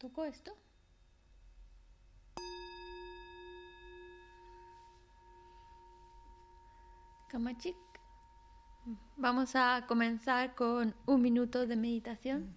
¿Tocó 0.00 0.24
esto? 0.24 0.56
Kamachik. 7.28 7.76
Vamos 9.18 9.54
a 9.54 9.84
comenzar 9.86 10.54
con 10.54 10.94
un 11.04 11.20
minuto 11.20 11.66
de 11.66 11.76
meditación. 11.76 12.56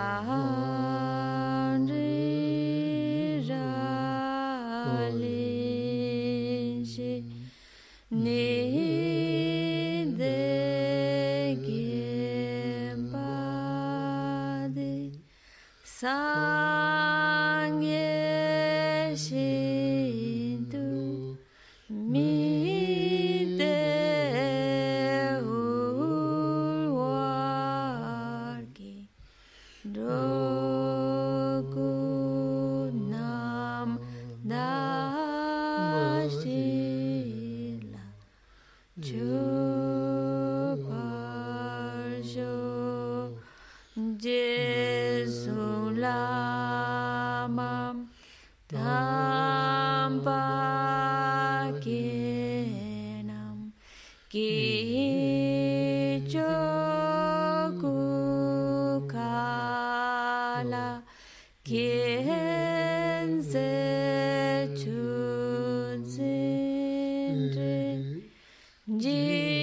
Lee. 69.27 69.60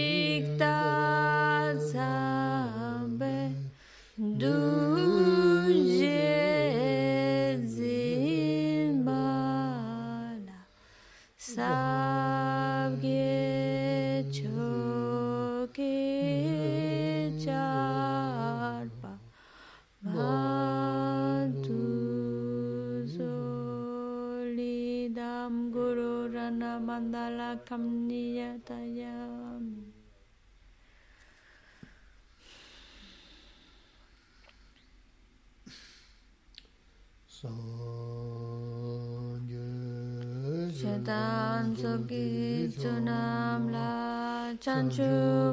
Soki 41.81 42.73
chunam 42.81 43.71
la 43.71 44.53
chanchu 44.65 45.11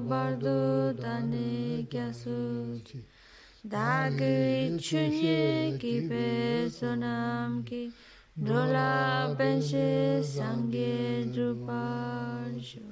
bardu 0.09 0.93
dani 1.03 1.87
kyasu. 1.91 2.81
Dagi 3.67 4.77
chunye 4.79 5.77
ki 5.79 6.07
pe 6.09 6.69
sonam 6.69 7.65
ki 7.65 7.91
Dola 8.37 9.33
penshi 9.37 10.21
sangye 10.21 11.25
druparshu 11.33 12.83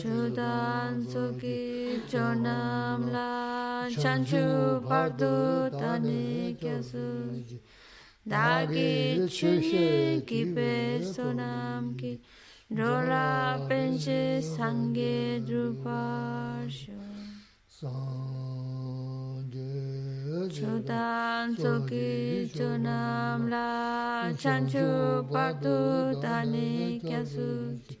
Chudan 0.00 1.06
soki 1.12 2.00
chunam 2.10 3.00
la 3.12 3.88
chanchu 3.88 4.44
bardu 4.88 5.70
dani 5.80 6.56
kyasu 6.60 7.06
Dagit 8.28 9.24
chushe 9.30 10.20
kipe 10.26 11.00
ki 11.96 12.20
Drola 12.70 13.66
penche 13.66 14.42
sange 14.42 15.40
drupasho 15.46 16.92
Sange 17.66 19.48
Chodan 20.52 21.56
soki 21.56 22.52
la 23.48 24.30
Chanchu 24.36 25.24
patu 25.32 26.20
tani 26.20 27.00
kyasuti 27.00 27.96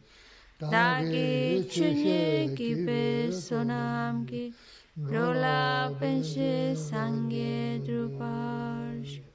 Dagit 0.60 1.70
chushe 1.72 2.54
kipe 2.54 3.32
sonam 3.32 4.28
ki 4.28 4.52
Drola 4.94 5.90
penche 5.98 6.76
sange 6.76 7.80
drupasho 7.80 9.27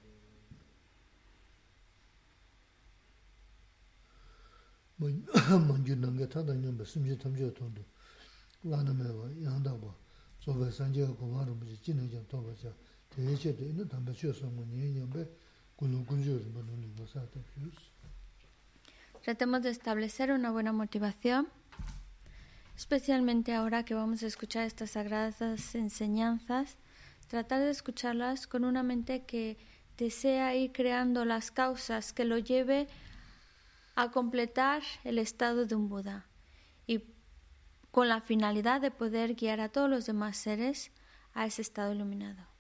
Tratemos 19.24 19.62
de 19.62 19.70
establecer 19.70 20.32
una 20.32 20.52
buena 20.52 20.74
motivación, 20.74 21.48
especialmente 22.76 23.54
ahora 23.54 23.86
que 23.86 23.94
vamos 23.94 24.24
a 24.24 24.28
escuchar 24.28 24.66
estas 24.66 24.92
sagradas 24.92 25.76
enseñanzas, 25.76 26.78
tratar 27.28 27.62
de 27.62 27.70
escucharlas 27.70 28.48
con 28.48 28.66
una 28.66 28.84
mente 28.84 29.24
que 29.24 29.58
desea 29.98 30.56
ir 30.56 30.72
creando 30.72 31.24
las 31.26 31.52
causas 31.52 32.14
que 32.14 32.26
lo 32.26 32.38
lleve 32.38 32.82
a 32.82 33.13
completar 34.12 34.84
el 35.04 35.20
estado 35.20 35.66
de 35.66 35.76
un 35.76 35.90
Buda 35.90 36.28
y 36.88 37.04
con 37.92 38.10
la 38.10 38.22
finalidad 38.22 38.82
de 38.82 38.92
poder 38.92 39.36
guiar 39.36 39.60
a 39.60 39.70
todos 39.70 39.90
los 39.90 40.06
demás 40.06 40.38
seres 40.38 40.92
a 41.34 41.46
ese 41.46 41.62
estado 41.62 41.94
iluminado. 41.94 42.53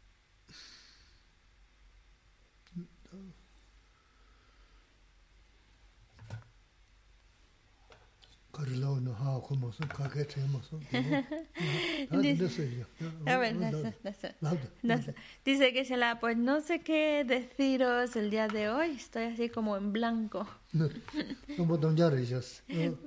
Dice 15.44 15.74
que 15.74 15.86
se 15.86 15.98
la, 15.98 16.20
pues 16.20 16.38
no 16.38 16.62
sé 16.62 16.82
qué 16.82 17.26
deciros 17.26 18.16
el 18.16 18.30
día 18.30 18.48
de 18.48 18.70
hoy, 18.70 18.92
estoy 18.92 19.24
así 19.24 19.50
como 19.50 19.76
en 19.76 19.92
blanco. 19.92 20.48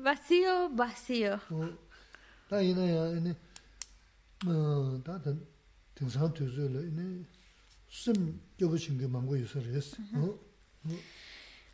vacío, 0.03 0.69
vacío. 0.71 1.41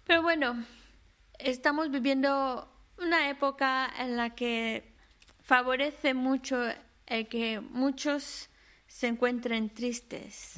Pero 0.06 0.22
bueno, 0.22 0.62
estamos 1.38 1.90
viviendo 1.90 2.68
una 3.02 3.28
época 3.28 3.88
en 3.98 4.16
la 4.16 4.34
que 4.34 4.94
favorece 5.42 6.14
mucho 6.14 6.56
el 7.06 7.28
que 7.28 7.60
muchos 7.60 8.48
se 8.86 9.08
encuentren 9.08 9.70
tristes. 9.70 10.54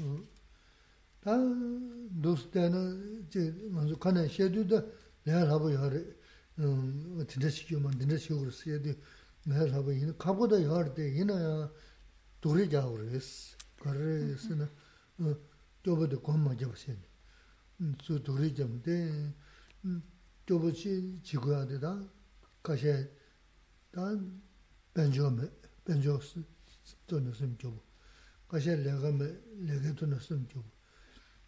가셰 22.64 23.14
단 23.92 24.42
벤조메 24.94 25.46
벤조스 25.84 26.42
돈을 27.06 27.32
좀 27.34 27.56
주고 27.58 27.78
가셰 28.48 28.82
레가메 28.82 29.24
레게 29.66 29.94
돈을 29.94 30.18
좀 30.18 30.48
주고 30.48 30.64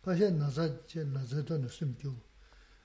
가셰 0.03 0.37
나자 0.37 0.87
제 0.87 1.03
나자 1.05 1.43
돈을 1.43 1.69
좀 1.69 1.97
주고 1.97 2.21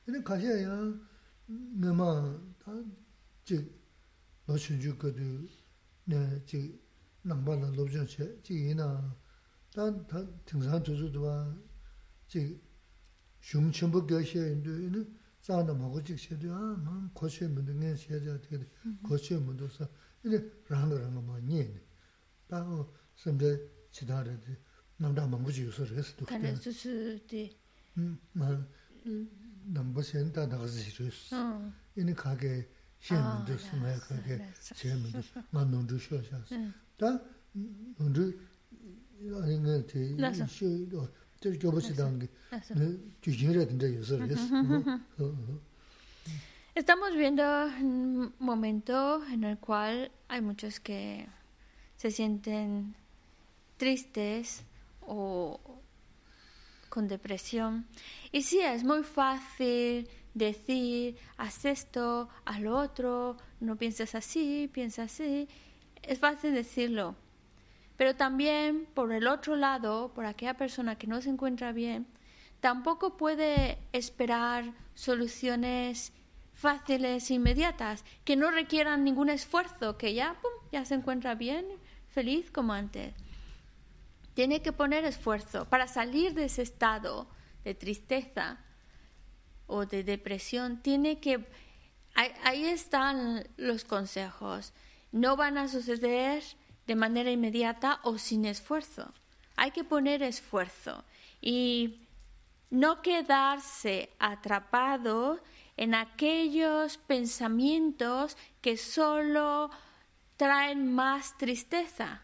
근데 0.06 0.24
가셰야 0.24 0.98
내마 1.46 2.40
단지 2.58 3.70
노춘주 4.46 4.98
거두 4.98 5.46
네지 6.06 6.82
남반나 7.24 7.72
로브전체 7.76 8.40
지이나 8.44 9.14
단 9.74 10.08
등산 10.46 10.82
조주도 10.82 11.22
와지 11.22 12.62
슝첨부 13.42 14.08
교시에 14.08 14.54
인도에는 14.54 15.21
싸는 15.42 15.78
먹고 15.78 16.04
직 16.04 16.20
셔도 16.20 16.54
아 16.54 17.10
고시 17.14 17.46
문등에 17.46 17.96
셔도 17.96 18.40
되게 18.42 18.66
고시 19.04 19.34
문도서 19.36 19.88
이제 20.24 20.52
라는 20.68 21.14
거 21.16 21.22
많이 21.22 21.68
바로 22.48 22.94
선배 23.16 23.60
지다를 23.92 24.40
남다 24.98 25.26
먹고 25.28 25.50
요소를 25.50 25.98
했을 25.98 26.16
때 26.18 26.26
그때 26.26 26.56
수수 26.56 27.20
때음막 27.28 28.68
남부 29.66 30.02
센터 30.04 30.46
나가서 30.46 30.78
싫었어 30.78 31.72
이니 31.96 32.14
가게 32.14 32.70
시험도 33.00 33.58
숨어야 33.58 33.98
가게 34.00 34.48
시험도 34.62 35.20
만능 35.50 35.88
주셔서 35.88 36.38
다 36.98 37.20
먼저 37.98 38.32
아니면 39.42 39.88
제 39.88 40.00
이슈도 40.00 41.08
Estamos 46.76 47.16
viendo 47.16 47.44
un 47.80 48.34
momento 48.38 49.26
en 49.26 49.44
el 49.44 49.58
cual 49.58 50.12
hay 50.28 50.42
muchos 50.42 50.80
que 50.80 51.28
se 51.98 52.12
sienten 52.12 52.96
tristes 53.78 54.64
o 55.02 55.60
con 56.90 57.08
depresión. 57.08 57.88
Y 58.32 58.44
sí, 58.44 58.60
es 58.60 58.84
muy 58.84 59.04
fácil 59.04 60.08
decir, 60.36 61.18
haz 61.38 61.66
esto, 61.66 62.30
haz 62.46 62.62
lo 62.62 62.78
otro, 62.78 63.38
no 63.60 63.78
pienses 63.78 64.14
así, 64.14 64.70
piensa 64.72 65.04
así. 65.04 65.48
Es 66.04 66.20
fácil 66.20 66.54
decirlo, 66.54 67.16
pero 68.02 68.16
también, 68.16 68.88
por 68.96 69.12
el 69.12 69.28
otro 69.28 69.56
lado, 69.56 70.12
por 70.16 70.26
aquella 70.26 70.56
persona 70.56 70.98
que 70.98 71.06
no 71.06 71.22
se 71.22 71.30
encuentra 71.30 71.72
bien, 71.72 72.08
tampoco 72.60 73.16
puede 73.16 73.78
esperar 73.94 74.74
soluciones 74.96 76.12
fáciles 76.52 77.30
e 77.30 77.36
inmediatas, 77.36 78.04
que 78.26 78.36
no 78.36 78.50
requieran 78.50 79.04
ningún 79.04 79.30
esfuerzo, 79.30 80.00
que 80.00 80.16
ya, 80.16 80.36
pum, 80.42 80.50
ya 80.72 80.84
se 80.84 80.96
encuentra 80.96 81.36
bien, 81.36 81.64
feliz 82.08 82.50
como 82.50 82.74
antes. 82.74 83.14
Tiene 84.34 84.64
que 84.64 84.74
poner 84.74 85.06
esfuerzo 85.06 85.70
para 85.70 85.86
salir 85.88 86.34
de 86.34 86.46
ese 86.46 86.64
estado 86.64 87.28
de 87.64 87.76
tristeza 87.76 88.58
o 89.68 89.86
de 89.86 90.04
depresión. 90.04 90.82
Tiene 90.82 91.20
que... 91.20 91.48
ahí 92.16 92.66
están 92.66 93.48
los 93.58 93.86
consejos. 93.86 94.74
No 95.12 95.36
van 95.36 95.60
a 95.60 95.68
suceder 95.68 96.42
de 96.88 96.96
manera 96.96 97.32
inmediata 97.32 98.00
o 98.04 98.18
sin 98.18 98.46
esfuerzo. 98.46 99.14
Hay 99.56 99.72
que 99.72 99.84
poner 99.84 100.24
esfuerzo 100.24 101.04
y 101.42 102.08
no 102.70 103.02
quedarse 103.02 104.10
atrapado 104.20 105.40
en 105.78 105.94
aquellos 105.94 106.98
pensamientos 106.98 108.38
que 108.62 108.78
solo 108.78 109.70
traen 110.38 110.94
más 110.94 111.38
tristeza. 111.38 112.22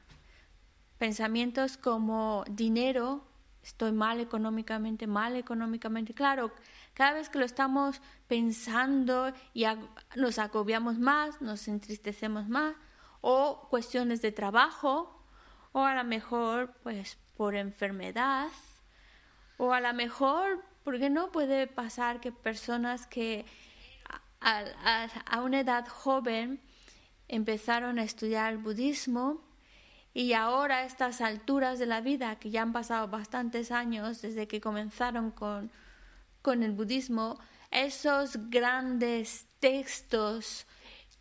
Pensamientos 0.98 1.78
como 1.78 2.44
dinero, 2.50 3.24
estoy 3.62 3.92
mal 3.92 4.20
económicamente, 4.20 5.06
mal 5.06 5.36
económicamente. 5.36 6.14
Claro, 6.14 6.52
cada 6.94 7.14
vez 7.14 7.30
que 7.30 7.40
lo 7.40 7.46
estamos 7.46 8.02
pensando 8.28 9.32
y 9.54 9.66
nos 10.16 10.40
agobiamos 10.40 10.98
más, 10.98 11.42
nos 11.42 11.68
entristecemos 11.68 12.48
más, 12.48 12.76
o 13.22 13.68
cuestiones 13.70 14.22
de 14.22 14.32
trabajo, 14.32 15.24
o 15.72 15.84
a 15.84 15.96
lo 15.96 16.04
mejor 16.04 16.74
pues 16.84 17.18
por 17.36 17.56
enfermedad, 17.56 18.50
o 19.58 19.74
a 19.74 19.80
lo 19.80 19.94
mejor, 19.94 20.64
porque 20.84 21.10
no 21.10 21.32
puede 21.32 21.68
pasar 21.68 22.20
que 22.20 22.32
personas 22.32 23.08
que 23.08 23.46
a, 24.40 25.08
a, 25.26 25.42
una 25.42 25.60
edad 25.60 25.88
joven 25.88 26.62
empezaron 27.28 28.00
a 28.00 28.04
estudiar 28.04 28.54
el 28.54 28.60
budismo 28.60 29.42
y 30.14 30.34
ahora 30.34 30.78
a 30.78 30.84
estas 30.86 31.22
alturas 31.22 31.80
de 31.80 31.86
la 31.86 32.02
vida, 32.02 32.38
que 32.38 32.50
ya 32.50 32.62
han 32.62 32.74
pasado 32.74 33.08
bastantes 33.08 33.72
años 33.72 34.22
desde 34.22 34.48
que 34.48 34.62
comenzaron 34.62 35.32
con, 35.32 35.72
con 36.42 36.64
el 36.64 36.72
budismo, 36.72 37.40
esos 37.72 38.50
grandes 38.50 39.48
textos 39.60 40.66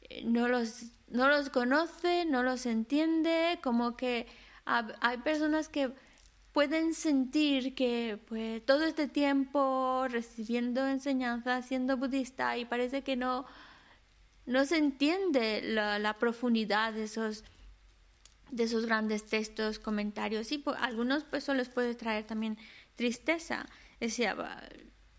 eh, 0.03 0.23
no 0.25 0.49
los 0.49 0.96
no 1.09 1.29
los 1.29 1.51
conoce, 1.51 2.25
no 2.25 2.43
los 2.43 2.67
entiende, 2.67 3.59
como 3.63 3.97
que 3.97 4.27
hay 4.65 5.19
personas 5.19 5.69
que 5.69 5.93
pueden 6.53 6.95
sentir 6.95 7.75
que 7.75 8.19
pues 8.27 8.65
todo 8.65 8.85
este 8.85 9.07
tiempo 9.07 10.07
recibiendo 10.09 10.87
enseñanza, 10.87 11.63
siendo 11.63 11.97
budista 11.97 12.57
y 12.57 12.65
parece 12.65 13.03
que 13.03 13.15
no, 13.15 13.45
no 14.47 14.65
se 14.65 14.79
entiende 14.79 15.61
la, 15.63 16.17
profundidad 16.19 16.95
de 16.95 17.05
esos, 17.05 17.45
de 18.51 18.65
esos 18.65 18.87
grandes 18.87 19.27
textos, 19.27 19.79
comentarios 19.79 20.51
y 20.51 20.59
pues, 20.59 20.77
algunos 20.81 21.25
pues 21.25 21.45
eso 21.45 21.55
les 21.55 21.69
puede 21.69 21.95
traer 21.95 22.27
también 22.27 22.57
tristeza. 22.97 23.67
Decía, 24.01 24.35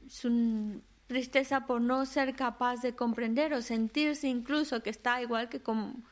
es 0.05 0.25
un 0.25 0.83
tristeza 1.07 1.65
por 1.65 1.81
no 1.81 2.05
ser 2.05 2.35
capaz 2.35 2.81
de 2.81 2.95
comprender 2.95 3.53
o 3.53 3.61
sentirse 3.61 4.27
incluso 4.27 4.83
que 4.83 4.89
está 4.89 5.21
igual 5.21 5.49
que 5.49 5.61
como, 5.61 6.03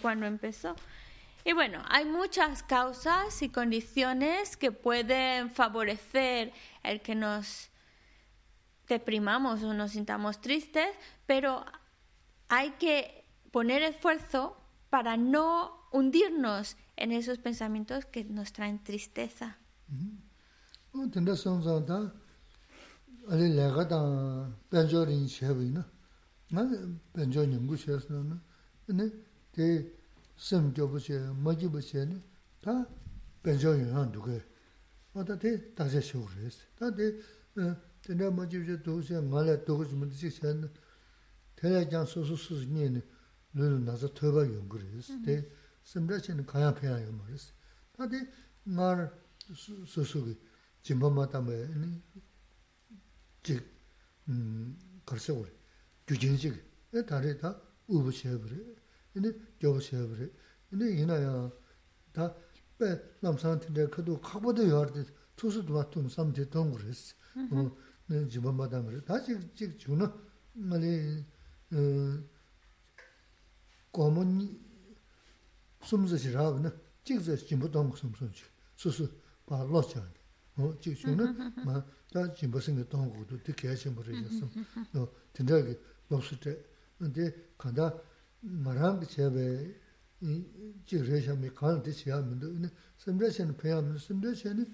cuando 0.00 0.26
empezó. 0.26 0.76
Y 1.44 1.54
bueno, 1.54 1.82
hay 1.88 2.04
muchas 2.04 2.62
causas 2.62 3.42
y 3.42 3.48
condiciones 3.48 4.56
que 4.56 4.70
pueden 4.70 5.50
favorecer 5.50 6.52
el 6.84 7.00
que 7.00 7.16
nos 7.16 7.70
deprimamos 8.86 9.62
o 9.64 9.74
nos 9.74 9.92
sintamos 9.92 10.40
tristes, 10.40 10.88
pero 11.26 11.64
hay 12.48 12.70
que 12.72 13.24
poner 13.50 13.82
esfuerzo 13.82 14.56
para 14.88 15.16
no 15.16 15.88
hundirnos 15.90 16.76
en 16.96 17.10
esos 17.10 17.38
pensamientos 17.38 18.04
que 18.04 18.24
nos 18.24 18.52
traen 18.52 18.84
tristeza. 18.84 19.58
아니 23.28 23.54
내가 23.54 23.86
다 23.86 24.52
변조린 24.70 25.26
쉐비나? 25.28 25.88
나 26.50 26.68
변조 27.12 27.40
연구 27.40 27.76
쉐스는 27.76 28.40
근데 28.86 29.10
대 29.52 29.90
심교부제 30.36 31.32
머지부제는 31.36 32.22
다 32.60 32.86
변조 33.42 33.78
영향 33.78 34.10
누구 34.12 34.38
어다 35.14 35.38
대 35.38 35.74
다시 35.74 36.00
쇼그레스 36.00 36.66
다대 36.78 37.16
근데 38.04 38.28
머지부제 38.28 38.82
도세 38.82 39.20
말에 39.20 39.64
도고지 39.64 39.94
문제 39.94 40.28
전 40.28 40.70
대략장 41.56 42.04
소소소 42.06 42.56
니는 42.64 43.02
늘 43.54 43.84
나서 43.84 44.12
더바 44.12 44.44
연구레스 44.46 45.22
대 45.22 45.48
심라치는 45.84 46.44
가야 46.46 46.74
패야 46.74 47.00
연구레스 47.02 47.52
다대 47.96 48.26
말 48.64 49.10
소소기. 49.86 50.38
진범마다 50.82 51.40
뭐니 51.40 52.02
즉 53.42 53.64
걸서 55.04 55.34
우리 55.34 55.50
규진식. 56.06 56.54
에 56.94 57.06
다르다 57.06 57.60
우부셔 57.86 58.38
버려. 58.38 58.54
근데 59.12 59.32
겨우셔 59.58 60.06
버려. 60.08 60.26
근데 60.68 61.00
이나야 61.00 61.50
다 62.12 62.34
남산한테 63.20 63.86
그도 63.88 64.20
카보도 64.20 64.68
여르데 64.68 65.04
투수도 65.36 65.74
왔던 65.74 66.08
삼대 66.08 66.50
동그랬어 66.50 67.14
뭐 67.50 67.76
집안 68.28 68.56
마담을 68.56 69.04
다시 69.04 69.38
즉 69.54 69.78
주는 69.78 70.06
말이 70.52 71.24
어 71.72 72.24
고문 73.90 74.60
숨즈시라고는 75.82 76.70
찍서 77.04 77.36
진보 77.36 77.70
동고 77.70 77.96
숨숨지. 77.96 78.44
수수 78.76 79.08
바 79.46 79.62
로션 79.64 80.12
어 80.56 80.74
찍주는 80.80 81.64
뭐 81.64 81.84
다 82.12 82.32
진보생의 82.34 82.88
동고도 82.88 83.42
되게 83.42 83.68
하신 83.68 83.94
버리셨음. 83.94 84.50
너 84.92 85.10
진작에 85.32 85.78
없을 86.10 86.38
때 86.38 86.62
근데 86.98 87.32
간다 87.56 87.98
말한 88.40 89.00
게 89.00 89.06
제베 89.06 89.80
이 90.20 90.44
지레샤미 90.86 91.50
간데 91.54 91.90
시하면도 91.90 92.46
근데 92.52 92.68
심레시는 92.98 93.56
배하면 93.56 93.98
심레시는 93.98 94.72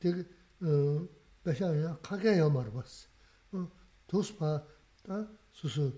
되게 0.00 0.24
어 0.62 1.08
배샤야 1.44 1.98
가게야 2.02 2.48
말 2.48 2.72
봤어. 2.72 3.08
어 3.52 3.70
도스파 4.06 4.64
다 5.04 5.28
수수 5.52 5.96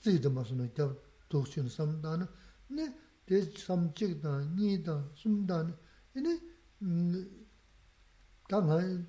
지도 0.00 0.30
맞으면 0.30 0.74
다 0.74 0.94
도스는 1.28 1.68
삼다는 1.68 2.26
네 2.68 2.94
대삼직다 3.24 4.40
니다 4.56 5.08
숨다는 5.14 5.74
이네 6.16 6.40
음 6.82 7.46
다만 8.48 9.08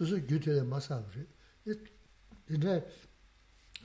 수수 0.00 0.26
규제에 0.26 0.62
마사브리 0.62 1.26
이제 2.48 2.88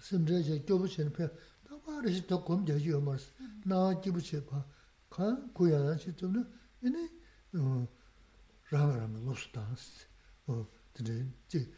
심제제 0.02 0.64
교부신 0.66 1.12
표 1.12 1.28
나바르시 1.70 2.26
더 2.26 2.42
검제지 2.42 2.88
요머스 2.88 3.34
나 3.66 4.00
기부체 4.00 4.46
봐.간 4.46 5.52
고야는 5.54 5.98
시점은 5.98 6.50
이네 6.84 7.10
어 7.56 7.86
라라면 8.72 9.26
로스탄스 9.26 10.08
어 10.48 10.66
근데 10.94 11.28
지 11.50 11.70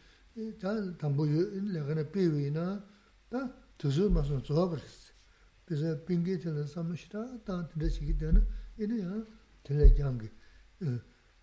담보 0.99 1.25
내가나 1.25 2.03
비위나 2.11 2.85
다 3.29 3.53
두수 3.79 4.07
마서 4.11 4.39
좋아버렸어. 4.39 5.17
그래서 5.65 6.05
빙게트는 6.05 6.67
삼시다. 6.67 7.43
다 7.43 7.67
들으시기 7.69 8.15
되는 8.15 8.47
이네야 8.79 9.25
들려 9.63 9.97
양기 9.97 10.29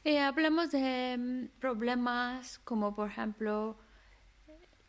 Eh, 0.04 0.20
hablamos 0.20 0.70
de 0.70 1.16
mm, 1.18 1.60
problemas 1.60 2.58
como 2.64 2.94
por 2.94 3.10
ejemplo 3.10 3.76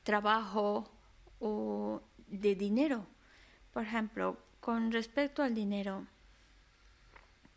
trabajo 0.03 0.91
o 1.39 2.01
de 2.27 2.55
dinero. 2.55 3.07
Por 3.71 3.83
ejemplo, 3.83 4.37
con 4.59 4.91
respecto 4.91 5.43
al 5.43 5.55
dinero, 5.55 6.05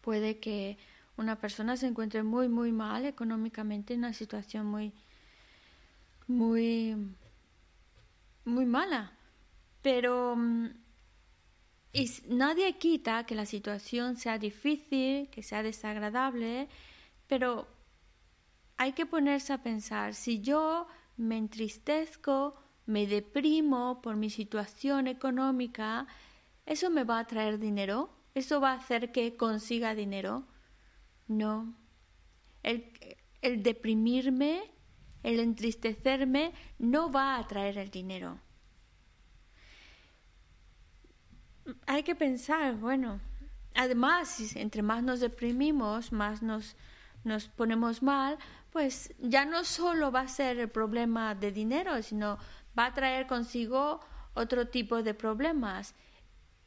puede 0.01 0.39
que 0.39 0.79
una 1.17 1.41
persona 1.41 1.77
se 1.77 1.87
encuentre 1.89 2.23
muy 2.23 2.49
muy 2.49 2.73
mal 2.73 3.05
económicamente 3.05 3.95
en 3.95 4.01
una 4.01 4.13
situación 4.13 4.67
muy 4.67 4.93
muy 6.27 6.97
muy 8.45 8.65
mala, 8.65 9.13
pero 9.83 10.37
mm, 10.37 10.69
nadie 12.29 12.79
quita 12.79 13.27
que 13.27 13.35
la 13.35 13.47
situación 13.47 14.17
sea 14.17 14.39
difícil, 14.39 15.29
que 15.31 15.43
sea 15.43 15.63
desagradable, 15.63 16.69
pero 17.27 17.67
hay 18.77 18.93
que 18.93 19.07
ponerse 19.07 19.53
a 19.53 19.63
pensar, 19.63 20.15
si 20.15 20.41
yo 20.41 20.87
me 21.17 21.39
entristezco, 21.39 22.55
me 22.87 23.07
deprimo 23.07 24.01
por 24.01 24.17
mi 24.17 24.31
situación 24.31 25.09
económica, 25.09 26.07
¿eso 26.67 26.89
me 26.91 27.05
va 27.05 27.19
a 27.19 27.27
traer 27.27 27.59
dinero? 27.59 28.11
¿Eso 28.35 28.61
va 28.61 28.73
a 28.73 28.77
hacer 28.77 29.13
que 29.13 29.37
consiga 29.37 29.95
dinero? 29.95 30.45
No. 31.27 31.75
El, 32.63 32.93
el 33.41 33.63
deprimirme, 33.63 34.71
el 35.27 35.41
entristecerme, 35.41 36.53
no 36.79 37.11
va 37.11 37.37
a 37.37 37.47
traer 37.47 37.79
el 37.79 37.91
dinero. 37.91 38.39
hay 41.87 42.03
que 42.03 42.15
pensar, 42.15 42.77
bueno, 42.77 43.21
además, 43.75 44.55
entre 44.57 44.83
más 44.83 45.03
nos 45.03 45.21
deprimimos, 45.21 46.13
más 46.13 46.43
nos, 46.43 46.77
nos 47.25 47.49
ponemos 47.49 48.03
mal, 48.03 48.39
pues 48.71 49.15
ya 49.19 49.45
no 49.45 49.65
solo 49.65 50.13
va 50.13 50.21
a 50.21 50.29
ser 50.29 50.59
el 50.59 50.69
problema 50.69 51.35
de 51.35 51.51
dinero, 51.51 52.03
sino 52.03 52.39
va 52.79 52.87
a 52.87 52.95
traer 52.95 53.27
consigo 53.27 54.01
otro 54.35 54.69
tipo 54.69 55.03
de 55.03 55.15
problemas, 55.15 55.95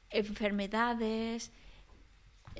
enfermedades, 0.09 1.51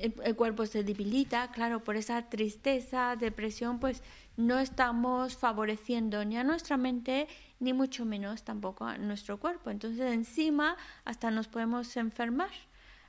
el, 0.00 0.36
cuerpo 0.36 0.66
se 0.66 0.84
debilita, 0.84 1.50
claro, 1.52 1.84
por 1.84 1.96
esa 1.96 2.28
tristeza, 2.28 3.16
depresión, 3.16 3.78
pues 3.78 4.02
no 4.36 4.58
estamos 4.58 5.36
favoreciendo 5.36 6.24
ni 6.24 6.36
a 6.36 6.44
nuestra 6.44 6.76
mente 6.76 7.28
ni 7.58 7.72
mucho 7.72 8.04
menos 8.04 8.42
tampoco 8.42 8.84
a 8.84 8.98
nuestro 8.98 9.38
cuerpo. 9.38 9.70
Entonces 9.70 10.12
encima 10.12 10.76
hasta 11.04 11.30
nos 11.30 11.48
podemos 11.48 11.96
enfermar. 11.96 12.50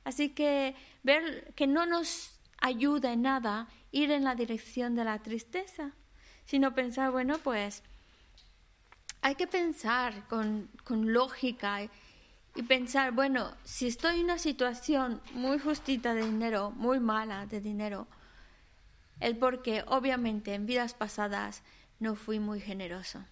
Así 0.04 0.30
que 0.30 0.74
ver 1.02 1.52
que 1.54 1.66
no 1.66 1.86
nos 1.86 2.40
ayuda 2.60 3.12
en 3.12 3.22
nada 3.22 3.68
ir 3.90 4.10
en 4.10 4.24
la 4.24 4.34
dirección 4.34 4.94
de 4.94 5.04
la 5.04 5.18
tristeza, 5.20 5.92
sino 6.44 6.74
pensar, 6.74 7.10
bueno, 7.10 7.38
pues 7.38 7.82
hay 9.22 9.36
que 9.36 9.46
pensar 9.46 10.26
con, 10.28 10.68
con 10.84 11.12
lógica 11.12 11.88
y, 12.54 12.62
pensar, 12.62 13.12
bueno, 13.12 13.54
si 13.64 13.86
estoy 13.86 14.18
en 14.18 14.24
una 14.24 14.38
situación 14.38 15.20
muy 15.34 15.58
justita 15.58 16.14
de 16.14 16.24
dinero, 16.24 16.70
muy 16.70 17.00
mala 17.00 17.46
de 17.46 17.60
dinero, 17.60 18.06
el 19.20 19.36
porque 19.36 19.84
obviamente 19.86 20.54
en 20.54 20.66
vidas 20.66 20.94
pasadas 20.94 21.62
no 21.98 22.14
fui 22.14 22.40
muy 22.40 22.60
generoso. 22.60 23.24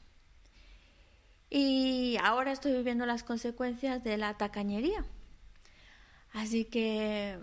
Y 1.50 2.16
ahora 2.22 2.52
estoy 2.52 2.72
viviendo 2.72 3.06
las 3.06 3.24
consecuencias 3.24 4.04
de 4.04 4.16
la 4.16 4.34
tacañería. 4.38 5.04
Así 6.32 6.64
que 6.64 7.40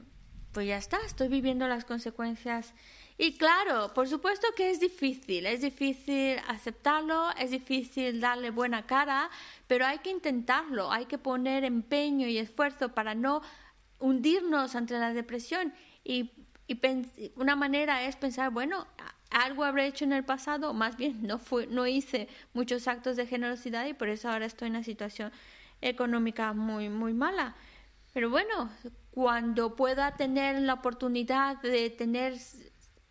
pues 0.53 0.65
ya 0.65 0.77
está, 0.77 0.97
estoy 1.05 1.27
viviendo 1.27 1.67
las 1.67 1.85
consecuencias. 1.85 2.73
Y 3.19 3.35
claro, 3.37 3.93
por 3.95 4.07
supuesto 4.07 4.47
que 4.55 4.69
es 4.69 4.79
difícil, 4.79 5.47
es 5.47 5.61
difícil 5.61 6.37
aceptarlo, 6.47 7.31
es 7.39 7.49
difícil 7.49 8.21
darle 8.21 8.51
buena 8.51 8.85
cara, 8.85 9.31
pero 9.65 9.87
hay 9.87 9.99
que 9.99 10.11
intentarlo, 10.11 10.91
hay 10.91 11.05
que 11.07 11.17
poner 11.17 11.63
empeño 11.63 12.27
y 12.27 12.37
esfuerzo 12.37 12.89
para 12.89 13.15
no 13.15 13.41
hundirnos 13.99 14.75
ante 14.75 14.99
la 14.99 15.13
depresión. 15.13 15.73
Y, 16.03 16.31
y 16.67 16.79
una 17.35 17.55
manera 17.55 18.03
es 18.03 18.15
pensar, 18.15 18.51
bueno, 18.51 18.85
algo 19.31 19.63
habré 19.63 19.87
hecho 19.87 20.05
en 20.05 20.13
el 20.13 20.23
pasado, 20.23 20.75
más 20.75 20.95
bien 20.95 21.25
no, 21.25 21.39
fue, 21.39 21.65
no 21.65 21.87
hice 21.87 22.27
muchos 22.53 22.87
actos 22.87 23.15
de 23.15 23.25
generosidad 23.25 23.87
y 23.87 23.93
por 23.93 24.09
eso 24.09 24.29
ahora 24.29 24.45
estoy 24.45 24.67
en 24.67 24.75
una 24.75 24.83
situación 24.83 25.31
económica 25.81 26.53
muy, 26.53 26.89
muy 26.89 27.13
mala. 27.13 27.55
Pero 28.13 28.29
bueno, 28.29 28.69
cuando 29.11 29.75
pueda 29.75 30.15
tener 30.15 30.59
la 30.61 30.75
oportunidad 30.75 31.61
de 31.61 31.89
tener 31.89 32.37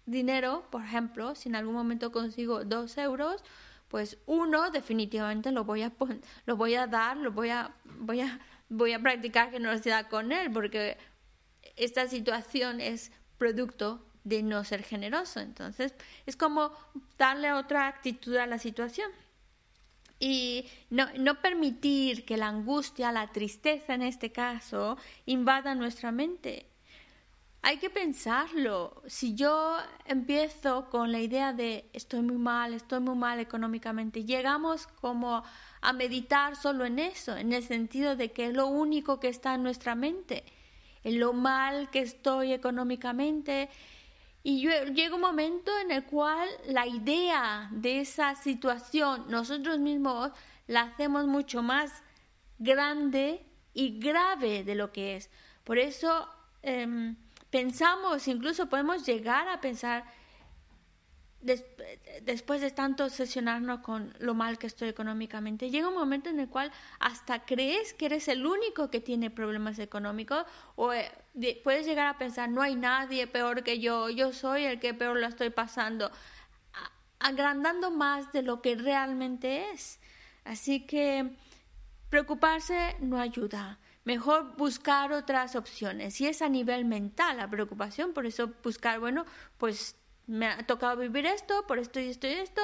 dinero, 0.07 0.67
por 0.71 0.83
ejemplo, 0.83 1.35
si 1.35 1.49
en 1.49 1.57
algún 1.57 1.75
momento 1.75 2.13
consigo 2.13 2.65
dos 2.65 2.97
euros, 2.99 3.45
pues 3.89 4.19
uno 4.27 4.71
definitivamente 4.71 5.53
lo 5.53 5.65
voy 5.65 5.83
a 5.83 5.93
lo 6.47 6.57
voy 6.57 6.75
a 6.75 6.87
dar, 6.87 7.17
lo 7.17 7.33
voy 7.33 7.51
a 7.51 7.75
voy 7.85 8.21
a 8.21 8.41
voy 8.69 8.93
a 8.93 9.01
practicar 9.01 9.51
generosidad 9.51 10.09
con 10.09 10.33
él, 10.33 10.51
porque 10.51 10.97
esta 11.77 12.09
situación 12.09 12.81
es 12.81 13.13
producto 13.39 14.05
de 14.25 14.43
no 14.43 14.65
ser 14.65 14.83
generoso. 14.83 15.41
Entonces, 15.41 15.95
es 16.27 16.37
como 16.37 16.73
darle 17.19 17.53
otra 17.53 17.87
actitud 17.87 18.37
a 18.37 18.47
la 18.47 18.59
situación 18.59 19.11
y 20.19 20.67
no, 20.91 21.07
no, 21.19 21.41
permitir 21.41 22.25
que 22.25 22.37
la 22.37 22.49
angustia, 22.49 23.13
la 23.13 23.29
tristeza 23.29 23.95
en 23.95 24.03
este 24.03 24.33
caso, 24.33 24.97
invada 25.27 25.75
nuestra 25.75 26.11
mente. 26.11 26.67
Hay 27.69 27.79
que 27.79 27.91
pensarlo. 27.91 29.03
Si 29.09 29.35
yo 29.35 29.77
empiezo 30.05 30.89
con 30.89 31.11
la 31.11 31.19
idea 31.19 31.53
de 31.53 31.91
estoy 31.93 32.23
muy 32.23 32.37
mal, 32.37 32.73
estoy 32.73 33.01
muy 33.01 33.17
mal 33.17 33.41
económicamente, 33.41 34.23
llegamos 34.23 34.87
como 34.87 35.43
a 35.81 35.93
meditar 35.93 36.55
solo 36.55 36.85
en 36.85 37.01
eso, 37.01 37.37
en 37.37 37.53
el 37.53 37.65
sentido 37.65 38.15
de 38.15 38.31
que 38.31 38.47
es 38.47 38.55
lo 38.55 38.69
único 38.69 39.19
que 39.19 39.27
está 39.27 39.57
en 39.57 39.65
nuestra 39.65 39.97
mente, 39.97 40.45
en 41.03 41.19
lo 41.19 41.33
mal 41.33 41.91
que 41.91 42.03
estoy 42.03 42.53
económicamente, 42.53 43.69
y 44.45 44.61
llega 44.95 45.17
un 45.17 45.23
momento 45.23 45.73
en 45.81 45.91
el 45.91 46.05
cual 46.05 46.49
la 46.69 46.87
idea 46.87 47.69
de 47.73 47.99
esa 47.99 48.37
situación 48.37 49.25
nosotros 49.29 49.81
mismos 49.81 50.31
la 50.69 50.83
hacemos 50.83 51.27
mucho 51.27 51.65
más 51.65 52.05
grande 52.61 53.45
y 53.75 53.99
grave 53.99 54.63
de 54.63 54.77
lo 54.77 54.93
que 54.93 55.17
es. 55.17 55.31
Por 55.65 55.81
eso 55.81 56.29
em, 56.63 57.17
pensamos, 57.57 58.29
incluso 58.29 58.67
podemos 58.67 59.07
llegar 59.07 59.49
a 59.49 59.63
pensar, 59.63 60.05
después 61.41 62.61
de 62.61 62.71
tanto 62.71 63.07
obsesionarnos 63.07 63.81
con 63.81 64.13
lo 64.19 64.35
mal 64.35 64.59
que 64.59 64.67
estoy 64.67 64.91
económicamente, 64.91 65.71
llega 65.71 65.89
un 65.89 65.95
momento 65.95 66.29
en 66.29 66.39
el 66.39 66.51
cual 66.51 66.71
hasta 66.99 67.47
crees 67.47 67.95
que 67.95 68.07
eres 68.07 68.29
el 68.29 68.45
único 68.45 68.91
que 68.91 69.01
tiene 69.01 69.31
problemas 69.31 69.79
económicos 69.79 70.45
o 70.75 70.93
eh, 70.93 71.11
puedes 71.65 71.87
llegar 71.87 72.09
a 72.09 72.19
pensar, 72.19 72.51
no 72.51 72.61
hay 72.61 72.75
nadie 72.75 73.27
peor 73.27 73.63
que 73.63 73.81
yo, 73.81 74.11
yo 74.11 74.35
soy 74.35 74.65
el 74.65 74.79
que 74.79 74.93
peor 74.93 75.19
lo 75.19 75.27
estoy 75.27 75.49
pasando, 75.49 76.11
agrandando 77.21 77.91
más 77.91 78.33
de 78.33 78.43
lo 78.43 78.61
que 78.61 78.75
realmente 78.75 79.71
es. 79.71 79.99
Así 80.45 80.85
que 80.85 81.31
preocuparse 82.11 82.97
no 83.01 83.19
ayuda. 83.19 83.79
Mejor 84.07 84.57
buscar 84.57 85.13
otras 85.13 85.57
opciones. 85.57 86.21
Y 86.21 86.29
es 86.29 86.41
a 86.41 86.49
nivel 86.49 86.85
mental 86.85 87.39
la 87.39 87.51
preocupación, 87.51 88.13
por 88.13 88.25
eso 88.25 88.53
buscar, 88.63 89.01
bueno, 89.01 89.27
pues 89.59 89.97
me 90.29 90.47
ha 90.47 90.65
tocado 90.65 90.97
vivir 90.97 91.27
esto, 91.27 91.67
por 91.67 91.81
esto 91.81 91.99
y 91.99 92.09
esto 92.09 92.29
y 92.29 92.35
esto, 92.35 92.63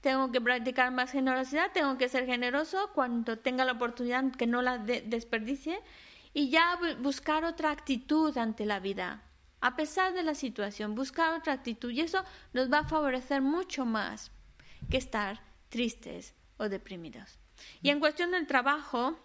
tengo 0.00 0.30
que 0.30 0.40
practicar 0.40 0.92
más 0.92 1.10
generosidad, 1.10 1.72
tengo 1.72 1.98
que 1.98 2.08
ser 2.08 2.26
generoso 2.26 2.90
cuando 2.94 3.38
tenga 3.40 3.64
la 3.64 3.72
oportunidad 3.72 4.30
que 4.30 4.46
no 4.46 4.62
la 4.62 4.78
desperdicie 4.78 5.80
y 6.32 6.50
ya 6.50 6.78
buscar 7.00 7.44
otra 7.44 7.72
actitud 7.72 8.38
ante 8.38 8.64
la 8.64 8.78
vida. 8.78 9.24
A 9.60 9.74
pesar 9.74 10.12
de 10.12 10.22
la 10.22 10.36
situación, 10.36 10.94
buscar 10.94 11.36
otra 11.36 11.54
actitud 11.54 11.90
y 11.90 12.02
eso 12.02 12.22
nos 12.52 12.72
va 12.72 12.80
a 12.80 12.88
favorecer 12.88 13.42
mucho 13.42 13.84
más 13.84 14.30
que 14.90 14.98
estar 14.98 15.40
tristes 15.70 16.34
o 16.56 16.68
deprimidos. 16.68 17.40
Y 17.82 17.90
en 17.90 17.98
cuestión 17.98 18.30
del 18.30 18.46
trabajo, 18.46 19.18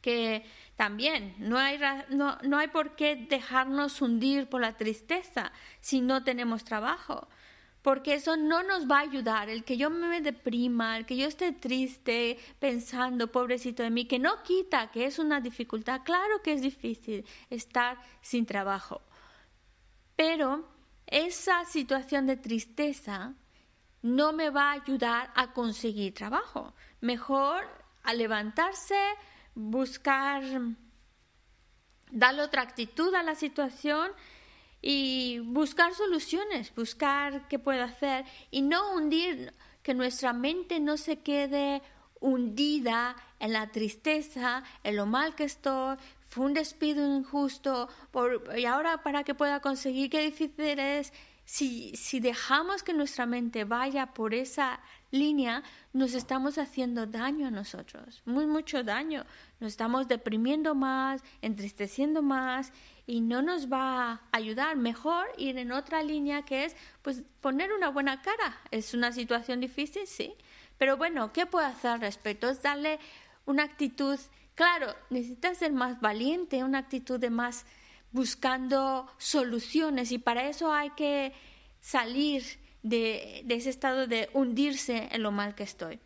que 0.00 0.44
también 0.76 1.34
no 1.38 1.58
hay, 1.58 1.78
no, 2.10 2.38
no 2.42 2.58
hay 2.58 2.68
por 2.68 2.96
qué 2.96 3.16
dejarnos 3.16 4.00
hundir 4.00 4.48
por 4.48 4.60
la 4.60 4.76
tristeza 4.76 5.52
si 5.80 6.00
no 6.00 6.24
tenemos 6.24 6.64
trabajo, 6.64 7.28
porque 7.82 8.14
eso 8.14 8.36
no 8.36 8.62
nos 8.62 8.90
va 8.90 8.98
a 8.98 9.02
ayudar. 9.02 9.48
El 9.48 9.64
que 9.64 9.76
yo 9.76 9.90
me 9.90 10.20
deprima, 10.20 10.96
el 10.96 11.06
que 11.06 11.16
yo 11.16 11.26
esté 11.26 11.52
triste 11.52 12.38
pensando, 12.58 13.30
pobrecito 13.30 13.82
de 13.82 13.90
mí, 13.90 14.06
que 14.06 14.18
no 14.18 14.42
quita 14.42 14.90
que 14.90 15.04
es 15.04 15.18
una 15.18 15.40
dificultad, 15.40 16.02
claro 16.04 16.42
que 16.42 16.52
es 16.52 16.62
difícil 16.62 17.26
estar 17.50 17.98
sin 18.20 18.46
trabajo, 18.46 19.02
pero 20.16 20.68
esa 21.06 21.64
situación 21.64 22.26
de 22.26 22.36
tristeza 22.36 23.34
no 24.02 24.32
me 24.32 24.50
va 24.50 24.70
a 24.70 24.72
ayudar 24.72 25.30
a 25.34 25.52
conseguir 25.52 26.14
trabajo. 26.14 26.74
Mejor 27.00 27.64
a 28.02 28.14
levantarse, 28.14 28.98
buscar 29.54 30.42
darle 32.10 32.42
otra 32.42 32.62
actitud 32.62 33.14
a 33.14 33.22
la 33.22 33.34
situación 33.34 34.10
y 34.82 35.40
buscar 35.40 35.94
soluciones, 35.94 36.74
buscar 36.74 37.46
qué 37.48 37.58
puedo 37.58 37.82
hacer 37.82 38.24
y 38.50 38.62
no 38.62 38.94
hundir, 38.94 39.52
que 39.82 39.94
nuestra 39.94 40.32
mente 40.32 40.80
no 40.80 40.96
se 40.96 41.20
quede 41.20 41.82
hundida 42.20 43.16
en 43.38 43.52
la 43.52 43.70
tristeza, 43.70 44.62
en 44.84 44.96
lo 44.96 45.06
mal 45.06 45.34
que 45.34 45.44
estoy, 45.44 45.96
fue 46.28 46.46
un 46.46 46.54
despido 46.54 47.04
injusto, 47.16 47.88
y 48.56 48.64
ahora 48.66 49.02
para 49.02 49.24
que 49.24 49.34
pueda 49.34 49.60
conseguir, 49.60 50.10
qué 50.10 50.20
difícil 50.20 50.78
es. 50.78 51.12
Si, 51.44 51.96
si 51.96 52.20
dejamos 52.20 52.84
que 52.84 52.92
nuestra 52.92 53.26
mente 53.26 53.64
vaya 53.64 54.12
por 54.12 54.34
esa 54.34 54.80
línea, 55.10 55.62
nos 55.92 56.14
estamos 56.14 56.58
haciendo 56.58 57.06
daño 57.06 57.48
a 57.48 57.50
nosotros, 57.50 58.22
muy, 58.24 58.46
mucho 58.46 58.82
daño. 58.82 59.24
Nos 59.58 59.72
estamos 59.72 60.08
deprimiendo 60.08 60.74
más, 60.74 61.22
entristeciendo 61.42 62.22
más 62.22 62.72
y 63.06 63.20
no 63.20 63.42
nos 63.42 63.70
va 63.70 64.12
a 64.12 64.20
ayudar. 64.32 64.76
Mejor 64.76 65.26
ir 65.36 65.58
en 65.58 65.72
otra 65.72 66.02
línea 66.02 66.42
que 66.42 66.64
es 66.64 66.76
pues 67.02 67.22
poner 67.40 67.72
una 67.72 67.88
buena 67.88 68.22
cara. 68.22 68.60
Es 68.70 68.94
una 68.94 69.12
situación 69.12 69.60
difícil, 69.60 70.06
sí. 70.06 70.34
Pero 70.78 70.96
bueno, 70.96 71.32
¿qué 71.32 71.44
puedo 71.46 71.66
hacer 71.66 71.90
al 71.90 72.00
respecto? 72.00 72.48
Es 72.48 72.62
darle 72.62 72.98
una 73.46 73.64
actitud, 73.64 74.18
claro, 74.54 74.94
necesitas 75.10 75.58
ser 75.58 75.72
más 75.72 76.00
valiente, 76.00 76.64
una 76.64 76.78
actitud 76.78 77.18
de 77.18 77.30
más 77.30 77.66
buscando 78.12 79.08
soluciones 79.18 80.10
y 80.12 80.18
para 80.18 80.48
eso 80.48 80.72
hay 80.72 80.90
que 80.90 81.32
salir 81.80 82.59
de, 82.82 83.44
ese 83.48 83.70
estado 83.70 84.06
de 84.06 84.28
hundirse 84.32 85.08
en 85.10 85.22
lo 85.22 85.32
mal 85.32 85.54
que 85.54 85.62
estoy. 85.62 86.00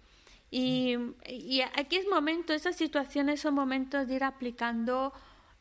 Y, 0.51 0.97
y, 1.27 1.63
aquí 1.63 1.97
es 1.97 2.07
momento, 2.09 2.53
esas 2.53 2.77
situaciones 2.77 3.41
son 3.41 3.55
momentos 3.55 4.07
de 4.07 4.15
ir 4.15 4.25
aplicando 4.25 5.13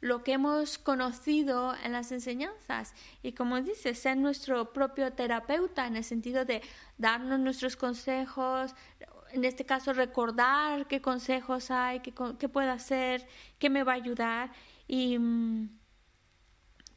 lo 0.02 0.22
que 0.22 0.34
hemos 0.34 0.78
conocido 0.78 1.74
en 1.82 1.94
las 1.94 2.12
enseñanzas 2.12 2.94
y 3.24 3.32
como 3.32 3.62
dice, 3.62 3.96
ser 3.96 4.18
nuestro 4.18 4.74
propio 4.74 5.14
terapeuta 5.14 5.88
en 5.88 5.96
el 5.96 6.04
sentido 6.04 6.44
de 6.44 6.62
darnos 6.98 7.40
nuestros 7.40 7.78
consejos, 7.78 8.76
en 9.32 9.46
este 9.46 9.66
caso 9.66 9.94
recordar 9.94 10.88
qué 10.88 11.02
consejos 11.02 11.72
hay, 11.72 12.02
qué, 12.02 12.14
qué 12.38 12.50
puedo 12.50 12.70
hacer, 12.70 13.26
qué 13.60 13.70
me 13.70 13.84
va 13.84 13.94
a 13.94 13.96
ayudar 13.96 14.52
y 14.90 15.18
mm, 15.18 15.70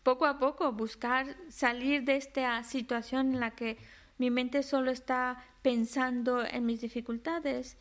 poco 0.03 0.27
a 0.27 0.39
poco 0.39 0.73
buscar 0.73 1.37
salir 1.49 2.05
de 2.05 2.17
esta 2.17 2.63
situación 2.65 3.35
en 3.35 3.41
la 3.41 3.53
que 3.53 3.79
mi 4.19 4.31
mente 4.31 4.63
solo 4.63 4.91
está 4.91 5.45
pensando 5.63 6.45
en 6.45 6.67
mis 6.67 6.81
dificultades. 6.81 7.77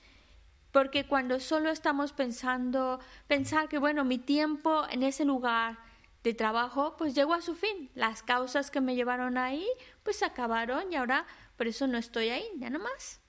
Porque 0.72 1.08
cuando 1.08 1.40
solo 1.40 1.70
estamos 1.70 2.12
pensando, 2.12 3.00
pensar 3.28 3.70
que, 3.70 3.78
bueno, 3.78 4.04
mi 4.04 4.18
tiempo 4.18 4.86
en 4.90 5.04
ese 5.04 5.24
lugar 5.24 5.80
de 6.24 6.34
trabajo, 6.34 6.96
pues 6.98 7.14
llegó 7.14 7.34
a 7.34 7.42
su 7.42 7.56
fin. 7.56 7.90
Las 7.96 8.24
causas 8.24 8.72
que 8.72 8.82
me 8.82 8.96
llevaron 8.96 9.38
ahí, 9.38 9.66
pues 10.04 10.24
acabaron 10.24 10.92
y 10.92 10.96
ahora 10.96 11.26
por 11.56 11.68
eso 11.68 11.88
no 11.88 11.98
estoy 11.98 12.30
ahí, 12.30 12.46
ya 12.58 12.70
no 12.70 12.80
más. 12.80 13.22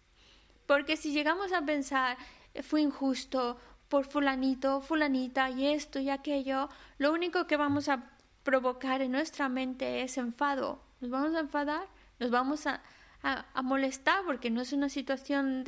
Porque 0.67 0.97
si 0.97 1.13
llegamos 1.13 1.53
a 1.53 1.63
pensar, 1.63 2.17
eh, 2.55 2.63
fue 2.63 2.81
injusto 2.81 3.59
por 3.89 4.07
fulanito, 4.07 4.81
fulanita 4.81 5.51
y 5.51 5.67
esto 5.69 6.01
y 6.01 6.11
aquello, 6.11 6.69
lo 6.99 7.13
único 7.13 7.47
que 7.47 7.57
vamos 7.57 7.89
a 7.89 8.11
provocar 8.43 9.03
en 9.03 9.13
nuestra 9.13 9.49
mente 9.49 10.03
es 10.03 10.19
enfado. 10.19 10.81
Nos 11.01 11.11
vamos 11.11 11.35
a 11.35 11.41
enfadar, 11.41 11.87
nos 12.19 12.31
vamos 12.31 12.67
a, 12.67 12.83
a, 13.23 13.63
molestar 13.63 14.25
porque 14.25 14.51
no 14.51 14.61
es 14.61 14.73
una 14.73 14.89
situación 14.89 15.65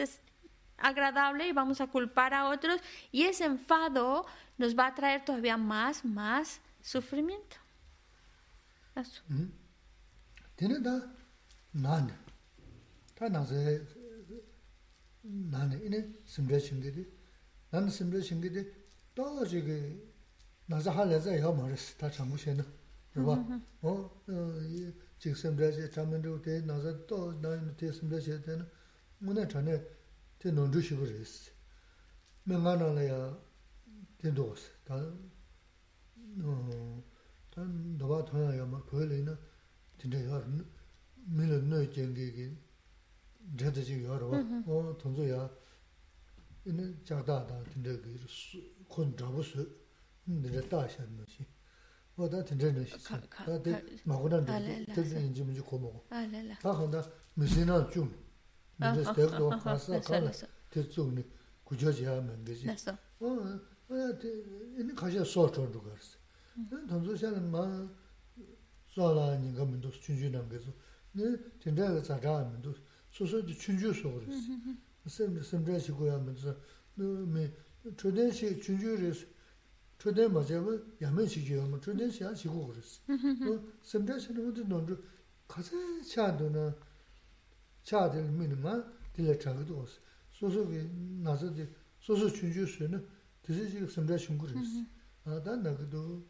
agradable 0.77 1.49
y 1.49 1.53
vamos 1.53 1.81
a 1.81 1.89
culpar 1.89 2.35
a 2.35 2.49
otros 2.49 2.81
y 3.11 3.25
ese 3.25 3.45
enfado 3.45 4.27
nos 4.59 4.79
va 4.79 4.87
a 4.87 4.95
traer 4.95 5.25
todavía 5.25 5.57
más, 5.57 6.05
más 6.05 6.61
sufrimiento. 6.81 7.57
Eso. 8.95 9.23
Tiene 10.57 10.81
da 10.81 11.15
nani. 11.73 12.13
Ta 13.15 13.29
nani 13.29 13.47
ine. 15.87 16.01
Nani 17.71 17.91
jige 19.47 20.09
halaza 20.69 21.37
ya 21.37 21.51
ta 21.99 22.11
changu 22.11 22.37
shena. 22.37 22.65
Rwa. 23.15 23.61
O 23.83 24.11
chik 25.19 25.37
simdra 25.37 25.71
che 25.71 25.89
chamandu 25.89 26.41
te 26.41 26.61
nasa 26.61 26.93
to 27.07 27.33
nani 27.41 27.75
te 27.75 27.93
simdra 27.93 28.19
che 28.19 28.41
te 28.41 28.65
muna 29.19 29.45
chane 29.47 29.87
te 30.39 30.51
nondru 30.51 30.81
shibu 30.81 31.05
res. 31.05 31.51
Me 32.45 32.57
nga 32.57 32.77
nala 32.77 33.03
ya 33.03 33.39
ten 34.17 34.35
dos, 34.35 34.61
ta 34.85 34.97
dhaba 37.99 38.23
thana 38.23 38.55
ya 38.55 38.65
ma 38.65 38.79
pyo 38.81 39.05
le 39.05 39.23
na 39.23 39.37
tinda 39.97 40.19
yar 40.19 40.45
mila 41.27 41.59
no 41.59 41.79
jengi 41.95 42.33
ki 42.33 42.57
dhenda 43.57 43.83
chik 43.83 44.03
yar 44.03 44.23
wa, 44.23 44.39
mm-hmm. 44.39 44.71
o 44.71 44.95
tonzo 44.97 45.23
ya 45.25 45.51
ina 46.65 46.85
chakda 47.05 47.45
da 47.49 47.63
tinda 47.73 47.93
ki 48.01 48.87
kun 48.87 49.15
drabu 49.17 49.43
su, 49.43 49.67
nira 50.25 50.63
ta 50.69 50.87
shan 50.87 51.09
ma 51.17 51.25
shi. 51.27 51.45
o 52.18 52.28
da 52.28 52.44
tinda 52.44 52.72
na 52.72 52.84
shi 52.86 52.98
Ka- 53.04 53.20
ka- 53.30 53.46
da 53.46 53.58
de 53.58 53.72
ka- 53.72 53.82
magudan 54.06 54.42
Ah, 54.42 54.46
da 54.46 54.60
la, 54.60 54.78
la, 54.88 54.94
tinda 54.94 55.10
sa. 55.10 55.18
inji 55.20 55.44
minji 55.44 55.62
komo 55.62 56.04
Ah, 56.10 56.26
la, 56.28 56.42
la. 56.42 56.56
ta 56.62 56.74
khanda 56.74 57.02
misina 57.36 57.88
chung 57.92 58.12
Ah, 58.80 58.94
nira 58.96 59.10
ah, 59.10 59.14
stek 59.14 59.30
do 59.38 59.48
ah, 59.50 59.56
ah, 59.56 59.60
khasa 59.60 59.96
eso, 59.98 60.12
kala 60.12 60.30
eso, 60.30 60.48
te 60.70 60.88
tsung 60.88 61.14
ni 61.16 61.24
kujo 61.64 61.92
jaya 61.92 62.22
mengi 62.22 62.54
ji 62.56 62.68
eso. 62.70 62.92
어, 63.20 63.60
어, 63.90 63.96
이 64.80 64.94
가셔 64.96 65.24
소초도 65.24 65.82
그랬어. 65.82 66.18
던져 66.88 67.16
샤는 67.16 67.50
마 67.52 67.88
소라 68.88 69.38
니가 69.38 69.66
민도 69.66 69.90
춘주는 69.92 70.50
게서 70.50 70.72
네 71.14 71.24
진짜가 71.60 72.02
자자면도 72.02 72.74
소소도 73.10 73.54
춘주서 73.54 74.02
그랬어. 74.14 74.50
쌤 75.08 75.42
쌤들 75.42 75.80
시고야 75.80 76.18
면서 76.20 76.56
너메 76.96 77.52
초대시 77.98 78.60
춘주를 78.62 79.14
초대 79.98 80.28
맞아봐 80.28 80.68
야면 81.02 81.26
시기요 81.28 81.68
뭐 81.68 81.80
초대시 81.80 82.24
하시고 82.24 82.68
그랬어. 82.68 83.02
어 83.50 83.64
쌤들 83.82 84.20
시는 84.20 84.54
것도 84.54 84.68
너도 84.68 84.98
가서 85.48 85.72
차도나 86.08 86.76
차들 87.84 88.24
미니마 88.32 88.84
딜레차도 89.14 89.80
없어. 89.80 90.00
소소게 90.32 90.90
나서지 91.22 91.70
소소 92.00 92.28
춘주스는 92.30 93.08
드시 93.42 93.70
지금 93.70 93.88
선배 93.88 94.18
친구들이 94.18 94.58
아, 95.26 95.42
난 95.44 95.62
나그도 95.64 96.26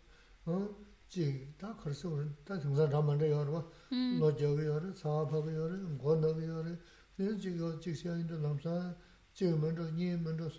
어, 0.45 0.75
지다 1.08 1.75
그래서 1.77 2.10
우리 2.10 2.27
다 2.43 2.60
정상 2.60 2.89
잠만데 2.91 3.32
여러 3.32 3.51
봐. 3.51 3.69
너 4.19 4.36
저기 4.36 4.63
여러 4.65 4.93
사업하고 4.93 5.53
여러 5.53 5.77
권하고 5.97 6.43
여러 6.43 6.69
네 7.15 7.38
지금 7.39 7.79
직시인도 7.79 8.39
남사 8.39 8.95
지금 9.34 9.62
먼저 9.62 9.89
니 9.91 10.15
먼저 10.17 10.49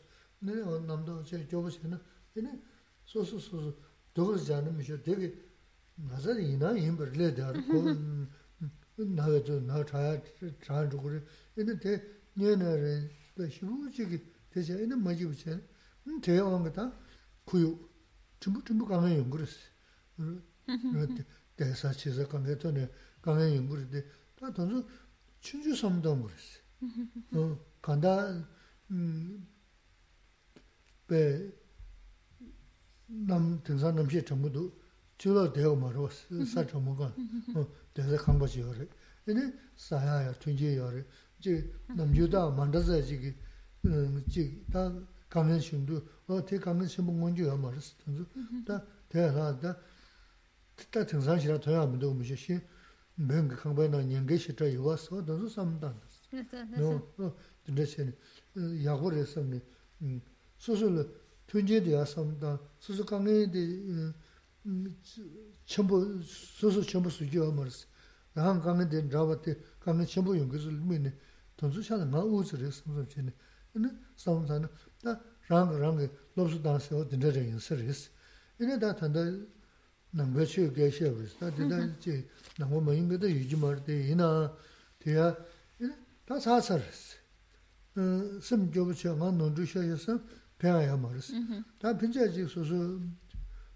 네 0.41 0.55
남도 0.55 1.23
제 1.25 1.47
조보시는 1.47 1.99
근데 2.33 2.61
소소 3.09 3.39
소소 3.39 3.77
도그지 4.13 4.53
않으면 4.53 4.77
미셔 4.79 5.01
되게 5.03 5.35
나자리 5.97 6.53
이나 6.53 6.77
힘벌레 6.77 7.35
대하고 7.35 8.27
나도 8.97 9.61
나 9.61 9.85
차야 9.85 10.21
차한 10.63 10.91
주고 10.91 11.11
근데 11.55 11.79
대 11.79 12.03
년에 12.35 13.11
그 13.35 13.49
쉬우지기 13.49 14.33
대체 14.51 14.75
있는 14.75 15.03
뭐지 15.03 15.27
붙여 15.27 15.59
음 16.07 16.21
대왕 16.21 16.63
거다 16.65 16.93
구유 17.45 17.79
전부 18.39 18.63
전부 18.65 18.87
강에 18.87 19.19
연구했어 19.19 19.57
그렇게 20.93 21.25
대사 21.57 21.93
치서 21.93 22.29
강에 22.29 22.57
전에 22.59 22.91
강에 23.21 23.57
연구했는데 23.57 24.07
다 24.37 24.53
돈수 24.53 24.87
춘주 25.41 25.75
섬도 25.75 26.23
그랬어 26.23 26.61
어 27.33 27.59
간다 27.83 28.49
음배 28.91 29.45
남 33.09 33.63
등산 33.63 33.95
남시 33.97 34.25
전부도 34.25 34.73
줄어 35.19 35.53
되고 35.53 35.77
말어 35.77 36.09
사 36.53 36.67
전문가 36.67 37.07
어 37.55 37.67
대사 37.93 38.17
강바지 38.17 38.61
요래 38.61 38.87
근데 39.25 39.57
사야야 39.77 40.33
춘지 40.39 40.77
요래 40.77 41.05
지 41.41 41.73
남주다 41.89 42.51
만다자 42.51 43.03
지기 43.03 43.35
음지다 43.85 44.93
강연 45.29 45.61
신도 45.61 46.03
어떻게 46.27 46.59
강연 46.59 46.87
신문 46.87 47.21
건지야 47.21 47.57
말았어 47.57 47.95
그래서 48.05 48.25
다 48.67 48.85
대하다 49.09 49.79
다 50.91 51.07
등산시라 51.07 51.61
도야면도 51.61 52.15
무시시 52.15 52.61
맹 53.17 53.49
강바나 53.49 54.03
년계시 54.03 54.57
저 54.57 54.73
요와서 54.73 55.23
너도 55.23 55.49
삼단 55.49 56.01
Eso, 56.35 56.57
eso. 56.57 57.13
너 57.17 57.27
어, 57.27 57.37
근데세는 57.65 58.13
야고를 58.85 59.19
했었네. 59.19 59.61
음. 60.03 60.21
수술 60.59 60.83
튼제대야 60.83 60.83
삼다. 60.83 61.03
수술 61.03 61.03
강에데 61.03 61.03
음 61.03 61.03
전부 61.03 61.03
수술 61.03 61.03
전부 61.03 61.03
수교 61.03 61.03
말스. 61.03 61.03
난 61.03 61.03
강에데 61.03 61.03
잡았대. 61.03 61.03
강에 61.03 61.03
전부 61.03 61.03
연구를 61.05 61.28
tunjido 61.50 61.90
ya 61.90 62.06
samda, 62.06 62.60
susu 62.78 63.04
kange 63.04 63.50
di 63.50 64.14
chenpo, 65.66 66.22
susu 66.24 66.84
chenpo 66.84 67.10
sujiyo 67.10 67.50
amarisi. 67.50 67.86
Nahan 68.36 68.62
kange 68.62 68.88
di 68.88 69.02
ndrawa 69.02 69.36
di 69.42 69.56
kange 69.80 70.06
chenpo 70.06 70.36
yungizu 70.36 70.70
lumini, 70.70 71.12
tunzu 71.56 71.82
shana 71.82 72.06
nga 72.06 72.24
uzi 72.24 72.56
re 72.56 72.70
samsam 72.72 73.08
chini. 73.08 73.34
Ini 73.74 73.90
samsana, 74.16 74.70
da 75.02 75.20
rangi 75.48 75.78
rangi 75.78 76.10
lopsu 76.36 76.60
dansi 76.60 76.94
o 76.94 77.04
dinda 77.04 77.32
re 77.32 77.42
yinsi 77.42 77.76
resi. 77.76 78.10
Ini 78.60 78.78
da 78.78 78.94
tanda 78.94 79.24
nangba 80.12 80.46
chiyo 80.46 80.72
gaishe 80.72 81.08
avarisi, 81.08 81.36
da 81.40 81.50
dinda 81.50 81.78
mm-hmm. 81.78 82.00
chi 82.00 82.30
nangba 82.58 82.80
mayinga 82.80 83.18
da 83.18 83.28
yuji 83.28 83.56
mardi, 83.56 84.12
ina, 84.12 84.54
diya, 85.00 85.36
da 86.26 86.40
sasa 86.40 86.78
resi. 86.78 87.18
Sim 88.40 88.70
jobo 88.72 88.94
chiyo 88.94 89.16
nga 89.16 89.32
nondru 89.32 89.66
shaya 89.66 89.98
sam, 89.98 90.22
사설했어. 90.59 90.75
어, 90.75 90.97
심 90.97 90.97
교부처 90.97 90.97
만 90.97 90.97
논주셔서 90.97 90.97
배워야 90.97 90.97
말았어. 90.97 91.35
다 91.79 91.97
빈자지 91.97 92.47
소소 92.49 93.01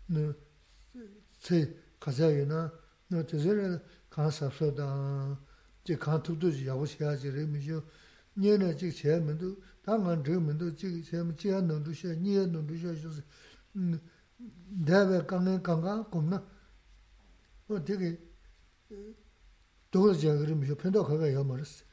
너제 0.07 1.77
가자이나 2.01 2.73
너 3.09 3.27
제대로 3.27 3.79
가서서다. 4.11 5.39
제 5.85 5.97
간투도 5.97 6.67
야고시야지 6.67 7.31
레미죠. 7.31 7.83
니네 8.37 8.77
지 8.77 8.93
제면도 8.93 9.57
당한 9.83 10.23
저면도 10.23 10.75
지 10.77 11.03
제면 11.03 11.37
지 11.37 11.51
논주셔 11.51 12.15
니에 12.15 12.47
논주셔서 12.47 13.23
음 13.77 13.99
대베 14.87 15.27
강에 15.27 15.61
강가 15.63 16.09
겁나 16.09 16.47
어 17.69 17.85
되게 17.85 18.19
도저히 19.91 20.39
그러면서 20.39 20.75
편도 20.77 21.05
가가 21.05 21.33
야 21.33 21.43
말았어. 21.43 21.85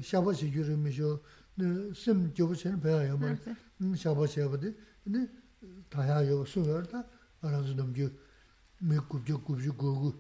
Shāba 0.07 0.33
shī 0.35 0.51
gyū 0.53 0.63
rī 0.67 0.77
mī 0.79 0.93
shō, 0.95 1.11
sīm 1.97 2.29
gyōba 2.35 2.55
shī 2.55 2.71
rī 2.73 2.79
bāyā 2.83 3.01
yā 3.09 3.17
mā, 3.19 3.35
shāba 3.99 4.27
shī 4.27 4.43
yā 4.43 4.47
bā 4.51 4.59
tī, 4.61 4.73
tāyā 5.91 6.21
yō 6.29 6.41
sū 6.47 6.63
yā 6.67 6.81
rī 6.83 6.91
tā, 6.91 7.03
ārā 7.43 7.61
sū 7.65 7.75
nām 7.77 7.93
gyū, 7.95 8.09
mī 8.87 8.99
gup 9.09 9.23
gyū 9.27 9.39
gup 9.43 9.59
gyū 9.63 9.75
gu 9.75 9.93
gu, 10.01 10.11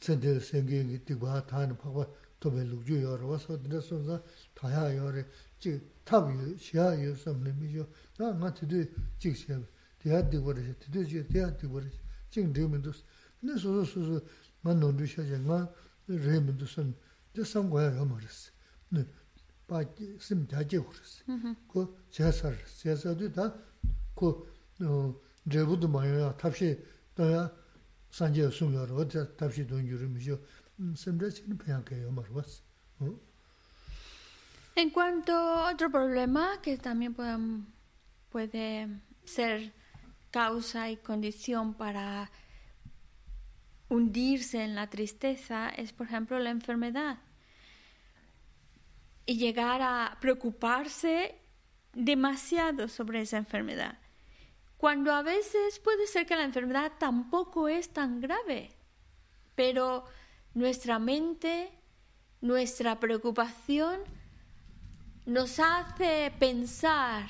tsēn 0.00 0.20
tē 0.22 0.36
sēng 0.40 0.66
gyū 0.68 0.82
yī 0.94 1.00
tī 1.06 1.16
bā, 1.18 1.40
tā 1.48 1.66
nā 1.66 1.76
pā 1.78 1.92
bā, 1.94 2.06
tō 2.40 2.52
bē 2.54 2.64
lūk 2.70 2.84
gyū 2.88 3.00
yā 3.04 3.16
rī, 3.20 3.26
wā 3.28 3.36
sō 3.40 3.58
tī 3.60 3.72
rā 3.72 3.80
sō 3.84 4.00
sā, 4.06 4.20
tāyā 4.56 4.84
yā 4.96 5.10
rī, 5.16 5.24
chī 5.60 5.76
tāp 6.08 6.30
yō, 6.32 6.54
shiā 6.56 6.86
yō 7.02 7.16
sām 7.20 7.42
nī 7.44 7.52
mī 7.58 7.74
shō, 7.74 7.84
nā 8.20 8.32
ngā 8.40 8.52
tī 8.56 8.70
tū 8.70 8.84
chīk 9.20 9.36
shiā 9.36 9.58
bā, 9.60 9.66
tī 10.00 10.14
yā 10.14 10.22
tī 10.24 10.40
bā 10.40 10.56
rī 10.56 10.64
shī, 10.64 10.74
tī 10.80 10.94
tū 10.94 11.04
chī, 11.04 11.24
tī 11.28 11.42
yā 11.42 11.50
tī 11.60 11.68
bā 11.68 11.84
rī 11.84 11.90
shī, 11.92 12.00
chīk 12.32 12.48
dhī 12.56 12.64
mī 12.72 12.80
tū 12.80 12.94
sī, 12.96 13.04
nī 13.44 13.52
sō 13.60 13.68
sō 13.76 13.84
sō 13.92 14.00
sō, 14.08 14.22
Mm-hmm. 32.98 33.18
En 34.76 34.90
cuanto 34.90 35.32
otro 35.64 35.90
problema 35.90 36.60
que 36.62 36.76
también 36.78 37.14
puede, 37.14 37.36
puede 38.30 38.88
ser 39.24 39.72
causa 40.30 40.90
y 40.90 40.96
condición 40.96 41.74
para 41.74 42.30
hundirse 43.90 44.62
en 44.62 44.74
la 44.74 44.88
tristeza 44.88 45.68
es, 45.68 45.92
por 45.92 46.06
ejemplo, 46.06 46.38
la 46.38 46.50
enfermedad. 46.50 47.18
Y 49.26 49.36
llegar 49.36 49.82
a 49.82 50.16
preocuparse 50.20 51.34
demasiado 51.92 52.88
sobre 52.88 53.20
esa 53.20 53.36
enfermedad. 53.36 53.98
Cuando 54.78 55.12
a 55.12 55.22
veces 55.22 55.78
puede 55.80 56.06
ser 56.06 56.24
que 56.24 56.36
la 56.36 56.44
enfermedad 56.44 56.92
tampoco 56.98 57.68
es 57.68 57.90
tan 57.90 58.20
grave, 58.20 58.70
pero 59.54 60.04
nuestra 60.54 60.98
mente, 60.98 61.70
nuestra 62.40 62.98
preocupación 62.98 64.00
nos 65.26 65.58
hace 65.58 66.32
pensar 66.38 67.28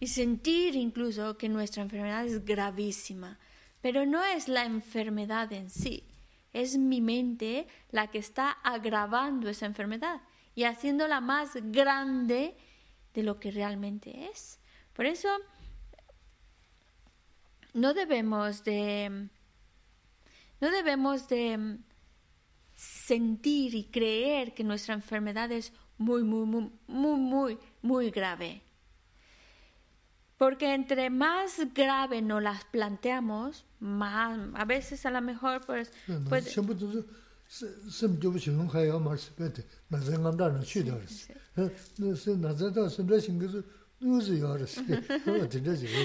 y 0.00 0.08
sentir 0.08 0.74
incluso 0.74 1.38
que 1.38 1.48
nuestra 1.48 1.82
enfermedad 1.82 2.26
es 2.26 2.44
gravísima. 2.44 3.38
Pero 3.86 4.04
no 4.04 4.24
es 4.24 4.48
la 4.48 4.64
enfermedad 4.64 5.52
en 5.52 5.70
sí, 5.70 6.02
es 6.52 6.76
mi 6.76 7.00
mente 7.00 7.68
la 7.92 8.08
que 8.08 8.18
está 8.18 8.50
agravando 8.50 9.48
esa 9.48 9.64
enfermedad 9.64 10.22
y 10.56 10.64
haciéndola 10.64 11.20
más 11.20 11.50
grande 11.70 12.56
de 13.14 13.22
lo 13.22 13.38
que 13.38 13.52
realmente 13.52 14.28
es. 14.28 14.58
Por 14.92 15.06
eso 15.06 15.28
no 17.74 17.94
debemos 17.94 18.64
de 18.64 19.28
no 20.60 20.70
debemos 20.72 21.28
de 21.28 21.78
sentir 22.74 23.76
y 23.76 23.84
creer 23.84 24.52
que 24.52 24.64
nuestra 24.64 24.94
enfermedad 24.94 25.52
es 25.52 25.72
muy 25.96 26.24
muy 26.24 26.44
muy 26.44 26.72
muy 26.88 27.20
muy 27.20 27.58
muy 27.82 28.10
grave. 28.10 28.66
Porque 30.36 30.74
entre 30.74 31.08
más 31.08 31.72
grave 31.72 32.20
nos 32.20 32.42
las 32.42 32.64
planteamos, 32.66 33.64
más, 33.80 34.38
a 34.54 34.64
veces 34.64 35.04
a 35.06 35.10
lo 35.10 35.20
mejor 35.20 35.64
pues... 35.66 35.92
pues 36.28 36.44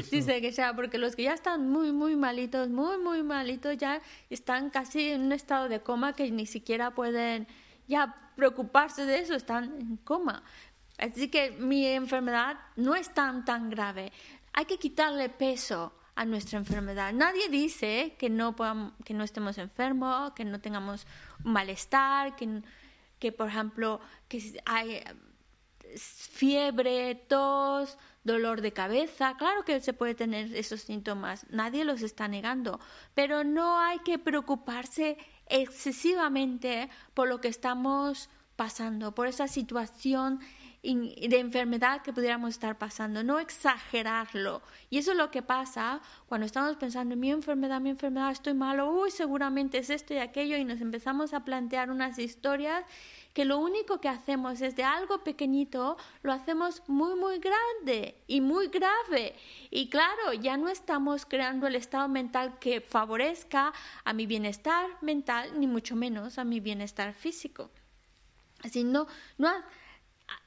Dice 0.11 0.41
que 0.41 0.51
ya, 0.51 0.73
porque 0.73 0.97
los 0.97 1.15
que 1.15 1.23
ya 1.23 1.33
están 1.33 1.69
muy, 1.69 1.91
muy 1.91 2.15
malitos, 2.15 2.69
muy, 2.69 2.97
muy 2.97 3.23
malitos, 3.23 3.77
ya 3.77 4.01
están 4.29 4.69
casi 4.69 5.09
en 5.09 5.21
un 5.21 5.31
estado 5.31 5.67
de 5.67 5.81
coma 5.81 6.13
que 6.13 6.29
ni 6.31 6.45
siquiera 6.45 6.91
pueden 6.93 7.47
ya 7.87 8.31
preocuparse 8.35 9.05
de 9.05 9.19
eso, 9.19 9.35
están 9.35 9.75
en 9.79 9.97
coma. 9.97 10.43
Así 10.97 11.29
que 11.29 11.51
mi 11.51 11.85
enfermedad 11.87 12.57
no 12.75 12.95
es 12.95 13.13
tan, 13.13 13.43
tan 13.43 13.69
grave. 13.69 14.11
Hay 14.53 14.65
que 14.65 14.77
quitarle 14.77 15.29
peso 15.29 15.93
a 16.15 16.25
nuestra 16.25 16.59
enfermedad. 16.59 17.13
Nadie 17.13 17.49
dice 17.49 18.15
que 18.17 18.29
no, 18.29 18.55
podamos, 18.55 18.93
que 19.05 19.13
no 19.13 19.23
estemos 19.23 19.57
enfermos, 19.57 20.33
que 20.33 20.45
no 20.45 20.59
tengamos 20.59 21.07
malestar, 21.43 22.35
que, 22.35 22.61
que 23.19 23.31
por 23.31 23.47
ejemplo, 23.47 23.99
que 24.27 24.61
hay 24.65 25.03
fiebre, 25.95 27.15
tos, 27.15 27.97
dolor 28.23 28.61
de 28.61 28.73
cabeza. 28.73 29.35
Claro 29.37 29.63
que 29.63 29.81
se 29.81 29.93
puede 29.93 30.15
tener 30.15 30.55
esos 30.55 30.81
síntomas, 30.81 31.45
nadie 31.49 31.85
los 31.85 32.01
está 32.01 32.27
negando, 32.27 32.79
pero 33.13 33.43
no 33.43 33.79
hay 33.79 33.99
que 33.99 34.19
preocuparse 34.19 35.17
excesivamente 35.47 36.89
por 37.13 37.27
lo 37.27 37.41
que 37.41 37.47
estamos 37.47 38.29
pasando, 38.55 39.13
por 39.13 39.27
esa 39.27 39.47
situación 39.47 40.39
de 40.83 41.39
enfermedad 41.39 42.01
que 42.01 42.11
pudiéramos 42.11 42.49
estar 42.49 42.77
pasando, 42.79 43.23
no 43.23 43.39
exagerarlo. 43.39 44.63
Y 44.89 44.97
eso 44.97 45.11
es 45.11 45.17
lo 45.17 45.29
que 45.29 45.43
pasa 45.43 46.01
cuando 46.27 46.45
estamos 46.47 46.75
pensando, 46.77 47.15
mi 47.15 47.29
enfermedad, 47.29 47.79
mi 47.79 47.91
enfermedad, 47.91 48.31
estoy 48.31 48.55
malo, 48.55 48.91
uy, 48.91 49.11
seguramente 49.11 49.77
es 49.77 49.91
esto 49.91 50.15
y 50.15 50.17
aquello, 50.17 50.57
y 50.57 50.65
nos 50.65 50.81
empezamos 50.81 51.33
a 51.33 51.45
plantear 51.45 51.91
unas 51.91 52.17
historias 52.17 52.83
que 53.35 53.45
lo 53.45 53.59
único 53.59 54.01
que 54.01 54.09
hacemos 54.09 54.59
es 54.61 54.75
de 54.75 54.83
algo 54.83 55.23
pequeñito, 55.23 55.97
lo 56.23 56.33
hacemos 56.33 56.81
muy, 56.87 57.15
muy 57.15 57.39
grande 57.39 58.15
y 58.27 58.41
muy 58.41 58.67
grave. 58.67 59.35
Y 59.69 59.87
claro, 59.89 60.33
ya 60.33 60.57
no 60.57 60.67
estamos 60.67 61.25
creando 61.25 61.67
el 61.67 61.75
estado 61.75 62.09
mental 62.09 62.57
que 62.59 62.81
favorezca 62.81 63.71
a 64.03 64.13
mi 64.13 64.25
bienestar 64.25 64.89
mental, 65.01 65.59
ni 65.59 65.67
mucho 65.67 65.95
menos 65.95 66.39
a 66.39 66.43
mi 66.43 66.59
bienestar 66.59 67.13
físico. 67.13 67.69
Así 68.63 68.83
no, 68.83 69.07
no 69.37 69.49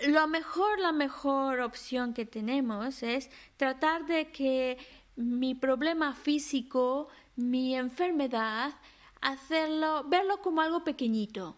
lo 0.07 0.27
mejor, 0.27 0.79
la 0.81 0.93
mejor 0.93 1.61
opción 1.61 2.15
que 2.15 2.27
tenemos 2.27 3.03
es 3.03 3.31
tratar 3.57 4.07
de 4.07 4.31
que 4.31 4.79
mi 5.17 5.55
problema 5.55 6.15
físico, 6.15 7.09
mi 7.37 7.77
enfermedad, 7.77 8.75
hacerlo, 9.21 10.05
verlo 10.05 10.41
como 10.43 10.61
algo 10.61 10.85
pequeñito, 10.85 11.57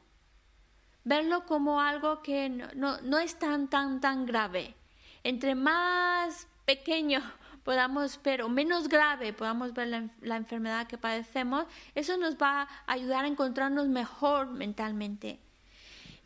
verlo 1.04 1.46
como 1.46 1.80
algo 1.80 2.22
que 2.22 2.48
no, 2.48 3.00
no, 3.00 3.18
es 3.18 3.38
tan, 3.38 3.68
tan, 3.68 4.00
tan 4.00 4.26
grave. 4.26 4.74
Entre 5.24 5.54
más 5.54 6.46
pequeño 6.64 7.20
podamos 7.64 8.20
ver 8.22 8.42
o 8.42 8.48
menos 8.48 8.88
grave 8.88 9.32
podamos 9.32 9.72
ver 9.72 9.88
la, 9.88 10.08
la, 10.20 10.36
enfermedad 10.36 10.86
que 10.86 10.98
padecemos, 10.98 11.66
eso 11.94 12.16
nos 12.16 12.36
va 12.36 12.62
a 12.62 12.92
ayudar 12.92 13.24
a 13.24 13.28
encontrarnos 13.28 13.88
mejor 13.88 14.48
mentalmente. 14.48 15.40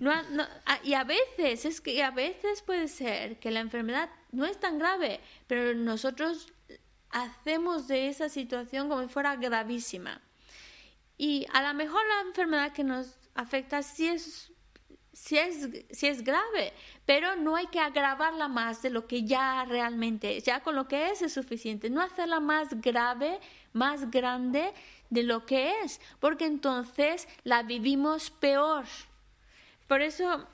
No, 0.01 0.13
y 0.83 0.95
a 0.95 1.05
veces, 1.05 1.67
es 1.67 1.81
que 1.83 2.03
a 2.03 2.11
veces 2.11 2.63
puede 2.63 2.89
ser 2.89 3.39
que 3.39 3.51
la 3.51 3.61
enfermedad 3.61 4.09
no 4.33 4.47
es 4.47 4.59
tan 4.59 4.79
grave, 4.79 5.21
pero 5.47 5.75
nosotros 5.75 6.51
hacemos 7.11 7.87
de 7.87 8.09
esa 8.09 8.31
situación 8.31 8.89
como 8.89 9.03
si 9.03 9.09
fuera 9.09 9.37
gravísima. 9.37 10.23
Y 11.19 11.47
a 11.53 11.63
lo 11.63 11.75
mejor 11.75 12.01
la 12.09 12.29
enfermedad 12.29 12.73
que 12.73 12.83
nos 12.83 13.19
afecta 13.35 13.83
sí 13.83 14.09
es, 14.09 14.51
sí 15.13 15.37
es, 15.37 15.69
sí 15.91 16.07
es 16.07 16.25
grave, 16.25 16.73
pero 17.05 17.37
no 17.37 17.57
hay 17.57 17.67
que 17.67 17.81
agravarla 17.81 18.49
más 18.49 18.81
de 18.81 18.89
lo 18.89 19.07
que 19.07 19.25
ya 19.25 19.67
realmente 19.67 20.39
es. 20.39 20.45
Ya 20.45 20.61
con 20.61 20.77
lo 20.77 20.89
que 20.89 21.11
es 21.11 21.21
es 21.21 21.35
suficiente. 21.35 21.91
No 21.91 22.01
hacerla 22.01 22.41
más 22.41 22.81
grave, 22.81 23.39
más 23.75 24.11
grande 24.11 24.73
de 25.11 25.25
lo 25.25 25.45
que 25.45 25.83
es, 25.83 26.01
porque 26.21 26.47
entonces 26.47 27.29
la 27.45 27.65
vivimos 27.65 28.31
peor. 28.31 28.87
Por 29.91 30.03
eso, 30.03 30.47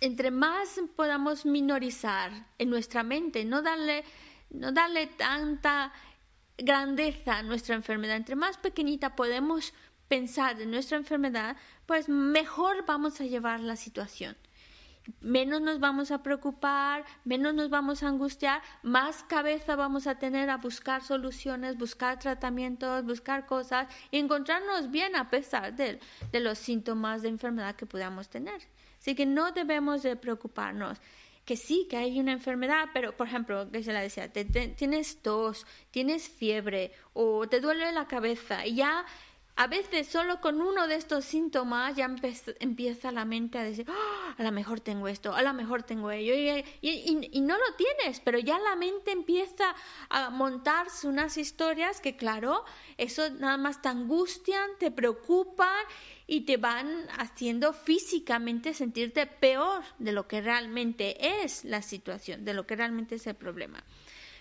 entre 0.00 0.32
más 0.32 0.80
podamos 0.96 1.46
minorizar 1.46 2.32
en 2.58 2.70
nuestra 2.70 3.04
mente, 3.04 3.44
no 3.44 3.62
darle, 3.62 4.02
no 4.50 4.72
darle 4.72 5.06
tanta 5.06 5.92
grandeza 6.56 7.36
a 7.38 7.44
nuestra 7.44 7.76
enfermedad, 7.76 8.16
entre 8.16 8.34
más 8.34 8.56
pequeñita 8.56 9.14
podemos 9.14 9.74
pensar 10.08 10.60
en 10.60 10.72
nuestra 10.72 10.96
enfermedad, 10.96 11.56
pues 11.86 12.08
mejor 12.08 12.84
vamos 12.84 13.20
a 13.20 13.26
llevar 13.26 13.60
la 13.60 13.76
situación 13.76 14.36
menos 15.20 15.60
nos 15.60 15.80
vamos 15.80 16.10
a 16.10 16.22
preocupar, 16.22 17.04
menos 17.24 17.54
nos 17.54 17.70
vamos 17.70 18.02
a 18.02 18.08
angustiar, 18.08 18.62
más 18.82 19.22
cabeza 19.24 19.76
vamos 19.76 20.06
a 20.06 20.18
tener 20.18 20.50
a 20.50 20.58
buscar 20.58 21.02
soluciones, 21.02 21.76
buscar 21.76 22.18
tratamientos, 22.18 23.04
buscar 23.04 23.46
cosas 23.46 23.88
y 24.10 24.18
encontrarnos 24.18 24.90
bien 24.90 25.16
a 25.16 25.30
pesar 25.30 25.74
de, 25.74 26.00
los 26.32 26.58
síntomas 26.58 27.22
de 27.22 27.28
enfermedad 27.28 27.76
que 27.76 27.86
podamos 27.86 28.28
tener. 28.28 28.60
Así 28.98 29.14
que 29.14 29.26
no 29.26 29.52
debemos 29.52 30.02
de 30.02 30.16
preocuparnos 30.16 30.98
que 31.44 31.56
sí, 31.56 31.86
que 31.88 31.96
hay 31.96 32.20
una 32.20 32.32
enfermedad, 32.32 32.90
pero 32.92 33.16
por 33.16 33.26
ejemplo, 33.26 33.70
que 33.70 33.82
se 33.82 33.90
la 33.90 34.02
decía, 34.02 34.30
tienes 34.30 35.22
tos, 35.22 35.66
tienes 35.90 36.28
fiebre 36.28 36.92
o 37.14 37.48
te 37.48 37.60
duele 37.60 37.90
la 37.92 38.06
cabeza 38.06 38.66
y 38.66 38.74
ya 38.74 39.06
a 39.58 39.66
veces 39.66 40.06
solo 40.06 40.40
con 40.40 40.60
uno 40.60 40.86
de 40.86 40.94
estos 40.94 41.24
síntomas 41.24 41.96
ya 41.96 42.08
empieza 42.60 43.10
la 43.10 43.24
mente 43.24 43.58
a 43.58 43.64
decir, 43.64 43.86
ah, 43.88 44.34
a 44.38 44.42
lo 44.44 44.52
mejor 44.52 44.78
tengo 44.78 45.08
esto, 45.08 45.34
a 45.34 45.42
lo 45.42 45.52
mejor 45.52 45.82
tengo 45.82 46.12
ello, 46.12 46.32
y, 46.80 47.40
no 47.40 47.58
lo 47.58 47.74
tienes, 47.76 48.20
pero 48.20 48.38
ya 48.38 48.56
la 48.60 48.76
mente 48.76 49.10
empieza 49.10 49.74
a 50.10 50.30
montarse 50.30 51.08
unas 51.08 51.36
historias 51.36 52.00
que, 52.00 52.16
claro, 52.16 52.64
eso 52.98 53.30
nada 53.30 53.56
más 53.56 53.82
te 53.82 53.88
angustian, 53.88 54.70
te 54.78 54.92
preocupan 54.92 55.84
y 56.28 56.42
te 56.42 56.56
van 56.56 57.08
haciendo 57.18 57.72
físicamente 57.72 58.74
sentirte 58.74 59.26
peor 59.26 59.82
de 59.98 60.12
lo 60.12 60.28
que 60.28 60.40
realmente 60.40 61.42
es 61.42 61.64
la 61.64 61.82
situación, 61.82 62.44
de 62.44 62.54
lo 62.54 62.64
que 62.64 62.76
realmente 62.76 63.16
es 63.16 63.26
el 63.26 63.34
problema. 63.34 63.82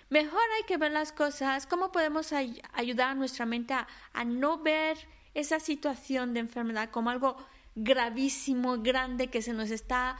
Mejor 0.09 0.41
hay 0.55 0.63
que 0.63 0.77
ver 0.77 0.91
las 0.91 1.11
cosas, 1.11 1.67
cómo 1.67 1.91
podemos 1.91 2.31
ayudar 2.31 3.09
a 3.09 3.15
nuestra 3.15 3.45
mente 3.45 3.73
a, 3.73 4.23
no 4.25 4.57
ver 4.57 4.97
esa 5.33 5.59
situación 5.59 6.33
de 6.33 6.39
enfermedad 6.39 6.89
como 6.89 7.09
algo 7.09 7.35
gravísimo, 7.75 8.81
grande, 8.81 9.27
que 9.27 9.41
se 9.41 9.53
nos 9.53 9.69
está, 9.69 10.17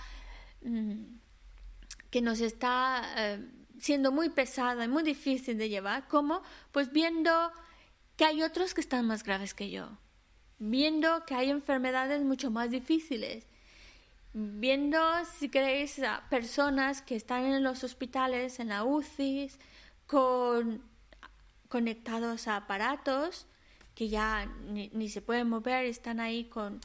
mm, 0.62 1.18
que 2.10 2.22
nos 2.22 2.42
está 2.42 3.02
eh, 3.18 3.48
siendo 3.80 4.12
muy 4.12 4.30
pesada 4.30 4.84
y 4.84 4.88
muy 4.90 5.04
difícil 5.04 5.58
de 5.58 5.70
llevar, 5.70 6.08
como 6.08 6.42
pues 6.74 6.92
viendo 6.92 7.52
que 8.18 8.26
hay 8.26 8.44
otros 8.44 8.74
que 8.74 8.82
están 8.82 9.08
más 9.08 9.24
graves 9.24 9.54
que 9.54 9.70
yo, 9.70 9.98
viendo 10.60 11.26
que 11.26 11.34
hay 11.34 11.50
enfermedades 11.50 12.22
mucho 12.24 12.52
más 12.52 12.72
difíciles, 12.72 13.48
viendo, 14.34 15.00
si 15.40 15.50
queréis, 15.50 16.02
personas 16.30 17.02
que 17.02 17.16
están 17.16 17.46
en 17.46 17.64
los 17.64 17.84
hospitales, 17.84 18.60
en 18.60 18.70
la 18.70 18.84
UCI, 18.84 19.50
con, 20.08 20.82
conectados 21.68 22.48
a 22.48 22.56
aparatos 22.56 23.46
que 23.94 24.10
ya 24.10 24.46
ni, 24.46 25.10
se 25.10 25.22
pueden 25.22 25.50
mover, 25.50 25.86
están 25.86 26.20
ahí 26.20 26.46
con, 26.46 26.80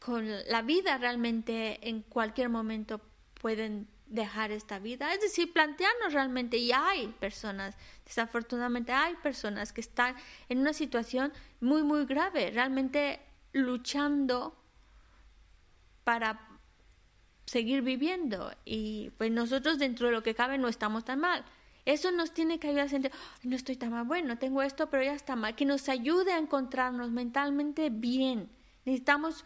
con 0.00 0.26
la 0.48 0.62
vida 0.62 0.96
realmente 0.96 1.86
en 1.88 2.02
cualquier 2.02 2.48
momento 2.48 3.00
pueden 3.40 3.88
dejar 4.06 4.52
esta 4.52 4.78
vida. 4.78 5.12
Es 5.12 5.20
decir, 5.20 5.52
plantearnos 5.52 6.12
realmente, 6.12 6.56
y 6.56 6.72
hay 6.72 7.08
personas, 7.08 7.76
desafortunadamente 8.04 8.92
hay 8.92 9.14
personas 9.16 9.72
que 9.72 9.80
están 9.80 10.14
en 10.48 10.58
una 10.58 10.72
situación 10.72 11.32
muy, 11.60 11.82
muy 11.82 12.06
grave, 12.06 12.50
realmente 12.50 13.20
luchando 13.52 14.56
para 16.04 16.45
seguir 17.46 17.82
viviendo 17.82 18.52
y 18.64 19.10
pues 19.16 19.30
nosotros 19.30 19.78
dentro 19.78 20.08
de 20.08 20.12
lo 20.12 20.22
que 20.22 20.34
cabe 20.34 20.58
no 20.58 20.68
estamos 20.68 21.04
tan 21.04 21.20
mal. 21.20 21.44
Eso 21.84 22.10
nos 22.10 22.32
tiene 22.34 22.58
que 22.58 22.66
ayudar 22.66 22.86
a 22.86 22.88
sentir, 22.88 23.12
no 23.44 23.54
estoy 23.54 23.76
tan 23.76 23.92
mal, 23.92 24.04
bueno, 24.04 24.36
tengo 24.38 24.60
esto, 24.62 24.90
pero 24.90 25.04
ya 25.04 25.14
está 25.14 25.36
mal, 25.36 25.54
que 25.54 25.64
nos 25.64 25.88
ayude 25.88 26.32
a 26.32 26.38
encontrarnos 26.38 27.12
mentalmente 27.12 27.90
bien. 27.90 28.50
Necesitamos 28.84 29.44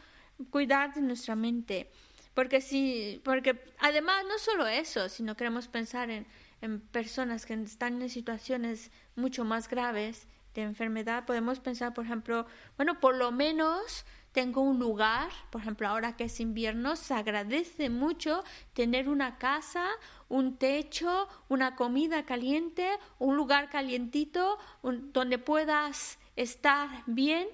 cuidar 0.49 0.95
de 0.95 1.03
nuestra 1.03 1.37
mente, 1.37 1.91
porque 2.33 2.63
si, 2.63 3.21
porque 3.25 3.63
además 3.79 4.25
no 4.27 4.39
solo 4.39 4.67
eso, 4.67 5.11
sino 5.11 5.37
queremos 5.37 5.69
pensar 5.69 6.09
en, 6.09 6.27
en 6.63 6.81
personas 6.81 7.45
que 7.45 7.53
están 7.53 8.01
en 8.01 8.09
situaciones 8.09 8.91
mucho 9.17 9.45
más 9.45 9.69
graves 9.69 10.27
de 10.55 10.63
enfermedad, 10.63 11.27
podemos 11.27 11.61
pensar, 11.61 11.93
por 11.93 12.07
ejemplo, 12.07 12.47
bueno, 12.77 12.99
por 13.01 13.17
lo 13.17 13.33
menos 13.33 14.07
tengo 14.33 14.61
un 14.61 14.79
lugar, 14.79 15.29
por 15.51 15.61
ejemplo, 15.61 15.89
ahora 15.89 16.17
que 16.17 16.25
es 16.25 16.41
invierno, 16.41 16.97
se 16.97 17.15
agradece 17.15 17.91
mucho 17.91 18.45
tener 18.75 19.09
una 19.09 19.39
casa, 19.39 19.89
un 20.29 20.57
techo, 20.57 21.29
una 21.49 21.75
comida 21.75 22.25
caliente, 22.25 22.89
un 23.19 23.37
lugar 23.37 23.71
calientito 23.71 24.59
donde 24.83 25.39
puedas 25.39 26.19
estar 26.37 26.89
bien, 27.07 27.49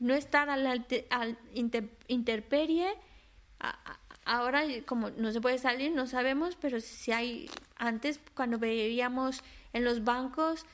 no 0.00 0.14
estar 0.14 0.50
al, 0.50 0.66
al 1.10 1.38
interperie. 2.08 2.88
Ahora, 4.24 4.64
como 4.84 5.10
no 5.10 5.30
se 5.30 5.40
puede 5.40 5.58
salir, 5.58 5.92
no 5.92 6.08
sabemos, 6.08 6.56
pero 6.56 6.80
si 6.80 7.12
hay, 7.12 7.48
antes 7.76 8.20
cuando 8.34 8.58
veíamos 8.58 9.44
en 9.72 9.84
los 9.84 10.02
bancos, 10.02 10.66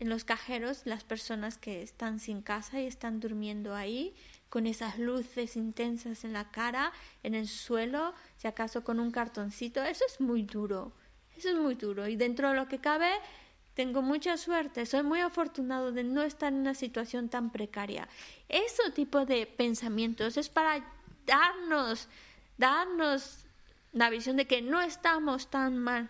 en 0.00 0.08
los 0.08 0.24
cajeros, 0.24 0.86
las 0.86 1.04
personas 1.04 1.58
que 1.58 1.82
están 1.82 2.18
sin 2.18 2.42
casa 2.42 2.80
y 2.80 2.86
están 2.86 3.20
durmiendo 3.20 3.74
ahí, 3.74 4.14
con 4.54 4.68
esas 4.68 5.00
luces 5.00 5.56
intensas 5.56 6.22
en 6.22 6.32
la 6.32 6.52
cara, 6.52 6.92
en 7.24 7.34
el 7.34 7.48
suelo, 7.48 8.14
si 8.36 8.46
acaso 8.46 8.84
con 8.84 9.00
un 9.00 9.10
cartoncito, 9.10 9.82
eso 9.82 10.04
es 10.06 10.20
muy 10.20 10.44
duro, 10.44 10.92
eso 11.36 11.48
es 11.48 11.56
muy 11.56 11.74
duro. 11.74 12.06
Y 12.06 12.14
dentro 12.14 12.50
de 12.50 12.54
lo 12.54 12.68
que 12.68 12.78
cabe, 12.78 13.10
tengo 13.74 14.00
mucha 14.00 14.36
suerte, 14.36 14.86
soy 14.86 15.02
muy 15.02 15.18
afortunado 15.18 15.90
de 15.90 16.04
no 16.04 16.22
estar 16.22 16.52
en 16.52 16.60
una 16.60 16.74
situación 16.74 17.28
tan 17.28 17.50
precaria. 17.50 18.08
Ese 18.48 18.92
tipo 18.92 19.26
de 19.26 19.44
pensamientos 19.46 20.36
es 20.36 20.48
para 20.48 20.86
darnos, 21.26 22.08
darnos 22.56 23.46
la 23.90 24.08
visión 24.08 24.36
de 24.36 24.46
que 24.46 24.62
no 24.62 24.80
estamos 24.80 25.50
tan 25.50 25.78
mal 25.78 26.08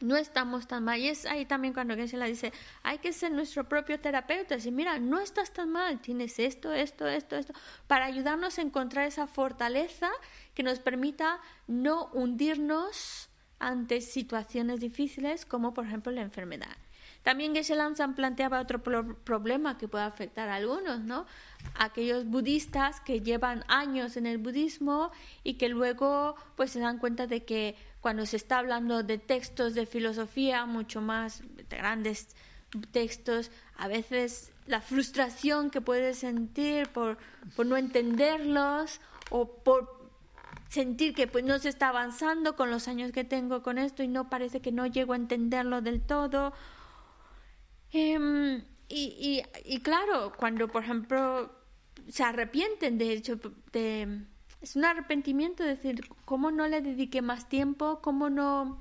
no 0.00 0.16
estamos 0.16 0.66
tan 0.66 0.84
mal. 0.84 1.00
Y 1.00 1.08
es 1.08 1.26
ahí 1.26 1.44
también 1.44 1.74
cuando 1.74 1.94
la 1.94 2.26
dice, 2.26 2.52
hay 2.82 2.98
que 2.98 3.12
ser 3.12 3.32
nuestro 3.32 3.68
propio 3.68 4.00
terapeuta. 4.00 4.56
Y 4.62 4.70
mira, 4.70 4.98
no 4.98 5.20
estás 5.20 5.52
tan 5.52 5.70
mal, 5.70 6.00
tienes 6.00 6.38
esto, 6.38 6.72
esto, 6.72 7.06
esto, 7.06 7.36
esto, 7.36 7.52
para 7.86 8.06
ayudarnos 8.06 8.58
a 8.58 8.62
encontrar 8.62 9.06
esa 9.06 9.26
fortaleza 9.26 10.10
que 10.54 10.62
nos 10.62 10.78
permita 10.78 11.40
no 11.66 12.06
hundirnos 12.12 13.28
ante 13.58 14.00
situaciones 14.00 14.80
difíciles 14.80 15.46
como 15.46 15.72
por 15.72 15.86
ejemplo 15.86 16.12
la 16.12 16.22
enfermedad. 16.22 16.76
También 17.22 17.54
Geshe 17.54 17.74
Lanzan 17.74 18.14
planteaba 18.14 18.60
otro 18.60 18.82
problema 18.82 19.78
que 19.78 19.88
puede 19.88 20.04
afectar 20.04 20.50
a 20.50 20.56
algunos, 20.56 21.00
¿no? 21.00 21.24
Aquellos 21.74 22.26
budistas 22.26 23.00
que 23.00 23.22
llevan 23.22 23.64
años 23.68 24.18
en 24.18 24.26
el 24.26 24.36
budismo 24.36 25.10
y 25.42 25.54
que 25.54 25.70
luego 25.70 26.36
pues 26.54 26.72
se 26.72 26.80
dan 26.80 26.98
cuenta 26.98 27.26
de 27.26 27.42
que 27.46 27.76
cuando 28.04 28.26
se 28.26 28.36
está 28.36 28.58
hablando 28.58 29.02
de 29.02 29.16
textos 29.16 29.72
de 29.72 29.86
filosofía 29.86 30.66
mucho 30.66 31.00
más 31.00 31.40
de 31.40 31.74
grandes 31.74 32.28
textos, 32.90 33.50
a 33.78 33.88
veces 33.88 34.52
la 34.66 34.82
frustración 34.82 35.70
que 35.70 35.80
puedes 35.80 36.18
sentir 36.18 36.86
por, 36.90 37.16
no 37.64 37.78
entenderlos 37.78 39.00
o 39.30 39.48
por 39.48 40.10
sentir 40.68 41.14
que 41.14 41.26
pues 41.26 41.44
no 41.44 41.58
se 41.58 41.70
está 41.70 41.88
avanzando 41.88 42.56
con 42.56 42.70
los 42.70 42.88
años 42.88 43.10
que 43.10 43.24
tengo 43.24 43.62
con 43.62 43.78
esto 43.78 44.02
y 44.02 44.08
no 44.08 44.28
parece 44.28 44.60
que 44.60 44.70
no 44.70 44.84
llego 44.84 45.14
a 45.14 45.16
entenderlo 45.16 45.80
del 45.80 46.02
todo. 46.02 46.52
Em, 47.90 48.66
y, 48.86 49.80
claro, 49.82 50.34
cuando 50.36 50.68
por 50.68 50.84
ejemplo 50.84 51.50
se 52.10 52.22
arrepienten 52.22 52.98
de 52.98 53.12
hecho 53.14 53.40
de 53.72 54.26
es 54.64 54.76
un 54.76 54.86
arrepentimiento 54.86 55.62
decir, 55.62 56.08
¿cómo 56.24 56.50
no 56.50 56.66
le 56.66 56.80
dediqué 56.80 57.20
más 57.20 57.50
tiempo? 57.50 58.00
¿Cómo 58.00 58.30
no, 58.30 58.80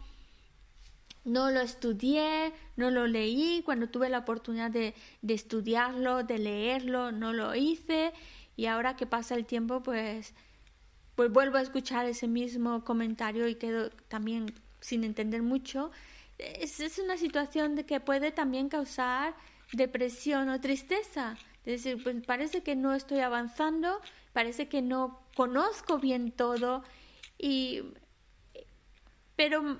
no 1.25 1.51
lo 1.51 1.59
estudié? 1.59 2.53
¿No 2.77 2.89
lo 2.89 3.05
leí? 3.05 3.61
Cuando 3.65 3.89
tuve 3.89 4.07
la 4.07 4.19
oportunidad 4.19 4.71
de, 4.71 4.95
de 5.21 5.33
estudiarlo, 5.33 6.23
de 6.23 6.37
leerlo, 6.37 7.11
no 7.11 7.33
lo 7.33 7.53
hice. 7.53 8.13
Y 8.55 8.67
ahora 8.67 8.95
que 8.95 9.05
pasa 9.05 9.35
el 9.35 9.45
tiempo, 9.45 9.83
pues, 9.83 10.33
pues 11.15 11.29
vuelvo 11.33 11.57
a 11.57 11.61
escuchar 11.61 12.05
ese 12.05 12.29
mismo 12.29 12.85
comentario 12.85 13.49
y 13.49 13.55
quedo 13.55 13.89
también 14.07 14.53
sin 14.79 15.03
entender 15.03 15.41
mucho. 15.41 15.91
Es, 16.37 16.79
es 16.79 16.97
una 16.97 17.17
situación 17.17 17.75
de 17.75 17.85
que 17.85 17.99
puede 17.99 18.31
también 18.31 18.69
causar 18.69 19.35
depresión 19.73 20.47
o 20.47 20.61
tristeza. 20.61 21.35
Es 21.65 21.83
decir, 21.83 22.01
pues 22.01 22.25
parece 22.25 22.63
que 22.63 22.77
no 22.77 22.93
estoy 22.93 23.19
avanzando, 23.19 23.99
parece 24.31 24.69
que 24.69 24.81
no 24.81 25.22
conozco 25.35 25.97
bien 25.97 26.31
todo 26.31 26.83
y 27.37 27.81
pero 29.35 29.79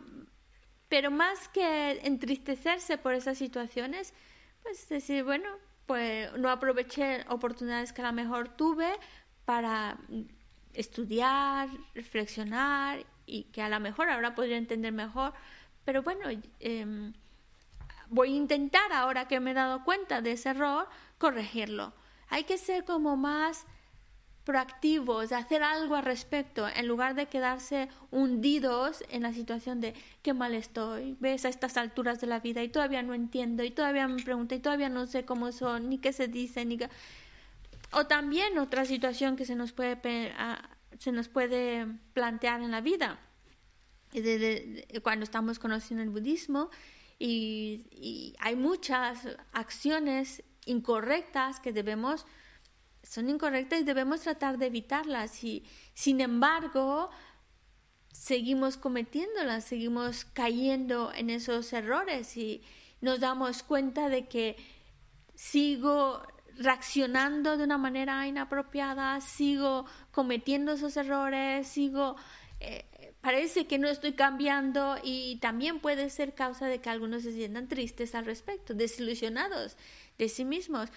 pero 0.90 1.12
más 1.12 1.48
que 1.50 2.00
entristecerse 2.04 2.98
por 2.98 3.14
esas 3.14 3.38
situaciones 3.38 4.14
pues 4.62 4.88
decir 4.90 5.24
bueno 5.24 5.50
pues 5.86 6.32
no 6.38 6.50
aproveché 6.50 7.26
oportunidades 7.30 7.94
que 7.94 8.02
a 8.02 8.08
lo 8.08 8.14
mejor 8.14 8.50
tuve 8.50 8.92
para 9.46 9.98
estudiar 10.74 11.70
reflexionar 11.94 13.06
y 13.26 13.44
que 13.46 13.62
a 13.62 13.70
lo 13.70 13.80
mejor 13.80 14.10
ahora 14.10 14.34
podría 14.36 14.58
entender 14.58 14.92
mejor 14.92 15.34
pero 15.86 16.02
bueno 16.02 16.30
em, 16.60 17.14
voy 18.10 18.34
a 18.34 18.38
intentar 18.38 18.94
ahora 18.94 19.28
que 19.28 19.40
me 19.40 19.52
he 19.52 19.54
dado 19.54 19.84
cuenta 19.84 20.22
de 20.22 20.34
ese 20.34 20.50
error 20.50 20.88
corregirlo. 21.18 21.94
Hay 22.30 22.44
que 22.44 22.58
ser 22.58 22.86
como 22.86 23.18
más 23.18 23.66
proactivos, 24.44 25.32
hacer 25.32 25.64
algo 25.64 25.96
al 25.96 26.04
respecto, 26.04 26.68
en 26.68 26.88
lugar 26.88 27.16
de 27.16 27.28
quedarse 27.28 27.88
hundidos 28.12 29.04
en 29.10 29.24
la 29.24 29.34
situación 29.34 29.80
de 29.80 29.94
qué 30.22 30.34
mal 30.34 30.54
estoy, 30.54 31.16
ves 31.20 31.46
a 31.46 31.50
estas 31.50 31.78
alturas 31.78 32.20
de 32.20 32.28
la 32.28 32.40
vida 32.40 32.62
y 32.62 32.70
todavía 32.70 33.02
no 33.04 33.14
entiendo 33.14 33.64
y 33.64 33.72
todavía 33.72 34.08
me 34.08 34.22
pregunto 34.22 34.54
y 34.54 34.60
todavía 34.60 34.90
no 34.90 35.08
sé 35.08 35.24
cómo 35.24 35.52
son, 35.52 35.90
ni 35.90 35.98
qué 35.98 36.12
se 36.12 36.28
dice, 36.28 36.66
ni 36.66 36.78
O 37.92 38.06
también 38.06 38.58
otra 38.58 38.84
situación 38.86 39.38
que 39.38 39.46
se 39.46 39.56
nos 39.56 39.72
puede, 39.72 39.98
se 41.00 41.12
nos 41.14 41.30
puede 41.30 41.88
plantear 42.14 42.62
en 42.62 42.72
la 42.72 42.82
vida, 42.82 43.20
cuando 45.04 45.24
estamos 45.24 45.58
conociendo 45.58 46.04
el 46.04 46.10
budismo 46.10 46.70
y 47.18 48.36
hay 48.40 48.56
muchas 48.58 49.26
acciones 49.54 50.44
incorrectas 50.66 51.60
que 51.60 51.72
debemos 51.72 52.26
son 53.14 53.30
incorrectas 53.30 53.80
y 53.80 53.84
debemos 53.84 54.22
tratar 54.22 54.58
de 54.58 54.66
evitarlas. 54.66 55.44
Y, 55.44 55.64
sin 55.94 56.20
embargo, 56.20 57.12
seguimos 58.12 58.76
cometiéndolas, 58.76 59.66
seguimos 59.66 60.26
cayendo 60.26 61.14
en 61.14 61.30
esos 61.30 61.72
errores 61.74 62.36
y 62.38 62.64
nos 63.02 63.20
damos 63.20 63.62
cuenta 63.62 64.10
de 64.10 64.28
que 64.28 64.58
sigo 65.36 66.26
reaccionando 66.58 67.56
de 67.56 67.66
una 67.66 67.78
manera 67.78 68.26
inapropiada, 68.26 69.22
sigo 69.22 69.86
cometiendo 70.12 70.74
esos 70.74 70.98
errores, 70.98 71.68
sigo... 71.68 72.16
Eh, 72.60 72.86
parece 73.22 73.68
que 73.68 73.78
no 73.78 73.90
estoy 73.90 74.14
cambiando 74.14 74.98
y 75.04 75.38
también 75.40 75.80
puede 75.80 76.10
ser 76.10 76.34
causa 76.34 76.66
de 76.66 76.82
que 76.82 76.90
algunos 76.90 77.24
se 77.24 77.32
sientan 77.32 77.68
tristes 77.68 78.16
al 78.16 78.26
respecto, 78.26 78.74
desilusionados 78.74 79.78
de 80.18 80.30
sí 80.30 80.46
mismos. 80.46 80.90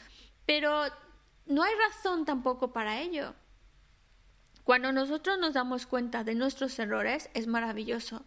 Pero 0.45 0.85
no 1.47 1.63
hay 1.63 1.73
razón 1.89 2.25
tampoco 2.25 2.73
para 2.73 3.01
ello. 3.01 3.35
Cuando 4.65 4.93
nosotros 4.93 5.39
nos 5.39 5.55
damos 5.55 5.87
cuenta 5.87 6.25
de 6.25 6.35
nuestros 6.35 6.77
errores 6.79 7.31
es 7.35 7.47
maravilloso, 7.47 8.25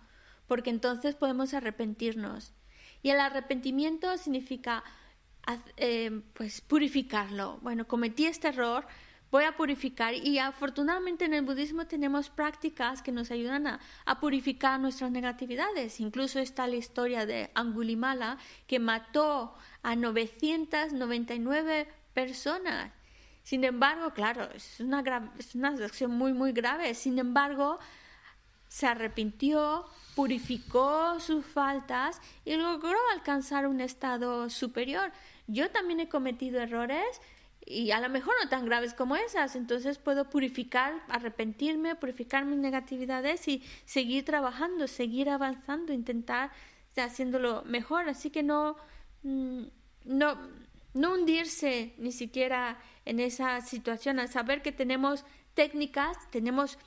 porque 0.47 0.69
entonces 0.69 1.15
podemos 1.15 1.53
arrepentirnos. 1.53 2.53
Y 3.01 3.09
el 3.09 3.19
arrepentimiento 3.19 4.17
significa 4.17 4.83
eh, 5.77 6.21
pues 6.33 6.61
purificarlo. 6.61 7.59
Bueno, 7.61 7.87
cometí 7.87 8.25
este 8.25 8.47
error, 8.49 8.87
voy 9.31 9.43
a 9.43 9.57
purificar 9.57 10.13
y 10.13 10.39
afortunadamente 10.39 11.25
en 11.25 11.33
el 11.33 11.43
budismo 11.43 11.87
tenemos 11.87 12.29
prácticas 12.29 13.01
que 13.01 13.11
nos 13.11 13.31
ayudan 13.31 13.67
a, 13.67 13.79
purificar 14.21 14.79
nuestras 14.79 15.11
negatividades. 15.11 15.99
Incluso 15.99 16.39
está 16.39 16.67
la 16.67 16.77
historia 16.77 17.25
de 17.25 17.51
Angulimala 17.53 18.37
que 18.65 18.79
mató 18.79 19.55
a 19.83 19.95
999 19.95 21.87
personas 22.13 22.91
sin 23.43 23.63
embargo, 23.63 24.11
claro, 24.13 24.47
es 24.53 24.79
una, 24.79 25.31
es 25.37 25.55
una 25.55 25.69
acción 25.69 26.11
muy, 26.11 26.33
muy 26.33 26.51
grave. 26.51 26.93
Sin 26.93 27.17
embargo, 27.17 27.79
se 28.67 28.85
arrepintió, 28.85 29.85
purificó 30.15 31.19
sus 31.19 31.45
faltas 31.45 32.21
y 32.45 32.55
logró 32.55 32.97
alcanzar 33.13 33.67
un 33.67 33.81
estado 33.81 34.49
superior. 34.49 35.11
Yo 35.47 35.71
también 35.71 35.99
he 35.99 36.09
cometido 36.09 36.59
errores 36.59 37.21
y 37.65 37.91
a 37.91 37.99
lo 37.99 38.09
mejor 38.09 38.35
no 38.41 38.49
tan 38.49 38.65
graves 38.65 38.93
como 38.93 39.15
esas. 39.15 39.55
Entonces 39.55 39.97
puedo 39.97 40.29
purificar, 40.29 41.01
arrepentirme, 41.09 41.95
purificar 41.95 42.45
mis 42.45 42.59
negatividades 42.59 43.47
y 43.47 43.63
seguir 43.85 44.25
trabajando, 44.25 44.87
seguir 44.87 45.29
avanzando, 45.29 45.91
intentar 45.91 46.51
haciéndolo 46.95 47.63
mejor. 47.65 48.09
Así 48.09 48.29
que 48.29 48.43
no, 48.43 48.75
mm, 49.23 49.63
no, 50.05 50.37
no 50.93 51.13
hundirse 51.13 51.93
ni 51.97 52.11
siquiera 52.11 52.77
en 53.05 53.19
esa 53.19 53.61
situación, 53.61 54.19
al 54.19 54.29
saber 54.29 54.61
que 54.61 54.71
tenemos 54.71 55.25
técnicas, 55.53 56.17
tenemos 56.31 56.77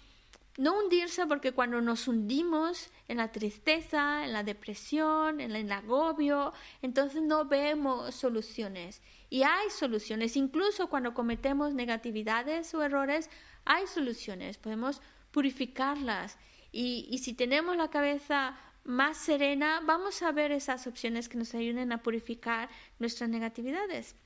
no 0.59 0.79
hundirse 0.79 1.27
porque 1.27 1.53
cuando 1.53 1.81
nos 1.81 2.09
hundimos 2.09 2.91
en 3.09 3.17
la 3.17 3.33
tristeza, 3.33 4.25
en 4.25 4.33
la 4.33 4.43
depresión, 4.43 5.41
en 5.41 5.57
el 5.57 5.73
agobio, 5.73 6.53
entonces 6.83 7.23
no 7.23 7.47
vemos 7.47 8.15
soluciones. 8.15 9.01
Y 9.31 9.45
hay 9.45 9.71
soluciones, 9.71 10.37
incluso 10.37 10.89
cuando 10.89 11.15
cometemos 11.15 11.73
negatividades 11.73 12.75
o 12.75 12.83
errores, 12.83 13.31
hay 13.65 13.87
soluciones, 13.87 14.59
podemos 14.59 15.01
purificarlas. 15.31 16.37
Y, 16.71 17.09
y 17.11 17.19
si 17.19 17.33
tenemos 17.33 17.77
la 17.77 17.89
cabeza 17.89 18.59
más 18.85 19.17
serena, 19.17 19.81
vamos 19.85 20.23
a 20.23 20.33
ver 20.33 20.53
esas 20.53 20.87
opciones 20.87 21.29
que 21.29 21.39
nos 21.39 21.55
ayuden 21.55 21.93
a 21.93 22.03
purificar 22.03 22.69
nuestras 22.99 23.31
negatividades. 23.31 24.17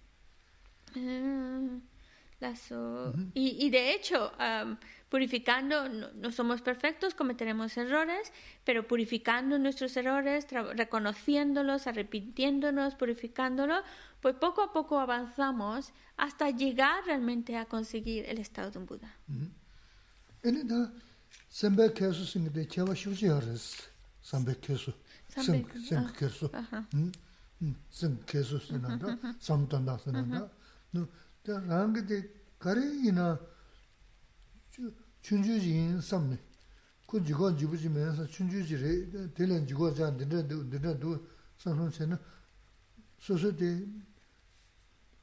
Ah, 2.42 3.12
y, 3.34 3.64
y, 3.64 3.70
de 3.70 3.94
hecho, 3.94 4.32
purificando, 5.08 5.88
no, 5.88 6.32
somos 6.32 6.60
perfectos, 6.60 7.14
cometeremos 7.14 7.76
errores, 7.76 8.32
pero 8.64 8.86
purificando 8.86 9.58
nuestros 9.58 9.96
errores, 9.96 10.46
reconociéndolos, 10.74 11.86
arrepintiéndonos, 11.86 12.94
purificándolos, 12.94 13.82
pues 14.20 14.34
poco 14.36 14.62
a 14.62 14.72
poco 14.72 14.98
avanzamos 14.98 15.92
hasta 16.16 16.50
llegar 16.50 17.04
realmente 17.06 17.56
a 17.56 17.64
conseguir 17.66 18.26
el 18.26 18.38
estado 18.38 18.70
de 18.70 18.78
un 18.78 18.86
Buda. 18.86 19.14
no 30.96 31.08
da 31.42 31.58
rangi 31.68 32.02
de 32.04 32.18
gari 32.58 33.06
ina 33.08 33.38
chunju 35.22 35.58
ji 35.58 35.70
yin 35.70 36.00
samne 36.00 36.38
ku 37.06 37.20
jigo 37.20 37.50
jibu 37.52 37.76
ji 37.76 37.88
men 37.88 38.14
sa 38.14 38.24
chunju 38.26 38.60
ji 38.62 38.76
re 38.76 38.92
delen 39.34 39.64
jigo 39.66 39.90
jan 39.92 40.16
de 40.16 40.24
de 40.26 40.42
de 40.78 40.98
du 40.98 41.10
san 41.56 41.76
hun 41.78 41.90
se 41.92 42.06
na 42.06 42.18
su 43.18 43.36
su 43.36 43.50
de 43.52 43.70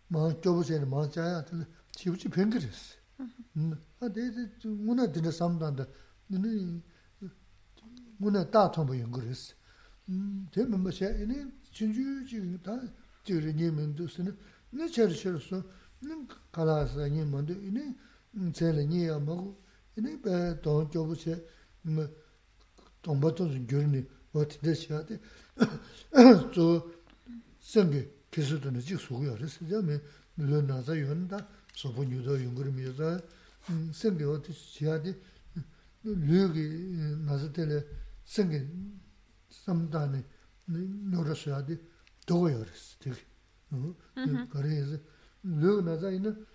ma 0.07 0.31
jobu 0.41 0.63
se 0.63 0.79
ma 0.85 1.07
ja 1.07 1.23
ya 1.25 1.41
de 1.41 1.67
jibu 1.97 2.15
ji 2.17 2.29
pen 2.29 2.49
gres 2.49 2.97
a 3.99 4.07
de 4.09 4.31
de 4.31 4.67
muna 4.67 5.05
de 5.07 5.31
sam 5.31 5.57
dan 5.57 5.75
da 5.75 5.87
ni 6.27 6.81
muna 8.17 8.43
da 8.43 8.69
tong 8.69 8.87
bo 8.87 8.93
yung 8.93 9.11
gres 9.11 9.55
de 10.05 10.65
men 10.65 10.81
ba 10.83 10.91
se 10.91 11.25
ni 11.25 11.37
chunju 11.71 12.23
ji 12.25 12.59
da 12.61 12.73
ji 13.23 13.39
re 13.39 13.51
ni 13.53 13.69
men 13.71 13.93
du 13.93 14.07
se 14.07 14.21
nā 14.73 14.87
chāra 14.89 15.13
chāra 15.13 15.37
sō, 15.37 15.59
nā 16.01 16.15
kālā 16.53 16.81
sā 16.89 17.05
nī 17.11 17.23
māndu, 17.29 17.53
nī 17.61 17.93
tsēla 18.51 18.85
nī 18.89 19.05
yā 19.05 19.19
mā 19.21 19.35
gu, 19.37 19.53
nī 20.01 20.15
bā 20.23 20.57
tōng 20.65 20.89
chōbu 20.89 21.17
chē, 21.21 21.37
tōng 23.05 23.21
bā 23.21 23.29
tōng 23.37 23.51
sō 23.53 23.61
gyōr 23.69 23.85
nī, 23.91 24.01
wā 24.33 24.45
tī 24.49 24.57
dā 24.65 24.73
chā 24.73 25.01
tē, 25.05 25.19
tsō 26.53 26.65
sāngi 27.61 28.01
kēsū 28.33 28.57
tō 28.63 28.73
nā 28.73 28.81
chīk 28.81 29.01
sō 29.01 29.19
gu 29.19 29.27
yā 29.29 29.35
rē 29.37 29.49
sā 29.53 29.67
jā 29.69 29.81
mē, 29.85 29.99
lō 30.41 30.63
nā 30.65 30.79
sā 30.81 30.97
yō 30.97 31.17
nā 31.21 31.41
sō 31.77 31.93
pō 31.93 32.07
nyū 32.09 32.23
tō 32.25 32.37
yōng 32.41 32.55
gu 32.57 32.65
rī 32.65 32.73
mī 32.73 32.87
yā 32.87 32.93
sā, 32.97 33.11
sāngi 33.93 34.25
wā 34.25 34.39
tī 34.41 34.55
chā 34.57 34.97
tē, 35.05 35.13
lō 36.09 36.47
gī 36.55 36.65
nā 37.27 37.37
sā 37.37 37.51
tē 37.53 37.67
lē, 37.69 37.83
sāngi 38.25 38.63
sāmbdā 39.53 40.07
nī, 40.09 40.23
nō 41.13 41.27
rā 41.29 41.37
sō 41.37 41.53
yā 41.53 41.61
tē, 41.69 41.77
tō 42.25 42.41
gā 42.41 42.55
yā 42.55 42.65
rē 42.65 42.73
sā 42.73 42.97
tē 43.05 43.13
gī. 43.13 43.32
그래서 44.50 44.98
류 45.42 45.80
나자 45.82 46.10
있는 46.10 46.46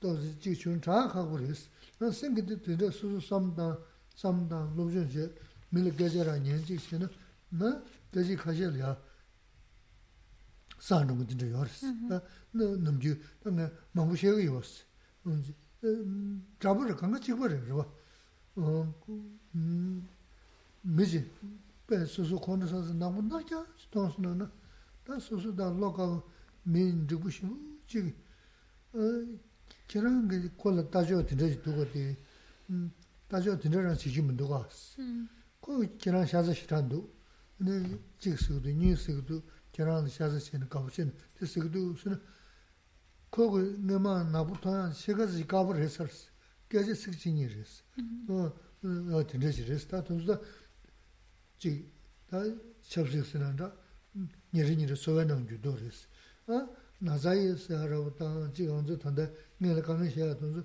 또 0.00 0.16
지금 0.40 0.80
자하고 0.80 1.32
그랬어. 1.32 1.68
nā 2.00 2.08
sēngi 2.16 2.42
tī 2.48 2.56
tī 2.64 2.74
rā 2.80 2.88
sūsū 2.96 3.20
samdāng, 3.20 3.76
samdāng, 4.16 4.72
lōbzhōng 4.72 5.08
xie, 5.12 5.26
mīla 5.68 5.92
gācā 5.92 6.24
rā 6.24 6.38
ñiān 6.40 6.62
chīk 6.64 6.80
xie 6.80 6.96
nā, 6.96 7.08
nā 7.60 7.76
gācī 8.14 8.38
khāshē 8.40 8.70
rā 8.72 8.94
sā 10.80 11.02
rōngu 11.04 11.28
tī 11.28 11.36
rā 11.42 11.50
yō 11.52 11.60
rā 11.60 11.74
sī, 11.76 11.92
nā 12.08 12.20
nām 12.56 12.96
chū, 13.04 13.12
tā 13.44 13.52
ngā 13.52 13.68
māngbō 13.92 14.16
xie 14.16 14.32
gā 14.32 14.46
yō 14.48 14.62
sī, 14.64 15.52
chāpa 16.56 16.88
rā 16.88 16.96
kāngā 16.96 17.20
chīk 17.20 17.36
bā 17.36 17.52
rā 17.52 17.60
rā 17.68 17.74
bā, 17.76 17.84
mī 20.88 21.04
chī, 21.04 21.20
bē 21.84 22.00
sūsū 22.08 22.40
khōnda 22.40 22.64
sā 22.64 22.80
sī 22.88 22.96
nā 22.96 23.12
mū 23.12 23.28
nā 23.28 23.44
kia, 23.44 23.60
tōng 23.92 24.08
sī 24.16 24.24
nā 24.24 24.32
nā, 24.40 24.48
tā 25.04 25.20
sūsū 25.20 25.52
tā 25.52 25.68
lō 25.68 25.92
kā 26.00 26.08
mī 26.08 26.16
rī 26.16 26.16
bū 26.16 26.24
shī, 26.24 26.24
chī 26.24 26.24
kērāng 26.24 26.24
kī 26.24 26.24
kōla 26.24 26.24
dāzhō 26.24 26.24
tīndā 26.24 26.24
chī 26.24 26.33
mēn 26.65 27.05
rīgu 27.09 27.31
shīng, 27.31 27.57
chīg, 27.89 28.13
jirāng 29.91 30.25
gā 30.29 30.39
kōla 30.59 30.85
dājio 30.91 31.21
tīndrā 31.27 31.49
jī 31.51 31.59
dōgā 31.65 31.85
tī, 31.91 32.03
dājio 33.29 33.55
tīndrā 33.61 33.83
rāng 33.85 33.99
sī 33.99 34.13
jī 34.15 34.23
mī 34.25 34.35
dōgā 34.39 34.61
sī, 34.73 35.05
kō 35.61 35.77
jirāng 36.01 36.25
shāza 36.29 36.55
shirā 36.57 36.81
ndō, 36.85 37.01
chīg 38.21 38.39
sī 38.41 38.57
gudō, 38.57 38.73
nī 38.81 38.93
sī 38.97 39.17
gudō, 39.19 39.41
jirāng 39.75 40.09
shāza 40.09 40.41
shirā 40.41 40.65
gābu 40.71 40.93
shirā, 40.95 41.13
tī 41.37 41.49
sī 41.49 41.61
gudō 41.65 41.83
sī 42.01 42.13
na, 42.13 42.19
kō 43.35 43.49
gā 43.53 43.63
ngā 43.91 44.01
mā 44.01 44.15
nāpū 44.33 44.57
tōyā 44.63 44.89
shikā 44.95 45.29
sī 45.29 45.45
gābu 45.45 45.77
rē 45.77 45.89
sār 45.91 46.09
sī, 46.09 46.31
gā 46.71 46.85
jī 46.87 46.97
sī 46.97 47.13
jī 47.13 47.35
nī 47.35 47.49
rē 47.51 47.65
sī, 47.67 47.81
nō 48.25 49.23
tīndrā 49.29 49.53
jī 49.53 49.69
rē 49.69 49.77
sī, 49.77 49.89
tā 49.91 50.01
tō 50.07 50.17
sū 50.21 50.29
tā, 50.31 50.39
chīg, 51.61 51.81
tā 52.31 52.41
chab 52.89 53.11
sī 53.11 53.21
sī 53.21 53.41
nā 53.43 53.53
rā, 53.59 53.71
nī 54.55 54.65
rī 54.65 54.79
nī 54.79 54.89
rī 54.89 54.97
sōvā 54.97 55.27
nāng 55.27 55.45
jū 55.49 55.59
dō 55.61 55.75
rē 55.81 55.91
sī, 55.91 56.14
나자이 56.99 57.57
사라부터 57.57 58.51
지금도 58.53 58.97
탄데 58.99 59.33
내가 59.57 59.81
가는 59.81 60.09
시야 60.09 60.35
돈도 60.37 60.63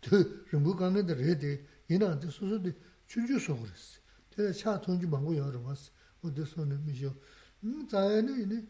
그 0.00 0.46
림부 0.52 0.76
가면 0.76 1.06
레디. 1.06 1.64
얘는 1.90 2.06
아주 2.06 2.30
수수도 2.30 2.70
준주 3.06 3.38
속으로스 3.38 4.00
내가 4.36 4.52
차 4.52 4.80
돈주 4.80 5.06
망고 5.08 5.36
여러 5.36 5.62
봤어. 5.62 5.92
어디서는 6.22 6.84
미죠 6.86 7.14
음 7.62 7.86
자연이 7.86 8.44
이제 8.44 8.66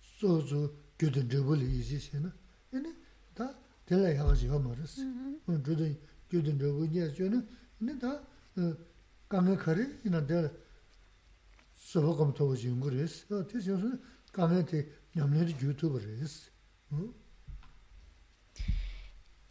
소소 0.00 0.74
교든 0.98 1.28
저불 1.28 1.60
이지시나 1.62 2.32
얘는 2.72 2.96
다 3.34 3.54
될라 3.84 4.28
하지가 4.28 4.58
말았어. 4.58 5.02
음 5.02 5.62
저도 5.64 5.84
교든 6.30 6.58
저불 6.58 6.88
이제 6.88 7.12
저는 7.14 7.46
근데 7.78 7.98
다 7.98 8.22
강에 9.28 9.54
거리 9.56 10.00
이나 10.04 10.26
될 10.26 10.50
소복검 11.72 12.34
토지 12.34 12.68
응그랬어. 12.68 13.46
대신에 13.46 13.98
강에 14.32 14.64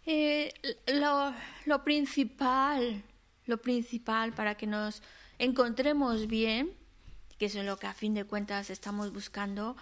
Eh, 0.06 0.54
lo, 0.94 1.34
lo, 1.66 1.84
principal, 1.84 3.04
lo 3.46 3.62
principal 3.62 4.34
para 4.34 4.56
que 4.56 4.66
nos 4.66 5.02
encontremos 5.38 6.28
bien, 6.28 6.74
que 7.38 7.48
es 7.48 7.56
lo 7.56 7.78
que 7.78 7.88
a 7.88 7.94
fin 7.94 8.14
de 8.14 8.24
cuentas 8.24 8.70
estamos 8.70 9.12
buscando, 9.12 9.76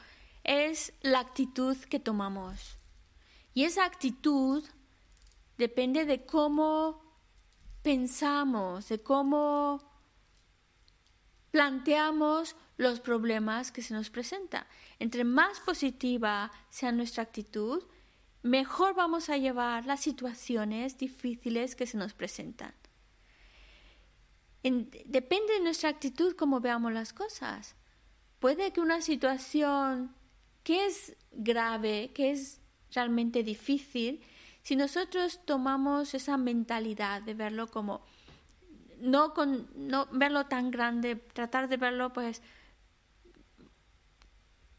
es 0.44 0.94
la 1.02 1.20
actitud 1.20 1.78
que 1.78 2.00
tomamos. 2.00 2.78
Y 3.54 3.64
esa 3.64 3.86
actitud 3.86 4.64
depende 5.58 6.06
de 6.06 6.26
cómo 6.26 7.02
pensamos, 7.82 8.90
de 8.90 9.00
cómo 9.02 9.80
planteamos 11.52 12.56
los 12.78 13.00
problemas 13.00 13.72
que 13.72 13.82
se 13.82 13.94
nos 13.94 14.10
presentan. 14.10 14.66
Entre 15.00 15.24
más 15.24 15.60
positiva 15.60 16.52
sea 16.70 16.92
nuestra 16.92 17.24
actitud, 17.24 17.84
mejor 18.44 18.94
vamos 18.96 19.30
a 19.30 19.38
llevar 19.38 19.86
las 19.86 20.02
situaciones 20.02 20.98
difíciles 20.98 21.76
que 21.76 21.88
se 21.88 21.98
nos 21.98 22.14
presentan. 22.14 22.74
depende 24.64 25.54
de 25.54 25.60
nuestra 25.62 25.90
actitud 25.90 26.36
cómo 26.36 26.60
veamos 26.60 26.92
las 26.92 27.14
cosas. 27.14 27.76
Puede 28.40 28.72
que 28.74 28.82
una 28.82 29.02
situación 29.02 30.16
que 30.64 30.88
es 30.88 31.16
grave, 31.32 32.12
que 32.14 32.32
es 32.32 32.60
realmente 32.92 33.44
difícil, 33.44 34.22
si 34.64 34.76
nosotros 34.76 35.42
tomamos 35.46 36.16
esa 36.16 36.38
mentalidad 36.38 37.22
de 37.22 37.36
verlo 37.36 37.68
como 37.68 38.04
no 39.00 39.34
con 39.34 39.68
no 39.76 40.08
verlo 40.12 40.48
tan 40.48 40.72
grande, 40.72 41.16
tratar 41.16 41.70
de 41.70 41.78
verlo 41.78 42.14
pues 42.14 42.42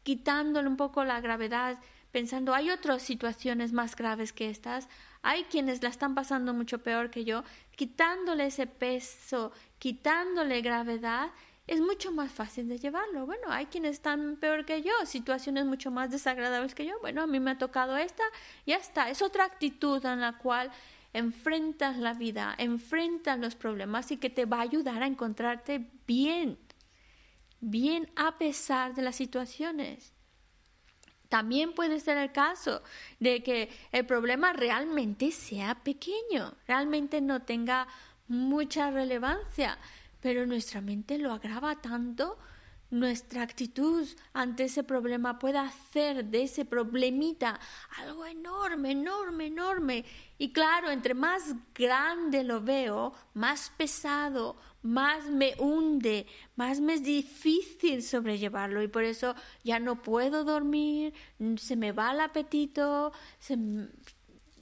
quitándole 0.06 0.68
un 0.68 0.76
poco 0.76 1.02
la 1.02 1.20
gravedad 1.20 1.80
pensando, 2.12 2.54
hay 2.54 2.70
otras 2.70 3.02
situaciones 3.02 3.72
más 3.72 3.96
graves 3.96 4.32
que 4.32 4.48
estas, 4.48 4.88
hay 5.20 5.42
quienes 5.50 5.82
la 5.82 5.88
están 5.88 6.14
pasando 6.14 6.54
mucho 6.54 6.78
peor 6.78 7.10
que 7.10 7.24
yo, 7.24 7.42
quitándole 7.74 8.46
ese 8.46 8.68
peso, 8.68 9.50
quitándole 9.80 10.60
gravedad, 10.60 11.30
es 11.66 11.80
mucho 11.80 12.12
más 12.12 12.30
fácil 12.30 12.68
de 12.68 12.78
llevarlo. 12.78 13.26
Bueno, 13.26 13.48
hay 13.48 13.66
quienes 13.66 13.96
están 13.96 14.36
peor 14.36 14.64
que 14.64 14.80
yo, 14.82 14.92
situaciones 15.06 15.64
mucho 15.64 15.90
más 15.90 16.12
desagradables 16.12 16.76
que 16.76 16.86
yo. 16.86 17.00
Bueno, 17.00 17.22
a 17.22 17.26
mí 17.26 17.40
me 17.40 17.50
ha 17.50 17.58
tocado 17.58 17.96
esta, 17.96 18.22
ya 18.64 18.76
está. 18.76 19.10
Es 19.10 19.20
otra 19.20 19.44
actitud 19.44 20.06
en 20.06 20.20
la 20.20 20.38
cual 20.38 20.70
enfrentas 21.14 21.96
la 21.96 22.14
vida, 22.14 22.54
enfrentas 22.58 23.40
los 23.40 23.56
problemas 23.56 24.12
y 24.12 24.18
que 24.18 24.30
te 24.30 24.44
va 24.44 24.58
a 24.58 24.62
ayudar 24.70 25.02
a 25.02 25.08
encontrarte 25.08 25.90
bien, 26.06 26.58
bien 27.60 28.10
a 28.16 28.38
pesar 28.38 28.94
de 28.94 29.02
las 29.02 29.16
situaciones. 29.16 30.12
También 31.28 31.74
puede 31.74 32.00
ser 32.00 32.18
el 32.18 32.32
caso 32.32 32.82
de 33.18 33.42
que 33.42 33.70
el 33.92 34.06
problema 34.06 34.52
realmente 34.52 35.32
sea 35.32 35.74
pequeño, 35.74 36.54
realmente 36.66 37.20
no 37.20 37.42
tenga 37.42 37.88
mucha 38.28 38.90
relevancia, 38.90 39.78
pero 40.20 40.46
nuestra 40.46 40.80
mente 40.80 41.18
lo 41.18 41.32
agrava 41.32 41.80
tanto, 41.80 42.38
nuestra 42.90 43.42
actitud 43.42 44.06
ante 44.32 44.64
ese 44.64 44.84
problema 44.84 45.38
puede 45.38 45.58
hacer 45.58 46.24
de 46.24 46.44
ese 46.44 46.64
problemita 46.64 47.58
algo 47.98 48.24
enorme, 48.24 48.92
enorme, 48.92 49.46
enorme. 49.46 50.04
Y 50.38 50.52
claro, 50.52 50.90
entre 50.90 51.14
más 51.14 51.54
grande 51.74 52.44
lo 52.44 52.60
veo, 52.60 53.12
más 53.34 53.72
pesado, 53.76 54.56
más 54.86 55.28
me 55.28 55.54
hunde, 55.58 56.26
más 56.54 56.80
me 56.80 56.94
es 56.94 57.02
difícil 57.02 58.02
sobrellevarlo 58.02 58.82
y 58.82 58.88
por 58.88 59.04
eso 59.04 59.34
ya 59.64 59.78
no 59.78 60.02
puedo 60.02 60.44
dormir, 60.44 61.12
se 61.56 61.76
me 61.76 61.92
va 61.92 62.12
el 62.12 62.20
apetito, 62.20 63.12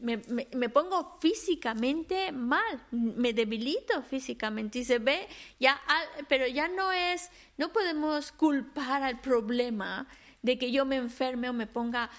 me, 0.00 0.16
me, 0.54 0.68
pongo 0.68 1.16
físicamente 1.20 2.32
mal, 2.32 2.86
me 2.90 3.32
debilito 3.32 4.02
físicamente 4.02 4.80
y 4.80 4.84
se 4.84 4.98
ve 4.98 5.28
ya, 5.60 5.80
pero 6.28 6.46
ya 6.46 6.68
no 6.68 6.92
es, 6.92 7.30
no 7.56 7.72
podemos 7.72 8.32
culpar 8.32 9.02
al 9.02 9.20
problema 9.20 10.06
de 10.44 10.58
que 10.58 10.70
yo 10.70 10.84
me 10.84 10.96
enferme 10.96 11.48
o 11.48 11.54
me 11.54 11.66
ponga 11.66 12.10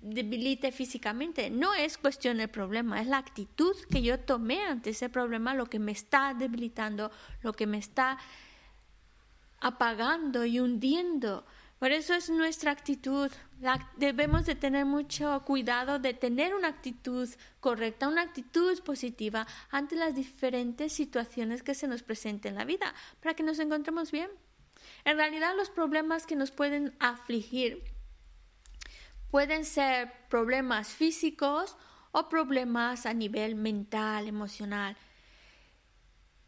debilite 0.00 0.72
físicamente. 0.72 1.50
No 1.50 1.74
es 1.74 1.98
cuestión 1.98 2.38
del 2.38 2.48
problema, 2.48 3.02
es 3.02 3.06
la 3.06 3.18
actitud 3.18 3.76
que 3.90 4.00
yo 4.00 4.18
tomé 4.18 4.62
ante 4.62 4.90
ese 4.90 5.10
problema 5.10 5.54
lo 5.54 5.66
que 5.66 5.78
me 5.78 5.92
está 5.92 6.32
debilitando, 6.32 7.10
lo 7.42 7.52
que 7.52 7.66
me 7.66 7.76
está 7.76 8.16
apagando 9.60 10.46
y 10.46 10.58
hundiendo. 10.58 11.44
Por 11.78 11.92
eso 11.92 12.14
es 12.14 12.30
nuestra 12.30 12.70
actitud. 12.70 13.30
debemos 13.98 14.46
de 14.46 14.54
tener 14.54 14.86
mucho 14.86 15.42
cuidado 15.44 15.98
de 15.98 16.14
tener 16.14 16.54
una 16.54 16.68
actitud 16.68 17.28
correcta, 17.60 18.08
una 18.08 18.22
actitud 18.22 18.82
positiva 18.84 19.46
ante 19.70 19.96
las 19.96 20.14
diferentes 20.14 20.94
situaciones 20.94 21.62
que 21.62 21.74
se 21.74 21.88
nos 21.88 22.02
presenten 22.02 22.52
en 22.52 22.58
la 22.58 22.64
vida, 22.64 22.94
para 23.20 23.34
que 23.34 23.42
nos 23.42 23.58
encontremos 23.58 24.10
bien. 24.10 24.30
En 25.06 25.18
realidad 25.18 25.54
los 25.56 25.70
problemas 25.70 26.26
que 26.26 26.34
nos 26.34 26.50
pueden 26.50 26.96
afligir 26.98 27.84
pueden 29.30 29.64
ser 29.64 30.12
problemas 30.28 30.88
físicos 30.88 31.76
o 32.10 32.28
problemas 32.28 33.06
a 33.06 33.14
nivel 33.14 33.54
mental, 33.54 34.26
emocional. 34.26 34.96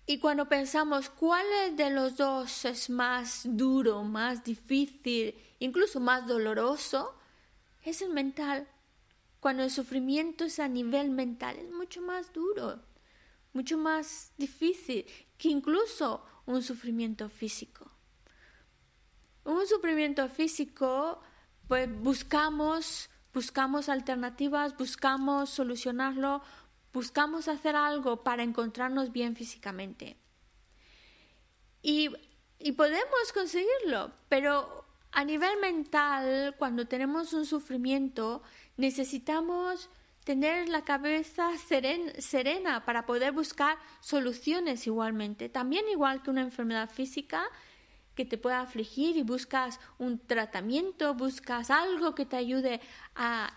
Y 0.07 0.19
cuando 0.19 0.49
pensamos 0.49 1.09
cuál 1.09 1.47
de 1.77 1.91
los 1.91 2.17
dos 2.17 2.65
es 2.65 2.91
más 2.91 3.43
duro, 3.45 4.03
más 4.03 4.43
difícil, 4.43 5.37
incluso 5.61 6.01
más 6.01 6.27
doloroso, 6.27 7.15
es 7.85 8.03
el 8.03 8.11
mental. 8.11 8.67
Cuando 9.39 9.63
el 9.63 9.71
sufrimiento 9.71 10.45
es 10.47 10.59
a 10.59 10.67
nivel 10.67 11.11
mental, 11.11 11.59
es 11.59 11.71
mucho 11.71 12.03
más 12.03 12.33
duro, 12.33 12.81
mucho 13.53 13.79
más 13.79 14.33
difícil 14.37 15.07
que 15.37 15.49
incluso 15.49 16.25
un 16.45 16.61
sufrimiento 16.61 17.29
físico. 17.29 17.98
Un 19.49 19.67
sufrimiento 19.67 20.29
físico, 20.29 21.21
pues 21.67 21.89
buscamos, 22.01 23.11
buscamos 23.33 23.89
alternativas, 23.89 24.77
buscamos 24.77 25.51
solucionarlo 25.51 26.43
buscamos 26.93 27.49
hacer 27.49 27.77
algo 27.77 28.23
para 28.23 28.43
encontrarnos 28.43 29.13
bien 29.13 29.37
físicamente. 29.37 30.17
Y, 31.83 32.11
podemos 32.77 33.33
conseguirlo, 33.33 34.13
pero 34.29 34.85
a 35.13 35.25
nivel 35.25 35.61
mental, 35.61 36.57
cuando 36.59 36.87
tenemos 36.87 37.33
un 37.33 37.47
sufrimiento, 37.47 38.43
necesitamos 38.77 39.91
tener 40.25 40.69
la 40.69 40.83
cabeza 40.83 41.51
serena 41.57 42.85
para 42.85 43.07
poder 43.07 43.33
buscar 43.33 43.79
soluciones 44.01 44.87
igualmente. 44.87 45.49
También 45.49 45.89
igual 45.89 46.23
que 46.23 46.31
una 46.31 46.43
enfermedad 46.43 46.91
física 46.91 47.49
que 48.19 48.25
te 48.25 48.37
pueda 48.37 48.63
afligir 48.63 49.17
y 49.17 49.23
buscas 49.23 49.79
un 49.97 50.19
tratamiento, 50.19 51.15
buscas 51.15 51.71
algo 51.71 52.17
que 52.17 52.27
te 52.27 52.37
ayude 52.37 52.81
a, 53.15 53.55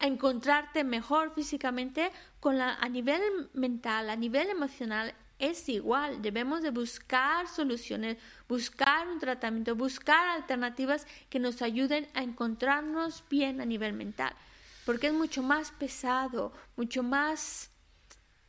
encontrarte 0.00 0.82
mejor 0.82 1.32
físicamente, 1.32 2.10
con 2.40 2.60
a 2.60 2.88
nivel 2.88 3.22
mental, 3.54 4.10
a 4.10 4.16
nivel 4.16 4.50
emocional, 4.50 5.14
es 5.38 5.68
igual. 5.68 6.20
Debemos 6.20 6.62
de 6.62 6.70
buscar 6.70 7.46
soluciones, 7.46 8.18
buscar 8.48 9.06
un 9.06 9.20
tratamiento, 9.20 9.76
buscar 9.76 10.26
alternativas 10.30 11.06
que 11.30 11.38
nos 11.38 11.62
ayuden 11.62 12.08
a 12.14 12.24
encontrarnos 12.24 13.22
bien 13.30 13.60
a 13.60 13.64
nivel 13.64 13.92
mental. 13.92 14.32
Porque 14.84 15.06
es 15.06 15.12
mucho 15.12 15.44
más 15.44 15.70
pesado, 15.70 16.52
mucho 16.74 17.04
más 17.04 17.70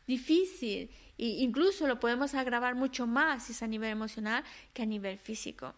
difícil 0.07 0.89
incluso 1.17 1.87
lo 1.87 1.99
podemos 1.99 2.33
agravar 2.33 2.75
mucho 2.75 3.07
más 3.07 3.43
si 3.43 3.51
es 3.51 3.63
a 3.63 3.67
nivel 3.67 3.91
emocional 3.91 4.43
que 4.73 4.83
a 4.83 4.85
nivel 4.85 5.17
físico. 5.17 5.73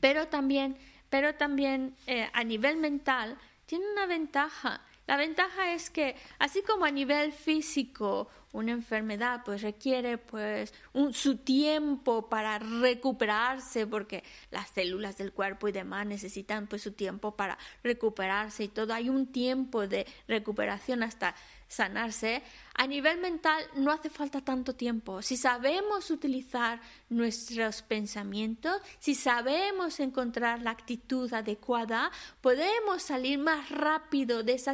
Pero 0.00 0.28
también, 0.28 0.76
pero 1.10 1.34
también 1.34 1.96
eh, 2.06 2.28
a 2.32 2.44
nivel 2.44 2.76
mental 2.76 3.38
tiene 3.66 3.84
una 3.92 4.06
ventaja. 4.06 4.82
La 5.06 5.16
ventaja 5.16 5.72
es 5.72 5.90
que, 5.90 6.16
así 6.38 6.62
como 6.62 6.84
a 6.84 6.90
nivel 6.90 7.32
físico, 7.32 8.28
una 8.52 8.72
enfermedad 8.72 9.42
pues 9.44 9.62
requiere 9.62 10.18
pues 10.18 10.72
un, 10.92 11.12
su 11.12 11.36
tiempo 11.38 12.28
para 12.28 12.58
recuperarse 12.58 13.86
porque 13.86 14.24
las 14.50 14.70
células 14.70 15.18
del 15.18 15.32
cuerpo 15.32 15.68
y 15.68 15.72
demás 15.72 16.06
necesitan 16.06 16.66
pues 16.66 16.82
su 16.82 16.92
tiempo 16.92 17.36
para 17.36 17.58
recuperarse 17.82 18.64
y 18.64 18.68
todo 18.68 18.94
hay 18.94 19.08
un 19.08 19.26
tiempo 19.26 19.86
de 19.86 20.06
recuperación 20.26 21.02
hasta 21.02 21.34
sanarse, 21.68 22.42
a 22.74 22.86
nivel 22.86 23.20
mental 23.20 23.62
no 23.74 23.92
hace 23.92 24.08
falta 24.08 24.40
tanto 24.40 24.74
tiempo. 24.74 25.20
Si 25.20 25.36
sabemos 25.36 26.10
utilizar 26.10 26.80
nuestros 27.10 27.82
pensamientos, 27.82 28.80
si 28.98 29.14
sabemos 29.14 30.00
encontrar 30.00 30.62
la 30.62 30.70
actitud 30.70 31.32
adecuada, 31.32 32.10
podemos 32.40 33.02
salir 33.02 33.38
más 33.38 33.70
rápido 33.70 34.42
de 34.42 34.54
ese 34.54 34.72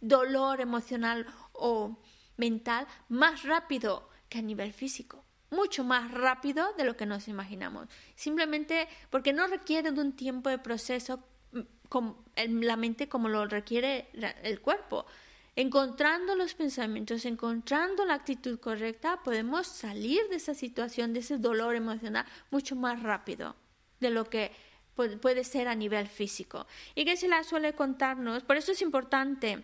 dolor 0.00 0.60
emocional 0.60 1.26
o 1.52 1.96
mental, 2.36 2.86
más 3.08 3.42
rápido 3.42 4.08
que 4.28 4.38
a 4.38 4.42
nivel 4.42 4.72
físico 4.72 5.24
mucho 5.54 5.84
más 5.84 6.10
rápido 6.10 6.72
de 6.76 6.84
lo 6.84 6.96
que 6.96 7.06
nos 7.06 7.28
imaginamos. 7.28 7.88
Simplemente 8.14 8.88
porque 9.10 9.32
no 9.32 9.46
requiere 9.46 9.92
de 9.92 10.00
un 10.00 10.12
tiempo 10.12 10.50
de 10.50 10.58
proceso 10.58 11.22
mm, 11.52 11.60
con 11.88 12.16
la 12.36 12.76
mente 12.76 13.08
como 13.08 13.28
lo 13.28 13.46
requiere 13.46 14.08
el 14.42 14.60
cuerpo. 14.60 15.06
Encontrando 15.56 16.34
los 16.34 16.54
pensamientos, 16.54 17.24
encontrando 17.24 18.04
la 18.04 18.14
actitud 18.14 18.58
correcta, 18.58 19.22
podemos 19.22 19.68
salir 19.68 20.28
de 20.28 20.36
esa 20.36 20.52
situación, 20.52 21.12
de 21.12 21.20
ese 21.20 21.38
dolor 21.38 21.76
emocional, 21.76 22.26
mucho 22.50 22.74
más 22.74 23.00
rápido 23.02 23.54
de 24.00 24.10
lo 24.10 24.24
que 24.24 24.50
puede 25.20 25.44
ser 25.44 25.68
a 25.68 25.76
nivel 25.76 26.08
físico. 26.08 26.66
Y 26.96 27.04
que 27.04 27.16
se 27.16 27.28
la 27.28 27.44
suele 27.44 27.72
contarnos, 27.74 28.42
por 28.42 28.56
eso 28.56 28.72
es 28.72 28.82
importante 28.82 29.62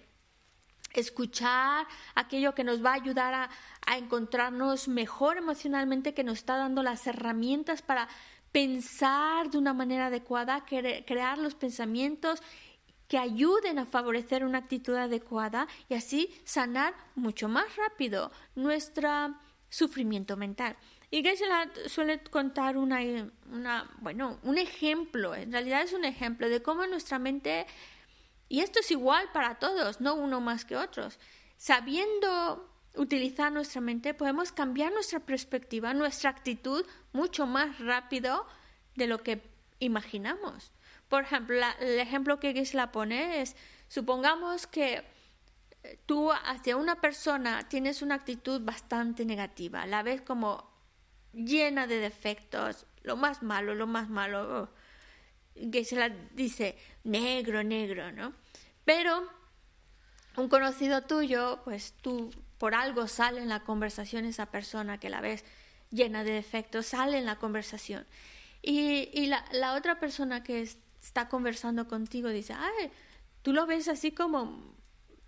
escuchar 0.94 1.86
aquello 2.14 2.54
que 2.54 2.64
nos 2.64 2.84
va 2.84 2.90
a 2.90 2.94
ayudar 2.94 3.34
a, 3.34 3.50
encontrarnos 3.96 4.86
mejor 4.86 5.36
emocionalmente, 5.36 6.14
que 6.14 6.22
nos 6.22 6.38
está 6.38 6.56
dando 6.56 6.84
las 6.84 7.08
herramientas 7.08 7.82
para 7.82 8.08
pensar 8.52 9.50
de 9.50 9.58
una 9.58 9.74
manera 9.74 10.06
adecuada, 10.06 10.64
crear 10.64 11.38
los 11.38 11.56
pensamientos 11.56 12.40
que 13.08 13.18
ayuden 13.18 13.80
a 13.80 13.86
favorecer 13.86 14.44
una 14.44 14.58
actitud 14.58 14.94
adecuada 14.94 15.66
y 15.88 15.94
así 15.94 16.32
sanar 16.44 16.94
mucho 17.16 17.48
más 17.48 17.64
rápido 17.74 18.30
nuestro 18.54 19.34
sufrimiento 19.68 20.36
mental. 20.36 20.76
Y 21.10 21.24
que 21.24 21.34
suele 21.88 22.22
contar 22.22 22.76
una, 22.76 23.00
una, 23.50 23.90
bueno, 24.00 24.38
un 24.44 24.58
ejemplo, 24.58 25.34
en 25.34 25.50
realidad 25.50 25.82
es 25.82 25.92
un 25.92 26.04
ejemplo 26.04 26.48
de 26.48 26.62
cómo 26.62 26.86
nuestra 26.86 27.18
mente, 27.18 27.66
y 28.50 28.60
esto 28.60 28.80
es 28.80 28.90
igual 28.90 29.30
para 29.32 29.54
todos, 29.54 30.00
no 30.00 30.14
uno 30.14 30.40
más 30.40 30.64
que 30.66 30.76
otros, 30.76 31.18
sabiendo 31.56 32.68
utilizar 32.96 33.52
nuestra 33.52 33.80
mente, 33.80 34.12
podemos 34.12 34.50
cambiar 34.50 34.92
nuestra 34.92 35.20
perspectiva, 35.20 35.94
nuestra 35.94 36.30
actitud 36.30 36.84
mucho 37.12 37.46
más 37.46 37.78
rápido 37.78 38.44
de 38.96 39.06
lo 39.06 39.22
que 39.22 39.40
imaginamos. 39.78 40.72
Por 41.08 41.22
ejemplo, 41.22 41.56
el 41.78 42.00
ejemplo 42.00 42.40
que 42.40 42.52
Gisela 42.52 42.90
pone 42.90 43.40
es, 43.40 43.54
supongamos 43.88 44.66
que 44.66 45.04
tú 46.06 46.32
hacia 46.32 46.76
una 46.76 47.00
persona 47.00 47.68
tienes 47.68 48.02
una 48.02 48.16
actitud 48.16 48.60
bastante 48.62 49.24
negativa, 49.24 49.86
la 49.86 50.02
ves 50.02 50.22
como 50.22 50.68
llena 51.32 51.86
de 51.86 51.98
defectos, 51.98 52.86
lo 53.04 53.16
más 53.16 53.44
malo, 53.44 53.76
lo 53.76 53.86
más 53.86 54.08
malo. 54.08 54.70
Que 55.54 55.84
se 55.84 55.96
la 55.96 56.08
dice 56.08 56.76
negro, 57.04 57.62
negro, 57.62 58.12
¿no? 58.12 58.32
Pero 58.84 59.28
un 60.36 60.48
conocido 60.48 61.02
tuyo, 61.02 61.60
pues 61.64 61.94
tú 62.00 62.30
por 62.58 62.74
algo 62.74 63.08
sale 63.08 63.40
en 63.40 63.48
la 63.48 63.60
conversación 63.60 64.24
esa 64.24 64.46
persona 64.46 64.98
que 64.98 65.10
la 65.10 65.20
ves 65.20 65.44
llena 65.90 66.24
de 66.24 66.32
defectos, 66.32 66.86
sale 66.86 67.18
en 67.18 67.24
la 67.24 67.36
conversación. 67.36 68.06
Y, 68.62 69.10
y 69.12 69.26
la, 69.26 69.44
la, 69.52 69.74
otra 69.74 69.98
persona 69.98 70.42
que 70.42 70.60
está 70.60 71.28
conversando 71.28 71.88
contigo 71.88 72.28
dice, 72.28 72.52
ay, 72.52 72.90
tú 73.42 73.52
lo 73.52 73.66
ves 73.66 73.88
así 73.88 74.12
como 74.12 74.74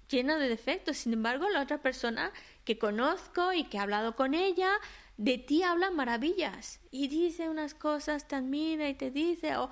llena 0.09 0.39
de 0.39 0.49
defectos. 0.49 0.99
Sin 0.99 1.15
embargo, 1.15 1.49
la 1.49 1.63
otra 1.63 1.79
persona 1.79 2.33
que 2.65 2.79
conozco 2.79 3.53
y 3.53 3.65
que 3.65 3.79
he 3.79 3.81
hablado 3.81 4.15
con 4.15 4.35
ella, 4.35 4.71
de 5.17 5.39
ti 5.39 5.63
habla 5.63 5.91
maravillas 5.91 6.81
y 6.91 7.09
dice 7.09 7.49
unas 7.49 7.75
cosas, 7.75 8.29
te 8.29 8.37
admira 8.37 8.89
y 8.89 8.95
te 8.95 9.11
dice, 9.11 9.57
o, 9.57 9.71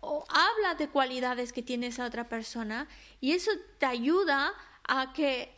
o 0.00 0.24
habla 0.28 0.74
de 0.74 0.88
cualidades 0.88 1.52
que 1.52 1.62
tiene 1.62 1.88
esa 1.88 2.06
otra 2.06 2.28
persona 2.28 2.88
y 3.20 3.32
eso 3.32 3.50
te 3.78 3.86
ayuda 3.86 4.52
a 4.88 5.12
que 5.12 5.54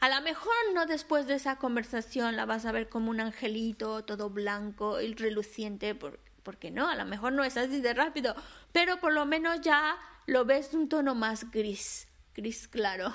a 0.00 0.08
lo 0.08 0.20
mejor 0.22 0.54
no 0.74 0.86
después 0.86 1.26
de 1.26 1.34
esa 1.34 1.56
conversación 1.56 2.36
la 2.36 2.44
vas 2.44 2.66
a 2.66 2.72
ver 2.72 2.88
como 2.88 3.10
un 3.10 3.20
angelito 3.20 4.04
todo 4.04 4.30
blanco 4.30 5.00
y 5.00 5.14
reluciente, 5.14 5.94
porque 6.42 6.70
no, 6.70 6.88
a 6.88 6.96
lo 6.96 7.04
mejor 7.06 7.32
no 7.32 7.44
es 7.44 7.56
así 7.56 7.80
de 7.80 7.94
rápido, 7.94 8.34
pero 8.72 9.00
por 9.00 9.12
lo 9.12 9.26
menos 9.26 9.60
ya 9.62 9.96
lo 10.26 10.44
ves 10.44 10.72
de 10.72 10.78
un 10.78 10.88
tono 10.88 11.14
más 11.14 11.50
gris, 11.50 12.08
gris 12.34 12.68
claro, 12.68 13.12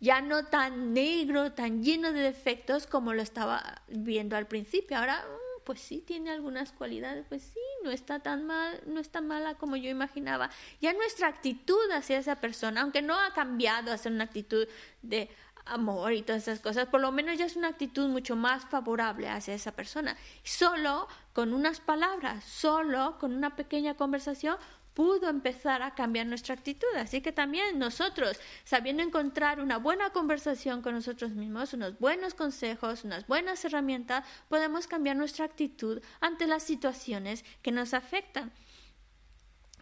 ya 0.00 0.20
no 0.20 0.46
tan 0.46 0.92
negro, 0.92 1.52
tan 1.52 1.82
lleno 1.82 2.12
de 2.12 2.20
defectos 2.20 2.86
como 2.86 3.14
lo 3.14 3.22
estaba 3.22 3.82
viendo 3.88 4.36
al 4.36 4.46
principio. 4.46 4.98
Ahora 4.98 5.24
pues 5.66 5.80
sí 5.80 6.00
tiene 6.00 6.30
algunas 6.30 6.70
cualidades, 6.70 7.26
pues 7.28 7.42
sí, 7.42 7.60
no 7.82 7.90
está 7.90 8.20
tan 8.20 8.46
mal, 8.46 8.80
no 8.86 9.00
está 9.00 9.20
mala 9.20 9.56
como 9.56 9.74
yo 9.74 9.90
imaginaba. 9.90 10.48
Ya 10.80 10.92
nuestra 10.92 11.26
actitud 11.26 11.90
hacia 11.92 12.18
esa 12.18 12.36
persona, 12.36 12.82
aunque 12.82 13.02
no 13.02 13.18
ha 13.18 13.34
cambiado 13.34 13.92
a 13.92 13.98
ser 13.98 14.12
una 14.12 14.24
actitud 14.24 14.68
de 15.02 15.28
amor 15.64 16.12
y 16.12 16.22
todas 16.22 16.42
esas 16.42 16.60
cosas, 16.60 16.86
por 16.86 17.00
lo 17.00 17.10
menos 17.10 17.36
ya 17.36 17.46
es 17.46 17.56
una 17.56 17.66
actitud 17.66 18.08
mucho 18.08 18.36
más 18.36 18.64
favorable 18.66 19.28
hacia 19.28 19.54
esa 19.54 19.72
persona. 19.72 20.16
Solo 20.44 21.08
con 21.32 21.52
unas 21.52 21.80
palabras, 21.80 22.44
solo 22.44 23.18
con 23.18 23.34
una 23.34 23.56
pequeña 23.56 23.94
conversación, 23.94 24.56
pudo 24.96 25.28
empezar 25.28 25.82
a 25.82 25.94
cambiar 25.94 26.26
nuestra 26.26 26.54
actitud. 26.54 26.88
Así 26.96 27.20
que 27.20 27.30
también 27.30 27.78
nosotros, 27.78 28.40
sabiendo 28.64 29.02
encontrar 29.02 29.60
una 29.60 29.76
buena 29.76 30.08
conversación 30.08 30.80
con 30.80 30.94
nosotros 30.94 31.32
mismos, 31.32 31.74
unos 31.74 31.98
buenos 31.98 32.32
consejos, 32.32 33.04
unas 33.04 33.26
buenas 33.26 33.62
herramientas, 33.66 34.24
podemos 34.48 34.86
cambiar 34.86 35.16
nuestra 35.16 35.44
actitud 35.44 36.00
ante 36.20 36.46
las 36.46 36.62
situaciones 36.62 37.44
que 37.60 37.72
nos 37.72 37.92
afectan. 37.92 38.50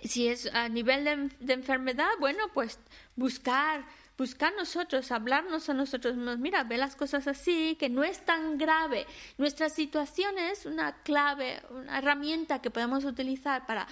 Si 0.03 0.27
es 0.27 0.53
a 0.53 0.69
nivel 0.69 1.05
de, 1.39 1.55
enfermedad, 1.55 2.11
bueno, 2.19 2.49
pues 2.53 2.81
buscar 3.15 3.85
buscar 4.17 4.55
nosotros, 4.55 5.11
hablarnos 5.11 5.69
a 5.69 5.75
nosotros 5.75 6.15
mismos, 6.15 6.39
mira, 6.39 6.62
ve 6.62 6.79
las 6.79 6.95
cosas 6.95 7.27
así, 7.27 7.77
que 7.81 7.89
no 7.89 8.05
es 8.05 8.25
tan 8.25 8.59
grave. 8.59 9.07
Nuestra 9.39 9.69
situación 9.69 10.39
es 10.39 10.67
una 10.67 11.03
clave, 11.03 11.61
una 11.71 11.99
herramienta 11.99 12.62
que 12.62 12.71
podemos 12.71 13.05
utilizar 13.05 13.67
para 13.67 13.89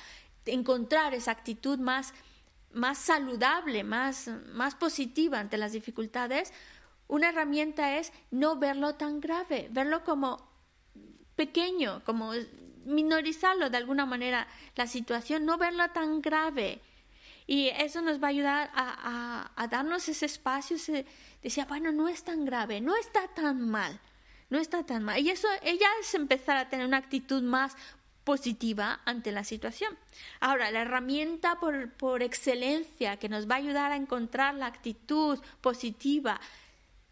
encontrar 0.47 1.14
esa 1.14 1.30
actitud 1.30 1.78
más, 1.78 2.14
más 2.72 2.99
saludable, 2.99 3.84
más, 3.84 4.30
más 4.53 4.74
positiva 4.74 5.38
ante 5.38 5.59
las 5.59 5.72
dificultades, 5.72 6.53
una 7.09 7.28
herramienta 7.28 7.99
es 7.99 8.12
no 8.30 8.57
verlo 8.57 8.95
tan 8.95 9.20
grave, 9.20 9.68
verlo 9.70 10.03
como 10.03 10.49
pequeño, 11.36 12.03
como 12.05 12.32
minorizarlo 12.84 13.70
de 13.70 13.76
alguna 13.76 14.07
manera 14.07 14.47
la 14.76 14.86
situación, 14.86 15.45
no 15.45 15.59
verlo 15.59 15.88
tan 15.90 16.22
grave. 16.22 16.80
Y 17.47 17.68
eso 17.68 18.01
nos 18.01 18.22
va 18.22 18.28
a 18.28 18.30
ayudar 18.30 18.70
a, 18.74 19.66
darnos 19.70 20.09
ese 20.09 20.26
espacio, 20.26 20.78
se 20.78 21.05
decía, 21.43 21.64
bueno, 21.66 21.93
no 21.93 22.09
es 22.09 22.24
tan 22.24 22.45
grave, 22.45 22.80
no 22.80 22.97
está 22.97 23.28
tan 23.28 23.68
mal, 23.68 24.01
no 24.49 24.59
está 24.59 24.86
tan 24.86 25.03
mal. 25.03 25.20
Y 25.20 25.30
eso, 25.30 25.49
ella 25.62 25.88
es 26.01 26.14
empezar 26.14 26.57
a 26.57 26.68
tener 26.68 26.86
una 26.86 26.99
actitud 26.99 27.43
más 27.43 27.76
positiva 28.25 29.01
ante 29.05 29.33
la 29.33 29.45
situación. 29.45 29.97
Ahora, 30.41 30.70
la 30.70 30.83
herramienta 30.83 31.59
por, 31.59 31.93
por, 31.93 32.23
excelencia 32.23 33.16
que 33.16 33.29
nos 33.29 33.49
va 33.49 33.57
a 33.57 33.59
ayudar 33.59 33.93
a 33.93 33.97
encontrar 33.97 34.55
la 34.55 34.66
actitud 34.66 35.41
positiva 35.61 36.41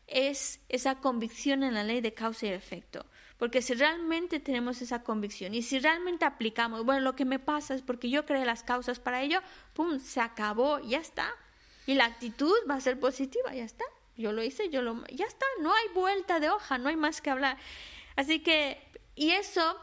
es 0.07 0.61
esa 0.69 0.97
convicción 0.97 1.63
en 1.63 1.75
la 1.75 1.85
ley 1.85 2.01
de 2.01 2.15
causa 2.15 2.47
y 2.47 2.51
efecto. 2.51 3.07
Porque 3.39 3.63
si 3.63 3.73
realmente 3.75 4.39
tenemos 4.39 4.83
esa 4.83 5.03
convicción 5.03 5.55
y 5.55 5.63
si 5.63 5.79
realmente 5.79 6.27
aplicamos, 6.27 6.85
bueno, 6.85 7.01
lo 7.01 7.17
que 7.17 7.25
me 7.25 7.39
pasa 7.39 7.75
es 7.75 7.81
porque 7.81 8.11
yo 8.11 8.27
creé 8.27 8.45
las 8.45 8.63
causas 8.63 9.01
para 9.01 9.23
ello, 9.23 9.41
¡pum!, 9.73 9.99
se 9.99 10.21
acabó, 10.21 10.79
ya 10.81 10.99
está. 10.99 11.33
Y 11.87 11.95
la 11.95 12.05
actitud 12.05 12.55
va 12.69 12.75
a 12.75 12.81
ser 12.81 13.01
positiva, 13.01 13.55
ya 13.55 13.65
está. 13.65 13.85
Yo 14.17 14.33
lo 14.33 14.43
hice, 14.43 14.69
yo 14.69 14.83
lo... 14.83 15.07
Ya 15.07 15.25
está, 15.25 15.47
no 15.63 15.73
hay 15.73 15.89
vuelta 15.95 16.39
de 16.39 16.51
hoja, 16.51 16.77
no 16.77 16.91
hay 16.91 16.97
más 16.97 17.23
que 17.23 17.31
hablar. 17.31 17.57
Así 18.15 18.41
que, 18.41 18.79
y 19.15 19.31
eso 19.31 19.81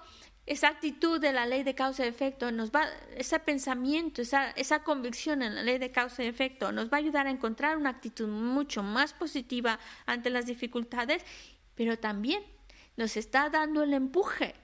esa 0.48 0.70
actitud 0.70 1.20
de 1.20 1.34
la 1.34 1.46
ley 1.46 1.64
de 1.64 1.76
causa 1.76 2.06
y 2.06 2.08
efecto 2.08 2.52
nos 2.54 2.72
va, 2.72 2.88
ese 3.16 3.38
pensamiento, 3.38 4.22
esa, 4.22 4.52
esa 4.52 4.82
convicción 4.82 5.42
en 5.42 5.54
la 5.56 5.62
ley 5.62 5.78
de 5.78 5.92
causa 5.92 6.24
y 6.24 6.28
efecto 6.28 6.72
nos 6.72 6.90
va 6.90 6.98
a 6.98 7.00
ayudar 7.02 7.28
a 7.28 7.32
encontrar 7.32 7.76
una 7.76 7.90
actitud 7.90 8.30
mucho 8.30 8.82
más 8.82 9.14
positiva 9.14 9.78
ante 10.06 10.30
las 10.30 10.46
dificultades, 10.46 11.22
pero 11.76 12.00
también 12.00 12.42
nos 12.96 13.18
está 13.18 13.50
dando 13.50 13.84
el 13.84 13.94
empuje 13.94 14.56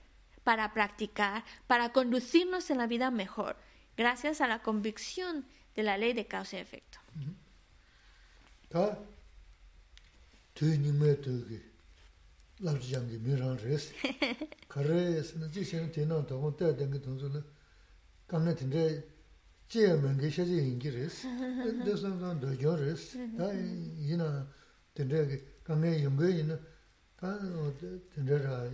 para 0.45 0.73
practicar, 0.73 1.43
para 1.67 1.89
conducirnos 1.89 2.69
en 2.69 2.77
la 2.77 2.87
vida 2.87 3.11
mejor, 3.11 3.57
gracias 3.97 4.39
a 4.39 4.47
la 4.47 4.63
convicción 4.63 5.45
de 5.75 5.83
la 5.83 5.97
ley 5.97 6.13
de 6.13 6.25
causa 6.27 6.57
y 6.57 6.59
efecto. 6.61 6.99
람지양기 12.63 13.19
미랑 13.19 13.57
레스 13.57 13.93
그래서는 14.69 15.51
지금 15.51 15.91
되는 15.91 16.25
동안 16.25 16.55
때 16.55 16.75
된게 16.75 17.01
동전을 17.01 17.43
감내 18.25 18.55
된데 18.55 19.05
제면 19.67 20.17
게 20.17 20.29
셔지 20.29 20.55
인기 20.55 20.89
레스 20.89 21.27
근데서는 21.27 22.39
도저 22.39 22.75
레스 22.77 23.17
다 23.37 23.51
이나 23.51 24.47
된데 24.93 25.43
감내 25.63 26.03
연구에 26.03 26.39
있는 26.39 26.59
다 27.17 27.37
된데라 28.15 28.69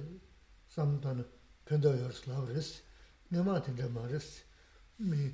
삼탄 0.67 1.25
근데 1.65 1.89
열슬라 1.89 2.45
레스 2.45 2.83
내마 3.29 3.61
된데 3.61 3.87
마레스 3.87 4.43
미 4.97 5.31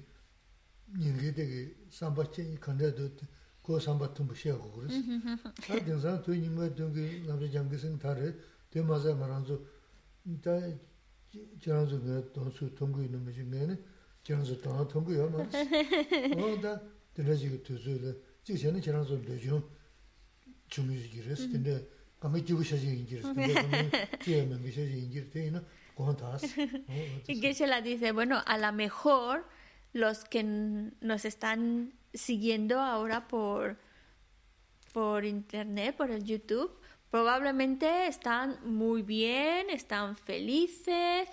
닝게 0.97 1.34
되게 1.34 1.76
삼바체 1.89 2.56
컨데도 2.62 3.10
그거 3.66 3.80
삼바튼 3.80 4.28
부시하고 4.28 4.72
그랬어. 4.74 5.01
다 5.66 5.84
등산 5.84 6.22
돈이 6.22 6.49
뭐 6.49 6.70
등기 6.76 7.26
남자 7.26 7.49
장기생 7.49 7.97
다래 7.97 8.32
대마자 8.70 9.16
말한조 9.16 9.66
일단 10.26 10.80
저런서 11.59 11.99
그 11.99 12.32
돈수 12.32 12.76
통고 12.76 13.01
있는 13.01 13.26
거지 13.26 13.43
내는 13.43 13.84
저런서 14.22 14.61
돈 14.61 14.88
통고요 14.88 15.30
뭐. 15.30 15.49
뭐다 16.38 16.80
들어지고 17.16 17.63
두줄에 17.63 18.13
지금 18.43 18.80
저런서 18.80 19.20
되죠. 19.24 19.68
중요지 20.68 21.09
그랬어. 21.09 21.49
근데 21.49 21.89
감이 22.20 22.45
지고 22.45 22.61
셔지 22.61 22.86
인지스 22.86 23.34
근데 23.34 23.89
그게 24.20 24.43
뭐 24.43 24.57
셔지 24.57 25.09
인지스 25.09 25.30
되나 25.32 25.63
고한다스. 25.95 26.45
Y 27.28 27.39
que 27.39 27.49
se 27.49 27.66
la 27.66 27.82
dice, 27.82 28.11
bueno, 28.11 28.43
a 28.45 28.59
la 28.59 28.72
mejor 28.72 29.45
los 29.95 30.25
que 30.25 30.43
nos 30.43 31.23
están 31.23 31.93
siguiendo 32.13 32.79
ahora 32.79 33.27
por, 33.27 33.77
por 34.93 35.25
internet, 35.25 35.95
por 35.95 36.11
el 36.11 36.23
YouTube, 36.23 36.77
Probablemente 37.15 38.07
están 38.07 38.57
muy 38.65 39.01
bien, 39.01 39.69
están 39.69 40.17
felices, 40.17 41.29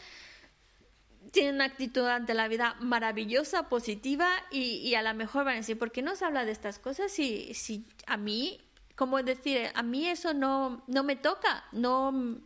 tienen 1.33 1.57
una 1.57 1.65
actitud 1.65 2.07
ante 2.07 2.35
la 2.35 2.47
vida 2.47 2.77
maravillosa, 2.79 3.69
positiva 3.69 4.29
y, 4.53 4.95
a 4.95 5.03
lo 5.03 5.13
mejor 5.15 5.45
van 5.45 5.55
a 5.55 5.57
decir, 5.57 5.77
¿por 5.77 5.91
qué 5.91 6.01
no 6.01 6.15
se 6.15 6.25
habla 6.25 6.45
de 6.45 6.53
estas 6.53 6.79
cosas 6.79 7.11
si, 7.11 7.53
si 7.55 7.85
a 8.07 8.17
mí, 8.17 8.61
como 8.95 9.21
decir, 9.25 9.73
a 9.75 9.83
mí 9.83 10.07
eso 10.07 10.35
no, 10.35 10.85
no 10.87 11.03
me 11.03 11.17
toca, 11.17 11.65
no 11.73 12.41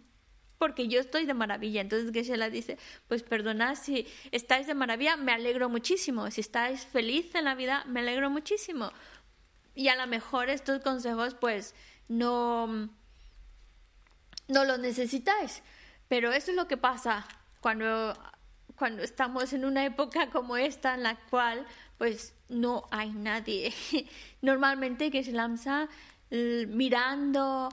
porque 0.58 0.88
yo 0.88 1.00
estoy 1.00 1.26
de 1.26 1.34
maravilla. 1.34 1.80
Entonces 1.80 2.12
Geshe-la 2.12 2.50
dice, 2.50 2.78
pues 3.08 3.22
perdonad 3.22 3.76
si 3.76 4.06
estáis 4.30 4.66
de 4.66 4.74
maravilla, 4.74 5.16
me 5.16 5.32
alegro 5.32 5.68
muchísimo. 5.68 6.30
Si 6.30 6.40
estáis 6.40 6.84
feliz 6.86 7.34
en 7.34 7.44
la 7.44 7.54
vida, 7.54 7.84
me 7.86 8.00
alegro 8.00 8.30
muchísimo. 8.30 8.90
Y 9.74 9.88
a 9.88 9.96
lo 9.96 10.06
mejor 10.06 10.48
estos 10.48 10.82
consejos 10.82 11.34
pues 11.34 11.74
no 12.08 12.88
no 14.48 14.64
lo 14.64 14.78
necesitáis. 14.78 15.62
Pero 16.08 16.32
eso 16.32 16.50
es 16.50 16.56
lo 16.56 16.68
que 16.68 16.76
pasa 16.76 17.26
cuando, 17.60 18.16
cuando 18.76 19.02
estamos 19.02 19.52
en 19.52 19.64
una 19.64 19.84
época 19.84 20.30
como 20.30 20.56
esta 20.56 20.94
en 20.94 21.02
la 21.02 21.16
cual 21.16 21.66
pues 21.98 22.34
no 22.48 22.86
hay 22.90 23.10
nadie. 23.10 23.72
Normalmente 24.42 25.10
lanza 25.32 25.88
mirando 26.30 27.68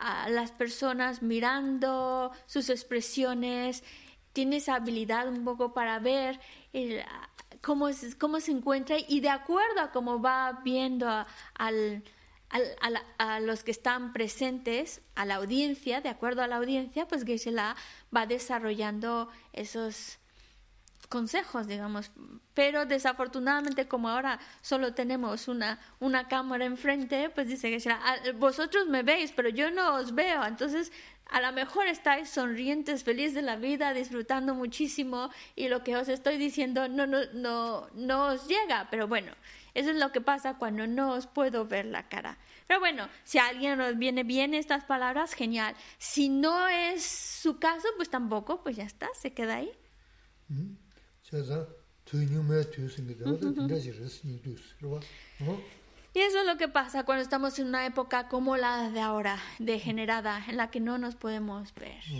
a 0.00 0.28
las 0.28 0.52
personas, 0.52 1.22
mirando 1.22 2.32
sus 2.46 2.70
expresiones. 2.70 3.84
Tiene 4.32 4.56
esa 4.56 4.74
habilidad 4.74 5.28
un 5.28 5.44
poco 5.44 5.72
para 5.72 5.98
ver 5.98 6.40
el, 6.72 7.02
cómo, 7.60 7.88
cómo 8.18 8.40
se 8.40 8.52
encuentra 8.52 8.96
y 9.08 9.20
de 9.20 9.30
acuerdo 9.30 9.80
a 9.80 9.90
cómo 9.90 10.20
va 10.20 10.60
viendo 10.64 11.08
a, 11.08 11.26
al, 11.54 12.02
a, 13.18 13.40
los 13.40 13.64
que 13.64 13.70
están 13.70 14.12
presentes, 14.12 15.02
a 15.14 15.24
la 15.24 15.36
audiencia, 15.36 16.00
de 16.00 16.08
acuerdo 16.08 16.42
a 16.42 16.46
la 16.46 16.56
audiencia, 16.56 17.08
pues 17.08 17.24
Geshe-la 17.24 17.76
va 18.14 18.26
desarrollando 18.26 19.28
esos 19.52 20.18
consejos, 21.08 21.66
digamos. 21.66 22.10
Pero 22.54 22.86
desafortunadamente, 22.86 23.86
como 23.86 24.08
ahora 24.08 24.38
solo 24.60 24.94
tenemos 24.94 25.48
una, 25.48 25.78
una 26.00 26.28
cámara 26.28 26.64
enfrente, 26.64 27.30
pues 27.30 27.48
dice 27.48 27.70
que 27.70 28.32
vosotros 28.34 28.86
me 28.86 29.02
veis, 29.02 29.32
pero 29.32 29.48
yo 29.48 29.70
no 29.70 29.96
os 29.96 30.14
veo. 30.14 30.44
Entonces, 30.44 30.92
a 31.30 31.40
lo 31.40 31.52
mejor 31.52 31.86
estáis 31.86 32.30
sonrientes, 32.30 33.02
feliz 33.04 33.34
de 33.34 33.42
la 33.42 33.56
vida, 33.56 33.92
disfrutando 33.92 34.54
muchísimo 34.54 35.30
y 35.54 35.68
lo 35.68 35.82
que 35.82 35.96
os 35.96 36.08
estoy 36.08 36.38
diciendo 36.38 36.88
no, 36.88 37.06
no, 37.06 37.18
no, 37.32 37.88
no 37.94 38.26
os 38.28 38.46
llega. 38.46 38.88
Pero 38.90 39.08
bueno, 39.08 39.32
eso 39.74 39.90
es 39.90 39.96
lo 39.96 40.12
que 40.12 40.20
pasa 40.20 40.54
cuando 40.54 40.86
no 40.86 41.12
os 41.12 41.26
puedo 41.26 41.66
ver 41.66 41.86
la 41.86 42.08
cara. 42.08 42.38
Pero 42.66 42.80
bueno, 42.80 43.08
si 43.24 43.38
a 43.38 43.46
alguien 43.46 43.78
nos 43.78 43.98
viene 43.98 44.22
bien 44.22 44.54
estas 44.54 44.84
palabras, 44.84 45.34
genial. 45.34 45.74
Si 45.98 46.28
no 46.28 46.68
es 46.68 47.04
su 47.04 47.58
caso, 47.58 47.88
pues 47.96 48.08
tampoco, 48.08 48.62
pues 48.62 48.76
ya 48.76 48.84
está, 48.84 49.08
se 49.14 49.34
queda 49.34 49.56
ahí. 49.56 49.70
Y 56.14 56.20
eso 56.20 56.40
es 56.40 56.46
lo 56.46 56.56
que 56.56 56.68
pasa 56.68 57.04
cuando 57.04 57.22
estamos 57.22 57.58
en 57.58 57.66
una 57.66 57.84
época 57.84 58.28
como 58.28 58.56
la 58.56 58.90
de 58.90 59.00
ahora, 59.00 59.38
degenerada, 59.58 60.44
en 60.48 60.56
la 60.56 60.70
que 60.70 60.80
no 60.80 60.98
nos 60.98 61.16
podemos 61.16 61.74
ver. 61.74 62.00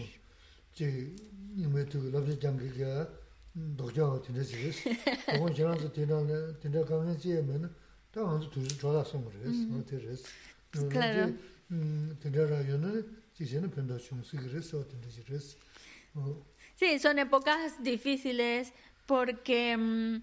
Claro. 10.90 11.32
Sí, 16.74 16.98
son 16.98 17.18
épocas 17.18 17.82
difíciles 17.82 18.74
porque... 19.07 19.76
Mm, 19.76 20.22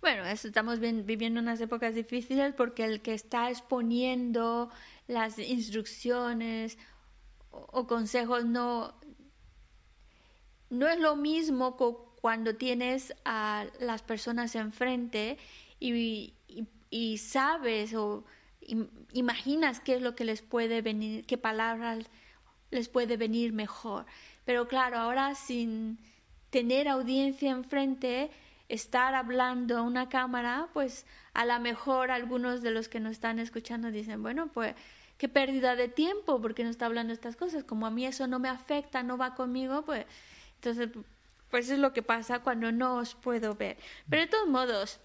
bueno, 0.00 0.24
estamos 0.26 0.80
viviendo 0.80 1.40
unas 1.40 1.60
épocas 1.60 1.94
difíciles 1.94 2.54
porque 2.54 2.84
el 2.84 3.00
que 3.00 3.14
está 3.14 3.50
exponiendo 3.50 4.70
las 5.06 5.38
instrucciones 5.38 6.78
o, 7.50 7.86
consejos 7.86 8.44
no, 8.44 8.94
no 10.70 10.88
es 10.88 10.98
lo 10.98 11.16
mismo 11.16 11.76
cuando 12.20 12.56
tienes 12.56 13.14
a 13.24 13.66
las 13.80 14.02
personas 14.02 14.54
enfrente 14.54 15.38
y, 15.78 16.34
y 16.92 17.16
sabes 17.16 17.94
o 17.94 18.22
imaginas 19.12 19.80
qué 19.80 19.94
es 19.94 20.02
lo 20.02 20.14
que 20.14 20.26
les 20.26 20.42
puede 20.42 20.82
venir, 20.82 21.24
qué 21.24 21.38
palabras 21.38 22.04
les 22.70 22.88
puede 22.88 23.16
venir 23.16 23.54
mejor. 23.54 24.04
Pero 24.44 24.68
claro, 24.68 24.98
ahora 24.98 25.34
sin 25.34 25.98
tener 26.50 26.88
audiencia 26.88 27.50
enfrente, 27.50 28.30
estar 28.68 29.14
hablando 29.14 29.78
a 29.78 29.82
una 29.82 30.10
cámara, 30.10 30.68
pues 30.74 31.06
a 31.32 31.46
lo 31.46 31.58
mejor 31.60 32.10
algunos 32.10 32.60
de 32.60 32.70
los 32.70 32.88
que 32.88 33.00
nos 33.00 33.12
están 33.12 33.38
escuchando 33.38 33.90
dicen, 33.90 34.22
bueno, 34.22 34.50
pues 34.52 34.74
qué 35.16 35.30
pérdida 35.30 35.76
de 35.76 35.88
tiempo 35.88 36.42
porque 36.42 36.62
no 36.62 36.68
está 36.68 36.84
hablando 36.84 37.14
estas 37.14 37.36
cosas, 37.36 37.64
como 37.64 37.86
a 37.86 37.90
mí 37.90 38.04
eso 38.04 38.26
no 38.26 38.38
me 38.38 38.50
afecta, 38.50 39.02
no 39.02 39.16
va 39.16 39.34
conmigo, 39.34 39.82
pues 39.86 40.04
entonces, 40.56 40.90
pues 41.50 41.70
es 41.70 41.78
lo 41.78 41.94
que 41.94 42.02
pasa 42.02 42.40
cuando 42.40 42.70
no 42.70 42.96
os 42.96 43.14
puedo 43.14 43.54
ver. 43.54 43.78
Pero 44.10 44.22
de 44.22 44.28
todos 44.28 44.48
modos, 44.48 45.00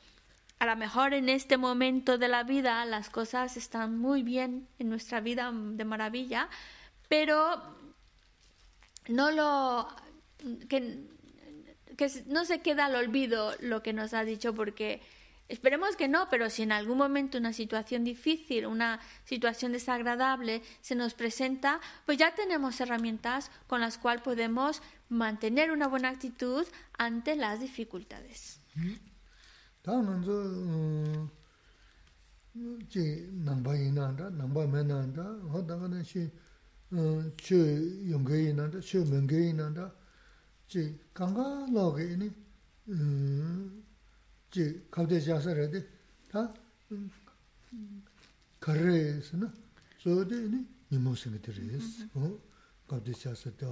a 0.59 0.65
lo 0.65 0.75
mejor 0.75 1.13
en 1.13 1.29
este 1.29 1.57
momento 1.57 2.17
de 2.17 2.27
la 2.27 2.43
vida 2.43 2.83
las 2.85 3.09
cosas 3.09 3.57
están 3.57 3.97
muy 3.97 4.23
bien 4.23 4.67
en 4.79 4.89
nuestra 4.89 5.19
vida 5.19 5.51
de 5.53 5.85
maravilla, 5.85 6.49
pero 7.07 7.61
no 9.07 9.31
lo 9.31 9.87
que, 10.67 11.05
no 12.25 12.45
se 12.45 12.61
queda 12.61 12.85
al 12.85 12.95
olvido 12.95 13.53
lo 13.59 13.83
que 13.83 13.93
nos 13.93 14.13
ha 14.13 14.23
dicho 14.23 14.53
porque 14.53 15.01
esperemos 15.47 15.95
que 15.95 16.07
no, 16.07 16.27
pero 16.29 16.49
si 16.49 16.63
en 16.63 16.71
algún 16.71 16.97
momento 16.97 17.37
una 17.37 17.53
situación 17.53 18.03
difícil, 18.03 18.65
una 18.65 18.99
situación 19.25 19.71
desagradable 19.71 20.63
se 20.81 20.95
nos 20.95 21.13
presenta, 21.13 21.79
pues 22.05 22.17
ya 22.17 22.33
tenemos 22.33 22.81
herramientas 22.81 23.51
con 23.67 23.79
las 23.79 23.99
cuales 23.99 24.23
podemos 24.23 24.81
mantener 25.07 25.71
una 25.71 25.87
buena 25.87 26.09
actitud 26.09 26.67
ante 26.97 27.35
las 27.35 27.61
dificultades. 27.61 28.59
Mm-hmm. 28.75 29.16
tā 29.87 29.95
ngānsu 30.03 30.35
jī 32.91 33.05
nāmbā 33.47 33.75
yī 33.77 33.91
nāndā, 33.95 34.27
nāmbā 34.35 34.65
mē 34.67 34.81
nāndā, 34.83 35.23
hō 35.53 35.61
tā 35.69 35.77
ngā 35.79 35.87
nā 35.93 36.01
shī 36.03 36.25
chū 36.91 37.59
yōnggē 38.11 38.39
yī 38.41 38.51
nāndā, 38.57 38.81
chū 38.83 39.05
mēnggē 39.07 39.39
yī 39.45 39.53
nāndā, 39.55 39.85
jī 40.67 40.83
kāngā 41.15 41.45
lō 41.71 41.85
gā 41.95 42.03
yī 42.03 42.17
nī 42.23 42.27
jī 44.51 44.65
kāpdē 44.91 45.21
jāsā 45.23 45.55
rā 45.55 45.69
dī, 45.71 45.83
tā 46.33 46.43
kārē 48.59 48.99
sī 49.23 49.39
na, 49.39 49.47
sō 50.03 50.19
dī 50.27 50.41
yī 50.43 50.51
nī 50.51 50.61
nīmō 50.91 51.15
sīngi 51.15 51.39
dhī 51.47 51.55
rī 51.61 51.79
sī, 51.79 52.09
kāpdē 52.91 53.15
jāsā 53.23 53.55
dā 53.55 53.71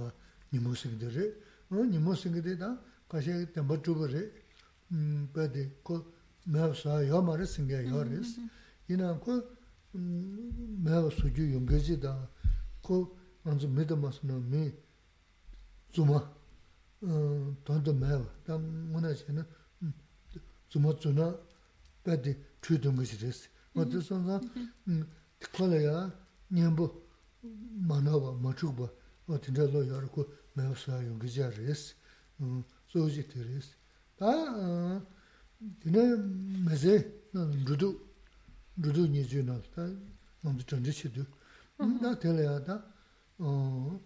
nīmō 0.54 0.72
sīngi 0.80 0.96
dhī 1.04 1.12
rī, 1.12 1.28
nīmō 1.92 2.16
sīngi 2.24 2.40
dhī 2.40 2.56
dā 2.64 2.72
kāshē 3.12 3.40
dāmbā 3.52 3.76
chūpa 3.84 4.08
rī, 4.16 4.24
bādi 4.90 5.66
kō 5.84 5.98
mēw 6.46 6.74
sā 6.78 7.00
yō 7.02 7.20
mā 7.26 7.36
rī 7.38 7.46
sīngyā 7.50 7.82
yō 7.88 8.02
rīs. 8.06 8.36
Yīnā 8.88 9.16
kō 9.22 9.34
mēw 9.96 11.10
sūjū 11.10 11.46
yōnggā 11.56 11.80
jī 11.82 11.96
dā 11.98 12.14
kō 12.86 12.98
ānzu 13.50 13.68
mīdā 13.68 13.96
mā 13.98 14.12
sū 14.14 14.28
nā 14.30 14.38
mī 14.38 14.70
dzūmā 15.94 16.20
tāndā 17.66 17.94
mēw. 17.98 18.22
Tā 18.46 18.58
mū 18.58 19.02
nā 19.02 19.10
chī 19.18 19.34
nā 19.34 19.46
dzūmā 20.70 20.94
dzūnā 21.00 21.30
bādi 22.06 22.36
chū 22.62 22.78
yōnggā 22.78 23.08
jī 23.10 23.18
rīs. 23.24 23.48
Wā 23.74 23.88
tī 23.90 24.02
sō 24.06 24.20
nā 24.22 24.38
kō 25.50 25.66
lā 25.66 25.82
yā 25.82 25.96
nyēmbō 26.54 26.86
mā 27.90 27.98
nā 28.06 28.14
wā 28.14 28.36
mā 28.38 28.54
chūk 28.54 28.78
bā 28.78 28.86
wā 29.26 29.40
tīndā 29.42 29.66
lō 29.66 29.82
yā 29.90 29.98
rī 30.04 30.12
kō 30.14 30.28
mēw 30.54 30.78
sā 30.78 31.02
yōnggā 31.02 31.26
jī 31.26 31.50
rīs. 31.58 31.90
Sō 32.92 33.08
jī 33.10 33.26
tī 33.26 33.42
rīs. 33.42 33.74
다 34.18 34.26
드네 35.80 36.16
메세 36.64 37.12
루두 37.32 38.00
루두 38.76 39.06
니즈나 39.08 39.60
다 39.74 39.86
먼저 40.42 40.64
전제 40.66 40.90
시도. 40.90 41.24
나 42.00 42.18
텔야다 42.18 42.84
어 43.38 44.00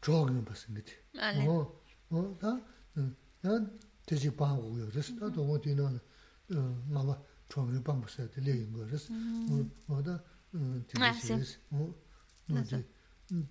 조금 0.00 0.44
봤습니다. 0.44 0.92
어어다 2.10 2.60
난 3.42 3.78
되지 4.06 4.34
방고요 4.34 4.88
그래서 4.90 5.14
나도 5.14 5.44
뭐 5.44 5.60
되는 5.60 5.84
어 6.50 6.84
마마 6.88 7.16
조금 7.48 7.82
방고서 7.82 8.28
들리는 8.30 8.72
거 8.72 8.84
그래서 8.86 9.12
뭐다 9.86 10.22
되지 10.88 11.58
어 11.70 11.94
맞아. 12.46 12.82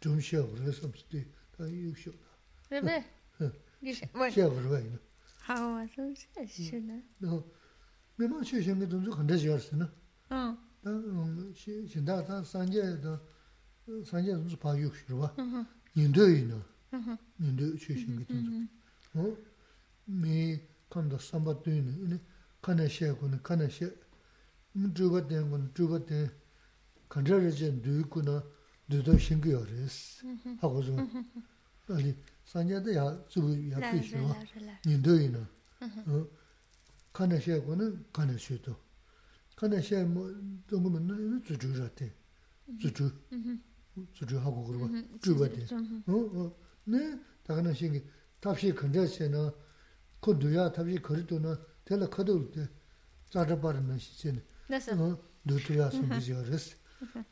좀 0.00 0.20
쉬어 0.20 0.46
그래서 0.52 0.86
없지 0.88 1.26
다 1.56 1.68
유셔 1.70 2.10
왜왜 2.70 3.04
이제 3.82 4.08
뭐 4.14 4.28
쉬어 4.30 4.48
그래 4.50 4.98
하고 5.40 5.74
와서 5.74 6.14
쉬시나 6.46 7.02
너 7.18 7.44
내가 8.16 8.42
최신게 8.42 8.88
돈도 8.88 9.10
근데 9.10 9.36
지었으나 9.36 9.92
어 10.30 10.66
다 10.86 10.92
신다 11.54 12.24
다 12.24 12.44
산제도 12.44 13.18
산제 14.04 14.30
좀 14.48 14.56
봐요 14.60 14.88
봐 15.18 15.34
인도이나 15.96 16.64
인도 17.40 17.76
최신게 17.76 18.24
돈도 18.26 18.68
어 19.14 19.36
mē 20.11 20.59
kānda 20.91 21.17
sāmbā 21.23 21.55
tuyini, 21.63 22.19
kāna 22.61 22.87
shē 22.91 23.13
kuna, 23.19 23.39
kāna 23.39 23.69
shē, 23.71 23.87
dhruva 24.75 25.21
ten 25.27 25.49
kuna, 25.49 25.69
dhruva 25.75 25.99
ten, 26.05 26.29
kāndrā 27.09 27.39
rācā 27.39 27.71
dhūy 27.85 28.03
kuna, 28.11 28.41
dhūtā 28.91 29.15
shīngi 29.15 29.55
yā 29.55 29.61
rēs, 29.63 29.97
hāgu 30.61 30.83
zhōng. 30.87 31.07
Āli, 31.91 32.13
sānyā 32.47 32.79
dā 32.83 32.93
yā 32.97 33.07
dzūgu 33.31 33.55
yā 33.71 33.81
pī 33.81 34.03
shīwa, 34.09 34.35
nindu 34.85 35.17
yinā, 35.17 35.41
kāna 37.15 37.39
shē 37.39 37.61
kuna, 37.65 37.89
kāna 38.15 38.37
shē 38.39 38.59
tō. 38.67 38.75
Kāna 39.59 39.81
shē 39.83 40.03
dhōngu 40.05 40.91
mā 40.91 41.01
nā 41.07 41.17
yā 41.17 41.39
dzūchū 41.47 41.73
rā 41.79 41.89
ten, 41.95 42.11
dzūchū, 42.83 43.09
dzūchū 44.11 44.43
hāgu 44.43 44.67
kurwa, 44.67 44.91
dhruva 45.23 45.49
ten. 45.55 45.67
Nē, 46.91 47.01
tā 47.47 47.57
kāna 47.57 47.75
shīngi, 47.75 48.03
tāpshī 48.43 48.71
kāndrā 48.75 49.07
shē 49.07 49.27
na, 49.31 49.49
그 50.21 50.37
두야 50.37 50.71
답이 50.71 51.01
거리도는 51.01 51.55
텔라 51.83 52.07
커도 52.07 52.51
때 52.51 52.69
자자 53.29 53.59
바르는 53.59 53.97
시진 53.97 54.41
어 54.97 55.17
두야 55.65 55.89
숨기지 55.89 56.33
알았어 56.35 56.75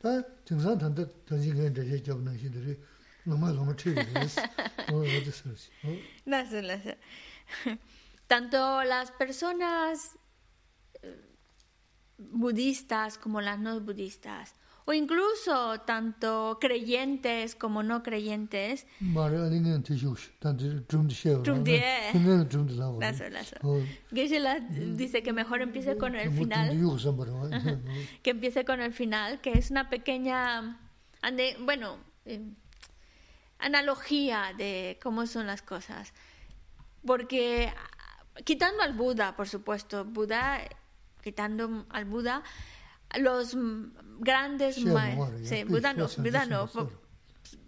다 0.02 0.08
증상 0.44 0.76
단다 0.76 1.04
던지게 1.24 1.72
되게 1.72 2.02
접는 2.02 2.36
시들이 2.36 2.76
너무 3.24 3.52
너무 3.52 3.76
틀리스 3.76 4.40
어 4.40 4.96
어디서 4.98 5.50
어 5.84 5.88
나서 6.24 6.60
나서 6.60 6.90
tanto 8.26 8.82
las 8.82 9.12
personas 9.12 10.16
budistas 12.18 13.18
como 13.18 13.40
las 13.40 13.58
no 13.58 13.80
budistas 13.80 14.54
o 14.90 14.92
incluso 14.92 15.78
tanto 15.82 16.58
creyentes 16.60 17.54
como 17.54 17.84
no 17.84 18.02
creyentes. 18.02 18.88
dice 24.96 25.22
que 25.22 25.32
mejor 25.32 25.62
empiece 25.62 25.96
con 25.96 26.16
el 26.16 26.32
final. 26.32 26.70
que 28.24 28.30
empiece 28.30 28.64
con 28.64 28.80
el 28.80 28.92
final, 28.92 29.40
que 29.40 29.52
es 29.52 29.70
una 29.70 29.88
pequeña, 29.90 30.80
bueno, 31.60 31.98
eh, 32.24 32.42
analogía 33.60 34.54
de 34.58 34.98
cómo 35.00 35.28
son 35.28 35.46
las 35.46 35.62
cosas. 35.62 36.12
Porque 37.06 37.72
quitando 38.44 38.82
al 38.82 38.94
Buda, 38.94 39.36
por 39.36 39.48
supuesto, 39.48 40.04
Buda, 40.04 40.62
quitando 41.22 41.86
al 41.90 42.06
Buda, 42.06 42.42
los 43.18 43.56
grandes 44.18 44.78
maestros, 44.84 45.68
Buda 45.68 45.94
no, 45.94 46.08
Buda 46.18 46.46
no, 46.46 46.70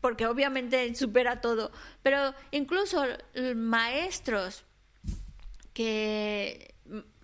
porque 0.00 0.26
obviamente 0.26 0.94
supera 0.94 1.40
todo, 1.40 1.72
pero 2.02 2.34
incluso 2.50 3.04
maestros 3.54 4.64
que, 5.72 6.74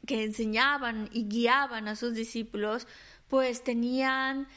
que 0.06 0.24
enseñaban 0.24 1.08
y 1.12 1.28
guiaban 1.28 1.88
a 1.88 1.96
sus 1.96 2.14
discípulos, 2.14 2.86
pues 3.28 3.62
tenían 3.62 4.48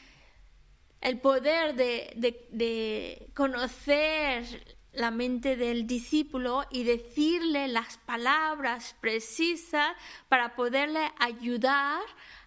el 1.02 1.20
poder 1.20 1.76
de, 1.76 2.14
de, 2.16 2.48
de 2.52 3.30
conocer 3.34 4.78
la 4.94 5.10
mente 5.10 5.56
del 5.56 5.88
discípulo 5.88 6.66
y 6.70 6.84
decirle 6.84 7.68
las 7.68 7.98
palabras 7.98 8.96
precisas 9.00 9.96
para 10.28 10.56
poderle 10.56 11.12
ayudar 11.18 12.02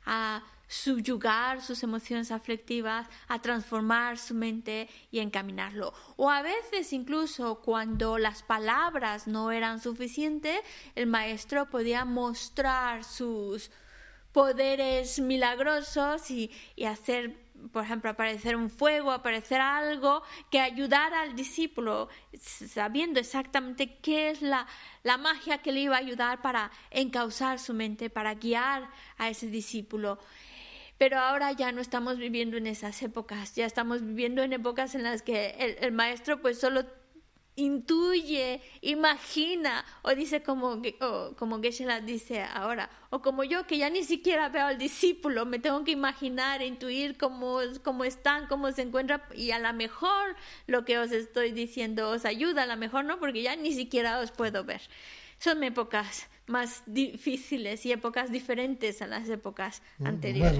a 0.04 0.42
subyugar 0.66 1.60
sus 1.60 1.82
emociones 1.82 2.30
aflictivas, 2.30 3.08
a 3.28 3.40
transformar 3.40 4.18
su 4.18 4.34
mente 4.34 4.88
y 5.10 5.20
encaminarlo. 5.20 5.92
O 6.16 6.30
a 6.30 6.42
veces 6.42 6.92
incluso 6.92 7.60
cuando 7.60 8.18
las 8.18 8.42
palabras 8.42 9.26
no 9.26 9.50
eran 9.50 9.80
suficientes, 9.80 10.60
el 10.94 11.06
maestro 11.06 11.68
podía 11.68 12.04
mostrar 12.04 13.04
sus 13.04 13.70
poderes 14.32 15.20
milagrosos 15.20 16.30
y, 16.30 16.50
y 16.74 16.84
hacer 16.84 17.44
por 17.72 17.84
ejemplo, 17.84 18.10
aparecer 18.10 18.56
un 18.56 18.68
fuego, 18.68 19.10
aparecer 19.10 19.60
algo 19.60 20.22
que 20.50 20.60
ayudara 20.60 21.22
al 21.22 21.34
discípulo, 21.34 22.08
sabiendo 22.38 23.20
exactamente 23.20 23.96
qué 23.98 24.30
es 24.30 24.42
la, 24.42 24.66
la 25.02 25.16
magia 25.16 25.58
que 25.58 25.72
le 25.72 25.80
iba 25.80 25.96
a 25.96 26.00
ayudar 26.00 26.42
para 26.42 26.70
encauzar 26.90 27.58
su 27.58 27.72
mente, 27.72 28.10
para 28.10 28.34
guiar 28.34 28.88
a 29.16 29.28
ese 29.28 29.46
discípulo. 29.46 30.18
Pero 31.04 31.18
ahora 31.18 31.52
ya 31.52 31.70
no 31.70 31.82
estamos 31.82 32.16
viviendo 32.16 32.56
en 32.56 32.66
esas 32.66 33.02
épocas, 33.02 33.54
ya 33.54 33.66
estamos 33.66 34.00
viviendo 34.00 34.42
en 34.42 34.54
épocas 34.54 34.94
en 34.94 35.02
las 35.02 35.20
que 35.20 35.76
el, 35.82 35.92
maestro 35.92 36.40
pues 36.40 36.58
solo 36.58 36.86
intuye, 37.56 38.62
imagina, 38.80 39.84
o 40.00 40.14
dice 40.14 40.42
como, 40.42 40.80
como 41.36 41.60
geshe 41.60 41.86
dice 42.06 42.42
ahora, 42.42 42.88
o 43.10 43.20
como 43.20 43.44
yo 43.44 43.66
que 43.66 43.76
ya 43.76 43.90
ni 43.90 44.02
siquiera 44.02 44.48
veo 44.48 44.64
al 44.64 44.78
discípulo, 44.78 45.44
me 45.44 45.58
tengo 45.58 45.84
que 45.84 45.90
imaginar, 45.90 46.62
intuir 46.62 47.18
cómo, 47.18 47.58
cómo 47.82 48.04
están, 48.06 48.46
cómo 48.46 48.72
se 48.72 48.80
encuentran, 48.80 49.20
y 49.34 49.50
a 49.50 49.58
lo 49.58 49.74
mejor 49.74 50.36
lo 50.66 50.86
que 50.86 50.96
os 50.98 51.12
estoy 51.12 51.52
diciendo 51.52 52.08
os 52.08 52.24
ayuda, 52.24 52.62
a 52.62 52.66
lo 52.66 52.78
mejor 52.78 53.04
no, 53.04 53.18
porque 53.18 53.42
ya 53.42 53.56
ni 53.56 53.74
siquiera 53.74 54.20
os 54.20 54.30
puedo 54.30 54.64
ver. 54.64 54.80
Son 55.38 55.62
épocas 55.64 56.30
más 56.46 56.82
difíciles 56.86 57.86
y 57.86 57.92
épocas 57.92 58.30
diferentes 58.30 59.00
a 59.00 59.06
las 59.06 59.28
épocas 59.28 59.82
mm, 59.98 60.06
anteriores. 60.06 60.58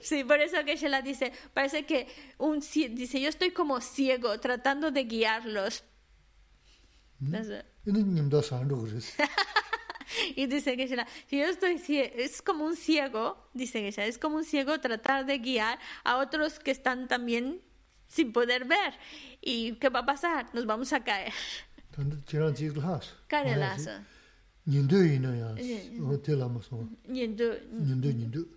sí, 0.00 0.24
por 0.24 0.40
eso 0.40 0.64
que 0.64 0.76
Shela 0.76 1.02
dice, 1.02 1.32
parece 1.52 1.84
que 1.84 2.06
un 2.38 2.60
dice, 2.60 3.20
yo 3.20 3.28
estoy 3.28 3.50
como 3.50 3.80
ciego 3.80 4.38
tratando 4.38 4.90
de 4.90 5.04
guiarlos. 5.04 5.84
Mm. 7.18 7.34
y 10.36 10.46
dice 10.46 10.76
que 10.76 10.86
Shela, 10.86 11.06
si 11.26 11.38
yo 11.38 11.46
estoy 11.46 11.78
ciego, 11.78 12.14
es 12.16 12.40
como 12.40 12.64
un 12.64 12.76
ciego, 12.76 13.50
dice 13.54 13.80
que 13.80 14.06
es 14.06 14.18
como 14.18 14.36
un 14.36 14.44
ciego 14.44 14.78
tratar 14.80 15.26
de 15.26 15.38
guiar 15.38 15.78
a 16.04 16.18
otros 16.18 16.60
que 16.60 16.70
están 16.70 17.08
también 17.08 17.60
sin 18.06 18.32
poder 18.32 18.66
ver. 18.66 18.94
¿Y 19.40 19.72
qué 19.74 19.88
va 19.88 20.00
a 20.00 20.06
pasar? 20.06 20.46
Nos 20.54 20.64
vamos 20.64 20.92
a 20.92 21.02
caer. 21.02 21.32
Caer 23.26 23.58
Nyindu 24.68 25.02
yinu 25.02 25.34
ya, 25.34 25.54
te 26.22 26.36
lama 26.36 26.60
soma. 26.62 26.88
Nyindu. 27.08 27.54
Nyindu, 27.86 28.08
nyindu. 28.12 28.48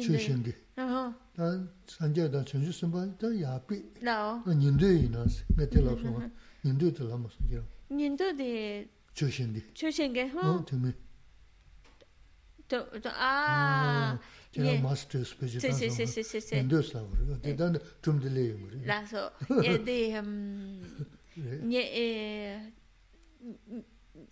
Chu 0.00 0.16
shingi. 0.16 0.54
Dan 0.76 1.68
sanje 1.86 2.28
dan 2.32 2.44
chanchu 2.44 2.72
simba, 2.72 3.06
dan 3.18 3.32
yapi. 3.34 3.82
Lao. 4.02 4.42
Nyindu 4.46 4.86
yinu 4.86 5.18
asi, 5.24 5.42
me 5.56 5.66
te 5.66 5.80
lama 5.80 6.00
soma. 6.00 6.30
Nyindu 6.64 6.92
te 6.92 7.02
lama 7.02 7.28
soma 7.28 7.48
jira. 7.48 7.64
Nyindu 7.90 8.32
di... 8.36 8.88
Chu 9.12 9.26
shingi. 9.28 9.62
Chu 9.74 9.90
shingi, 9.90 10.28
hu? 10.30 10.42
No, 10.42 10.62
tumi. 10.62 10.94
To, 12.68 12.78
to, 13.00 13.10
aaa. 13.10 14.18
Jira 14.52 14.80
master 14.80 15.24
spechi 15.24 15.58
dan 15.58 15.72
soma. 15.72 15.90
Si, 15.90 16.06
si, 16.06 16.22
si, 16.22 16.40
si. 16.40 16.54
Nyindu 16.54 16.82
saguri. 16.82 17.56
Dan 17.56 17.80
tumdili 18.00 18.42
yunguri. 18.50 18.86
Laso. 18.86 19.32
Yedi, 19.62 20.14
nye, 21.70 21.82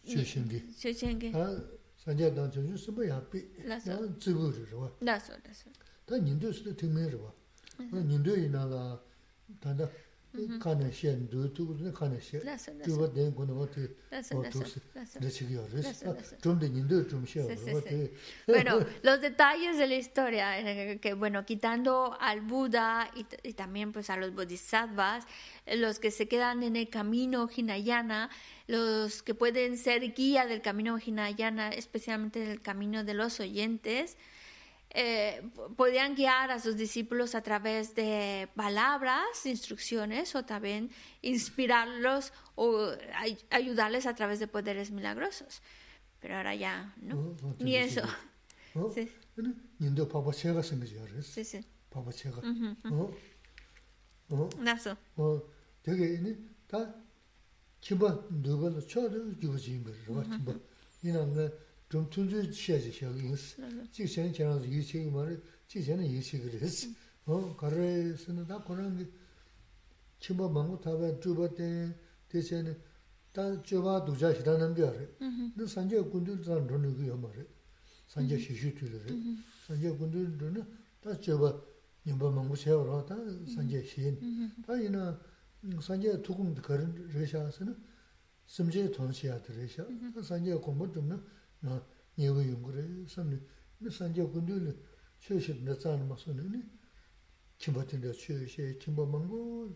쇼신기 0.04 0.70
쇼신기 0.72 1.32
아 1.34 1.62
산제 1.96 2.34
단체 2.34 2.62
좀 2.62 2.76
쓰면 2.76 3.08
야삐 3.08 3.64
나 3.66 3.78
지구를 3.78 4.66
좋아 4.68 4.90
나서 5.00 5.36
나서 5.42 5.70
다 6.06 6.16
님도스도 6.16 6.76
되면 6.76 7.10
좋아 7.10 7.32
님도 7.80 8.36
이나라 8.36 9.00
단다 9.60 9.88
wā 17.72 17.82
tī. 17.86 18.10
Bueno, 18.46 18.78
los 19.02 19.20
detalles 19.20 19.78
de 19.78 19.86
la 19.86 19.96
historia, 19.96 20.98
que 21.00 21.14
bueno, 21.14 21.44
quitando 21.44 22.16
al 22.20 22.42
Buda 22.42 23.10
y, 23.16 23.26
y 23.42 23.54
también 23.54 23.92
pues 23.92 24.10
a 24.10 24.16
los 24.16 24.34
bodhisattvas, 24.34 25.24
los 25.66 25.98
que 25.98 26.10
se 26.10 26.28
quedan 26.28 26.62
en 26.62 26.76
el 26.76 26.88
camino 26.88 27.48
Hinayana, 27.54 28.28
los 28.66 29.22
que 29.22 29.34
pueden 29.34 29.78
ser 29.78 30.12
guía 30.12 30.46
del 30.46 30.60
camino 30.60 30.98
Hinayana, 30.98 31.70
especialmente 31.70 32.40
del 32.40 32.60
camino 32.60 33.02
de 33.02 33.14
los 33.14 33.40
oyentes, 33.40 34.16
eh, 34.90 35.42
podían 35.76 36.14
guiar 36.14 36.50
a 36.50 36.60
sus 36.60 36.76
discípulos 36.76 37.34
a 37.34 37.42
través 37.42 37.94
de 37.94 38.48
palabras, 38.54 39.44
instrucciones 39.44 40.34
o 40.34 40.44
también 40.44 40.90
inspirarlos 41.22 42.32
o 42.54 42.92
ayudarles 43.50 44.06
a 44.06 44.14
través 44.14 44.38
de 44.38 44.46
poderes 44.46 44.90
milagrosos. 44.90 45.62
Pero 46.20 46.36
ahora 46.36 46.54
ya, 46.54 46.94
¿no? 47.00 47.16
Oh, 47.16 47.36
oh, 47.42 47.54
Ni 47.58 47.76
eso. 47.76 48.02
Oh, 48.74 48.90
sí. 48.90 49.10
Sí, 51.26 51.44
sí. 51.44 51.64
chimba 61.87 62.07
nduba 62.09 62.41
la 62.41 62.49
cha 62.49 62.49
dhe 62.49 62.49
yuwa 62.49 62.49
chimba 62.49 62.49
rwa 62.49 62.49
chimba. 62.49 62.49
Ina 62.49 62.49
nga 62.49 62.49
zhom 62.49 62.49
tunzu 62.49 62.49
xia 62.49 62.79
zi 62.79 62.89
xia 62.89 63.09
yins. 63.09 63.55
Chik 63.91 64.07
xian 64.07 64.31
qian 64.31 64.61
zi 64.61 64.67
yu 64.67 64.81
chi 64.81 64.97
yu 64.99 65.09
ma 65.11 65.23
ri, 65.23 65.41
chik 65.67 65.83
xian 65.83 66.01
yu 66.01 66.19
chi 66.19 66.39
gu 66.39 66.49
ris. 66.57 66.87
Kare 67.55 68.17
sina 68.17 68.43
da 68.43 68.59
korangi 68.59 69.11
chimba 70.17 70.47
mangu 70.49 70.77
taba 70.79 71.17
zhuba 71.19 71.47
ten, 71.49 71.95
te 72.27 72.41
xian 72.41 72.75
da 73.31 73.61
zhuba 73.63 73.99
duja 73.99 74.33
xira 74.33 74.57
nambiya 74.57 74.91
ri. 74.91 75.07
Da 75.53 75.67
sanja 75.67 76.01
kundu 76.03 76.41
zan 76.41 76.67
roni 76.67 76.93
gu 76.93 77.03
ya 77.03 77.15
ma 77.15 77.29
ri. 77.31 77.45
Sanja 78.05 78.35
xishu 78.35 78.73
tu 78.73 78.85
ri. 78.85 79.39
Sanja 79.65 79.91
kundu 79.93 80.35
roni 80.37 80.65
da 80.99 81.17
zhuba 81.19 81.63
nyingba 82.03 82.29
mangu 82.29 82.55
xia 82.55 82.75
wara 82.75 83.03
da 83.03 83.15
sanja 83.45 83.79
xin. 83.81 84.17
Da 84.65 84.75
ina 84.79 85.19
산제 85.79 86.21
투금 86.21 86.53
그런 86.55 86.91
레샤스는 87.13 87.73
심제 88.45 88.91
돈시야 88.91 89.41
드레샤 89.41 89.87
산제 90.21 90.55
공부 90.55 90.91
좀 90.91 91.07
나 91.61 91.85
예고 92.17 92.45
용거래 92.47 93.05
삼네 93.07 93.39
네 93.79 93.89
산제 93.89 94.23
군들이 94.23 94.77
최신 95.19 95.63
나자는 95.65 96.07
마서네 96.07 96.41
김버튼데 97.57 98.11
최시 98.13 98.77
김버망고 98.79 99.75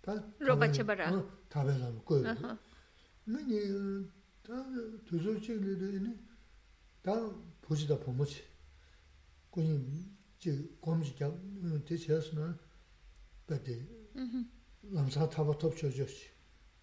다 0.00 0.14
로바 0.38 0.70
쳐봐라. 0.72 1.10
다배라는 1.48 2.04
거예요 2.04 2.58
네 3.24 4.24
다 4.44 4.52
도저치들이 5.08 6.18
다 7.00 7.12
보지다 7.62 7.98
보모치 7.98 8.44
군이 9.48 10.12
지 10.38 10.76
검지자 10.82 11.32
대체스나 11.86 12.58
배대 13.46 13.88
남사 14.82 15.26
타바 15.30 15.56
톱쳐줬지 15.56 16.28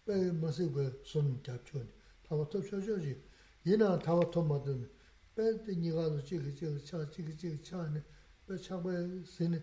배 0.05 0.31
마시고 0.31 1.03
손 1.05 1.43
잡죠 1.43 1.85
타바 2.23 2.49
톱쳐줘지 2.49 3.21
yīnā 3.66 3.88
tāwa 3.98 4.22
tōma 4.30 4.60
tōni, 4.62 4.86
bē 5.34 5.44
tī 5.66 5.74
nīgā 5.82 6.04
tō 6.14 6.20
chīki 6.22 6.52
chīki 6.54 6.82
chā, 6.86 7.00
chīki 7.10 7.34
chīki 7.34 7.58
chā 7.66 7.82
nī, 7.90 8.02
bē 8.46 8.54
chā 8.62 8.78
bē 8.78 8.94
sīni, 9.26 9.58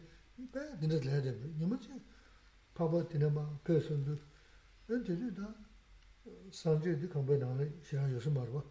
bē 0.51 0.63
tīnā 0.81 0.99
lē 1.05 1.21
rē 1.23 1.31
bē, 1.39 1.51
nīma 1.61 1.79
chī 1.79 1.95
pāpa 2.75 2.99
tīnā 3.07 3.31
mā 3.31 3.45
pē 3.63 3.79
sōn 3.79 4.03
tō, 4.03 4.17
bē 4.89 4.99
tī 5.07 5.15
rī 5.15 5.31
tā 5.39 5.47
sāngchī 6.51 6.97
tī 6.99 7.07
kāmbē 7.15 7.39
nā 7.39 7.53
rē 7.61 7.69
shirā 7.87 8.09
yōsō 8.11 8.35
mā 8.35 8.43
rwa, 8.49 8.63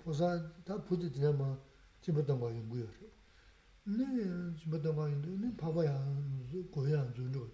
pōsā 0.00 0.32
tā 0.64 0.80
pūtī 0.88 1.12
tīnā 1.12 1.36
mā 1.36 1.52
jīmbā 2.00 2.24
tāngwā 2.24 2.48
yōngu 2.56 2.80
yō 2.80 2.88
rē, 2.96 3.12
nī 3.92 4.08
jīmbā 4.24 4.80
tāngwā 4.88 5.10
yōngu, 5.12 5.36
nī 5.44 5.52
pāpa 5.60 5.84
yā 5.84 5.98
gō 6.72 6.88
yā 6.88 7.04
dzō 7.12 7.28
rō, 7.36 7.44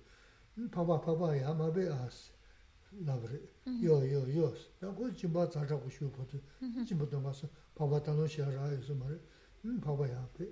nī 0.54 0.70
pāpa 0.70 1.02
pāpa 1.02 1.34
yā 1.34 1.50
mā 1.50 1.66
bē 1.74 1.90
ās, 1.98 2.28
나브레 2.91 3.41
요요요 3.83 4.53
나고 4.79 5.13
지바 5.13 5.49
자자고 5.49 5.89
싶어도 5.89 6.39
지부던 6.87 7.23
가서 7.23 7.49
파바 7.75 8.03
단어 8.03 8.25
시라 8.25 8.71
요스 8.73 8.93
말 8.93 9.19
파바야 9.81 10.21
앞에 10.21 10.47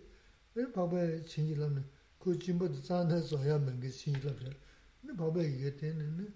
네 0.55 0.71
파바에 0.71 1.23
진지라면 1.23 1.89
그 2.19 2.37
지부도 2.37 2.81
잔해서야 2.81 3.59
뭔게 3.59 3.89
신이라면 3.89 4.53
네 5.01 5.15
파바 5.15 5.41
이게 5.41 5.75
되는 5.75 6.33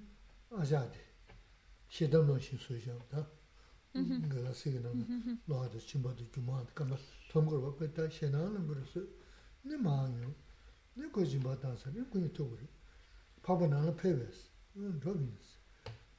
아자데 0.50 1.08
xidam 1.90 2.28
nang 2.28 2.40
xin 2.40 2.60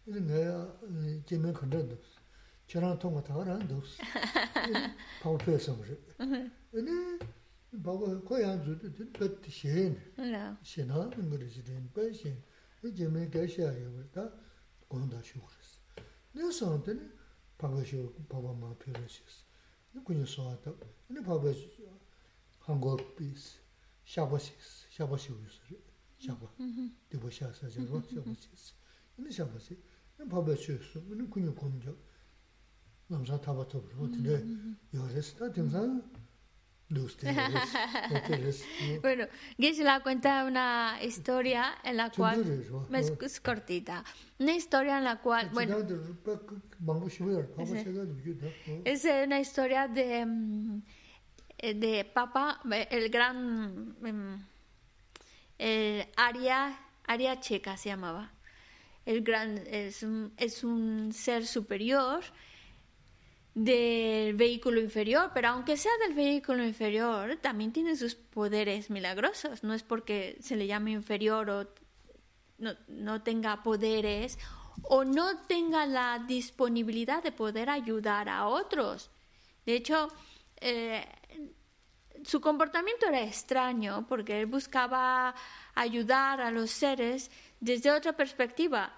근데 0.06 0.20
내가 0.20 0.80
제면 1.26 1.54
컨트롤도 1.54 1.97
저랑 2.68 2.99
통화 2.99 3.24
다 3.24 3.36
하는데 3.36 3.74
파워 5.22 5.38
패서 5.38 5.78
그래. 5.78 5.97
근데 6.72 7.26
바고 7.84 8.22
거야 8.24 8.62
주도 8.62 8.91
뜻 9.14 9.49
시엔. 9.49 9.97
시나 10.62 11.10
그러지 11.10 11.64
된 11.64 11.89
것이 11.93 12.36
이 12.84 12.93
제면 12.95 13.30
대시하여 13.32 13.91
그러다 13.91 14.30
건다 14.89 15.22
쉬고스. 15.22 15.80
내 16.34 16.51
선한테는 16.51 17.14
바고쇼 17.58 18.14
바바마 18.28 18.76
필요시스. 18.78 19.45
누구니 19.93 20.26
소하다. 20.26 20.74
근데 21.08 21.22
바고 21.24 21.49
한국 22.60 23.16
비스 23.16 23.60
샤바시스 24.06 24.88
샤바시우스 24.91 25.60
샤바. 26.20 26.45
되고 27.10 27.30
샤사죠 27.30 27.86
샤바시스. 27.88 28.74
근데 29.16 29.32
샤바시 29.32 29.78
shāpa 30.18 30.24
shī, 30.24 30.24
nē 30.24 30.30
pāpa 30.30 30.55
shio 30.57 30.78
sō, 30.78 30.99
nē 31.16 31.28
kuñi 31.30 31.53
kuñi 31.55 31.80
jā, 31.86 31.93
nām 33.09 33.26
sā 33.26 33.38
tāpa 33.39 33.66
tōpa 33.66 33.89
rō, 33.93 34.09
tī 34.14 34.20
nē 34.22 34.36
yō 34.93 35.07
rī 35.14 35.22
sī, 35.22 35.38
tā 35.39 35.49
tīng 35.53 35.72
sā 35.72 35.88
Bueno, 39.01 39.26
Gisela 39.57 40.03
cuenta 40.03 40.45
una 40.45 40.99
historia 41.01 41.76
en 41.84 41.97
la 41.97 42.11
cual 42.11 42.43
es 43.22 43.39
cortita, 43.39 44.03
una 44.38 44.53
historia 44.53 44.99
en 44.99 45.03
la 45.03 45.20
cual, 45.20 45.49
bueno, 45.53 45.78
es 48.86 49.05
una 49.26 49.39
historia 49.39 49.88
de 49.88 50.82
de 51.57 52.05
Papa, 52.14 52.59
el 52.91 53.09
gran 53.09 53.95
el 55.57 56.07
Aria 56.16 56.78
Aria 57.07 57.39
Checa 57.39 57.76
se 57.78 57.89
llamaba, 57.89 58.32
el 59.06 59.22
gran 59.22 59.58
es 59.68 60.04
un, 60.04 60.34
es 60.38 60.64
un 60.64 61.12
ser 61.14 61.45
superior 61.45 62.24
del 63.54 64.34
vehículo 64.36 64.80
inferior, 64.80 65.32
pero 65.34 65.49
aunque 65.49 65.78
sea 65.78 65.91
del 66.06 66.16
vehículo 66.16 66.64
inferior, 66.64 67.38
también 67.41 67.72
tiene 67.72 67.95
sus 67.95 68.16
poderes 68.16 68.89
milagrosos. 68.89 69.64
No 69.64 69.74
es 69.74 69.84
porque 69.84 70.38
se 70.41 70.56
le 70.56 70.66
llame 70.66 70.91
inferior 70.91 71.49
o 71.49 71.68
no, 72.58 72.76
no 72.88 73.22
tenga 73.22 73.62
poderes 73.62 74.39
o 74.84 75.04
no 75.04 75.39
tenga 75.45 75.86
la 75.86 76.24
disponibilidad 76.28 77.22
de 77.22 77.32
poder 77.32 77.70
ayudar 77.70 78.28
a 78.28 78.47
otros. 78.47 79.12
De 79.66 79.76
hecho, 79.76 80.08
eh, 80.58 81.06
su 82.24 82.41
comportamiento 82.41 83.08
era 83.08 83.22
extraño 83.22 84.06
porque 84.08 84.39
él 84.41 84.45
buscaba 84.47 85.36
ayudar 85.76 86.41
a 86.41 86.51
los 86.51 86.71
seres 86.71 87.32
desde 87.59 87.91
otra 87.91 88.15
perspectiva. 88.15 88.93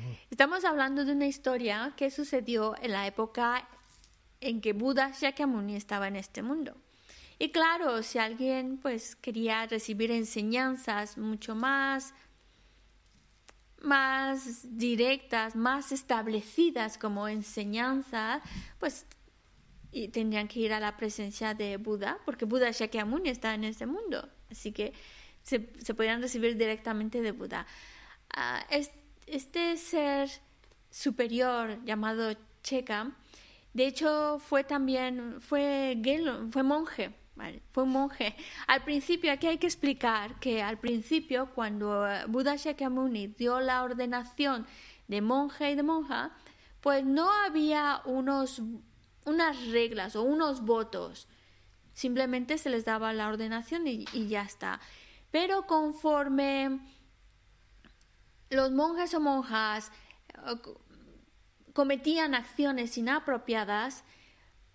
Estamos 0.30 0.64
hablando 0.64 1.04
de 1.04 1.12
una 1.12 1.26
historia 1.26 1.94
que 1.96 2.10
sucedió 2.10 2.74
en 2.82 2.90
la 2.92 3.06
época 3.06 3.68
en 4.40 4.60
que 4.60 4.72
Buda 4.72 5.12
Shakyamuni 5.12 5.76
estaba 5.76 6.08
en 6.08 6.16
este 6.16 6.42
mundo. 6.42 6.76
Y 7.38 7.50
claro, 7.50 8.02
si 8.02 8.18
alguien 8.18 8.78
pues 8.78 9.16
quería 9.16 9.66
recibir 9.66 10.10
enseñanzas 10.10 11.18
mucho 11.18 11.54
más 11.54 12.14
más 13.82 14.78
directas, 14.78 15.54
más 15.54 15.92
establecidas 15.92 16.96
como 16.96 17.28
enseñanza, 17.28 18.40
pues 18.78 19.06
y 19.94 20.08
tendrían 20.08 20.48
que 20.48 20.58
ir 20.58 20.72
a 20.72 20.80
la 20.80 20.96
presencia 20.96 21.54
de 21.54 21.76
Buda, 21.76 22.18
porque 22.24 22.44
Buda 22.44 22.72
Shakyamuni 22.72 23.28
está 23.28 23.54
en 23.54 23.62
este 23.62 23.86
mundo, 23.86 24.28
así 24.50 24.72
que 24.72 24.92
se, 25.42 25.70
se 25.80 25.94
podrían 25.94 26.20
recibir 26.20 26.56
directamente 26.56 27.22
de 27.22 27.30
Buda. 27.30 27.64
Ah, 28.34 28.66
este 29.26 29.76
ser 29.76 30.28
superior 30.90 31.78
llamado 31.84 32.34
Cheka, 32.64 33.12
de 33.72 33.86
hecho 33.86 34.40
fue 34.40 34.64
también, 34.64 35.40
fue, 35.40 35.96
fue 36.50 36.62
monje, 36.64 37.14
fue 37.72 37.82
un 37.82 37.90
monje. 37.90 38.36
Al 38.66 38.84
principio, 38.84 39.32
aquí 39.32 39.46
hay 39.46 39.58
que 39.58 39.66
explicar 39.66 40.38
que 40.38 40.62
al 40.62 40.78
principio, 40.78 41.50
cuando 41.54 42.06
Buda 42.28 42.56
Shakyamuni 42.56 43.28
dio 43.28 43.60
la 43.60 43.82
ordenación 43.82 44.66
de 45.08 45.20
monje 45.20 45.70
y 45.70 45.74
de 45.74 45.82
monja, 45.82 46.32
pues 46.80 47.04
no 47.04 47.30
había 47.30 48.02
unos, 48.04 48.62
unas 49.24 49.66
reglas 49.68 50.16
o 50.16 50.22
unos 50.22 50.64
votos. 50.64 51.28
Simplemente 51.92 52.58
se 52.58 52.70
les 52.70 52.84
daba 52.84 53.12
la 53.12 53.28
ordenación 53.28 53.86
y, 53.86 54.04
y 54.12 54.28
ya 54.28 54.42
está. 54.42 54.80
Pero 55.30 55.66
conforme 55.66 56.80
los 58.50 58.70
monjes 58.70 59.14
o 59.14 59.20
monjas 59.20 59.90
eh, 60.46 60.56
cometían 61.72 62.34
acciones 62.34 62.96
inapropiadas, 62.96 64.04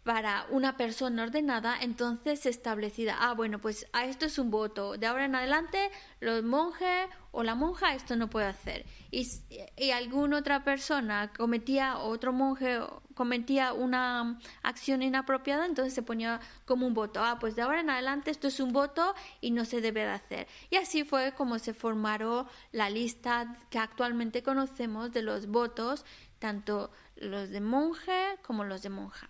para 0.04 0.46
una 0.50 0.78
persona 0.78 1.24
ordenada, 1.24 1.78
entonces 1.82 2.46
establecida, 2.46 3.18
ah, 3.20 3.34
bueno, 3.34 3.60
pues 3.60 3.86
a 3.94 4.06
esto 4.06 4.26
es 4.26 4.40
un 4.40 4.50
voto, 4.50 4.98
de 4.98 5.06
ahora 5.06 5.26
en 5.26 5.36
adelante 5.36 5.92
los 6.20 6.44
monjes 6.44 7.08
o 7.32 7.44
la 7.44 7.54
monja 7.54 7.94
esto 7.94 8.16
no 8.16 8.30
puede 8.30 8.48
hacer. 8.48 8.86
Y, 9.12 9.28
y 9.78 9.92
alguna 9.92 10.38
otra 10.38 10.64
persona 10.64 11.32
cometía, 11.34 11.98
otro 12.00 12.34
monje 12.34 12.80
cometía 13.14 13.74
una 13.74 14.40
acción 14.64 15.02
inapropiada, 15.02 15.66
entonces 15.66 15.94
se 15.94 16.02
ponía 16.02 16.40
como 16.66 16.88
un 16.88 16.94
voto, 16.94 17.22
ah, 17.24 17.38
pues 17.40 17.56
de 17.56 17.62
ahora 17.62 17.82
en 17.82 17.90
adelante 17.90 18.32
esto 18.32 18.48
es 18.48 18.60
un 18.60 18.72
voto 18.72 19.14
y 19.42 19.52
no 19.52 19.66
se 19.66 19.82
debe 19.82 20.02
de 20.02 20.12
hacer. 20.12 20.48
Y 20.70 20.78
así 20.78 21.04
fue 21.04 21.34
como 21.34 21.60
se 21.60 21.74
formaron 21.74 22.48
la 22.72 22.90
lista 22.90 23.58
que 23.70 23.80
actualmente 23.80 24.42
conocemos 24.42 25.12
de 25.12 25.22
los 25.22 25.48
votos, 25.48 26.06
tanto 26.40 26.90
los 27.18 27.50
de 27.50 27.62
monje 27.62 28.38
como 28.42 28.64
los 28.64 28.82
de 28.82 28.90
monja. 28.90 29.30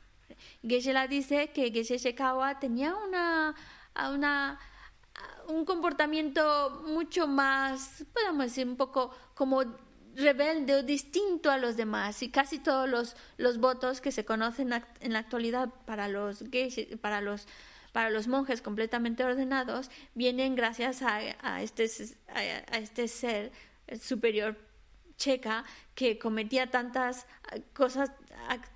Geshe 0.67 0.93
la 0.93 1.07
dice 1.07 1.51
que 1.51 1.71
Geshe 1.71 1.97
Shekawa 1.97 2.59
tenía 2.59 2.95
una, 2.95 3.55
una, 4.13 4.59
un 5.47 5.65
comportamiento 5.65 6.83
mucho 6.85 7.27
más, 7.27 8.05
podemos 8.13 8.45
decir, 8.45 8.67
un 8.67 8.77
poco 8.77 9.11
como 9.35 9.63
rebelde 10.15 10.75
o 10.75 10.83
distinto 10.83 11.51
a 11.51 11.57
los 11.57 11.77
demás. 11.77 12.21
Y 12.23 12.29
casi 12.29 12.59
todos 12.59 12.89
los, 12.89 13.15
los 13.37 13.57
votos 13.57 14.01
que 14.01 14.11
se 14.11 14.25
conocen 14.25 14.73
en 14.99 15.13
la 15.13 15.19
actualidad 15.19 15.69
para 15.85 16.07
los 16.07 16.43
gays, 16.43 16.79
para 17.01 17.21
los 17.21 17.47
para 17.91 18.11
los 18.11 18.27
monjes 18.27 18.61
completamente 18.61 19.23
ordenados 19.23 19.89
vienen 20.13 20.55
gracias 20.55 21.01
a 21.01 21.61
este, 21.61 21.89
a, 22.27 22.77
este 22.77 23.07
ser 23.07 23.51
superior 23.99 24.55
checa 25.19 25.65
que 25.93 26.17
cometía 26.17 26.71
tantas 26.71 27.27
cosas, 27.73 28.11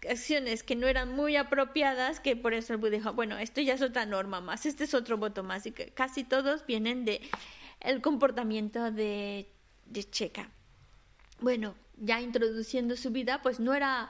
acciones 0.07 0.61
que 0.61 0.75
no 0.75 0.87
eran 0.87 1.15
muy 1.15 1.35
apropiadas, 1.35 2.19
que 2.19 2.35
por 2.35 2.53
eso 2.53 2.73
el 2.73 2.79
Buda 2.79 2.91
dijo, 2.91 3.13
bueno, 3.13 3.39
esto 3.39 3.61
ya 3.61 3.73
es 3.73 3.81
otra 3.81 4.05
norma 4.05 4.41
más, 4.41 4.67
este 4.67 4.83
es 4.83 4.93
otro 4.93 5.17
voto 5.17 5.41
más, 5.41 5.65
y 5.65 5.71
que 5.71 5.87
casi 5.87 6.23
todos 6.23 6.65
vienen 6.67 7.05
de 7.05 7.21
el 7.79 8.01
comportamiento 8.01 8.91
de, 8.91 9.49
de 9.85 10.03
checa. 10.03 10.49
Bueno, 11.39 11.75
ya 11.97 12.21
introduciendo 12.21 12.95
su 12.95 13.09
vida, 13.09 13.41
pues 13.41 13.59
no 13.59 13.73
era, 13.73 14.09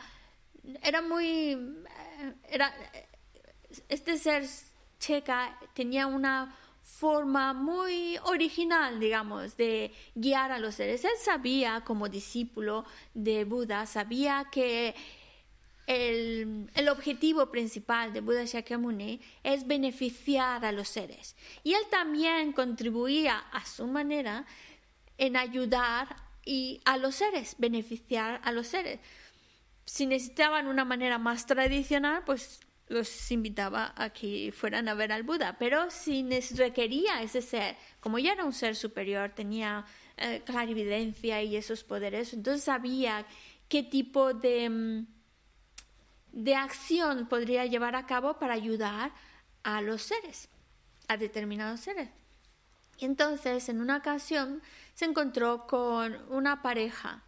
era 0.82 1.02
muy, 1.02 1.52
eh, 1.52 2.34
era, 2.50 2.74
este 3.90 4.18
ser 4.18 4.46
checa 5.00 5.58
tenía 5.74 6.08
una 6.08 6.56
forma 6.84 7.54
muy 7.54 8.18
original, 8.26 9.00
digamos, 9.00 9.58
de 9.58 9.92
guiar 10.16 10.52
a 10.52 10.60
los 10.60 10.76
seres. 10.76 11.04
Él 11.06 11.12
sabía, 11.20 11.82
como 11.86 12.10
discípulo 12.10 12.86
de 13.14 13.46
Buda, 13.46 13.86
sabía 13.86 14.48
que 14.52 14.94
el, 15.88 16.70
el, 16.76 16.90
objetivo 16.90 17.52
principal 17.52 18.14
de 18.14 18.22
Buda 18.22 18.46
Shakyamuni 18.46 19.22
es 19.44 19.66
beneficiar 19.66 20.64
a 20.66 20.72
los 20.72 20.90
seres. 20.90 21.36
Y 21.64 21.74
él 21.74 21.84
también 21.90 22.54
contribuía 22.54 23.40
a 23.52 23.66
su 23.66 23.88
manera 23.88 24.46
en 25.18 25.36
ayudar 25.36 26.16
y 26.46 26.82
a 26.86 26.98
los 26.98 27.16
seres, 27.16 27.56
beneficiar 27.58 28.42
a 28.44 28.52
los 28.52 28.68
seres. 28.68 29.00
Si 29.86 30.06
necesitaban 30.06 30.68
una 30.68 30.86
manera 30.86 31.18
más 31.18 31.46
tradicional, 31.46 32.24
pues 32.26 32.60
los 32.94 33.32
invitaba 33.32 33.94
a 33.98 34.12
que 34.12 34.54
fueran 34.56 34.88
a 34.88 34.94
ver 34.94 35.12
al 35.12 35.24
Buda. 35.24 35.58
Pero 35.58 35.90
si 35.90 36.24
les 36.24 36.56
requería 36.58 37.22
ese 37.22 37.42
ser, 37.42 37.76
como 38.00 38.20
ya 38.20 38.34
era 38.34 38.46
un 38.46 38.54
ser 38.54 38.76
superior, 38.76 39.32
tenía 39.32 39.86
eh, 40.18 40.44
clarividencia 40.46 41.42
y 41.42 41.56
esos 41.56 41.84
poderes, 41.84 42.34
entonces 42.34 42.64
sabía 42.64 43.26
qué 43.68 43.82
tipo 43.84 44.34
de, 44.34 44.70
mm, 44.70 45.08
de 46.34 46.56
acción 46.56 47.28
podría 47.28 47.66
llevar 47.66 47.96
a 47.96 48.06
cabo 48.06 48.38
para 48.38 48.54
ayudar 48.54 49.12
a 49.64 49.82
los 49.82 50.04
seres, 50.04 50.50
a 51.08 51.18
determinados 51.18 51.80
seres. 51.80 52.10
Y 53.00 53.06
entonces, 53.06 53.68
en 53.70 53.82
una 53.82 53.98
ocasión, 53.98 54.62
se 54.94 55.06
encontró 55.06 55.66
con 55.66 56.16
una 56.30 56.62
pareja 56.62 57.24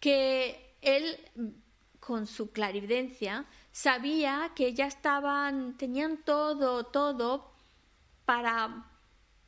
que 0.00 0.74
él, 0.80 1.18
con 1.98 2.26
su 2.26 2.52
clarividencia, 2.52 3.44
sabía 3.72 4.52
que 4.54 4.74
ya 4.74 4.86
estaban, 4.86 5.76
tenían 5.76 6.18
todo, 6.18 6.84
todo 6.84 7.50
para 8.24 8.86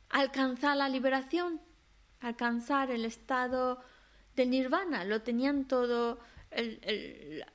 alcanzar 0.09 0.77
la 0.77 0.89
liberación, 0.89 1.61
alcanzar 2.19 2.91
el 2.91 3.05
estado 3.05 3.83
de 4.35 4.45
nirvana, 4.45 5.05
lo 5.05 5.21
tenían 5.21 5.67
todo 5.67 6.19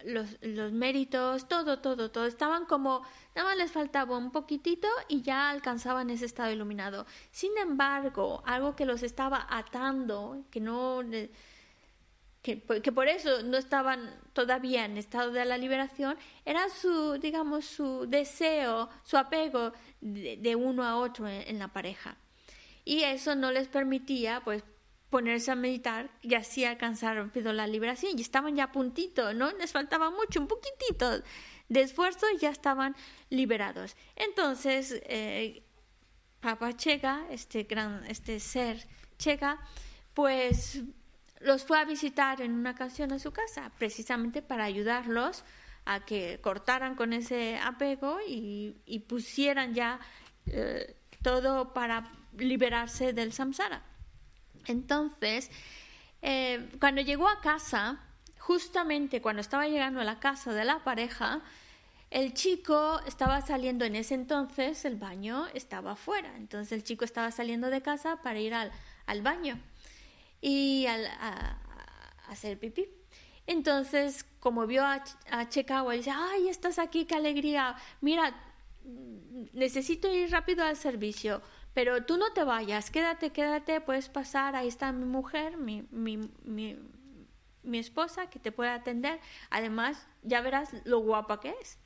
los, 0.05 0.73
méritos, 0.73 1.49
todo, 1.49 1.81
todo, 1.81 2.11
todo. 2.11 2.27
Estaban 2.27 2.65
como, 2.67 3.03
nada 3.35 3.49
más 3.49 3.57
les 3.57 3.71
faltaba 3.71 4.17
un 4.17 4.31
poquitito 4.31 4.89
y 5.09 5.23
ya 5.23 5.51
alcanzaban 5.51 6.11
ese 6.11 6.27
estado 6.27 6.51
iluminado. 6.51 7.07
Sin 7.31 7.57
embargo, 7.59 8.43
algo 8.47 8.75
que 8.75 8.85
los 8.85 9.03
estaba 9.03 9.47
atando, 9.49 10.45
que 10.51 10.61
no, 10.61 11.03
que, 12.57 12.93
por 12.93 13.09
eso 13.09 13.43
no 13.43 13.57
estaban 13.57 14.19
todavía 14.33 14.85
en 14.85 14.97
estado 14.97 15.33
de 15.33 15.45
la 15.45 15.59
liberación, 15.59 16.17
era 16.45 16.69
su, 16.69 17.19
digamos, 17.19 17.65
su 17.65 18.07
deseo, 18.07 18.89
su 19.05 19.17
apego 19.17 19.73
de, 20.01 20.57
uno 20.57 20.85
a 20.85 20.97
otro 20.97 21.29
en 21.29 21.59
la 21.59 21.69
pareja. 21.69 22.17
Y 22.85 23.03
eso 23.03 23.35
no 23.35 23.53
les 23.53 23.69
permitía, 23.69 24.41
pues, 24.45 24.65
ponerse 25.11 25.51
a 25.51 25.55
meditar 25.55 26.11
y 26.23 26.35
así 26.35 26.65
alcanzar 26.65 27.17
rápido 27.17 27.53
la 27.53 27.67
liberación. 27.67 28.13
Y 28.17 28.23
estaban 28.23 28.57
ya 28.57 28.65
a 28.65 28.73
puntito, 28.73 29.35
¿no? 29.35 29.53
Les 29.53 29.73
faltaba 29.73 30.11
mucho, 30.11 30.41
un 30.41 30.47
poquitito 30.47 31.23
de 31.69 31.81
esfuerzo 31.83 32.27
y 32.35 32.39
ya 32.39 32.51
estaban 32.51 32.97
liberados. 33.31 33.97
Entonces, 34.17 35.01
eh, 35.07 35.63
Papa 36.41 36.77
Chega, 36.77 37.27
este 37.31 37.65
gran, 37.65 38.05
este 38.07 38.41
ser 38.41 38.87
Chega, 39.19 39.59
pues 40.15 40.83
los 41.41 41.65
fue 41.65 41.79
a 41.79 41.85
visitar 41.85 42.41
en 42.41 42.53
una 42.53 42.73
ocasión 42.73 43.13
a 43.13 43.19
su 43.19 43.33
casa, 43.33 43.71
precisamente 43.79 44.43
para 44.43 44.65
ayudarlos 44.65 45.45
a 45.85 46.05
que 46.05 46.41
cortaran 46.43 46.95
con 46.95 47.13
ese 47.13 47.59
apego 47.59 48.19
y, 48.27 48.75
pusieran 49.09 49.75
ya 49.75 50.01
eh, 50.47 50.97
todo 51.23 51.73
para 51.73 52.11
liberarse 52.37 53.13
del 53.13 53.33
samsara. 53.33 53.83
Entonces, 54.67 55.51
eh, 56.21 56.69
cuando 56.79 57.01
llegó 57.01 57.29
a 57.29 57.41
casa, 57.41 58.01
justamente 58.39 59.21
cuando 59.23 59.41
estaba 59.41 59.69
llegando 59.69 60.01
a 60.01 60.05
la 60.05 60.21
casa 60.21 60.53
de 60.53 60.65
la 60.65 60.85
pareja, 60.85 61.43
el 62.11 62.33
chico 62.33 63.01
estaba 63.07 63.43
saliendo 63.43 63.85
en 63.85 63.95
ese 63.95 64.15
entonces, 64.15 64.85
el 64.87 64.97
baño 64.97 65.47
estaba 65.53 65.93
afuera. 65.93 66.35
Entonces 66.37 66.73
el 66.73 66.83
chico 66.83 67.05
estaba 67.05 67.31
saliendo 67.31 67.69
de 67.69 67.83
casa 67.83 68.23
para 68.23 68.39
ir 68.39 68.55
al, 68.55 68.73
baño 69.23 69.61
y 70.41 70.87
a, 70.87 71.59
hacer 72.29 72.59
pipí. 72.59 72.89
Entonces, 73.47 74.25
como 74.41 74.67
vio 74.67 74.85
a, 74.85 75.03
a 75.31 75.45
dice, 75.47 76.11
ay, 76.11 76.49
estás 76.49 76.79
aquí, 76.79 77.07
qué 77.07 77.15
alegría. 77.15 77.77
Mira, 78.01 78.35
necesito 79.53 80.13
ir 80.13 80.31
rápido 80.31 80.65
al 80.65 80.77
servicio 80.77 81.43
pero 81.79 82.05
tú 82.05 82.17
no 82.17 82.33
te 82.33 82.43
vayas, 82.43 82.91
quédate, 82.91 83.31
quédate, 83.31 83.81
puedes 83.81 84.09
pasar, 84.09 84.57
ahí 84.57 84.67
está 84.67 84.91
mi 84.91 85.05
mujer, 85.05 85.57
mi, 85.57 85.87
mi, 85.93 86.19
mi, 86.43 87.79
esposa 87.79 88.29
que 88.29 88.41
te 88.41 88.51
puede 88.51 88.71
atender. 88.71 89.21
Además, 89.49 90.09
ya 90.25 90.41
verás 90.41 90.71
lo 90.85 90.99
guapa 90.99 91.39
que 91.39 91.55
es. 91.61 91.79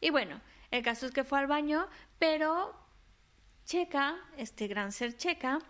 Y 0.00 0.10
bueno, 0.10 0.40
el 0.72 0.82
caso 0.82 1.06
es 1.06 1.12
que 1.12 1.22
fue 1.22 1.38
al 1.38 1.46
baño, 1.46 1.86
pero 2.18 2.74
Checa, 3.64 4.16
este 4.36 4.66
gran 4.66 4.90
ser 4.90 5.16
Checa, 5.16 5.60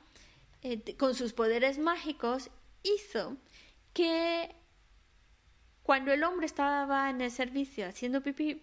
eh, 0.63 0.97
con 0.97 1.15
sus 1.15 1.33
poderes 1.33 1.79
mágicos, 1.79 2.51
hizo 2.83 3.37
que 3.93 4.55
cuando 5.83 6.13
el 6.13 6.25
hombre 6.25 6.47
estaba 6.47 7.11
en 7.11 7.21
el 7.21 7.31
servicio 7.31 7.87
haciendo 7.87 8.23
pipí, 8.23 8.63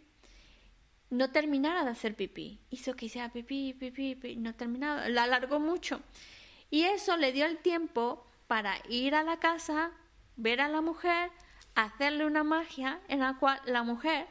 no 1.10 1.32
terminara 1.32 1.84
de 1.84 1.92
hacer 1.92 2.16
pipí. 2.16 2.60
Hizo 2.70 2.96
que 2.96 3.06
hiciera 3.06 3.32
pipí, 3.32 3.74
pipí, 3.74 4.16
pipí, 4.16 4.36
no 4.36 4.54
terminaba, 4.56 5.08
la 5.10 5.24
alargó 5.24 5.60
mucho. 5.60 6.02
Y 6.70 6.84
eso 6.84 7.18
le 7.18 7.32
dio 7.32 7.46
el 7.46 7.60
tiempo 7.60 8.26
para 8.48 8.76
ir 8.90 9.16
a 9.16 9.24
la 9.24 9.38
casa, 9.38 9.92
ver 10.36 10.60
a 10.60 10.68
la 10.68 10.82
mujer, 10.82 11.32
hacerle 11.76 12.26
una 12.26 12.44
magia 12.44 13.00
en 13.08 13.20
la 13.20 13.38
cual 13.38 13.60
la 13.66 13.84
mujer 13.84 14.28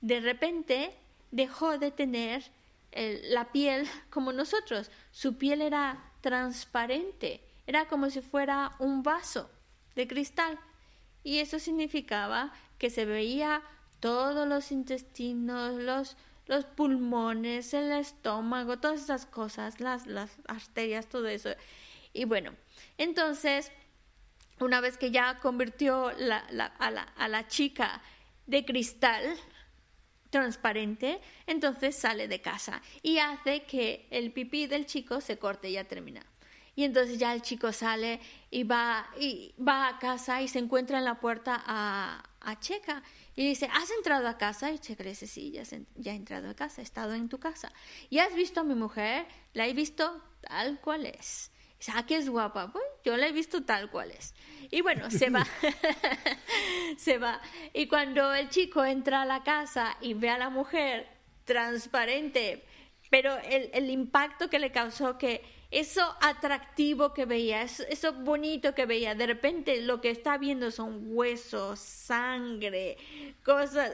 de 0.00 0.20
repente 0.20 0.96
dejó 1.30 1.78
de 1.78 1.90
tener 1.90 2.50
la 2.92 3.52
piel 3.52 3.86
como 4.10 4.32
nosotros. 4.32 4.90
Su 5.10 5.36
piel 5.36 5.60
era 5.60 6.12
transparente, 6.26 7.40
era 7.68 7.86
como 7.86 8.10
si 8.10 8.20
fuera 8.20 8.72
un 8.80 9.04
vaso 9.04 9.48
de 9.94 10.08
cristal. 10.08 10.58
Y 11.22 11.38
eso 11.38 11.60
significaba 11.60 12.52
que 12.78 12.90
se 12.90 13.04
veía 13.04 13.62
todos 14.00 14.48
los 14.48 14.72
intestinos, 14.72 15.74
los, 15.74 16.16
los 16.48 16.64
pulmones, 16.64 17.72
el 17.74 17.92
estómago, 17.92 18.80
todas 18.80 19.02
esas 19.02 19.24
cosas, 19.24 19.78
las, 19.78 20.08
las 20.08 20.36
arterias, 20.48 21.06
todo 21.06 21.28
eso. 21.28 21.50
Y 22.12 22.24
bueno, 22.24 22.50
entonces, 22.98 23.70
una 24.58 24.80
vez 24.80 24.98
que 24.98 25.12
ya 25.12 25.36
convirtió 25.36 26.10
la, 26.18 26.38
a, 26.80 26.90
la, 26.90 27.02
a 27.02 27.28
la 27.28 27.46
chica 27.46 28.02
de 28.48 28.64
cristal, 28.64 29.22
transparente, 30.30 31.20
entonces 31.46 31.96
sale 31.96 32.28
de 32.28 32.40
casa 32.40 32.82
y 33.02 33.18
hace 33.18 33.64
que 33.64 34.06
el 34.10 34.32
pipí 34.32 34.66
del 34.66 34.86
chico 34.86 35.20
se 35.20 35.38
corte 35.38 35.68
y 35.68 35.72
ya 35.72 35.84
termina. 35.84 36.24
Y 36.74 36.84
entonces 36.84 37.18
ya 37.18 37.32
el 37.32 37.40
chico 37.40 37.72
sale 37.72 38.20
y 38.50 38.62
va, 38.64 39.08
y 39.18 39.54
va 39.58 39.88
a 39.88 39.98
casa 39.98 40.42
y 40.42 40.48
se 40.48 40.58
encuentra 40.58 40.98
en 40.98 41.04
la 41.04 41.20
puerta 41.20 41.62
a, 41.66 42.22
a 42.40 42.60
Checa 42.60 43.02
y 43.34 43.48
dice, 43.48 43.68
¿has 43.72 43.90
entrado 43.90 44.28
a 44.28 44.36
casa? 44.36 44.70
Y 44.70 44.78
Checa 44.78 45.02
le 45.02 45.10
dice, 45.10 45.26
sí, 45.26 45.50
ya, 45.50 45.62
ya 45.94 46.12
he 46.12 46.16
entrado 46.16 46.50
a 46.50 46.54
casa, 46.54 46.82
he 46.82 46.84
estado 46.84 47.14
en 47.14 47.30
tu 47.30 47.38
casa. 47.38 47.72
¿Y 48.10 48.18
has 48.18 48.34
visto 48.34 48.60
a 48.60 48.64
mi 48.64 48.74
mujer? 48.74 49.26
La 49.54 49.66
he 49.66 49.72
visto 49.72 50.22
tal 50.42 50.78
cual 50.80 51.06
es. 51.06 51.50
Dice, 51.86 51.98
ah, 51.98 52.04
que 52.04 52.16
es 52.16 52.28
guapa. 52.28 52.72
Pues 52.72 52.84
yo 53.04 53.16
la 53.16 53.28
he 53.28 53.32
visto 53.32 53.62
tal 53.62 53.90
cual 53.90 54.10
es. 54.10 54.34
Y 54.70 54.80
bueno, 54.80 55.08
se 55.08 55.30
va. 55.30 55.46
se 56.96 57.18
va. 57.18 57.40
Y 57.72 57.86
cuando 57.86 58.34
el 58.34 58.48
chico 58.48 58.84
entra 58.84 59.22
a 59.22 59.24
la 59.24 59.44
casa 59.44 59.96
y 60.00 60.14
ve 60.14 60.30
a 60.30 60.38
la 60.38 60.50
mujer 60.50 61.06
transparente, 61.44 62.64
pero 63.08 63.36
el, 63.38 63.70
el 63.72 63.90
impacto 63.90 64.50
que 64.50 64.58
le 64.58 64.72
causó 64.72 65.16
que 65.16 65.42
eso 65.70 66.02
atractivo 66.20 67.12
que 67.12 67.24
veía, 67.24 67.62
eso, 67.62 68.12
bonito 68.12 68.74
que 68.74 68.86
veía, 68.86 69.14
de 69.14 69.26
repente 69.26 69.80
lo 69.82 70.00
que 70.00 70.10
está 70.10 70.38
viendo 70.38 70.70
son 70.70 71.00
huesos, 71.10 71.78
sangre, 71.78 72.96
cosas 73.44 73.92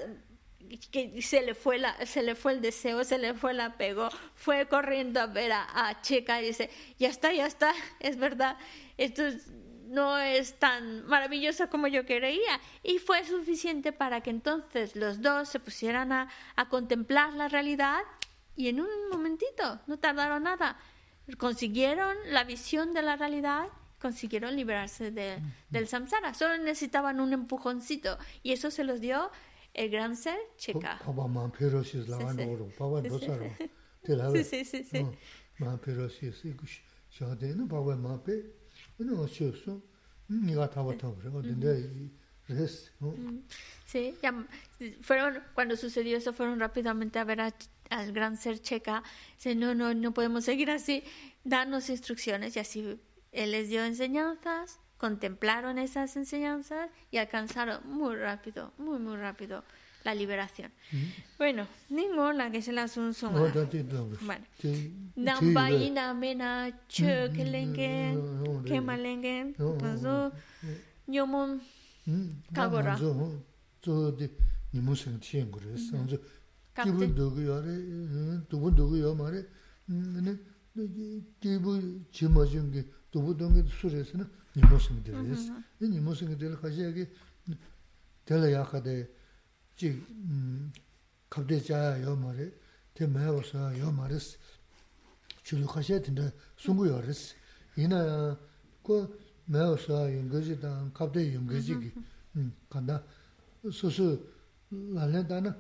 que 0.91 1.21
se 1.23 1.43
le 1.43 1.55
fue 1.55 1.79
la, 1.79 2.07
se 2.07 2.23
le 2.23 2.35
fue 2.35 2.53
el 2.53 2.61
deseo, 2.61 3.05
se 3.05 3.19
le 3.19 3.35
fue 3.35 3.53
el 3.53 3.61
apego, 3.61 4.09
fue 4.35 4.67
corriendo 4.67 5.21
a 5.21 5.27
ver 5.27 5.53
a, 5.53 5.89
a 5.89 6.01
Checa 6.01 6.41
y 6.41 6.47
dice, 6.47 6.71
ya 6.99 7.09
está, 7.09 7.33
ya 7.33 7.47
está, 7.47 7.73
es 8.01 8.17
verdad, 8.17 8.57
esto 8.97 9.23
no 9.89 10.19
es 10.19 10.55
tan 10.59 11.07
maravilloso 11.07 11.69
como 11.69 11.87
yo 11.87 12.07
creía. 12.07 12.61
Y 12.83 12.99
fue 12.99 13.25
suficiente 13.25 13.93
para 13.93 14.23
que 14.23 14.31
entonces 14.31 14.97
los 14.97 15.21
dos 15.21 15.51
se 15.51 15.61
pusieran 15.61 16.13
a, 16.13 16.31
a 16.57 16.69
contemplar 16.69 17.35
la 17.35 17.49
realidad 17.49 18.01
y 18.57 18.69
en 18.69 18.81
un 18.81 18.89
momentito, 19.11 19.81
no 19.87 19.99
tardaron 19.99 20.43
nada, 20.43 20.77
consiguieron 21.39 22.17
la 22.27 22.45
visión 22.45 22.93
de 22.93 23.03
la 23.03 23.17
realidad, 23.17 23.69
consiguieron 24.01 24.57
liberarse 24.57 25.11
de, 25.11 25.39
del 25.71 25.89
samsara. 25.89 26.35
Solo 26.35 26.59
necesitaban 26.59 27.21
un 27.21 27.33
empujoncito 27.33 28.19
y 28.43 28.53
eso 28.53 28.71
se 28.71 28.85
los 28.85 29.01
dio 29.01 29.31
el 29.75 29.91
gran 29.91 30.17
ser 30.17 30.39
Cheka. 30.57 30.99
Sí, 34.37 34.45
sí, 34.45 34.65
sí. 34.65 34.85
sí. 34.85 35.07
Sí, 43.87 44.15
fueron, 45.03 45.43
cuando 45.55 45.77
sucedió 45.77 46.17
eso, 46.17 46.33
fueron 46.33 46.59
rápidamente 46.61 47.19
a 47.19 47.25
ver 47.25 47.41
al 47.41 48.13
gran 48.13 48.37
ser 48.37 48.61
checa. 48.61 49.03
Dice, 49.37 49.55
no, 49.55 49.75
no, 49.75 49.95
no 49.95 50.13
podemos 50.13 50.45
seguir 50.45 50.71
así, 50.71 51.05
danos 51.45 51.91
instrucciones. 51.91 52.57
Y 52.57 52.61
así 52.61 53.01
él 53.33 53.51
les 53.53 53.69
dio 53.69 53.85
enseñanzas, 53.85 54.81
contemplaron 55.03 55.79
esas 55.79 56.17
enseñanzas 56.17 56.89
y 57.11 57.17
alcanzaron 57.17 57.81
muy 57.85 58.15
rápido, 58.15 58.73
muy, 58.79 59.01
muy 59.01 59.17
rápido 59.17 59.65
la 60.05 60.15
liberación. 60.15 60.71
Bueno, 61.39 61.67
ninguna 61.91 62.53
que 62.53 62.63
se 62.63 62.71
las 62.71 62.97
un 62.97 63.13
son. 63.13 63.33
Bueno. 63.35 64.47
Nambaina 65.17 66.15
mena 66.15 66.71
che 66.87 67.31
kelenge 67.35 68.17
kemalenge 68.65 69.55
paso 69.81 70.31
nyomon 71.09 71.61
kagora. 72.53 72.97
Zo 72.97 74.13
de 74.13 74.31
nimu 74.73 74.95
seng 74.95 75.19
tien 75.19 75.51
gore 75.51 75.77
sanzo. 75.77 76.17
Kibu 76.75 77.07
dogu 77.07 77.41
yare, 77.41 77.75
dubu 78.49 78.71
dogu 78.71 78.97
yo 78.99 79.15
mare. 79.17 79.49
Ne 79.89 80.39
kibu 81.41 82.07
니모스는 84.57 85.03
되레스 85.03 85.53
이 85.81 85.89
니모스는 85.89 86.39
될 86.39 86.57
가지야기 86.57 87.07
될 88.25 88.53
약하데 88.53 89.09
지 89.77 90.05
갑대자 91.29 92.01
요 92.03 92.17
말에 92.17 92.53
대 92.95 93.07
매워서 93.07 93.79
요 93.79 93.91
말에스 93.91 94.39
줄로 95.43 95.67
가셔야 95.67 96.01
된다 96.01 96.31
숨고요레스 96.57 97.35
이나 97.77 98.39
그 98.83 99.19
매워서 99.47 100.15
연거지다 100.15 100.91
갑대 100.93 101.35
연거지기 101.35 101.93
음 102.37 102.53
간다 102.69 103.03
소소 103.73 104.19
라렌다나 104.71 105.57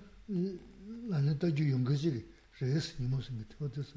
라렌다 1.09 1.55
주 1.55 1.70
연거지기 1.70 2.24
레스 2.60 3.01
니모스는 3.01 3.44
되어서 3.48 3.94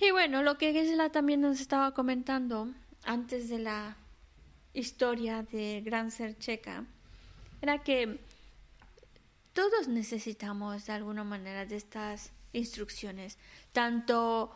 Y 0.00 0.10
bueno, 0.10 0.42
lo 0.42 0.58
que 0.58 0.72
Gisela 0.72 1.10
también 1.10 1.42
nos 1.42 1.60
estaba 1.60 1.92
comentando 1.92 2.66
antes 3.04 3.48
de 3.48 3.58
la 3.58 3.96
historia 4.74 5.42
de 5.42 5.82
Gran 5.84 6.10
Ser 6.10 6.38
Checa 6.38 6.84
era 7.60 7.82
que 7.82 8.20
todos 9.52 9.88
necesitamos 9.88 10.86
de 10.86 10.92
alguna 10.92 11.24
manera 11.24 11.66
de 11.66 11.76
estas 11.76 12.32
instrucciones, 12.52 13.38
tanto 13.72 14.50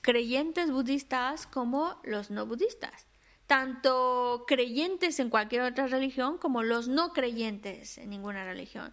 creyentes 0.00 0.70
budistas 0.70 1.46
como 1.46 2.00
los 2.04 2.30
no 2.30 2.46
budistas, 2.46 3.06
tanto 3.46 4.44
creyentes 4.46 5.18
en 5.20 5.30
cualquier 5.30 5.62
otra 5.62 5.88
religión 5.88 6.38
como 6.38 6.62
los 6.62 6.88
no 6.88 7.12
creyentes 7.12 7.98
en 7.98 8.10
ninguna 8.10 8.44
religión. 8.44 8.92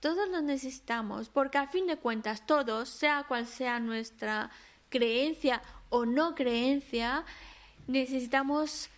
Todos 0.00 0.28
los 0.28 0.42
necesitamos 0.42 1.30
porque 1.30 1.58
a 1.58 1.66
fin 1.66 1.86
de 1.86 1.96
cuentas 1.96 2.46
todos, 2.46 2.88
sea 2.88 3.24
cual 3.26 3.46
sea 3.46 3.80
nuestra 3.80 4.50
creencia 4.90 5.62
o 5.88 6.04
no 6.04 6.34
creencia, 6.34 7.24
necesitamos 7.86 8.90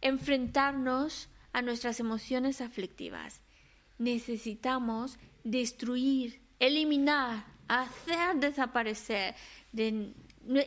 enfrentarnos 0.00 1.28
a 1.52 1.62
nuestras 1.62 2.00
emociones 2.00 2.60
aflictivas 2.60 3.40
necesitamos 3.98 5.18
destruir, 5.44 6.40
eliminar, 6.58 7.44
hacer 7.68 8.36
desaparecer 8.36 9.34
de 9.72 10.12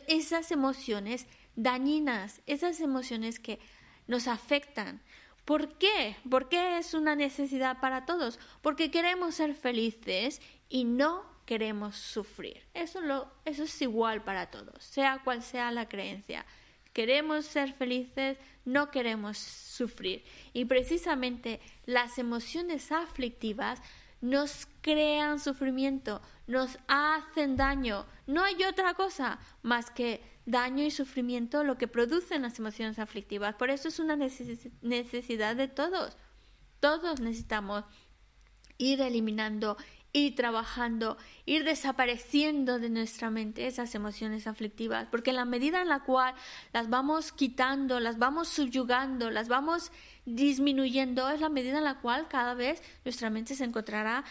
esas 0.08 0.50
emociones 0.50 1.26
dañinas, 1.56 2.40
esas 2.46 2.80
emociones 2.80 3.38
que 3.38 3.58
nos 4.06 4.28
afectan. 4.28 5.00
¿Por 5.44 5.78
qué? 5.78 6.16
¿Por 6.28 6.48
qué 6.48 6.78
es 6.78 6.94
una 6.94 7.16
necesidad 7.16 7.80
para 7.80 8.04
todos? 8.04 8.38
Porque 8.62 8.90
queremos 8.90 9.34
ser 9.34 9.54
felices 9.54 10.40
y 10.68 10.84
no 10.84 11.24
queremos 11.46 11.96
sufrir. 11.96 12.62
Eso, 12.74 13.00
eso 13.44 13.64
es 13.64 13.82
igual 13.82 14.22
para 14.22 14.50
todos, 14.50 14.84
sea 14.84 15.20
cual 15.24 15.42
sea 15.42 15.72
la 15.72 15.88
creencia. 15.88 16.46
Queremos 16.92 17.46
ser 17.46 17.72
felices, 17.72 18.38
no 18.64 18.90
queremos 18.90 19.38
sufrir. 19.38 20.24
Y 20.52 20.64
precisamente 20.64 21.60
las 21.86 22.18
emociones 22.18 22.92
aflictivas 22.92 23.80
nos 24.20 24.66
crean 24.80 25.40
sufrimiento, 25.40 26.20
nos 26.46 26.78
hacen 26.88 27.56
daño. 27.56 28.06
No 28.26 28.42
hay 28.42 28.64
otra 28.64 28.94
cosa 28.94 29.38
más 29.62 29.90
que 29.90 30.22
daño 30.46 30.84
y 30.84 30.90
sufrimiento 30.90 31.64
lo 31.64 31.78
que 31.78 31.88
producen 31.88 32.42
las 32.42 32.58
emociones 32.58 32.98
aflictivas. 32.98 33.54
Por 33.54 33.70
eso 33.70 33.88
es 33.88 33.98
una 33.98 34.16
necesidad 34.16 35.56
de 35.56 35.68
todos. 35.68 36.16
Todos 36.80 37.20
necesitamos 37.20 37.84
ir 38.78 39.00
eliminando 39.00 39.76
ir 40.12 40.34
trabajando, 40.34 41.16
ir 41.46 41.64
desapareciendo 41.64 42.78
de 42.78 42.90
nuestra 42.90 43.30
mente 43.30 43.66
esas 43.66 43.94
emociones 43.94 44.46
aflictivas, 44.46 45.06
porque 45.10 45.30
en 45.30 45.36
la 45.36 45.44
medida 45.44 45.82
en 45.82 45.88
la 45.88 46.00
cual 46.00 46.34
las 46.72 46.88
vamos 46.88 47.32
quitando, 47.32 48.00
las 48.00 48.18
vamos 48.18 48.48
subyugando, 48.48 49.30
las 49.30 49.48
vamos 49.48 49.92
disminuyendo, 50.24 51.28
es 51.30 51.40
la 51.40 51.48
medida 51.48 51.78
en 51.78 51.84
la 51.84 52.00
cual 52.00 52.28
cada 52.28 52.54
vez 52.54 52.82
nuestra 53.04 53.30
mente 53.30 53.54
se 53.54 53.64
encontrará 53.64 54.24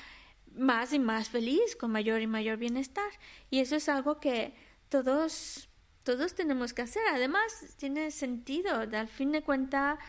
más 0.56 0.94
y 0.94 1.00
más 1.00 1.30
feliz, 1.30 1.76
con 1.76 1.92
mayor 1.92 2.22
y 2.22 2.28
mayor 2.28 2.58
bienestar. 2.58 3.10
Y 3.50 3.60
eso 3.60 3.76
es 3.76 3.88
algo 3.88 4.20
que 4.20 4.54
todos, 4.90 5.70
todos 6.04 6.36
tenemos 6.36 6.74
que 6.74 6.82
hacer. 6.82 7.04
Además, 7.12 7.76
tiene 7.78 8.12
sentido, 8.12 8.82
al 8.82 9.08
fin 9.08 9.32
de 9.32 9.44
cuentas, 9.44 10.00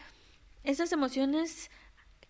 esas 0.65 0.93
emociones 0.93 1.71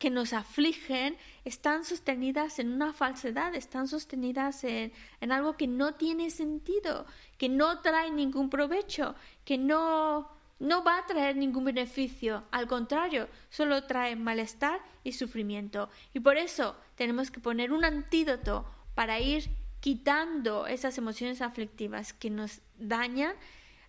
que 0.00 0.08
nos 0.08 0.32
afligen 0.32 1.18
están 1.44 1.84
sostenidas 1.84 2.58
en 2.58 2.72
una 2.72 2.94
falsedad, 2.94 3.54
están 3.54 3.86
sostenidas 3.86 4.64
en, 4.64 4.92
algo 5.30 5.58
que 5.58 5.66
no 5.66 5.92
tiene 5.92 6.30
sentido, 6.30 7.04
que 7.36 7.50
no 7.50 7.80
trae 7.82 8.10
ningún 8.10 8.48
provecho, 8.48 9.14
que 9.44 9.58
no, 9.58 10.26
no 10.58 10.82
va 10.82 10.96
a 10.96 11.06
traer 11.06 11.36
ningún 11.36 11.64
beneficio, 11.64 12.44
al 12.50 12.66
contrario, 12.66 13.28
solo 13.50 13.84
trae 13.84 14.16
malestar 14.16 14.80
y 15.04 15.12
sufrimiento. 15.12 15.90
Y 16.14 16.20
por 16.20 16.38
eso 16.38 16.76
tenemos 16.94 17.30
que 17.30 17.40
poner 17.40 17.70
un 17.70 17.84
antídoto 17.84 18.64
para 18.94 19.20
ir 19.20 19.50
quitando 19.80 20.66
esas 20.66 20.96
emociones 20.96 21.42
aflictivas 21.42 22.14
que 22.14 22.30
nos 22.30 22.62
dañan, 22.78 23.34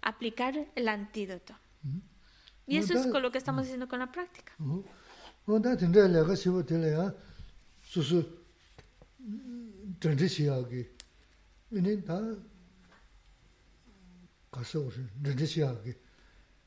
aplicar 0.01 0.67
el 0.75 0.89
antídoto. 0.89 1.55
Y 2.67 2.75
eso 2.75 2.95
es 2.95 3.07
con 3.07 3.21
lo 3.21 3.31
que 3.31 3.37
estamos 3.37 3.63
haciendo 3.63 3.87
con 3.87 3.99
la 3.99 4.11
práctica. 4.11 4.51
온다 5.45 5.75
진짜 5.75 6.07
내가 6.07 6.35
쉬고 6.35 6.65
들려야 6.65 7.13
수수 7.81 8.41
전지시하기 9.99 10.87
이는 11.71 12.05
다 12.05 12.19
가서 14.51 14.79
오신 14.81 15.09
전지시하기 15.23 15.93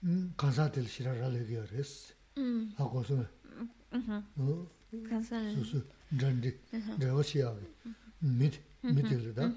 음 0.04 0.34
간사들 0.36 0.86
싫어라려고 0.86 1.66
그랬어 1.66 2.14
음 2.38 2.72
하고서 2.76 3.24
음 4.38 4.68
간사를 5.08 5.52
수수 5.52 5.84
전지 6.18 6.58
내가 6.98 7.22
시하기 7.22 7.66
밑 8.18 8.54
밑에다 8.82 9.52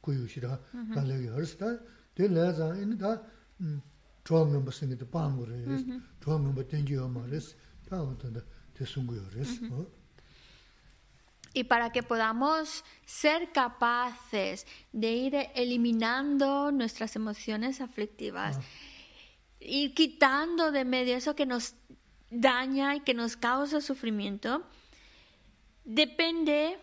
고유시라 0.00 0.60
라려고 0.94 1.34
그랬다 1.36 1.78
들려서 2.14 2.74
이는 2.76 2.98
다 2.98 3.22
음, 3.60 3.80
좋은 4.24 4.52
멤버 4.52 4.70
생기도 4.70 5.08
빵으로 5.08 5.54
해서 5.54 5.84
좋은 6.20 6.42
멤버 6.42 6.66
땡기어 6.66 7.08
말했어 7.08 7.56
y 11.52 11.64
para 11.64 11.90
que 11.90 12.02
podamos 12.02 12.84
ser 13.04 13.50
capaces 13.52 14.66
de 14.92 15.12
ir 15.12 15.34
eliminando 15.54 16.70
nuestras 16.70 17.16
emociones 17.16 17.80
aflictivas, 17.80 18.58
ir 19.58 19.94
quitando 19.94 20.70
de 20.70 20.84
medio 20.84 21.16
eso 21.16 21.34
que 21.34 21.46
nos 21.46 21.74
daña 22.30 22.94
y 22.94 23.00
que 23.00 23.14
nos 23.14 23.36
causa 23.36 23.80
sufrimiento, 23.80 24.64
depende 25.84 26.78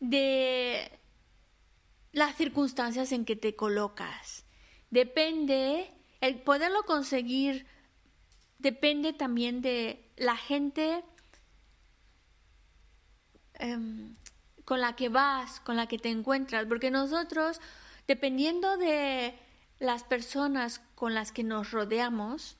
de 0.00 0.90
las 2.12 2.36
circunstancias 2.36 3.12
en 3.12 3.26
que 3.26 3.36
te 3.36 3.54
colocas. 3.54 4.44
Depende, 4.90 5.92
el 6.22 6.40
poderlo 6.40 6.84
conseguir 6.84 7.66
depende 8.58 9.12
también 9.12 9.60
de 9.60 10.09
la 10.20 10.36
gente 10.36 11.02
em, 13.54 14.16
con 14.66 14.82
la 14.82 14.94
que 14.94 15.08
vas, 15.08 15.60
con 15.60 15.76
la 15.76 15.86
que 15.86 15.98
te 15.98 16.10
encuentras, 16.10 16.66
porque 16.66 16.90
nosotros, 16.90 17.58
dependiendo 18.06 18.76
de 18.76 19.38
las 19.78 20.04
personas 20.04 20.82
con 20.94 21.14
las 21.14 21.32
que 21.32 21.42
nos 21.42 21.70
rodeamos, 21.70 22.58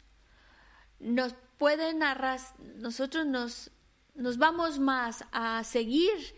nos 1.01 1.35
pueden 1.59 2.03
arrastrar, 2.03 2.67
nosotros 2.77 3.27
nos, 3.27 3.71
nos 4.15 4.39
vamos 4.39 4.79
más 4.79 5.27
a 5.31 5.63
seguir 5.63 6.35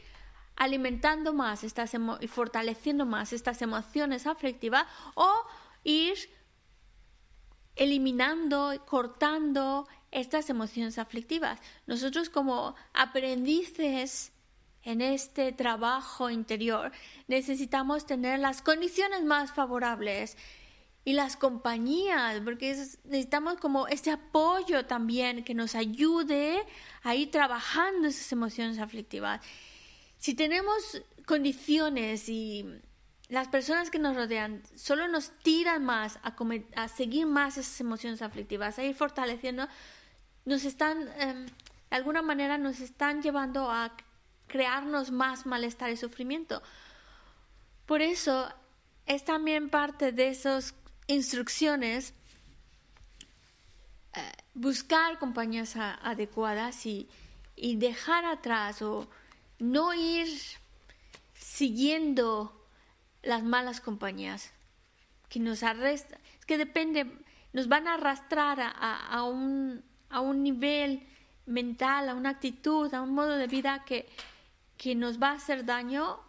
alimentando 0.57 1.33
más 1.33 1.63
estas 1.63 1.95
y 2.21 2.27
fortaleciendo 2.27 3.07
más 3.07 3.33
estas 3.33 3.63
emociones 3.63 4.27
aflictivas 4.27 4.87
o 5.15 5.33
ir 5.85 6.19
eliminando, 7.77 8.73
cortando 8.87 9.87
estas 10.13 10.51
emociones 10.51 10.99
aflictivas. 10.99 11.59
Nosotros 11.87 12.31
como 12.31 12.77
aprendices 12.93 14.33
en 14.85 15.01
este 15.01 15.53
trabajo 15.53 16.31
interior 16.31 16.93
necesitamos 17.29 18.07
tener 18.07 18.39
las 18.39 18.63
condiciones 18.63 19.25
más 19.25 19.53
favorables 19.53 20.37
y 21.05 21.15
las 21.15 21.37
compañías, 21.37 22.41
porque 22.45 22.77
necesitamos 23.05 23.57
como 23.57 23.89
este 23.89 24.11
apoyo 24.11 24.87
también 24.87 25.43
que 25.43 25.55
nos 25.55 25.75
ayude 25.75 26.65
a 27.03 27.15
ir 27.17 27.31
trabajando 27.31 28.07
esas 28.07 28.31
emociones 28.31 28.79
aflictivas. 28.79 29.41
Si 30.19 30.35
tenemos 30.35 31.03
condiciones 31.27 32.29
y 32.29 32.67
las 33.29 33.49
personas 33.49 33.91
que 33.91 33.99
nos 33.99 34.15
rodean 34.15 34.63
solo 34.77 35.09
nos 35.09 35.31
tiran 35.43 35.85
más 35.85 36.21
a, 36.23 36.37
a 36.77 36.89
seguir 36.89 37.27
más 37.27 37.57
esas 37.59 37.81
emociones 37.81 38.23
aflictivas, 38.23 38.79
a 38.79 38.85
ir 38.85 38.95
fortaleciendo, 38.95 39.67
nos 40.45 40.65
están, 40.65 41.09
em, 41.19 41.47
de 41.47 41.97
alguna 41.97 42.23
manera, 42.23 42.59
nos 42.59 42.81
están 42.81 43.23
llevando 43.23 43.71
a 43.71 43.97
crearnos 44.47 45.11
más 45.11 45.47
malestar 45.47 45.91
y 45.91 45.97
sufrimiento. 45.97 46.63
Por 47.87 48.03
eso 48.03 48.53
es 49.07 49.25
también 49.25 49.71
parte 49.71 50.13
de 50.13 50.29
esas 50.29 50.75
instrucciones 51.07 52.15
eh, 54.15 54.33
buscar 54.55 55.19
compañías 55.19 55.75
adecuadas 55.77 56.85
y, 56.85 57.09
y 57.57 57.77
dejar 57.77 58.27
atrás 58.27 58.83
o 58.83 59.09
no 59.59 59.95
ir 59.95 60.29
siguiendo 61.35 62.67
las 63.23 63.43
malas 63.43 63.81
compañías 63.81 64.53
que 65.29 65.41
nos 65.41 65.63
arrestan. 65.63 66.21
Es 66.39 66.45
que 66.45 66.59
depende, 66.59 67.07
nos 67.53 67.69
van 67.69 67.89
a 67.89 67.95
arrastrar 67.95 68.61
a, 68.61 68.69
a, 68.69 69.23
un, 69.23 69.83
a 70.13 70.21
un 70.21 70.43
nivel 70.43 71.03
mental, 71.47 72.09
a 72.09 72.15
una 72.15 72.31
actitud, 72.31 72.93
a 72.95 73.03
un 73.03 73.15
modo 73.15 73.37
de 73.37 73.47
vida 73.47 73.85
que, 73.85 74.07
que 74.77 74.95
nos 74.95 75.21
va 75.21 75.31
a 75.31 75.35
hacer 75.35 75.65
daño, 75.65 76.21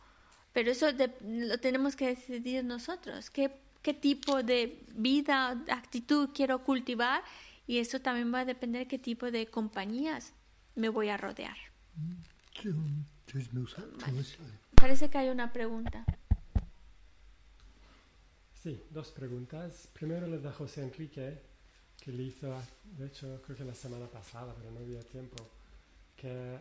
pero 0.53 0.71
eso 0.71 0.87
lo 1.21 1.57
tenemos 1.59 1.95
que 1.95 2.07
decidir 2.07 2.63
nosotros. 2.63 3.29
¿Qué, 3.29 3.51
¿Qué 3.81 3.93
tipo 3.93 4.43
de 4.43 4.85
vida, 4.95 5.49
actitud 5.69 6.29
quiero 6.33 6.63
cultivar? 6.63 7.21
Y 7.67 7.79
eso 7.79 7.99
también 7.99 8.33
va 8.33 8.39
a 8.39 8.45
depender 8.45 8.83
de 8.83 8.87
qué 8.87 8.99
tipo 8.99 9.29
de 9.29 9.47
compañías 9.47 10.33
me 10.75 10.89
voy 10.89 11.09
a 11.09 11.17
rodear. 11.17 11.57
Parece 14.75 15.09
que 15.09 15.17
hay 15.17 15.29
una 15.29 15.51
pregunta. 15.51 16.05
Sí, 18.61 18.81
dos 18.91 19.11
preguntas. 19.11 19.89
Primero 19.93 20.27
le 20.27 20.39
da 20.39 20.51
José 20.51 20.83
Enrique, 20.83 21.41
que 22.03 22.11
le 22.11 22.23
hizo, 22.23 22.53
de 22.97 23.05
hecho, 23.05 23.41
creo 23.45 23.57
que 23.57 23.63
la 23.63 23.73
semana 23.73 24.07
pasada, 24.07 24.53
pero 24.57 24.69
no 24.71 24.79
había 24.81 25.01
tiempo, 25.03 25.37
que 26.17 26.59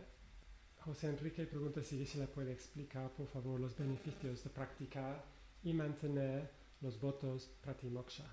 José 0.79 1.07
Enrique 1.07 1.45
pregunta 1.45 1.83
si 1.83 2.05
se 2.05 2.17
le 2.19 2.27
puede 2.27 2.53
explicar, 2.53 3.09
por 3.09 3.27
favor, 3.27 3.59
los 3.59 3.77
beneficios 3.77 4.41
de 4.41 4.49
practicar 4.49 5.21
y 5.65 5.73
mantener 5.73 6.49
los 6.79 6.97
votos 6.97 7.49
pratimoksha. 7.61 8.23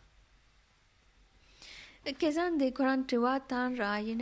Que 2.17 2.33
son 2.33 2.59
de 2.59 2.73
Corán 2.73 3.09
Triwa 3.09 3.41
Tan 3.45 3.77
Ra, 3.77 4.01
y 4.01 4.13
en 4.13 4.21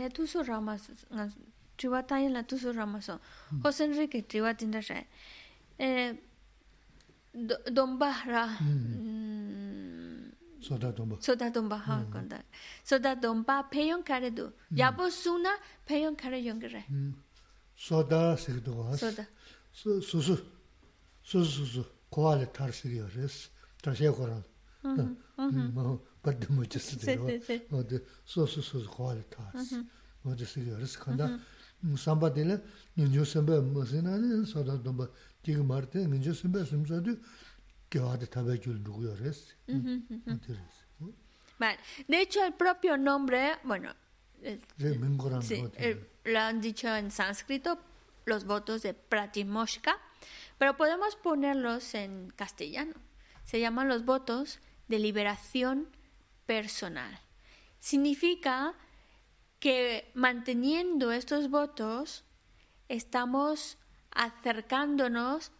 소다돔바 10.61 11.17
소다돔바 11.21 11.75
하 11.75 12.09
건다 12.09 12.43
소다돔바 12.83 13.69
페용 13.69 14.03
카레도 14.03 14.53
야보수나 14.77 15.59
페용 15.85 16.15
카레 16.15 16.45
용그레 16.45 16.85
소다 17.75 18.35
세도 18.35 18.83
하 18.83 18.95
소다 18.95 19.25
수수 19.71 20.43
수수수 21.21 21.85
고알에 22.09 22.51
타르시리어스 22.51 23.49
타셰고라 23.81 24.43
뭐 25.73 26.05
버드모 26.21 26.65
지스데요 26.65 27.25
어디 27.71 27.99
소수수 28.25 28.85
고알에 28.89 29.23
타르스 29.29 29.83
어디 30.23 30.45
시리어스 30.45 30.99
간다 30.99 31.39
삼바델 31.97 32.61
뉴뉴 32.95 33.23
섬베 33.23 33.61
뭐스나니 33.61 34.45
소다돔바 34.45 35.07
지금 35.43 35.67
말때 35.67 36.05
뉴뉴 36.07 36.33
섬베 36.33 36.65
숨서도 36.65 37.15
domba 40.99 41.77
De 42.07 42.21
hecho, 42.21 42.43
el 42.43 42.53
propio 42.53 42.97
nombre, 42.97 43.57
bueno, 43.63 43.93
lo 46.23 46.39
han 46.39 46.61
dicho 46.61 46.95
en 46.95 47.11
sánscrito, 47.11 47.79
los 48.25 48.45
votos 48.45 48.81
de 48.83 48.93
Pratimoshka, 48.93 49.97
pero 50.57 50.77
podemos 50.77 51.15
ponerlos 51.15 51.93
en 51.95 52.31
castellano. 52.35 52.93
Se 53.43 53.59
llaman 53.59 53.87
los 53.87 54.05
votos 54.05 54.59
de 54.87 54.99
liberación 54.99 55.87
personal. 56.45 57.19
Significa 57.79 58.73
que 59.59 60.11
manteniendo 60.13 61.11
estos 61.11 61.49
votos 61.49 62.23
estamos 62.87 63.77
acercándonos 64.11 65.51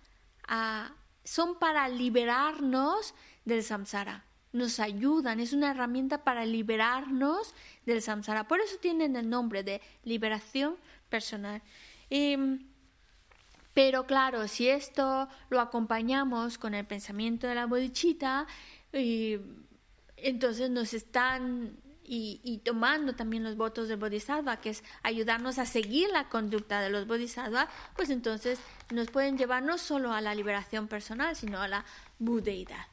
a... 0.47 0.95
son 1.29 1.59
para 1.59 1.87
liberarnos 1.87 3.13
del 3.45 3.61
samsara. 3.61 4.25
Nos 4.51 4.79
ayudan, 4.79 5.39
es 5.39 5.53
una 5.53 5.69
herramienta 5.69 6.23
para 6.23 6.43
liberarnos 6.43 7.53
del 7.85 8.01
samsara. 8.01 8.47
Por 8.47 8.61
eso 8.61 8.77
tienen 8.77 9.15
el 9.15 9.29
nombre 9.29 9.63
de 9.63 9.79
liberación 10.03 10.75
personal. 11.07 11.61
pero 13.75 14.07
claro, 14.07 14.47
si 14.47 14.67
esto 14.67 15.29
lo 15.51 15.59
acompañamos 15.59 16.57
con 16.57 16.73
el 16.73 16.87
pensamiento 16.87 17.45
de 17.45 17.53
la 17.53 17.67
bodhicitta, 17.67 18.47
entonces 18.91 20.71
nos 20.71 20.95
están 20.95 21.77
y, 22.11 22.61
tomando 22.65 23.13
también 23.13 23.43
los 23.43 23.55
votos 23.55 23.87
del 23.87 23.99
Bodhisattva, 23.99 24.57
que 24.57 24.71
es 24.71 24.83
ayudarnos 25.03 25.59
a 25.59 25.65
seguir 25.67 26.09
la 26.09 26.27
conducta 26.27 26.81
de 26.81 26.89
los 26.89 27.05
Bodhisattvas, 27.05 27.69
pues 27.95 28.09
entonces 28.09 28.59
nos 28.91 29.11
pueden 29.11 29.37
llevar 29.37 29.61
no 29.61 29.77
solo 29.77 30.11
a 30.11 30.19
la 30.19 30.33
liberación 30.33 30.87
personal, 30.87 31.35
sino 31.35 31.61
a 31.61 31.67
la 31.67 31.85
budeidad. 32.17 32.87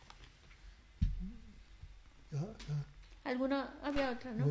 ¿Alguna? 3.24 3.78
Había 3.82 4.10
otra, 4.10 4.32
¿no? 4.32 4.44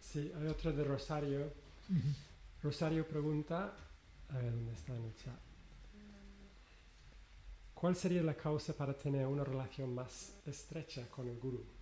Sí, 0.00 0.32
hay 0.34 0.46
otra 0.46 0.72
de 0.72 0.84
Rosario. 0.84 1.52
Rosario 2.62 3.06
pregunta, 3.06 3.74
a 4.30 4.38
ver 4.38 4.52
dónde 4.52 4.72
está 4.72 4.96
en 4.96 5.04
el 5.04 5.14
chat. 5.16 5.38
¿Cuál 7.74 7.94
sería 7.94 8.22
la 8.22 8.34
causa 8.34 8.72
para 8.72 8.94
tener 8.94 9.26
una 9.26 9.44
relación 9.44 9.94
más 9.94 10.32
estrecha 10.46 11.06
con 11.08 11.28
el 11.28 11.38
gurú? 11.38 11.77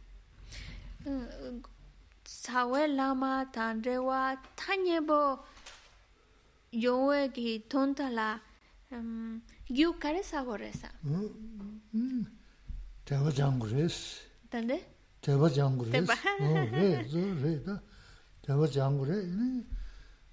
sawe 2.24 2.86
lama 2.86 3.46
tandrewa 3.52 4.36
tanyebo 4.56 5.44
yowe 6.72 7.28
ki 7.32 7.62
tontala 7.68 8.40
gyu 9.70 9.92
kare 9.98 10.22
sago 10.22 10.56
resa. 10.56 10.88
Mm-hmm. 11.04 12.26
Teba 13.04 13.30
jangu 13.32 13.66
res. 13.66 14.20
Tande? 14.50 14.80
Teba 15.22 15.48
jangu 15.50 15.84
res. 15.84 15.92
Teba. 15.92 16.14
Oh, 16.40 16.44
o 16.44 16.54
re, 16.54 17.04
zo 17.08 17.18
oh, 17.18 17.34
re 17.42 17.62
da. 17.64 17.80
Teba 18.42 18.66
jangu 18.68 19.04
re. 19.04 19.22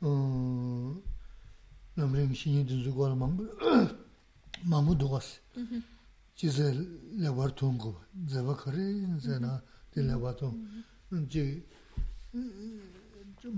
Mm-hmm. 0.02 1.02
Namreng 1.98 2.34
shinyi 2.34 2.64
dunzu 2.65 2.91
gora 2.94 3.15
mambu, 3.15 3.44
mambu 4.65 4.95
dugas. 4.95 5.40
Mm-hmm. 5.57 5.81
Chize 6.35 6.73
lebar 7.18 7.56
tungu. 7.56 7.95
Zeba 8.27 8.56
kare, 8.56 9.06
zena. 9.19 9.61
Mm 9.61 9.73
dīla 9.94 10.18
bā 10.18 10.32
tōng, 10.38 10.57
jī, 11.30 11.44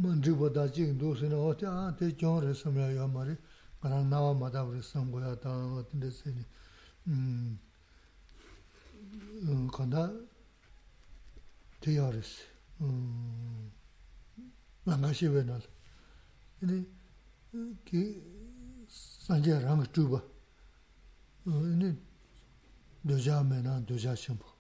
mān 0.04 0.22
rī 0.26 0.34
bā 0.36 0.50
dā 0.52 0.66
jī 0.76 0.90
ndū 0.92 1.14
sī 1.20 1.30
na, 1.32 1.38
o 1.40 1.54
tī 1.56 1.68
ā 1.70 1.94
tī 2.00 2.12
jōng 2.12 2.42
rī 2.44 2.54
sāmi 2.58 2.82
yā 2.84 2.90
yā 2.98 3.06
mā 3.08 3.24
rī, 3.28 3.36
gā 3.82 3.92
rāng 3.92 4.10
nā 4.12 4.20
wā 4.20 4.32
mā 4.36 4.50
dā 4.52 4.66
rī 4.68 4.82
sāmi 4.84 5.14
gō 5.14 5.22
yā 5.24 5.36
tā 5.44 5.52
wā 5.54 5.84
tī 5.88 6.02
rī 6.04 6.12
sī 6.12 6.34
nī, 6.36 6.44
kāndā 9.76 10.04
tī 11.86 11.96
yā 12.00 12.08
rī 12.16 12.24
sī, 12.32 12.44
lā 14.90 15.00
ngā 15.04 15.14
shī 15.16 15.32
wē 15.32 15.46
nā 15.48 15.60
rī. 15.62 15.70
Nī, 16.66 16.82
kī 17.88 18.02
sāngyā 18.90 19.62
rāng 19.64 19.86
chū 19.94 20.10
bā, 20.12 20.20
nī, 21.80 21.94
dōjā 23.06 23.40
mē 23.48 23.62
nā, 23.70 23.80
dōjā 23.88 24.18
shīmbā. 24.18 24.55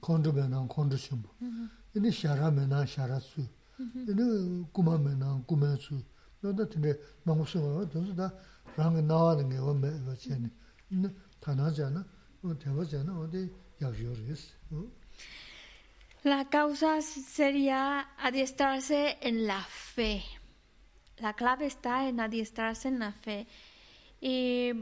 kondu 0.00 0.32
me 0.32 0.48
nang 0.48 0.68
kondu 0.68 0.96
shimbo, 0.96 1.28
Ini 1.94 2.10
shara 2.12 2.50
me 2.52 2.66
nang 2.66 2.86
shara 2.86 3.20
su, 3.20 3.42
ini 3.78 4.66
kuma 4.72 4.98
me 4.98 5.14
nang 5.14 5.44
kuma 5.46 5.76
su. 5.78 6.02
Nanda 6.42 6.66
tine 6.66 6.96
mangu 7.26 7.44
suwa, 7.46 7.84
dosu 7.84 8.14
da 8.14 8.30
rangi 8.76 9.02
nawa 9.02 9.36
na 9.36 9.42
ngewa 9.42 9.74
me 9.74 9.88
wa 10.06 10.14
cheni. 10.16 10.50
Ini 10.90 11.08
tana 11.40 11.70
jana, 11.70 12.04
tewa 12.58 12.84
jana, 12.84 13.12
wadi 13.12 13.50
yakshiyo 13.80 14.14
res. 14.26 14.52
La 16.24 16.44
causa 16.50 17.00
sería 17.00 18.08
adiestrarse 18.18 19.18
en 19.22 19.46
la 19.46 19.60
fe. 19.60 20.22
La 21.18 21.32
clave 21.34 21.66
está 21.66 22.08
en 22.08 22.20
adiestrarse 22.20 22.88
en 22.88 22.98
la 22.98 23.12
fe. 23.12 23.46
Y, 24.20 24.72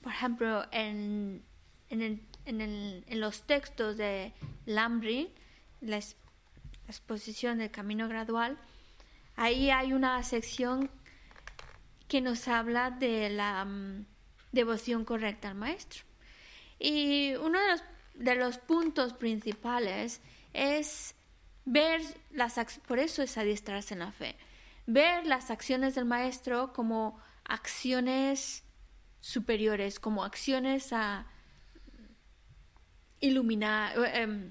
por 0.00 0.12
ejemplo, 0.12 0.64
en, 0.70 1.42
en 1.90 2.02
el 2.02 2.20
en, 2.46 3.04
los 3.20 3.42
textos 3.42 3.96
de 3.96 4.32
Lambri, 4.66 5.32
la, 5.80 6.00
exposición 6.86 7.58
del 7.58 7.70
camino 7.70 8.08
gradual, 8.08 8.58
ahí 9.36 9.70
hay 9.70 9.94
una 9.94 10.22
sección 10.22 10.90
que 12.08 12.20
nos 12.20 12.46
habla 12.46 12.90
de 12.90 13.30
la 13.30 13.64
um, 13.66 14.04
devoción 14.52 15.04
correcta 15.04 15.48
al 15.48 15.54
maestro. 15.54 16.02
Y 16.78 17.34
uno 17.36 17.58
de 17.58 17.68
los, 17.68 17.82
de 18.14 18.34
los 18.34 18.58
puntos 18.58 19.14
principales 19.14 20.20
es 20.52 21.14
ver 21.64 22.02
las 22.30 22.60
por 22.86 22.98
eso 22.98 23.22
es 23.22 23.38
adiestrarse 23.38 23.94
en 23.94 24.00
la 24.00 24.12
fe 24.12 24.36
ver 24.86 25.26
las 25.26 25.50
acciones 25.50 25.94
del 25.94 26.04
maestro 26.04 26.72
como 26.72 27.18
acciones 27.44 28.64
superiores 29.20 29.98
como 29.98 30.24
acciones 30.24 30.92
a 30.92 31.26
iluminar 33.24 33.94
eh, 33.96 34.50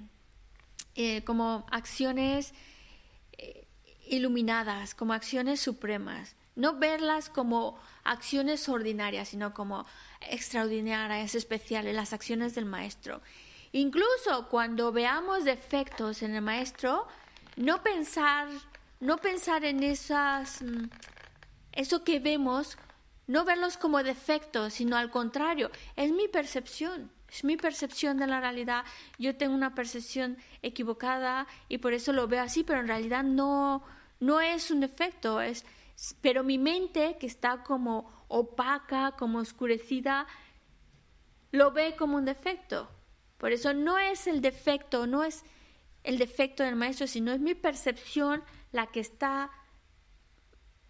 eh, 0.95 1.23
como 1.23 1.65
acciones 1.71 2.53
eh, 3.37 3.67
iluminadas 4.09 4.95
como 4.95 5.13
acciones 5.13 5.59
supremas. 5.59 6.35
No 6.55 6.77
verlas 6.77 7.29
como 7.29 7.79
acciones 8.03 8.67
ordinarias 8.69 9.29
sino 9.29 9.53
como 9.53 9.85
extraordinarias 10.29 11.35
especiales 11.35 11.95
las 11.95 12.13
acciones 12.13 12.55
del 12.55 12.65
maestro. 12.65 13.21
Incluso 13.71 14.49
cuando 14.49 14.91
veamos 14.91 15.45
defectos 15.45 16.21
en 16.21 16.35
el 16.35 16.43
maestro, 16.43 17.07
no 17.55 17.81
pensar, 17.81 18.47
no 18.99 19.17
pensar 19.17 19.65
en 19.65 19.81
esas, 19.81 20.63
eso 21.71 22.03
que 22.03 22.19
vemos, 22.19 22.77
no 23.25 23.45
verlos 23.45 23.77
como 23.77 24.03
defectos, 24.03 24.75
sino 24.75 24.95
al 24.95 25.09
contrario, 25.09 25.71
es 25.95 26.11
mi 26.11 26.27
percepción, 26.27 27.09
es 27.34 27.43
mi 27.43 27.57
percepción 27.57 28.18
de 28.18 28.27
la 28.27 28.39
realidad. 28.39 28.85
Yo 29.18 29.35
tengo 29.35 29.55
una 29.55 29.73
percepción 29.73 30.38
equivocada 30.61 31.47
y 31.68 31.80
por 31.80 31.93
eso 31.93 32.14
lo 32.14 32.27
veo 32.27 32.43
así, 32.43 32.64
pero 32.64 32.80
en 32.80 32.88
realidad 32.88 33.23
no, 33.23 33.84
no 34.19 34.39
es 34.39 34.69
un 34.69 34.81
defecto, 34.81 35.41
es, 35.41 35.65
pero 36.22 36.43
mi 36.43 36.60
mente 36.60 37.18
que 37.19 37.26
está 37.26 37.64
como 37.64 38.26
opaca, 38.27 39.14
como 39.18 39.39
oscurecida, 39.39 40.27
lo 41.51 41.72
ve 41.72 41.95
como 41.97 42.18
un 42.18 42.26
defecto. 42.26 42.88
Por 43.39 43.51
eso 43.51 43.73
no 43.73 43.97
es 43.97 44.27
el 44.27 44.39
defecto, 44.39 45.07
no 45.07 45.23
es 45.23 45.43
el 46.03 46.19
defecto 46.19 46.61
del 46.61 46.76
maestro, 46.76 47.07
sino 47.07 47.31
es 47.31 47.39
mi 47.39 47.55
percepción 47.55 48.43
la 48.72 48.88
que 48.88 48.99
está 48.99 49.49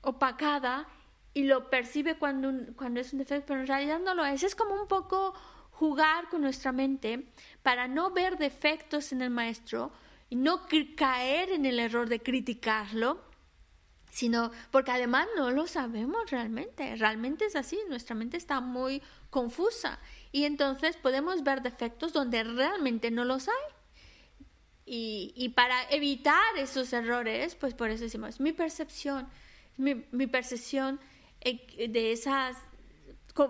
opacada 0.01 0.89
y 1.33 1.45
lo 1.45 1.69
percibe 1.69 2.17
cuando, 2.17 2.51
cuando 2.75 2.99
es 2.99 3.13
un 3.13 3.19
defecto, 3.19 3.45
pero 3.47 3.61
en 3.61 3.67
realidad 3.67 3.99
no 3.99 4.13
lo 4.13 4.25
es. 4.25 4.43
Es 4.43 4.55
como 4.55 4.75
un 4.75 4.89
poco 4.89 5.33
jugar 5.73 6.29
con 6.29 6.41
nuestra 6.41 6.71
mente 6.71 7.27
para 7.61 7.87
no 7.87 8.11
ver 8.11 8.37
defectos 8.37 9.11
en 9.11 9.21
el 9.21 9.29
maestro 9.29 9.91
y 10.29 10.35
no 10.35 10.61
caer 10.95 11.51
en 11.51 11.65
el 11.65 11.79
error 11.79 12.09
de 12.09 12.21
criticarlo, 12.21 13.21
sino 14.09 14.51
porque 14.71 14.91
además 14.91 15.27
no 15.35 15.51
lo 15.51 15.67
sabemos 15.67 16.31
realmente. 16.31 16.95
Realmente 16.95 17.45
es 17.45 17.55
así, 17.55 17.79
nuestra 17.89 18.15
mente 18.15 18.37
está 18.37 18.61
muy 18.61 19.01
confusa 19.29 19.99
y 20.31 20.45
entonces 20.45 20.97
podemos 20.97 21.43
ver 21.43 21.61
defectos 21.61 22.13
donde 22.13 22.43
realmente 22.43 23.11
no 23.11 23.25
los 23.25 23.47
hay. 23.47 23.73
Y, 24.85 25.33
y 25.35 25.49
para 25.49 25.83
evitar 25.89 26.57
esos 26.57 26.91
errores, 26.93 27.55
pues 27.55 27.73
por 27.73 27.89
eso 27.89 28.03
decimos, 28.03 28.39
mi 28.39 28.51
percepción, 28.51 29.29
mi, 29.77 30.27
percepción 30.27 30.99
eh, 31.41 31.87
de 31.89 32.11
esas 32.11 32.57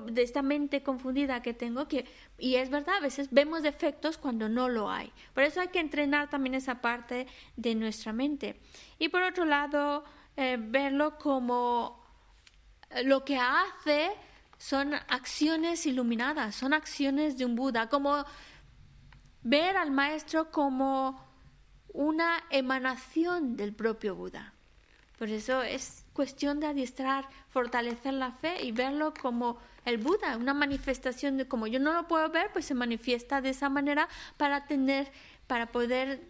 de 0.07 0.21
esta 0.21 0.41
mente 0.41 0.81
confundida 0.81 1.41
que 1.41 1.53
tengo 1.53 1.87
que 1.87 2.05
y 2.37 2.55
es 2.55 2.69
verdad 2.69 2.95
a 2.95 3.01
veces 3.01 3.27
vemos 3.31 3.63
defectos 3.63 4.17
cuando 4.17 4.47
no 4.47 4.69
lo 4.69 4.89
hay 4.89 5.11
por 5.33 5.43
eso 5.43 5.59
hay 5.59 5.67
que 5.67 5.79
entrenar 5.79 6.29
también 6.29 6.55
esa 6.55 6.81
parte 6.81 7.27
de 7.57 7.75
nuestra 7.75 8.13
mente 8.13 8.61
y 8.97 9.09
por 9.09 9.21
otro 9.23 9.43
lado 9.43 10.05
eh, 10.37 10.57
verlo 10.59 11.17
como 11.17 12.01
lo 13.03 13.25
que 13.25 13.37
hace 13.37 14.11
son 14.57 14.93
acciones 14.93 15.85
iluminadas, 15.85 16.55
son 16.55 16.73
acciones 16.73 17.37
de 17.37 17.45
un 17.45 17.55
Buda, 17.55 17.89
como 17.89 18.23
ver 19.41 19.75
al 19.75 19.91
maestro 19.91 20.51
como 20.51 21.21
una 21.89 22.43
emanación 22.49 23.57
del 23.57 23.75
propio 23.75 24.15
Buda. 24.15 24.53
Por 25.17 25.29
eso 25.29 25.61
es 25.61 26.05
cuestión 26.13 26.59
de 26.59 26.67
adiestrar, 26.67 27.27
fortalecer 27.49 28.13
la 28.13 28.31
fe 28.31 28.63
y 28.63 28.71
verlo 28.71 29.13
como 29.19 29.57
el 29.85 29.97
Buda, 29.97 30.37
una 30.37 30.53
manifestación 30.53 31.37
de 31.37 31.47
como 31.47 31.67
yo 31.67 31.79
no 31.79 31.93
lo 31.93 32.07
puedo 32.07 32.29
ver, 32.29 32.51
pues 32.53 32.65
se 32.65 32.73
manifiesta 32.73 33.41
de 33.41 33.49
esa 33.49 33.69
manera 33.69 34.07
para 34.37 34.65
tener, 34.65 35.11
para 35.47 35.67
poder 35.67 36.21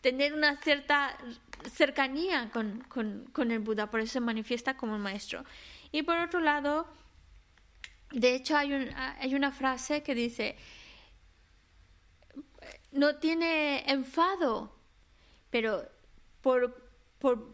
tener 0.00 0.34
una 0.34 0.56
cierta 0.56 1.16
cercanía 1.72 2.50
con, 2.52 2.80
con, 2.88 3.24
con 3.32 3.50
el 3.50 3.60
Buda, 3.60 3.90
por 3.90 4.00
eso 4.00 4.14
se 4.14 4.20
manifiesta 4.20 4.76
como 4.76 4.96
el 4.96 5.02
maestro. 5.02 5.44
Y 5.92 6.02
por 6.02 6.18
otro 6.18 6.40
lado, 6.40 6.86
de 8.10 8.34
hecho, 8.34 8.56
hay, 8.56 8.72
un, 8.72 8.90
hay 8.94 9.34
una 9.34 9.50
frase 9.50 10.02
que 10.02 10.14
dice, 10.14 10.56
no 12.92 13.16
tiene 13.16 13.90
enfado, 13.90 14.72
pero 15.50 15.84
por, 16.42 16.80
por, 17.18 17.53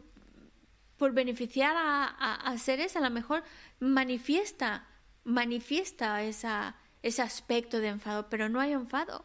por 1.01 1.13
beneficiar 1.13 1.75
a, 1.79 2.55
seres, 2.59 2.95
a 2.95 3.01
lo 3.01 3.09
mejor 3.09 3.43
manifiesta, 3.79 4.87
manifiesta 5.25 6.23
esa, 6.23 6.77
ese 7.03 7.23
aspecto 7.23 7.81
de 7.81 7.89
enfado, 7.89 8.29
pero 8.29 8.51
no 8.51 8.61
hay 8.61 8.73
enfado. 8.73 9.25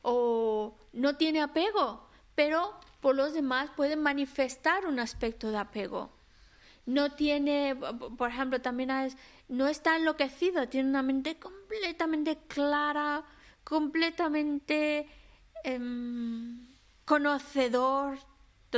O 0.00 0.74
no 0.94 1.16
tiene 1.16 1.42
apego, 1.42 2.08
pero 2.34 2.80
por 3.02 3.14
los 3.16 3.34
demás 3.34 3.68
puede 3.76 3.96
manifestar 3.96 4.86
un 4.86 4.98
aspecto 4.98 5.50
de 5.50 5.58
apego. 5.58 6.10
No 6.86 7.12
tiene, 7.12 7.76
por 8.16 8.30
ejemplo, 8.30 8.62
también 8.62 8.90
no 9.48 9.68
está 9.68 9.96
enloquecido, 9.96 10.70
tiene 10.70 10.88
una 10.88 11.02
mente 11.02 11.38
completamente 11.38 12.38
clara, 12.48 13.24
completamente 13.62 15.06
eh, 15.64 15.80
conocedor 17.04 18.16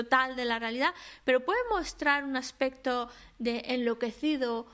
total 0.03 0.37
de 0.37 0.45
la 0.45 0.59
realidad, 0.59 0.95
pero 1.25 1.45
puede 1.45 1.61
mostrar 1.71 2.25
un 2.25 2.37
aspecto 2.37 3.09
de 3.39 3.63
enloquecido 3.67 4.67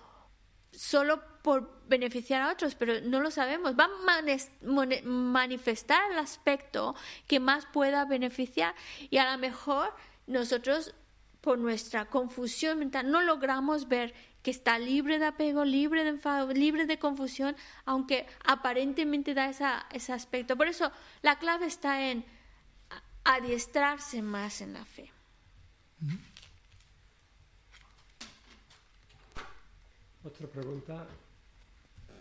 solo 0.72 1.22
por 1.42 1.82
beneficiar 1.86 2.42
a 2.42 2.52
otros, 2.52 2.74
pero 2.74 3.00
no 3.02 3.20
lo 3.20 3.30
sabemos. 3.30 3.74
Va 3.78 3.84
a 3.84 5.04
manifestar 5.04 6.10
el 6.10 6.18
aspecto 6.18 6.94
que 7.26 7.40
más 7.40 7.66
pueda 7.66 8.04
beneficiar 8.04 8.74
y 9.10 9.18
a 9.18 9.30
lo 9.30 9.38
mejor 9.38 9.94
nosotros 10.26 10.94
por 11.40 11.58
nuestra 11.58 12.06
confusión 12.06 12.78
mental 12.78 13.10
no 13.10 13.20
logramos 13.20 13.88
ver 13.88 14.14
que 14.42 14.50
está 14.50 14.78
libre 14.78 15.18
de 15.18 15.26
apego, 15.26 15.64
libre 15.64 16.04
de 16.04 16.10
enfado, 16.10 16.52
libre 16.52 16.86
de 16.86 16.98
confusión, 16.98 17.56
aunque 17.86 18.26
aparentemente 18.44 19.32
da 19.32 19.48
esa, 19.48 19.86
ese 19.90 20.12
aspecto. 20.12 20.56
Por 20.56 20.68
eso 20.68 20.90
la 21.22 21.38
clave 21.38 21.66
está 21.66 22.10
en 22.10 22.24
adiestrarse 23.24 24.20
más 24.20 24.60
en 24.60 24.74
la 24.74 24.84
fe. 24.84 25.13
Otra 30.24 30.46
pregunta. 30.46 31.06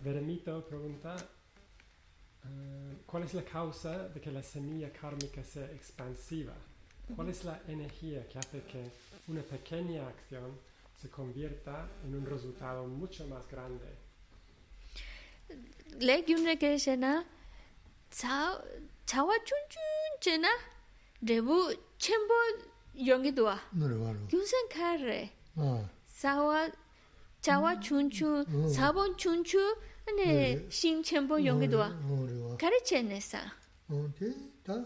Veremito 0.01 0.65
pregunta, 0.65 1.15
eh, 2.45 2.97
¿cuál 3.05 3.23
es 3.23 3.33
la 3.33 3.43
causa 3.43 4.09
de 4.09 4.19
que 4.19 4.31
la 4.31 4.43
semilla 4.43 4.91
kármica 4.91 5.43
sea 5.43 5.65
expansiva? 5.71 6.53
¿Cuál 7.15 7.29
es 7.29 7.43
la 7.45 7.61
energía 7.67 8.27
que 8.27 8.39
hace 8.39 8.63
que 8.63 8.91
una 9.27 9.41
pequeña 9.41 10.07
acción 10.07 10.59
se 11.01 11.09
convierta 11.09 11.87
en 12.05 12.15
un 12.15 12.25
resultado 12.25 12.85
mucho 12.85 13.27
más 13.27 13.47
grande? 13.47 14.03
le 15.99 16.21
gyumre 16.23 16.55
ke 16.57 16.77
shena 16.77 17.23
cha 18.09 18.61
chawa 19.05 19.35
chun 19.45 19.63
chun 19.69 20.19
chena 20.19 20.49
debu 22.92 22.98
chembo 22.98 22.98
yongi 22.98 23.34
dua 23.36 23.58
노래 23.72 23.96
바로 23.98 24.28
gyunsen 24.28 24.68
kare 24.68 25.30
아 25.56 25.88
sawa 26.06 26.70
chawa 27.40 27.80
chun 27.80 28.10
chun 28.10 28.44
sabon 28.68 29.16
chun 29.16 29.44
chun 29.44 29.74
ane 30.08 30.66
shin 30.70 31.02
chembo 31.02 31.38
yongi 31.38 31.68
dua 31.70 31.88
노래 32.06 32.32
와 32.42 32.56
kare 32.56 32.78
chene 32.84 33.16
sa 33.16 33.40
어디다 33.88 34.84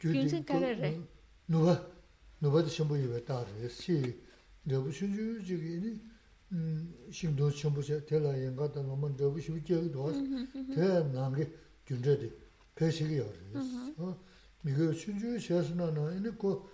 균생 0.00 0.44
가래래. 0.44 1.00
누가 1.46 1.86
누가도 2.40 2.68
전부 2.68 2.96
입에 2.96 3.24
따르 3.24 3.68
시 3.68 4.20
너부 4.64 4.90
신주 4.92 5.40
저기니 5.46 6.00
음 6.52 6.94
신도 7.10 7.50
전부 7.50 7.82
제 7.82 8.04
될라 8.04 8.32
연가다 8.44 8.82
너무 8.82 9.08
너부 9.16 9.40
신주 9.40 9.90
도 9.92 10.12
대난게 10.74 11.52
준저디 11.86 12.32
배식이 12.74 13.20
어 13.20 14.16
미그 14.62 14.92
신주 14.92 15.38
셔스나나 15.38 16.12
이네 16.16 16.30
고 16.30 16.48
어, 16.50 16.68
지 16.68 16.73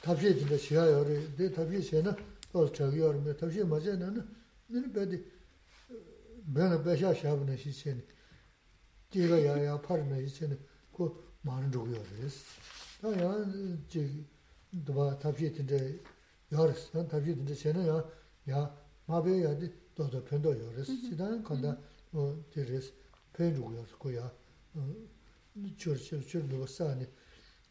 tabshe 0.00 0.36
진짜 0.36 0.58
shiya 0.58 0.84
yore, 0.86 1.34
de 1.36 1.50
tabshe 1.50 1.80
shiya 1.80 2.02
na 2.02 2.16
tos 2.50 2.70
chagi 2.70 2.96
yore, 2.96 3.18
me 3.18 3.32
tabshe 3.34 3.64
maja 3.64 3.96
na 3.96 4.10
na, 4.10 4.26
nini 4.66 4.88
bedi, 4.88 5.22
bena 6.44 6.76
besha 6.78 7.14
shabu 7.14 7.44
na 7.44 7.56
shi 7.56 7.70
shiya 7.72 7.94
ni, 7.94 8.04
jiga 9.10 9.38
ya 9.38 9.56
ya 9.56 9.78
pari 9.78 10.02
na 10.04 10.16
shi 10.16 10.28
shiya 10.28 10.48
ni, 10.50 10.58
ko 10.90 11.34
maan 11.42 11.70
dhugu 11.70 11.90
yore 11.90 12.22
res. 12.22 12.42
Ta 13.00 13.08
ya, 13.10 13.44
jigi, 13.88 14.26
dhaba 14.70 15.14
tabshe 15.18 15.50
tinda 15.52 15.76
yore 16.48 16.72
res, 16.72 16.90
na 16.92 17.04
tabshe 17.04 17.34
tinda 17.34 17.54
shiya 17.54 17.74
na 17.74 17.82
ya, 17.84 18.04
ya, 18.44 18.70
mabe 19.06 19.38
ya 19.38 19.54
di 19.54 19.70
dodo 19.94 20.20
pendo 20.22 20.52
yore 20.52 20.76
res, 20.76 20.88
chidaan 20.88 21.42
kanda, 21.44 21.78
di 22.10 22.62
res, 22.64 22.92
pen 23.30 23.54
dhugu 23.54 23.72
yore 23.74 23.94
ko 23.98 24.08
ya, 24.10 24.32
chur 25.76 25.96
chur 25.98 26.22
chur 26.24 26.42
nuwa 26.44 26.66
saani 26.68 27.06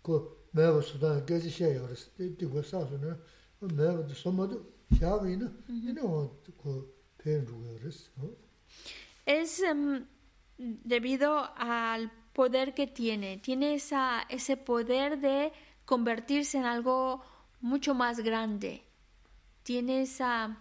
ko 0.02 0.38
mewa 0.54 0.82
sudan 0.82 1.26
gezi 1.26 1.50
shaya 1.50 1.82
waris 1.82 2.10
di 2.18 2.46
gwa 2.46 2.64
saasu 2.64 2.98
na 2.98 3.18
mewa 3.62 4.04
di 4.04 4.14
somadu 4.16 4.66
shaaga 5.00 5.30
ina 5.30 5.52
ina 5.90 6.04
wa 6.04 6.28
ko 6.62 6.86
pen 7.18 7.46
ruwa 7.46 7.74
waris 7.74 8.10
Es 9.26 9.62
um, 9.62 10.06
debido 10.58 11.48
al 11.56 12.12
poder 12.34 12.74
que 12.74 12.88
tiene, 12.88 13.38
tiene 13.38 13.76
esa, 13.76 14.26
ese 14.30 14.58
poder 14.58 15.20
de 15.20 15.52
convertirse 15.86 16.58
en 16.58 16.66
algo 16.66 17.22
mucho 17.62 17.94
más 17.94 18.20
grande, 18.22 18.84
tiene 19.64 20.02
esa 20.02 20.58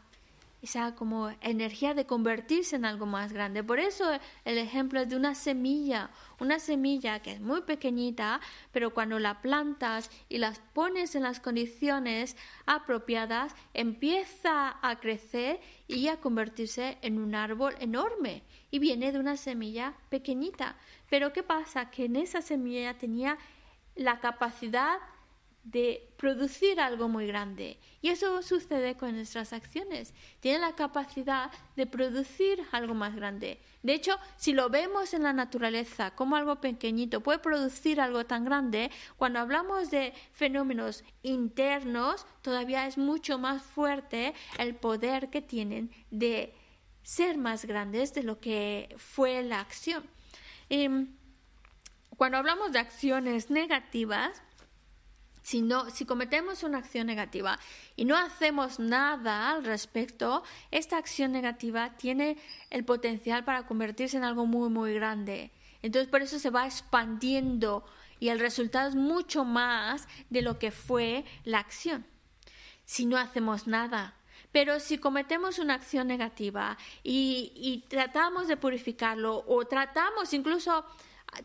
esa 0.62 0.94
como 0.94 1.30
energía 1.40 1.94
de 1.94 2.06
convertirse 2.06 2.76
en 2.76 2.84
algo 2.84 3.06
más 3.06 3.32
grande. 3.32 3.64
Por 3.64 3.80
eso 3.80 4.04
el 4.44 4.58
ejemplo 4.58 5.00
es 5.00 5.08
de 5.08 5.16
una 5.16 5.34
semilla, 5.34 6.10
una 6.38 6.58
semilla 6.58 7.20
que 7.20 7.32
es 7.32 7.40
muy 7.40 7.62
pequeñita, 7.62 8.40
pero 8.72 8.92
cuando 8.92 9.18
la 9.18 9.40
plantas 9.40 10.10
y 10.28 10.38
las 10.38 10.58
pones 10.72 11.14
en 11.14 11.22
las 11.22 11.40
condiciones 11.40 12.36
apropiadas, 12.66 13.54
empieza 13.74 14.78
a 14.82 15.00
crecer 15.00 15.60
y 15.88 16.08
a 16.08 16.20
convertirse 16.20 16.98
en 17.02 17.18
un 17.18 17.34
árbol 17.34 17.74
enorme. 17.80 18.42
Y 18.70 18.78
viene 18.78 19.12
de 19.12 19.18
una 19.18 19.36
semilla 19.36 19.94
pequeñita. 20.10 20.76
Pero 21.08 21.32
¿qué 21.32 21.42
pasa? 21.42 21.90
Que 21.90 22.04
en 22.04 22.16
esa 22.16 22.40
semilla 22.40 22.96
tenía 22.96 23.38
la 23.96 24.20
capacidad 24.20 24.98
de 25.62 26.12
producir 26.16 26.80
algo 26.80 27.08
muy 27.08 27.26
grande. 27.26 27.78
Y 28.00 28.08
eso 28.08 28.42
sucede 28.42 28.96
con 28.96 29.14
nuestras 29.14 29.52
acciones. 29.52 30.14
Tienen 30.40 30.62
la 30.62 30.74
capacidad 30.74 31.50
de 31.76 31.86
producir 31.86 32.62
algo 32.72 32.94
más 32.94 33.14
grande. 33.14 33.60
De 33.82 33.94
hecho, 33.94 34.18
si 34.36 34.52
lo 34.52 34.70
vemos 34.70 35.14
en 35.14 35.22
la 35.22 35.32
naturaleza 35.32 36.12
como 36.12 36.36
algo 36.36 36.60
pequeñito 36.60 37.20
puede 37.20 37.38
producir 37.38 38.00
algo 38.00 38.24
tan 38.24 38.44
grande, 38.44 38.90
cuando 39.16 39.38
hablamos 39.38 39.90
de 39.90 40.12
fenómenos 40.32 41.04
internos, 41.22 42.26
todavía 42.42 42.86
es 42.86 42.98
mucho 42.98 43.38
más 43.38 43.62
fuerte 43.62 44.34
el 44.58 44.74
poder 44.74 45.30
que 45.30 45.42
tienen 45.42 45.90
de 46.10 46.54
ser 47.02 47.38
más 47.38 47.64
grandes 47.64 48.14
de 48.14 48.22
lo 48.22 48.40
que 48.40 48.94
fue 48.98 49.42
la 49.42 49.60
acción. 49.60 50.04
Em, 50.68 51.16
cuando 52.16 52.36
hablamos 52.36 52.72
de 52.72 52.78
acciones 52.78 53.50
negativas, 53.50 54.42
si, 55.42 55.62
no, 55.62 55.90
si 55.90 56.04
cometemos 56.04 56.62
una 56.62 56.78
acción 56.78 57.06
negativa 57.06 57.58
y 57.96 58.04
no 58.04 58.16
hacemos 58.16 58.78
nada 58.78 59.50
al 59.50 59.64
respecto, 59.64 60.42
esta 60.70 60.98
acción 60.98 61.32
negativa 61.32 61.96
tiene 61.96 62.36
el 62.70 62.84
potencial 62.84 63.44
para 63.44 63.66
convertirse 63.66 64.16
en 64.16 64.24
algo 64.24 64.46
muy, 64.46 64.68
muy 64.68 64.94
grande. 64.94 65.50
Entonces, 65.82 66.10
por 66.10 66.22
eso 66.22 66.38
se 66.38 66.50
va 66.50 66.66
expandiendo 66.66 67.84
y 68.18 68.28
el 68.28 68.38
resultado 68.38 68.88
es 68.88 68.94
mucho 68.94 69.44
más 69.44 70.06
de 70.28 70.42
lo 70.42 70.58
que 70.58 70.70
fue 70.70 71.24
la 71.44 71.58
acción. 71.58 72.04
Si 72.84 73.06
no 73.06 73.16
hacemos 73.16 73.66
nada, 73.66 74.14
pero 74.52 74.80
si 74.80 74.98
cometemos 74.98 75.58
una 75.58 75.74
acción 75.74 76.08
negativa 76.08 76.76
y 77.02 77.84
tratamos 77.88 78.48
de 78.48 78.56
purificarlo 78.56 79.44
o 79.46 79.64
tratamos 79.64 80.34
incluso 80.34 80.84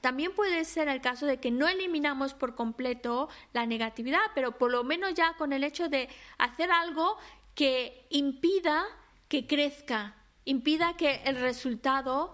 también 0.02 0.34
puede 0.34 0.66
ser 0.66 0.88
el 0.88 1.02
caso 1.02 1.26
de 1.26 1.40
que 1.40 1.52
no 1.52 1.68
eliminamos 1.68 2.34
por 2.34 2.56
completo 2.56 3.30
la 3.54 3.66
negatividad, 3.66 4.22
pero 4.34 4.58
por 4.58 4.72
lo 4.72 4.84
menos 4.84 5.14
ya 5.14 5.34
con 5.38 5.54
el 5.54 5.64
hecho 5.64 5.90
de 5.90 6.10
hacer 6.38 6.72
algo 6.72 7.18
que 7.54 8.06
impida 8.10 8.86
que 9.28 9.48
crezca, 9.48 10.16
impida 10.44 10.96
que 10.98 11.22
el 11.26 11.38
resultado 11.38 12.34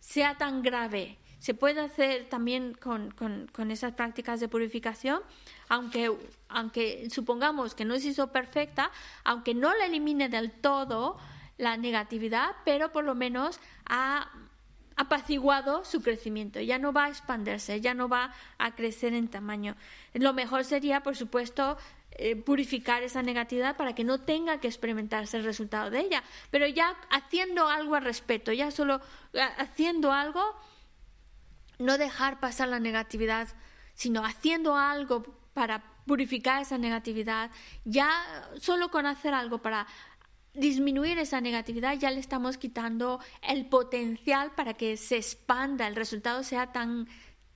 sea 0.00 0.36
tan 0.38 0.62
grave. 0.62 1.18
Se 1.38 1.54
puede 1.54 1.80
hacer 1.80 2.28
también 2.28 2.74
con, 2.74 3.10
con, 3.10 3.48
con 3.52 3.70
esas 3.70 3.94
prácticas 3.94 4.38
de 4.38 4.48
purificación, 4.48 5.22
aunque, 5.68 6.16
aunque 6.48 7.08
supongamos 7.10 7.74
que 7.74 7.84
no 7.84 7.98
se 7.98 8.08
hizo 8.08 8.30
perfecta, 8.30 8.90
aunque 9.24 9.54
no 9.54 9.74
la 9.74 9.86
elimine 9.86 10.28
del 10.28 10.52
todo 10.52 11.18
la 11.58 11.76
negatividad, 11.76 12.56
pero 12.64 12.92
por 12.92 13.04
lo 13.04 13.14
menos 13.14 13.60
ha 13.86 14.30
apaciguado 14.96 15.84
su 15.84 16.02
crecimiento, 16.02 16.60
ya 16.60 16.78
no 16.78 16.92
va 16.92 17.04
a 17.04 17.08
expandirse, 17.08 17.80
ya 17.80 17.94
no 17.94 18.08
va 18.08 18.32
a 18.58 18.74
crecer 18.74 19.14
en 19.14 19.28
tamaño. 19.28 19.76
Lo 20.14 20.32
mejor 20.32 20.64
sería, 20.64 21.02
por 21.02 21.16
supuesto, 21.16 21.76
eh, 22.12 22.36
purificar 22.36 23.02
esa 23.02 23.22
negatividad 23.22 23.76
para 23.76 23.94
que 23.94 24.04
no 24.04 24.18
tenga 24.20 24.60
que 24.60 24.68
experimentarse 24.68 25.38
el 25.38 25.44
resultado 25.44 25.90
de 25.90 26.00
ella, 26.00 26.22
pero 26.50 26.66
ya 26.66 26.94
haciendo 27.10 27.68
algo 27.68 27.94
al 27.94 28.04
respecto, 28.04 28.52
ya 28.52 28.70
solo 28.70 29.00
eh, 29.32 29.40
haciendo 29.56 30.12
algo, 30.12 30.42
no 31.78 31.96
dejar 31.96 32.38
pasar 32.38 32.68
la 32.68 32.80
negatividad, 32.80 33.48
sino 33.94 34.24
haciendo 34.26 34.76
algo 34.76 35.22
para 35.54 35.82
purificar 36.06 36.60
esa 36.60 36.78
negatividad, 36.78 37.50
ya 37.84 38.10
solo 38.60 38.90
con 38.90 39.06
hacer 39.06 39.32
algo 39.32 39.58
para 39.58 39.86
disminuir 40.54 41.18
esa 41.18 41.40
negatividad 41.40 41.98
ya 41.98 42.10
le 42.10 42.20
estamos 42.20 42.58
quitando 42.58 43.20
el 43.42 43.66
potencial 43.68 44.54
para 44.54 44.74
que 44.74 44.96
se 44.96 45.16
expanda, 45.16 45.86
el 45.86 45.96
resultado 45.96 46.42
sea 46.42 46.72
tan 46.72 47.08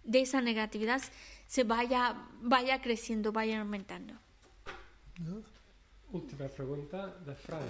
de 0.04 0.20
esa 0.20 0.40
negatividad 0.40 1.02
se 1.46 1.64
vaya 1.64 2.28
vaya 2.40 2.80
creciendo, 2.80 3.32
vaya 3.32 3.60
aumentando. 3.60 4.14
Última 6.12 6.48
pregunta 6.48 7.18
de 7.24 7.34
Fran. 7.34 7.68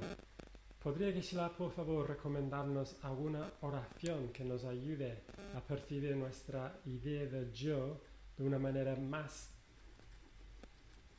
¿Podría 0.82 1.12
Geshe-la, 1.12 1.50
por 1.56 1.72
favor, 1.72 2.08
recomendarnos 2.08 2.96
alguna 3.02 3.52
oración 3.62 4.28
que 4.28 4.44
nos 4.44 4.64
ayude 4.64 5.24
a 5.56 5.60
percibir 5.60 6.14
nuestra 6.16 6.78
idea 6.84 7.26
de 7.26 7.52
yo 7.52 8.00
de 8.36 8.44
una 8.44 8.58
manera 8.58 8.94
más 8.94 9.50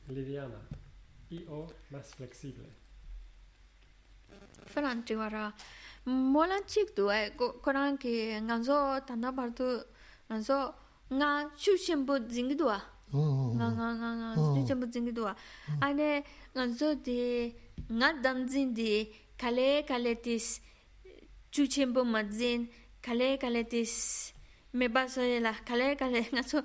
liviana 0.08 0.66
y 1.28 1.44
o 1.48 1.66
más 1.90 2.14
flexible? 2.14 2.87
Faran 4.66 5.02
chiwara. 5.04 5.52
Molan 6.06 6.62
chik 6.66 6.96
duwa, 6.96 7.14
eh, 7.16 7.30
koran 7.62 7.98
ki 7.98 8.40
nganzo 8.40 9.04
tanda 9.06 9.30
bardu, 9.32 9.84
nganzo 10.30 10.74
nga 11.12 11.50
shu 11.56 11.76
shenpo 11.76 12.18
zingi 12.28 12.54
duwa. 12.54 12.76
Ah? 12.76 12.84
Oh, 13.12 13.18
oh, 13.18 13.50
oh. 13.50 13.54
Nga 13.56 13.66
nga 13.76 13.88
nga 14.00 14.10
nga 14.20 14.28
shu 14.36 14.66
shenpo 14.66 14.86
zingi 14.92 15.12
duwa. 15.12 15.32
Ah? 15.32 15.36
Hmm. 15.68 15.82
Ane 15.84 16.24
nganzo 16.54 16.94
di 17.04 17.52
nga 17.98 18.08
danzin 18.24 18.72
di 18.74 19.08
kale 19.36 19.84
kale 19.88 20.14
tis 20.24 20.60
chu 21.50 21.62
shenpo 21.66 22.04
ma 22.04 22.22
zin, 22.30 22.68
kale 23.02 23.36
kale 23.36 23.64
tis 23.64 24.32
me 24.72 24.88
meba 24.88 25.04
la, 25.40 25.52
kale 25.68 25.96
kale 25.96 26.20
nganzo 26.32 26.58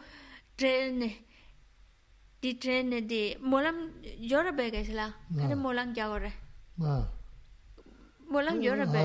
trail 0.56 0.94
ne. 0.94 1.12
Di 2.42 2.58
trail 2.58 2.86
ne 2.86 3.00
di, 3.02 3.36
molam 3.40 3.92
yora 4.20 4.52
bega 4.52 4.80
la, 4.94 5.08
kare 5.40 5.56
molam 5.56 5.94
kya 5.96 6.08
gore. 6.12 6.32
아. 8.33 8.33
molam 8.33 8.61
yora 8.61 8.87
be 8.87 9.01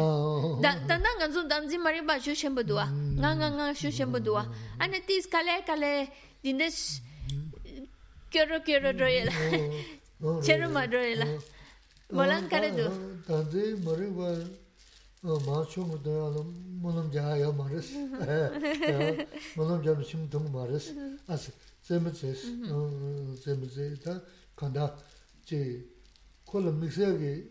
da 0.64 0.76
da 0.88 0.98
na 0.98 1.10
ngan 1.18 1.32
zum 1.32 1.48
dam 1.48 1.68
zi 1.70 1.78
mari 1.78 2.02
ba 2.02 2.20
shu 2.20 2.36
shem 2.36 2.56
budua 2.56 2.86
nga 3.20 3.30
nga 3.40 3.48
nga 3.58 3.66
shu 3.74 3.90
shem 3.92 4.12
budua 4.12 4.44
ane 4.80 5.00
tis 5.08 5.26
kale 5.34 5.64
kale 5.66 5.92
dindes 6.44 7.02
quiero 8.32 8.60
quiero 8.66 8.92
royela 8.92 9.32
chero 10.46 10.70
ma 10.76 10.84
royela 10.94 11.28
molam 12.12 12.44
kare 12.52 12.70
du 12.78 12.88
단지 13.28 13.80
머리가 13.86 14.22
어 15.24 15.40
마초도 15.48 16.04
도 16.04 16.44
뭐는 16.84 17.10
자야 17.14 17.50
말스 17.52 17.96
뭐는 19.56 19.82
좀 19.82 20.04
심동 20.04 20.52
말스 20.52 21.18
아스 21.28 21.52
제무제스 21.82 22.68
어 22.70 23.34
제무제다 23.42 24.22
간다 24.56 24.98
제 25.46 25.80
콜럼 26.44 26.82
믹스하게 26.82 27.48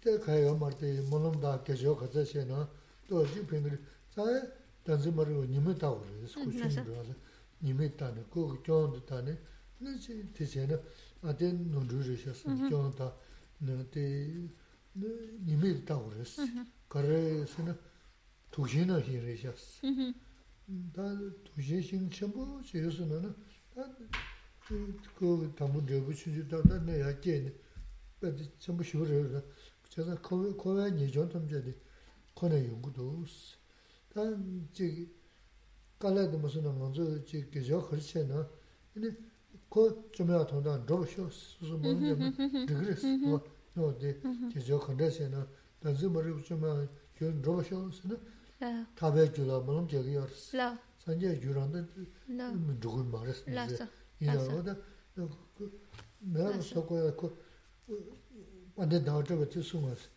te 0.00 0.18
kaya 0.18 0.54
marti 0.54 1.00
mulam 1.10 1.40
da 1.40 1.62
kechoo 1.62 1.94
khacha 1.94 2.24
she 2.24 2.44
na 2.44 2.68
to 3.06 3.24
jik 3.26 3.46
pingri 3.46 3.78
tsaaya 4.08 4.58
tanzi 4.82 5.10
mari 5.10 5.32
wo 5.34 5.44
nimi 5.44 5.76
ta 5.76 5.90
wari 5.90 6.26
sku 6.26 6.50
chungri 6.50 6.90
wala 6.90 7.14
nimi 7.58 7.94
tani 7.94 8.24
kogo 8.28 8.60
kyondi 8.62 9.04
tani 9.04 9.36
na 9.78 9.96
chi 9.98 10.32
te 10.32 10.44
che 10.46 10.66
na 10.66 10.78
ate 11.20 11.52
nondru 11.52 12.00
ri 12.00 12.16
she 12.16 12.32
san 12.32 12.54
mhm. 12.56 12.68
kyondi 12.68 12.96
ta 12.96 13.16
na 13.58 13.84
te 13.90 14.48
nimi 14.94 15.84
ta 15.84 15.96
wari 15.96 16.22
mhm. 16.22 16.66
kare 16.88 17.46
se 17.46 17.62
na 17.62 17.76
tukshin 18.50 18.86
na 18.86 18.98
hi 18.98 19.18
ri 19.18 19.36
she 19.36 19.52
mhm. 19.82 20.14
ta 20.92 21.02
tukshin 21.42 21.82
shing 21.82 22.10
chenpo 22.10 22.60
che 22.62 22.78
yosu 22.78 23.04
na 23.04 23.20
na 23.20 23.34
ta 23.74 23.94
kogo 25.14 25.52
tamu 25.54 25.80
drebu 25.82 26.12
chunju 26.12 26.46
ta 26.46 26.60
ta 26.62 26.78
na 26.80 26.92
ya 26.92 27.18
kye 27.18 27.40
ni 27.40 27.52
pa 28.18 28.32
chenpo 28.58 28.82
shivu 28.82 29.04
ri 29.04 29.42
히레셨어 29.89 30.15
다 30.15 30.15
도시신 30.15 30.15
전부 30.15 30.15
제스는 30.15 30.15
다그 30.15 30.15
담은 30.15 30.15
대부 30.15 30.15
추지다 30.15 30.15
내 30.15 30.15
약게 30.15 30.15
근데 30.15 30.15
전부 30.15 30.15
쉬어요 30.15 30.15
제가 30.15 30.21
코에 30.21 30.51
코에 30.51 30.99
예전 30.99 31.29
탐제디 31.29 31.75
코네 32.33 32.67
연구도 32.67 33.25
단 34.13 34.67
저기 34.73 35.09
깔라도 35.99 36.37
무슨 36.37 36.63
먼저 36.77 37.23
저 37.25 37.39
계절 37.49 37.81
그렇잖아 37.87 38.47
근데 38.93 39.15
그 39.69 40.09
좀야 40.11 40.45
돈다 40.45 40.83
로쇼 40.85 41.29
수수 41.29 41.77
뭔데 41.77 42.15
그랬어 42.65 43.07
뭐너데 43.73 44.21
계절 44.53 44.79
컨디션은 44.79 45.45
단지 45.79 46.07
머리 46.07 46.43
좀야 46.43 46.87
그 47.17 47.23
로쇼스는 47.43 48.19
la 48.61 48.85
타베 48.95 49.33
줄라 49.33 49.59
뭐는 49.59 49.87
저기 49.87 50.17
알았어 50.17 50.57
la 50.57 50.77
산제 50.99 51.39
줄한테 51.39 51.85
la 52.29 52.51
누굴 52.79 53.05
말했어 53.05 53.51
la 53.51 53.65
이제 53.65 53.75
so 53.75 53.87
이거다 54.19 54.75
그 55.15 55.81
내가 56.19 56.59
서고야 56.61 57.15
그 57.15 57.37
완전 58.79 59.03
다저거 59.03 59.49
지수마스 59.49 60.09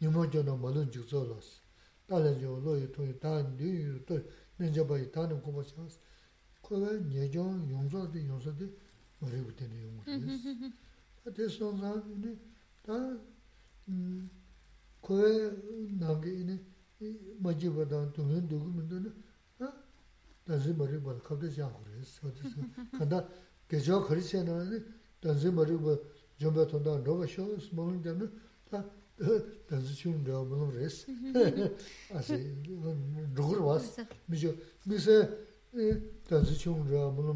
니모저는 0.00 0.60
말은 0.60 0.90
죽어졌어 0.90 1.64
달래죠 2.06 2.60
로이 2.64 2.92
통이 2.92 3.18
단디 3.18 4.04
또 4.06 4.20
nenjabayi 4.58 5.10
tāna 5.10 5.34
kumbha 5.40 5.62
chāsa, 5.62 5.98
kuwa 6.62 6.90
nyejōng 6.96 7.68
yōngzā 7.68 8.10
di 8.10 8.20
yōngzā 8.24 8.56
di 8.56 8.66
marīgu 9.20 9.52
tēne 9.52 9.76
yōngu 9.84 10.02
tēs. 10.08 10.72
Tā 11.24 11.30
tē 11.36 11.44
sōngzā, 11.52 11.92
tā 12.86 12.96
kuwa 15.04 15.28
nāngi 16.00 16.32
ine, 16.40 16.56
majība 17.44 17.84
dāng 17.84 18.08
tōngyōng 18.16 18.48
dōgu 18.48 18.72
mīndu 18.80 18.96
nē, 19.04 19.10
dānsi 20.48 20.72
marīgu 20.72 21.04
bāla 21.04 21.20
kāpta 21.20 21.52
chāngu 21.52 21.84
rēs. 21.92 22.16
Kāndā 22.96 23.28
gēchō 23.68 24.00
khari 24.08 24.24
chēnā 24.24 24.56
nē, 24.72 24.80
dānsi 25.20 25.52
marīgu 25.52 25.84
bā 25.84 25.92
jōmbā 25.92 25.92
tōndā 25.92 25.92
rōba 25.92 25.92
shōs 25.92 26.19
mōngu 26.19 26.19
tēne, 26.19 26.19
tā 26.19 26.19
dānsi 26.19 26.19
chūng 26.19 26.19
rāwa 26.19 26.19
mōngu 26.19 26.19
rēs. 26.19 26.19
Āsi, 26.19 26.19
rūgur 26.19 26.19
wās. 26.19 26.19
미저 26.19 26.19
미세 26.19 26.19
단지 26.19 26.19
zhomba 26.41 26.65
tanda 26.65 26.97
roba 27.05 27.25
shio 27.27 27.59
smaun 27.59 28.01
dana 28.01 28.25
ta 28.69 28.83
danzi 29.69 29.93
chion 29.95 30.25
rawa 30.25 30.45
mano 30.45 30.71
res. 30.71 31.05
Asi, 32.17 32.37
dhugur 33.35 33.61
was. 33.61 33.99
Mijo, 34.29 34.55
misa 34.85 35.29
e, 35.73 36.01
danzi 36.29 36.55
chion 36.57 36.83
rawa 36.89 37.11
mano 37.11 37.33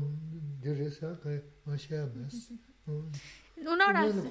di 0.62 0.74
res 0.74 1.00
ha 1.02 1.16
kaya 1.22 1.42
ma 1.66 1.78
shaya 1.78 2.10
mes. 2.16 2.52
Una 3.58 3.88
oración, 3.88 4.28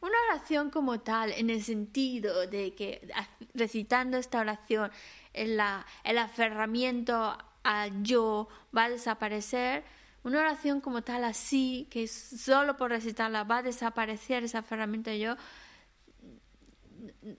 una 0.00 0.18
oración 0.30 0.70
como 0.70 1.00
tal, 1.00 1.32
en 1.32 1.50
el 1.50 1.60
sentido 1.60 2.46
de 2.46 2.72
que 2.72 3.06
recitando 3.52 4.16
esta 4.16 4.40
oración, 4.40 4.92
el, 5.32 5.58
el 6.04 6.18
aferramiento 6.18 7.36
al 7.64 8.04
yo 8.04 8.48
va 8.74 8.84
a 8.84 8.90
desaparecer, 8.90 9.82
una 10.24 10.40
oración 10.40 10.80
como 10.80 11.02
tal 11.02 11.22
así, 11.24 11.86
que 11.90 12.08
solo 12.08 12.76
por 12.76 12.90
recitarla 12.90 13.44
va 13.44 13.58
a 13.58 13.62
desaparecer 13.62 14.44
ese 14.44 14.56
aferramiento 14.58 15.10
al 15.10 15.18
yo, 15.18 15.36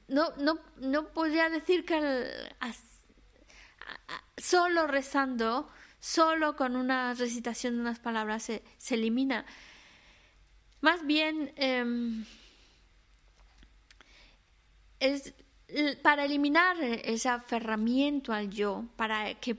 no, 0.07 0.35
no, 0.37 0.59
no 0.77 1.07
podría 1.09 1.49
decir 1.49 1.85
que 1.85 1.99
solo 4.37 4.87
rezando, 4.87 5.67
solo 5.99 6.55
con 6.55 6.75
una 6.75 7.13
recitación 7.13 7.75
de 7.75 7.81
unas 7.81 7.99
palabras 7.99 8.43
se, 8.43 8.63
se 8.77 8.95
elimina. 8.95 9.45
Más 10.81 11.05
bien, 11.05 11.51
em, 11.55 12.25
es 14.99 15.33
para 16.03 16.25
eliminar 16.25 16.77
ese 16.81 17.29
aferramiento 17.29 18.31
al 18.31 18.49
yo, 18.49 18.85
para 18.95 19.33
que, 19.35 19.57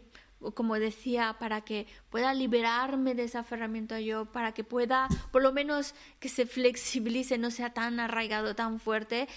como 0.54 0.78
decía, 0.78 1.36
para 1.38 1.62
que 1.62 1.86
pueda 2.10 2.34
liberarme 2.34 3.14
de 3.14 3.24
ese 3.24 3.38
aferramiento 3.38 3.94
al 3.94 4.04
yo, 4.04 4.24
para 4.26 4.52
que 4.52 4.64
pueda, 4.64 5.08
por 5.32 5.42
lo 5.42 5.52
menos, 5.52 5.94
que 6.20 6.28
se 6.28 6.46
flexibilice, 6.46 7.38
no 7.38 7.50
sea 7.50 7.72
tan 7.72 8.00
arraigado, 8.00 8.54
tan 8.54 8.78
fuerte, 8.78 9.28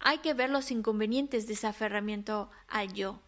hay 0.00 0.18
que 0.18 0.34
ver 0.34 0.50
los 0.50 0.70
inconvenientes 0.70 1.46
de 1.46 1.54
ese 1.54 1.66
aferramiento 1.66 2.50
al 2.68 2.92
yo. 2.92 3.20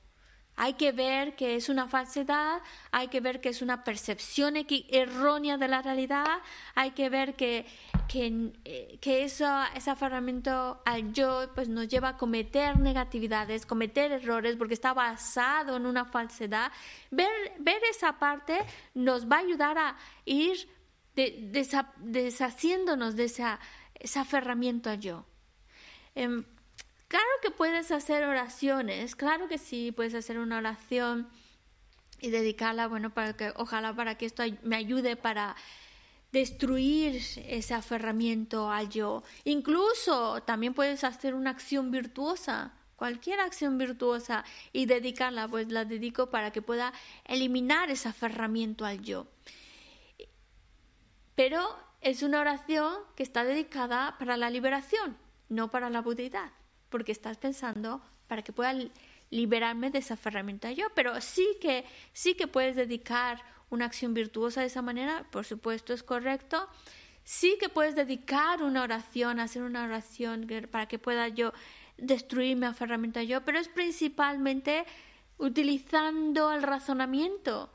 Hay 0.56 0.74
que 0.74 0.92
ver 0.92 1.34
que 1.34 1.56
es 1.56 1.68
una 1.68 1.88
falsedad, 1.88 2.60
hay 2.90 3.08
que 3.08 3.20
ver 3.20 3.40
que 3.40 3.48
es 3.48 3.62
una 3.62 3.84
percepción 3.84 4.54
errónea 4.90 5.56
de 5.56 5.66
la 5.66 5.80
realidad, 5.80 6.40
hay 6.74 6.90
que 6.90 7.08
ver 7.08 7.34
que, 7.34 7.66
que, 8.06 8.52
eh, 8.64 8.98
que 9.00 9.24
eso, 9.24 9.48
ese 9.74 9.90
aferramiento 9.90 10.82
al 10.84 11.12
yo 11.12 11.50
pues, 11.54 11.68
nos 11.68 11.88
lleva 11.88 12.10
a 12.10 12.16
cometer 12.16 12.78
negatividades, 12.78 13.64
cometer 13.64 14.12
errores, 14.12 14.56
porque 14.56 14.74
está 14.74 14.92
basado 14.92 15.76
en 15.76 15.86
una 15.86 16.04
falsedad. 16.04 16.70
Ver, 17.10 17.30
ver 17.58 17.82
esa 17.90 18.18
parte 18.18 18.58
nos 18.94 19.30
va 19.30 19.36
a 19.36 19.40
ayudar 19.40 19.78
a 19.78 19.96
ir 20.26 20.68
deshaciéndonos 21.14 23.16
de 23.16 23.24
esa, 23.24 23.58
ese 23.94 24.18
aferramiento 24.18 24.90
al 24.90 25.00
yo. 25.00 25.24
Em, 26.14 26.44
claro 27.12 27.28
que 27.42 27.50
puedes 27.50 27.90
hacer 27.90 28.24
oraciones, 28.24 29.14
claro 29.14 29.46
que 29.46 29.58
sí, 29.58 29.92
puedes 29.92 30.14
hacer 30.14 30.38
una 30.38 30.56
oración 30.56 31.28
y 32.22 32.30
dedicarla, 32.30 32.88
bueno, 32.88 33.10
para 33.10 33.36
que, 33.36 33.52
ojalá 33.56 33.94
para 33.94 34.16
que 34.16 34.24
esto 34.24 34.42
me 34.62 34.76
ayude 34.76 35.16
para 35.16 35.54
destruir 36.32 37.16
ese 37.36 37.74
aferramiento 37.74 38.70
al 38.70 38.88
yo. 38.88 39.24
Incluso 39.44 40.42
también 40.44 40.72
puedes 40.72 41.04
hacer 41.04 41.34
una 41.34 41.50
acción 41.50 41.90
virtuosa, 41.90 42.72
cualquier 42.96 43.40
acción 43.40 43.76
virtuosa 43.76 44.42
y 44.72 44.86
dedicarla, 44.86 45.48
pues 45.48 45.70
la 45.70 45.84
dedico 45.84 46.30
para 46.30 46.50
que 46.50 46.62
pueda 46.62 46.94
eliminar 47.26 47.90
ese 47.90 48.08
aferramiento 48.08 48.86
al 48.86 49.02
yo. 49.02 49.26
Pero 51.34 51.76
es 52.00 52.22
una 52.22 52.40
oración 52.40 52.94
que 53.16 53.22
está 53.22 53.44
dedicada 53.44 54.16
para 54.18 54.38
la 54.38 54.48
liberación, 54.48 55.18
no 55.50 55.70
para 55.70 55.90
la 55.90 56.00
budeidad, 56.00 56.52
porque 56.92 57.10
estás 57.10 57.38
pensando 57.38 58.00
para 58.28 58.42
que 58.42 58.52
pueda 58.52 58.72
li- 58.72 58.92
liberarme 59.30 59.90
de 59.90 59.98
esa 59.98 60.14
aferramiento 60.14 60.68
a 60.68 60.72
yo. 60.72 60.86
Pero 60.94 61.20
sí 61.20 61.46
que, 61.60 61.84
sí 62.12 62.34
que 62.34 62.46
puedes 62.46 62.76
dedicar 62.76 63.42
una 63.70 63.86
acción 63.86 64.14
virtuosa 64.14 64.60
de 64.60 64.68
esa 64.68 64.82
manera, 64.82 65.26
por 65.32 65.44
supuesto 65.44 65.92
es 65.92 66.02
correcto. 66.04 66.68
Sí 67.24 67.56
que 67.58 67.68
puedes 67.68 67.94
dedicar 67.96 68.62
una 68.62 68.82
oración, 68.82 69.40
hacer 69.40 69.62
una 69.62 69.84
oración 69.84 70.46
para 70.70 70.86
que 70.86 70.98
pueda 70.98 71.28
yo 71.28 71.52
destruir 71.96 72.56
mi 72.56 72.66
aferramiento 72.66 73.20
a 73.20 73.22
yo, 73.22 73.44
pero 73.44 73.58
es 73.58 73.68
principalmente 73.68 74.84
utilizando 75.38 76.52
el 76.52 76.62
razonamiento. 76.62 77.72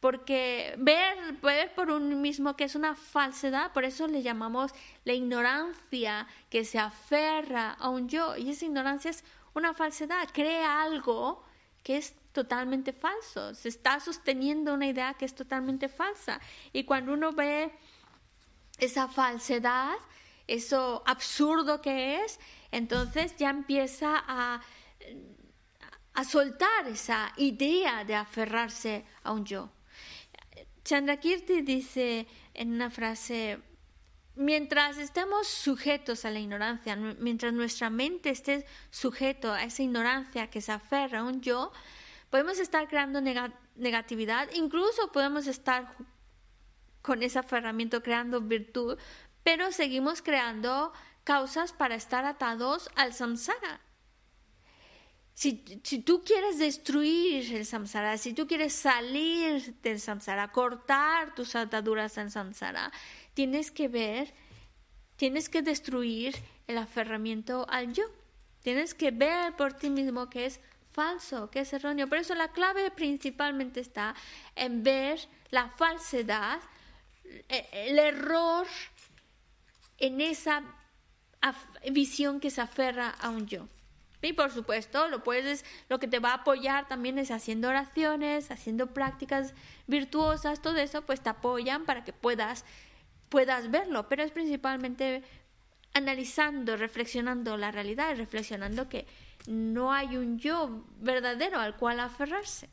Porque 0.00 0.74
ver, 0.78 1.34
ver 1.42 1.74
por 1.74 1.90
un 1.90 2.22
mismo 2.22 2.56
que 2.56 2.64
es 2.64 2.74
una 2.74 2.94
falsedad, 2.94 3.72
por 3.72 3.84
eso 3.84 4.08
le 4.08 4.22
llamamos 4.22 4.72
la 5.04 5.12
ignorancia 5.12 6.26
que 6.48 6.64
se 6.64 6.78
aferra 6.78 7.72
a 7.72 7.90
un 7.90 8.08
yo. 8.08 8.36
Y 8.36 8.50
esa 8.50 8.64
ignorancia 8.64 9.10
es 9.10 9.24
una 9.52 9.74
falsedad, 9.74 10.28
crea 10.32 10.82
algo 10.82 11.44
que 11.82 11.98
es 11.98 12.14
totalmente 12.32 12.92
falso. 12.92 13.54
Se 13.54 13.68
está 13.68 14.00
sosteniendo 14.00 14.72
una 14.72 14.86
idea 14.86 15.14
que 15.14 15.26
es 15.26 15.34
totalmente 15.34 15.88
falsa. 15.88 16.40
Y 16.72 16.84
cuando 16.84 17.12
uno 17.12 17.32
ve 17.32 17.70
esa 18.78 19.06
falsedad, 19.08 19.96
eso 20.46 21.02
absurdo 21.06 21.82
que 21.82 22.22
es, 22.24 22.40
entonces 22.70 23.36
ya 23.36 23.50
empieza 23.50 24.24
a, 24.26 24.62
a 26.14 26.24
soltar 26.24 26.88
esa 26.88 27.32
idea 27.36 28.04
de 28.04 28.14
aferrarse 28.14 29.04
a 29.22 29.32
un 29.32 29.44
yo. 29.44 29.70
Chandrakirti 30.84 31.62
dice 31.62 32.26
en 32.54 32.72
una 32.72 32.90
frase, 32.90 33.58
mientras 34.34 34.98
estemos 34.98 35.46
sujetos 35.46 36.24
a 36.24 36.30
la 36.30 36.40
ignorancia, 36.40 36.96
mientras 36.96 37.52
nuestra 37.52 37.90
mente 37.90 38.30
esté 38.30 38.66
sujeto 38.90 39.52
a 39.52 39.64
esa 39.64 39.82
ignorancia 39.82 40.48
que 40.48 40.60
se 40.60 40.72
aferra 40.72 41.20
a 41.20 41.24
un 41.24 41.40
yo, 41.42 41.72
podemos 42.30 42.58
estar 42.58 42.88
creando 42.88 43.20
negatividad, 43.76 44.48
incluso 44.54 45.12
podemos 45.12 45.46
estar 45.46 45.94
con 47.02 47.22
ese 47.22 47.38
aferramiento 47.38 48.02
creando 48.02 48.40
virtud, 48.40 48.98
pero 49.42 49.72
seguimos 49.72 50.22
creando 50.22 50.92
causas 51.24 51.72
para 51.72 51.94
estar 51.94 52.24
atados 52.24 52.90
al 52.94 53.12
samsara. 53.12 53.80
Si, 55.40 55.64
si, 55.84 56.00
tú 56.00 56.22
quieres 56.22 56.58
destruir 56.58 57.56
el 57.56 57.64
samsara, 57.64 58.18
si 58.18 58.34
tú 58.34 58.46
quieres 58.46 58.74
salir 58.74 59.74
del 59.76 59.98
samsara, 59.98 60.52
cortar 60.52 61.34
tus 61.34 61.56
ataduras 61.56 62.18
al 62.18 62.30
samsara, 62.30 62.92
tienes 63.32 63.70
que 63.70 63.88
ver, 63.88 64.34
tienes 65.16 65.48
que 65.48 65.62
destruir 65.62 66.36
el 66.66 66.76
aferramiento 66.76 67.64
al 67.70 67.94
yo. 67.94 68.04
Tienes 68.62 68.92
que 68.92 69.12
ver 69.12 69.56
por 69.56 69.72
ti 69.72 69.88
mismo 69.88 70.28
que 70.28 70.44
es 70.44 70.60
falso, 70.92 71.48
que 71.48 71.60
es 71.60 71.72
erróneo. 71.72 72.06
Por 72.06 72.18
eso 72.18 72.34
la 72.34 72.48
clave 72.48 72.90
principalmente 72.90 73.80
está 73.80 74.14
en 74.54 74.82
ver 74.82 75.26
la 75.48 75.70
falsedad, 75.70 76.60
e, 77.48 77.66
el 77.88 77.98
error 77.98 78.66
en 79.96 80.20
esa 80.20 80.62
visión 81.90 82.40
que 82.40 82.50
se 82.50 82.60
aferra 82.60 83.08
a 83.08 83.30
un 83.30 83.46
yo. 83.46 83.66
Y 84.22 84.32
por 84.34 84.50
supuesto, 84.50 85.08
lo 85.08 85.22
puedes, 85.24 85.64
lo 85.88 85.98
que 85.98 86.08
te 86.08 86.18
va 86.18 86.30
a 86.30 86.34
apoyar 86.34 86.88
también 86.88 87.18
es 87.18 87.30
haciendo 87.30 87.68
oraciones, 87.68 88.50
haciendo 88.50 88.88
prácticas 88.88 89.54
virtuosas, 89.86 90.60
todo 90.60 90.76
eso, 90.76 91.02
pues 91.02 91.20
te 91.20 91.30
apoyan 91.30 91.86
para 91.86 92.04
que 92.04 92.12
puedas, 92.12 92.64
puedas 93.28 93.70
verlo. 93.70 94.08
Pero 94.08 94.22
es 94.22 94.30
principalmente 94.30 95.22
analizando, 95.94 96.76
reflexionando 96.76 97.56
la 97.56 97.70
realidad 97.70 98.16
reflexionando 98.16 98.88
que 98.88 99.06
no 99.48 99.92
hay 99.92 100.16
un 100.16 100.38
yo 100.38 100.84
verdadero 101.00 101.58
al 101.58 101.76
cual 101.76 102.00
aferrarse. 102.00 102.68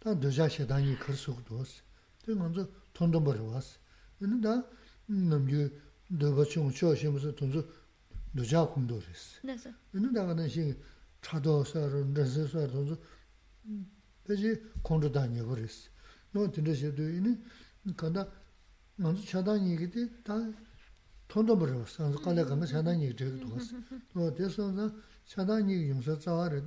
다 0.00 0.18
도자 0.18 0.48
세단이 0.48 0.98
걸속도스 0.98 1.82
되면서 2.24 2.68
돈도 2.92 3.22
벌어왔어. 3.24 3.78
근데 4.18 4.48
다 4.48 4.64
넘겨 5.06 5.68
너버충 6.08 6.70
쳐시면서 6.72 7.34
돈도 7.34 7.64
도자 8.36 8.66
군도스 8.66 9.40
근데 9.90 10.12
다가는 10.12 10.48
시 10.48 10.74
차도서로 11.22 12.04
늘서서 12.06 12.68
돈도 12.68 12.96
되지 14.24 14.60
공도 14.82 15.10
다녀 15.10 15.44
버렸어. 15.44 15.88
너 16.32 16.50
들으셔도 16.50 17.02
이니? 17.02 17.36
간다 17.96 18.28
먼저 18.96 19.22
차단이 19.22 19.74
이게 19.74 19.90
다 20.22 20.34
돈도 21.26 21.58
벌어왔어. 21.58 22.04
그래서 22.04 22.20
간다 22.22 22.44
가면 22.44 22.66
차단이 22.66 23.16
되게 23.16 23.40
도스 23.40 23.74
또 24.12 24.32
대선은 24.34 25.02
차단이 25.26 25.88
용서 25.90 26.18
자와를 26.18 26.64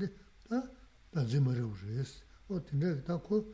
다 0.49 0.69
반지 1.11 1.39
머리 1.39 1.59
오르스 1.61 2.23
o 2.51 2.59
tindre 2.59 3.03
ta 3.03 3.17
ko 3.17 3.45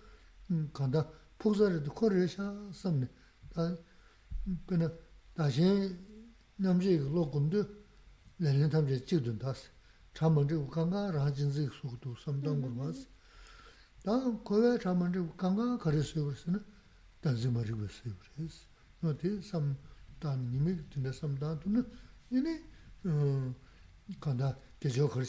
kanda 0.74 1.10
pokzare 1.38 1.80
do 1.86 1.91
kore 1.91 2.28
sha 2.28 2.45
samne 2.72 3.07
ta 3.53 3.78
pena 4.65 4.91
dashin 5.36 5.98
namje 6.57 6.99
lo 7.15 7.30
kundu 7.30 7.61
lelen 8.40 8.69
tamje 8.69 9.06
chigdun 9.06 9.38
tas 9.38 9.60
chamanje 10.14 10.56
kanga 10.72 11.11
rajinzi 11.11 11.69
su 11.78 11.88
du 12.02 12.15
samdang 12.15 12.61
gurwas 12.61 13.07
ta 14.03 14.14
kowe 14.44 14.78
chamanje 14.80 15.19
kanga 15.38 15.78
kare 15.78 16.02
su 16.02 16.24
gursna 16.24 16.60
danzi 17.22 17.48
mari 17.49 17.74
gusu 17.74 18.10
gurs 18.19 18.68
no 19.02 19.15
te 19.15 19.41
sam 19.41 19.76
dan 20.19 20.40
nimik 20.52 20.90
tinde 20.90 21.11
samdan 21.14 21.60
tunu 21.60 21.86
yine 22.30 22.53
kanda 24.19 24.57
gejo 24.80 25.07
kare 25.07 25.26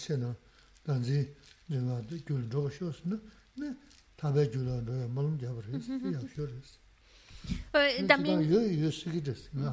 danzi 0.86 1.35
제가 1.69 2.01
gyul 2.24 2.49
dhokshiyosna 2.49 3.20
droga 8.47 8.90
shio 8.93 9.12
na 9.52 9.72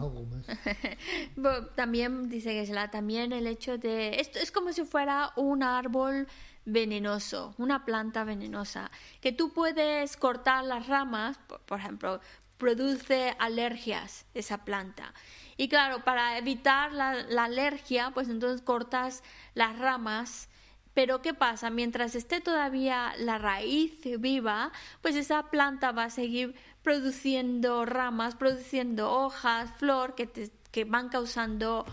También 1.75 2.29
dice 2.29 2.53
que 2.53 2.87
también 2.91 3.33
el 3.33 3.47
hecho 3.47 3.77
de 3.77 4.19
esto 4.19 4.39
es 4.39 4.51
como 4.51 4.71
si 4.71 4.83
fuera 4.83 5.31
un 5.35 5.63
árbol 5.63 6.27
venenoso, 6.65 7.53
una 7.57 7.85
planta 7.85 8.23
venenosa, 8.23 8.91
que 9.21 9.31
tú 9.31 9.51
puedes 9.51 10.17
cortar 10.17 10.63
las 10.63 10.87
ramas, 10.87 11.37
por, 11.65 11.79
ejemplo, 11.79 12.21
produce 12.57 13.35
alergias 13.39 14.25
esa 14.33 14.63
planta. 14.65 15.13
Y 15.57 15.67
claro, 15.69 16.03
para 16.03 16.37
evitar 16.37 16.91
la, 16.91 17.13
la 17.23 17.45
alergia, 17.45 18.11
pues 18.13 18.29
entonces 18.29 18.61
cortas 18.61 19.23
las 19.53 19.77
ramas 19.77 20.49
pero 20.95 21.21
¿qué 21.21 21.33
pasa? 21.33 21.69
Mientras 21.69 22.15
esté 22.15 22.39
todavía 22.39 23.13
la 23.17 23.37
raíz 23.37 23.99
viva, 24.17 24.71
pues 25.01 25.15
esa 25.17 25.51
planta 25.51 25.91
va 25.91 26.05
a 26.05 26.09
seguir 26.09 26.55
produciendo 26.81 27.85
ramas, 27.85 28.35
produciendo 28.35 29.11
hojas, 29.11 29.71
flor 29.77 30.15
que, 30.15 30.51
que 30.71 30.85
van 30.85 31.09
causando 31.09 31.85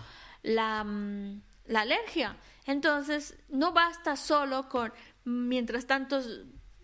la, 0.43 0.85
mm, 0.85 1.43
alergia. 1.74 2.37
Entonces, 2.65 3.37
no 3.49 3.73
basta 3.73 4.15
solo 4.15 4.69
con, 4.69 4.93
mientras 5.24 5.87
tanto, 5.87 6.20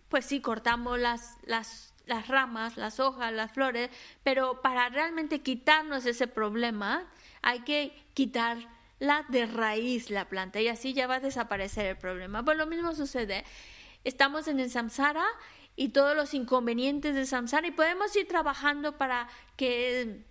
pues 0.09 0.25
sí, 0.25 0.41
cortamos 0.41 0.99
las, 0.99 1.37
las 1.47 2.27
ramas, 2.27 2.77
las 2.77 2.99
hojas, 2.99 3.33
las 3.33 3.53
flores, 3.53 3.91
pero 4.25 4.61
para 4.61 4.89
realmente 4.89 5.41
quitarnos 5.41 6.05
ese 6.05 6.27
problema, 6.27 7.07
hay 7.43 7.61
que 7.61 7.93
quitar 8.15 8.59
la 8.99 9.25
de 9.29 9.47
raíz 9.47 10.11
la 10.11 10.29
planta 10.29 10.61
y 10.61 10.69
así 10.69 10.93
ya 10.93 11.07
va 11.07 11.17
a 11.17 11.21
desaparecer 11.21 11.87
el 11.87 11.97
problema. 11.97 12.45
Pues 12.45 12.57
lo 12.57 12.67
mismo 12.67 12.95
sucede. 12.95 13.45
Estamos 14.05 14.49
en 14.49 14.61
el 14.61 14.71
samsara 14.71 15.25
y 15.77 15.91
todos 15.91 16.17
los 16.17 16.35
inconvenientes 16.35 17.15
del 17.15 17.27
samsara 17.27 17.69
y 17.69 17.71
podemos 17.71 18.15
ir 18.17 18.27
trabajando 18.27 18.99
para 18.99 19.29
que 19.57 20.25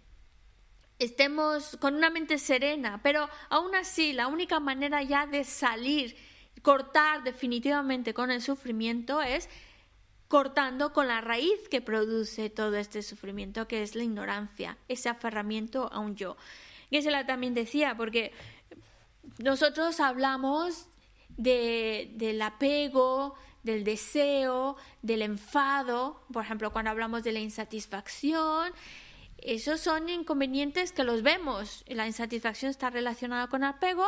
estemos 1.00 1.78
con 1.80 1.96
una 1.96 2.10
mente 2.10 2.38
serena, 2.38 3.02
pero 3.04 3.30
aún 3.50 3.76
así 3.76 4.14
la 4.14 4.28
única 4.28 4.60
manera 4.60 5.04
ya 5.04 5.28
de 5.28 5.44
salir, 5.44 6.18
cortar 6.62 7.24
definitivamente 7.24 8.14
con 8.14 8.32
el 8.32 8.42
sufrimiento 8.42 9.22
es 9.22 9.48
cortando 10.28 10.92
con 10.92 11.08
la 11.08 11.22
raíz 11.22 11.70
que 11.70 11.82
produce 11.82 12.50
todo 12.50 12.76
este 12.76 13.02
sufrimiento, 13.02 13.68
que 13.68 13.84
es 13.84 13.96
la 13.96 14.04
ignorancia, 14.04 14.78
ese 14.88 15.10
aferramiento 15.10 15.92
a 15.94 16.00
un 16.00 16.16
yo. 16.16 16.36
la 16.90 17.26
también 17.26 17.54
decía, 17.54 17.96
porque 17.96 18.34
nosotros 19.40 20.00
hablamos 20.00 20.88
de, 21.38 22.12
del 22.16 22.42
apego, 22.42 23.36
del 23.64 23.84
deseo, 23.84 24.78
del 25.02 25.22
enfado, 25.22 26.24
por 26.32 26.44
ejemplo, 26.44 26.72
cuando 26.72 26.92
hablamos 26.92 27.24
de 27.24 27.34
la 27.34 27.40
insatisfacción, 27.40 28.72
esos 29.38 29.80
son 29.80 30.10
inconvenientes 30.10 30.92
que 30.92 31.04
los 31.04 31.22
vemos. 31.22 31.84
La 31.88 32.08
insatisfacción 32.08 32.72
está 32.72 32.90
relacionada 32.90 33.48
con 33.48 33.64
apego, 33.64 34.06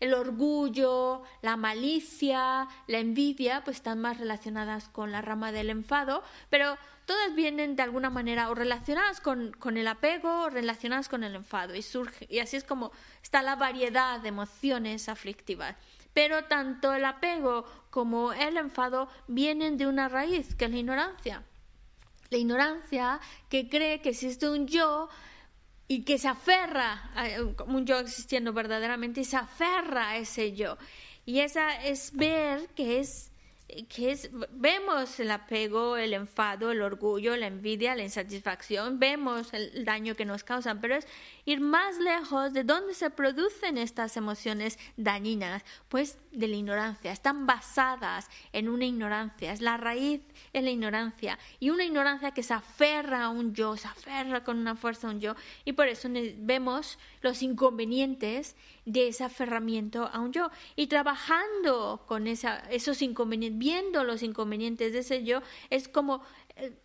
el 0.00 0.14
orgullo, 0.14 1.22
la 1.42 1.56
malicia, 1.56 2.68
la 2.86 2.98
envidia, 2.98 3.62
pues 3.64 3.76
están 3.76 4.00
más 4.00 4.18
relacionadas 4.18 4.88
con 4.88 5.12
la 5.12 5.22
rama 5.22 5.52
del 5.52 5.70
enfado, 5.70 6.22
pero 6.50 6.76
todas 7.06 7.34
vienen 7.34 7.76
de 7.76 7.82
alguna 7.82 8.10
manera 8.10 8.50
o 8.50 8.54
relacionadas 8.54 9.20
con, 9.20 9.52
con 9.52 9.76
el 9.76 9.86
apego 9.86 10.42
o 10.42 10.50
relacionadas 10.50 11.08
con 11.08 11.24
el 11.24 11.34
enfado 11.34 11.74
y 11.74 11.82
surge 11.82 12.26
y 12.30 12.38
así 12.38 12.56
es 12.56 12.64
como 12.64 12.92
está 13.22 13.42
la 13.42 13.56
variedad 13.56 14.20
de 14.20 14.28
emociones 14.28 15.08
aflictivas. 15.08 15.76
Pero 16.12 16.44
tanto 16.44 16.94
el 16.94 17.04
apego 17.04 17.64
como 17.90 18.32
el 18.32 18.56
enfado 18.56 19.08
vienen 19.26 19.76
de 19.76 19.86
una 19.86 20.08
raíz 20.08 20.54
que 20.54 20.66
es 20.66 20.70
la 20.70 20.78
ignorancia. 20.78 21.42
La 22.30 22.38
ignorancia 22.38 23.20
que 23.48 23.68
cree 23.68 24.00
que 24.00 24.10
existe 24.10 24.48
un 24.48 24.66
yo 24.66 25.08
y 25.88 26.04
que 26.04 26.18
se 26.18 26.28
aferra 26.28 27.10
a 27.14 27.64
un 27.64 27.84
yo 27.84 27.98
existiendo 27.98 28.52
verdaderamente 28.52 29.20
y 29.20 29.24
se 29.24 29.36
aferra 29.36 30.10
a 30.10 30.16
ese 30.16 30.54
yo. 30.54 30.78
Y 31.26 31.40
esa 31.40 31.82
es 31.84 32.14
ver 32.14 32.68
que 32.70 33.00
es 33.00 33.30
que 33.88 34.12
es, 34.12 34.30
vemos 34.50 35.18
el 35.20 35.30
apego, 35.30 35.96
el 35.96 36.12
enfado, 36.12 36.70
el 36.70 36.82
orgullo, 36.82 37.36
la 37.36 37.46
envidia, 37.46 37.94
la 37.94 38.02
insatisfacción, 38.02 38.98
vemos 38.98 39.52
el 39.54 39.84
daño 39.84 40.14
que 40.14 40.26
nos 40.26 40.44
causan, 40.44 40.80
pero 40.80 40.96
es 40.96 41.06
ir 41.46 41.60
más 41.60 41.98
lejos 41.98 42.52
de 42.52 42.62
dónde 42.62 42.94
se 42.94 43.10
producen 43.10 43.78
estas 43.78 44.16
emociones 44.16 44.78
dañinas, 44.96 45.64
pues 45.88 46.18
de 46.30 46.46
la 46.46 46.56
ignorancia, 46.56 47.10
están 47.10 47.46
basadas 47.46 48.28
en 48.52 48.68
una 48.68 48.84
ignorancia, 48.84 49.52
es 49.52 49.60
la 49.60 49.76
raíz 49.76 50.20
en 50.52 50.64
la 50.64 50.70
ignorancia. 50.70 51.38
Y 51.58 51.70
una 51.70 51.84
ignorancia 51.84 52.32
que 52.32 52.42
se 52.42 52.54
aferra 52.54 53.24
a 53.24 53.28
un 53.30 53.54
yo, 53.54 53.76
se 53.76 53.88
aferra 53.88 54.44
con 54.44 54.58
una 54.58 54.76
fuerza 54.76 55.08
a 55.08 55.10
un 55.10 55.20
yo. 55.20 55.34
Y 55.64 55.72
por 55.72 55.88
eso 55.88 56.08
vemos 56.38 56.98
los 57.22 57.42
inconvenientes 57.42 58.56
de 58.84 59.08
ese 59.08 59.24
aferramiento 59.24 60.10
a 60.12 60.20
un 60.20 60.32
yo 60.32 60.50
y 60.76 60.86
trabajando 60.88 62.04
con 62.06 62.26
esa, 62.26 62.58
esos 62.70 63.02
inconvenientes, 63.02 63.58
viendo 63.58 64.04
los 64.04 64.22
inconvenientes 64.22 64.92
de 64.92 64.98
ese 65.00 65.24
yo, 65.24 65.40
es 65.70 65.88
como 65.88 66.22
eh, 66.56 66.76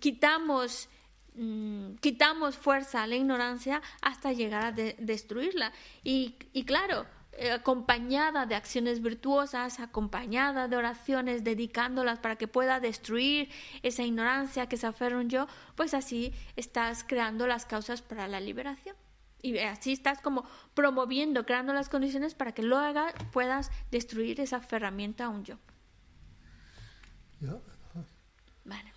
quitamos 0.00 0.88
mm, 1.34 1.94
quitamos 2.00 2.56
fuerza 2.56 3.02
a 3.02 3.06
la 3.06 3.16
ignorancia 3.16 3.82
hasta 4.02 4.32
llegar 4.32 4.64
a 4.64 4.72
destruirla. 4.72 5.72
Y, 6.02 6.36
y 6.52 6.64
claro, 6.64 7.06
eh, 7.38 7.52
acompañada 7.52 8.46
de 8.46 8.54
acciones 8.54 9.02
virtuosas, 9.02 9.78
acompañada 9.78 10.68
de 10.68 10.76
oraciones, 10.76 11.44
dedicándolas 11.44 12.18
para 12.18 12.36
que 12.36 12.48
pueda 12.48 12.80
destruir 12.80 13.50
esa 13.82 14.04
ignorancia 14.04 14.68
que 14.68 14.78
se 14.78 14.86
aferra 14.86 15.18
un 15.18 15.28
yo, 15.28 15.46
pues 15.74 15.92
así 15.92 16.32
estás 16.56 17.04
creando 17.04 17.46
las 17.46 17.66
causas 17.66 18.00
para 18.00 18.26
la 18.26 18.40
liberación. 18.40 18.96
Y 19.42 19.58
así 19.58 19.92
estás 19.92 20.20
como 20.20 20.44
promoviendo, 20.74 21.44
creando 21.44 21.72
las 21.72 21.88
condiciones 21.88 22.34
para 22.34 22.52
que 22.52 22.62
luego 22.62 23.00
puedas 23.32 23.70
destruir 23.90 24.40
esa 24.40 24.56
aferramiento 24.56 25.24
a 25.24 25.28
un 25.28 25.44
yo. 25.44 25.56
Vale. 28.64 28.92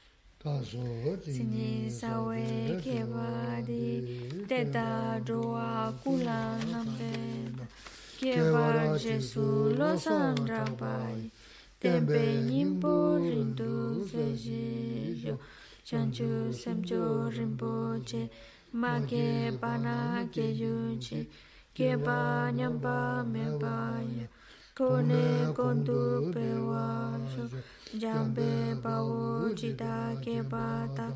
Jesu 8.97 9.75
lo 9.77 9.97
tempe 11.79 12.41
rindu 13.19 14.05
yo, 15.23 15.39
chanchu 15.83 16.53
semcho 16.53 17.29
ma 18.71 18.99
ge 19.09 19.51
pa 19.61 19.77
na 19.77 20.23
ge 20.33 20.47
yu 20.61 20.97
chi 21.03 21.27
ge 21.75 21.91
pa 22.05 22.51
nyam 22.57 22.79
pa 22.79 23.23
me 23.23 23.45
pa 23.61 23.75
ya. 24.17 24.25
Ko 24.77 25.01
ne 25.01 25.51
kon 25.57 25.83
du 25.83 26.31
pe 26.33 26.47
wa 26.69 26.85
shu 27.31 27.43
jam 28.01 28.33
pe 28.35 28.49
pa 28.83 28.95
wo 29.07 29.49
chi 29.59 29.69
ta 29.81 29.95
ge 30.23 30.37
pa 30.51 30.65
ta. 30.97 31.07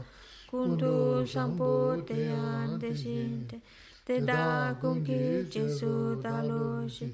Kun 0.50 0.78
du 0.78 1.26
sam 1.26 1.58
po 1.58 1.72
te 2.08 2.20
an 2.32 2.80
de 2.82 2.92
shin 3.02 3.46
te 3.50 3.58
te 4.06 4.16
da 4.30 4.74
kun 4.82 5.04
ki 5.06 5.22
je 5.54 5.64
su 5.78 5.94
da 6.24 6.36
lo 6.50 6.88
shi. 6.96 7.08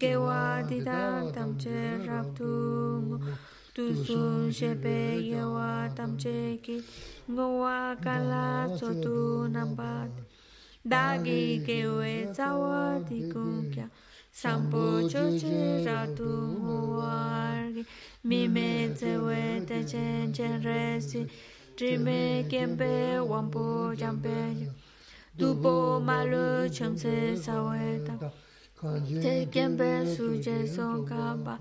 Ge 0.00 0.12
wa 0.16 0.62
di 0.68 0.78
da 0.88 1.02
tam 1.34 1.50
che 1.62 1.80
rap 2.06 2.26
tu 2.38 2.52
tu 3.74 3.84
sun 4.04 4.50
she 4.56 4.70
pe 4.84 4.98
ye 5.30 5.42
wa 5.54 5.70
tam 5.96 6.16
che 6.22 6.38
ki. 6.64 6.76
ngoa 7.30 7.96
kala 8.02 8.66
chotu 8.78 9.46
nambat 9.54 10.10
dagi 10.84 11.62
kewe 11.66 12.26
zawa 12.34 12.98
dikunkya 13.08 13.86
sampo 14.32 15.06
choche 15.06 15.86
ratu 15.86 16.58
muwargi 16.58 17.86
mime 18.24 18.88
zewe 18.98 19.62
techen 19.68 20.32
chen 20.34 20.62
resi 20.62 21.26
trime 21.76 22.44
kempe 22.50 23.18
wampo 23.30 23.94
jampe 23.94 24.66
dupo 25.38 26.00
malu 26.00 26.68
chomse 26.68 27.36
saweta 27.36 28.14
te 29.22 29.46
kempe 29.46 29.90
suje 30.14 30.66
songkaba 30.66 31.58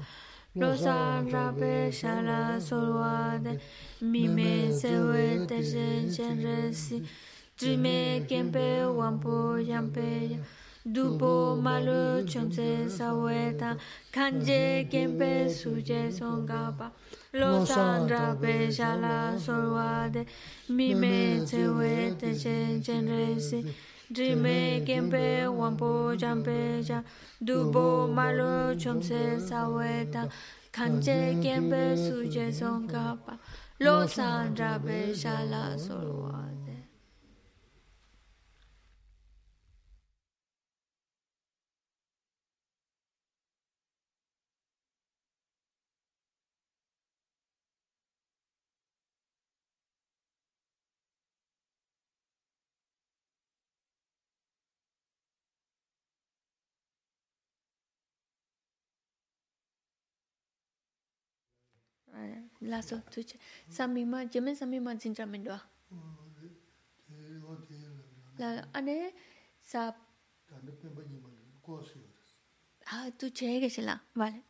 Rosa 0.54 1.24
rabe 1.32 1.90
shara 1.90 2.60
solwa 2.60 3.40
mi 4.02 4.28
me 4.28 4.70
se 4.70 5.46
te 5.48 5.64
shen 5.64 6.12
chen 6.12 6.44
resi 6.44 7.08
Trime 7.58 8.26
kempe 8.28 8.84
wampo 8.84 9.56
yampe 9.66 10.38
Dupo 10.86 11.56
malu 11.56 12.26
chomse 12.28 12.90
saweta 12.90 13.78
Kanje 14.12 14.90
kempe 14.92 15.48
suje 15.48 16.12
songapa 16.12 16.92
Rosa 17.34 18.06
rabe 18.10 18.70
shara 18.70 19.40
solwa 19.40 20.12
mi 20.68 20.94
me 20.94 21.46
se 21.46 22.14
te 22.20 22.38
shen 22.38 22.84
chen 22.84 23.08
resi 23.08 23.74
Dime 24.14 24.84
quien 24.84 25.10
Jime 25.10 25.10
Gembe 25.10 25.48
Wambo 25.58 26.18
Jambeja 26.18 27.02
Dubo 27.42 28.14
Malo 28.14 28.76
Chomse 28.76 29.40
Saweta 29.40 30.30
Kanje 30.74 31.42
Gembe 31.42 31.96
Suje 31.96 32.52
Songkapa 32.52 33.40
Lo 33.80 34.06
Sandrabe 34.06 35.16
Shala 35.16 35.78
Solwat 35.78 36.61
laso 62.62 63.02
tuche 63.12 63.38
samima 63.70 64.26
jemen 64.26 64.56
samima 64.56 64.96
jinja 64.96 65.26
mendwa 65.26 65.60
la 68.38 68.68
ane 68.74 69.14
sa 69.62 69.96
ah 72.86 73.12
tu 73.18 73.32
che 73.32 73.60
gesela 73.60 74.02
vale. 74.14 74.44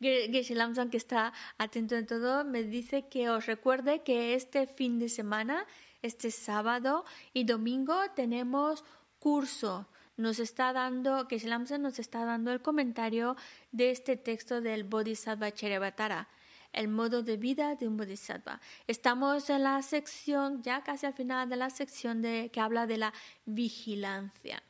Geshe 0.00 0.54
que 0.90 0.96
está 0.96 1.32
atento 1.58 1.94
en 1.96 2.06
todo, 2.06 2.44
me 2.44 2.62
dice 2.64 3.08
que 3.08 3.30
os 3.30 3.46
recuerde 3.46 4.02
que 4.02 4.34
este 4.34 4.66
fin 4.66 4.98
de 4.98 5.08
semana, 5.08 5.66
este 6.02 6.30
sábado 6.30 7.04
y 7.32 7.44
domingo, 7.44 7.94
tenemos 8.14 8.84
curso. 9.18 9.86
Nos 10.16 10.38
está 10.40 10.72
dando, 10.72 11.26
Geshe 11.28 11.48
nos 11.78 11.98
está 11.98 12.24
dando 12.24 12.52
el 12.52 12.60
comentario 12.60 13.36
de 13.70 13.90
este 13.90 14.16
texto 14.16 14.60
del 14.60 14.84
Bodhisattva 14.84 15.52
Cherevatara 15.52 16.28
el 16.72 16.88
modo 16.88 17.22
de 17.22 17.36
vida 17.36 17.74
de 17.74 17.88
un 17.88 17.96
bodhisattva. 17.96 18.60
Estamos 18.86 19.50
en 19.50 19.62
la 19.62 19.82
sección, 19.82 20.62
ya 20.62 20.82
casi 20.82 21.06
al 21.06 21.14
final 21.14 21.48
de 21.48 21.56
la 21.56 21.70
sección 21.70 22.22
de, 22.22 22.50
que 22.52 22.60
habla 22.60 22.86
de 22.86 22.98
la 22.98 23.12
vigilancia. 23.44 24.62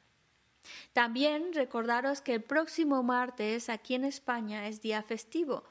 También 0.93 1.53
recordaros 1.53 2.21
que 2.21 2.35
el 2.35 2.43
próximo 2.43 3.03
martes 3.03 3.69
aquí 3.69 3.95
en 3.95 4.05
España 4.05 4.69
es 4.69 4.81
día 4.81 5.03
festivo 5.03 5.65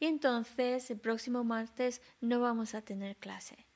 y 0.00 0.06
entonces 0.06 0.90
el 0.90 0.98
próximo 0.98 1.44
martes 1.44 2.00
no 2.20 2.40
vamos 2.40 2.74
a 2.74 2.82
tener 2.82 3.16
clase. 3.16 3.66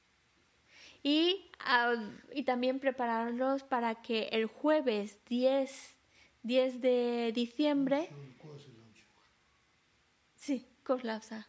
Y, 1.02 1.50
ah, 1.60 1.94
y 2.34 2.42
también 2.42 2.80
prepararlos 2.80 3.62
para 3.62 3.96
que 4.02 4.28
el 4.32 4.46
jueves 4.46 5.20
10, 5.26 5.96
10 6.42 6.80
de 6.80 7.32
diciembre... 7.34 8.10
Sí, 10.34 10.66
Koslapsa. 10.82 11.48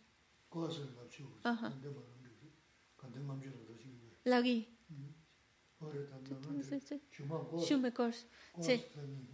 Sí. 8.59 8.83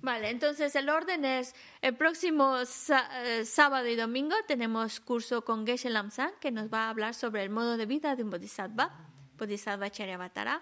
Vale, 0.02 0.30
entonces 0.30 0.76
el 0.76 0.90
orden 0.90 1.26
es 1.26 1.56
el 1.82 1.96
próximo 1.96 2.58
eh, 2.60 3.46
sábado 3.46 3.88
y 3.88 3.96
domingo 3.96 4.36
tenemos 4.48 5.00
curso 5.00 5.44
con 5.44 5.66
Geshe 5.66 5.90
Lamsan 5.90 6.32
que 6.40 6.52
nos 6.52 6.72
va 6.72 6.86
a 6.86 6.90
hablar 6.90 7.16
sobre 7.16 7.42
el 7.42 7.50
modo 7.50 7.78
de 7.78 7.88
vida 7.88 8.16
de 8.16 8.24
un 8.24 8.30
bodhisattva, 8.30 8.92
bodhisattva 9.38 9.90
Charyavatara. 9.90 10.62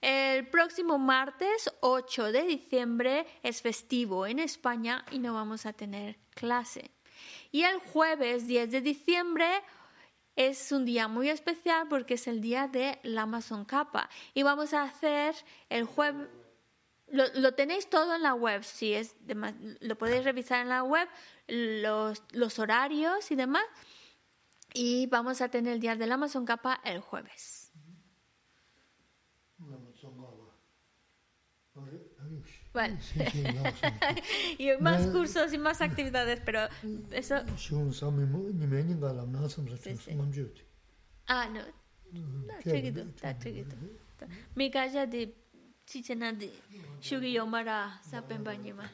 El 0.00 0.48
próximo 0.48 0.98
martes 0.98 1.70
8 1.80 2.32
de 2.32 2.42
diciembre 2.42 3.26
es 3.42 3.62
festivo 3.62 4.26
en 4.26 4.40
España 4.40 5.04
y 5.12 5.18
no 5.18 5.34
vamos 5.34 5.66
a 5.66 5.72
tener 5.72 6.18
clase. 6.30 6.90
Y 7.52 7.62
el 7.62 7.78
jueves 7.78 8.46
10 8.46 8.70
de 8.70 8.80
diciembre 8.80 9.46
es 10.36 10.72
un 10.72 10.84
día 10.84 11.08
muy 11.08 11.28
especial 11.28 11.86
porque 11.88 12.14
es 12.14 12.26
el 12.26 12.40
día 12.40 12.68
de 12.68 12.98
la 13.02 13.22
Amazon 13.22 13.64
Capa 13.64 14.08
y 14.34 14.42
vamos 14.42 14.72
a 14.72 14.82
hacer 14.84 15.34
el 15.68 15.84
jueves 15.84 16.28
lo, 17.12 17.54
tenéis 17.54 17.90
todo 17.90 18.14
en 18.14 18.22
la 18.22 18.34
web, 18.34 18.62
si 18.62 18.94
es 18.94 19.16
lo 19.80 19.98
podéis 19.98 20.24
revisar 20.24 20.62
en 20.62 20.68
la 20.68 20.82
web, 20.82 21.08
los, 21.48 22.22
los 22.32 22.58
horarios 22.58 23.30
y 23.30 23.34
demás. 23.34 23.64
Y 24.72 25.06
vamos 25.06 25.40
a 25.40 25.48
tener 25.48 25.72
el 25.74 25.80
Día 25.80 25.96
del 25.96 26.12
Amazon 26.12 26.44
Capa 26.44 26.80
el 26.84 27.00
jueves. 27.00 27.59
Bueno, 32.72 32.96
y 34.58 34.70
más 34.80 35.06
cursos 35.08 35.52
y 35.52 35.58
más 35.58 35.80
actividades, 35.80 36.40
pero 36.44 36.68
eso... 37.10 37.42
Ah, 41.26 41.48
no. 41.52 41.62
No, 42.12 42.54
chiquito, 42.62 43.00
está 43.00 43.38
chiquito. 43.38 43.76
Mi 44.54 44.70
casa 44.70 45.06
de 45.06 45.34
chichena 45.84 46.32
de 46.32 46.52
shugi 47.00 47.32
yomara 47.32 48.00
sapen 48.08 48.44
bañima. 48.44 48.88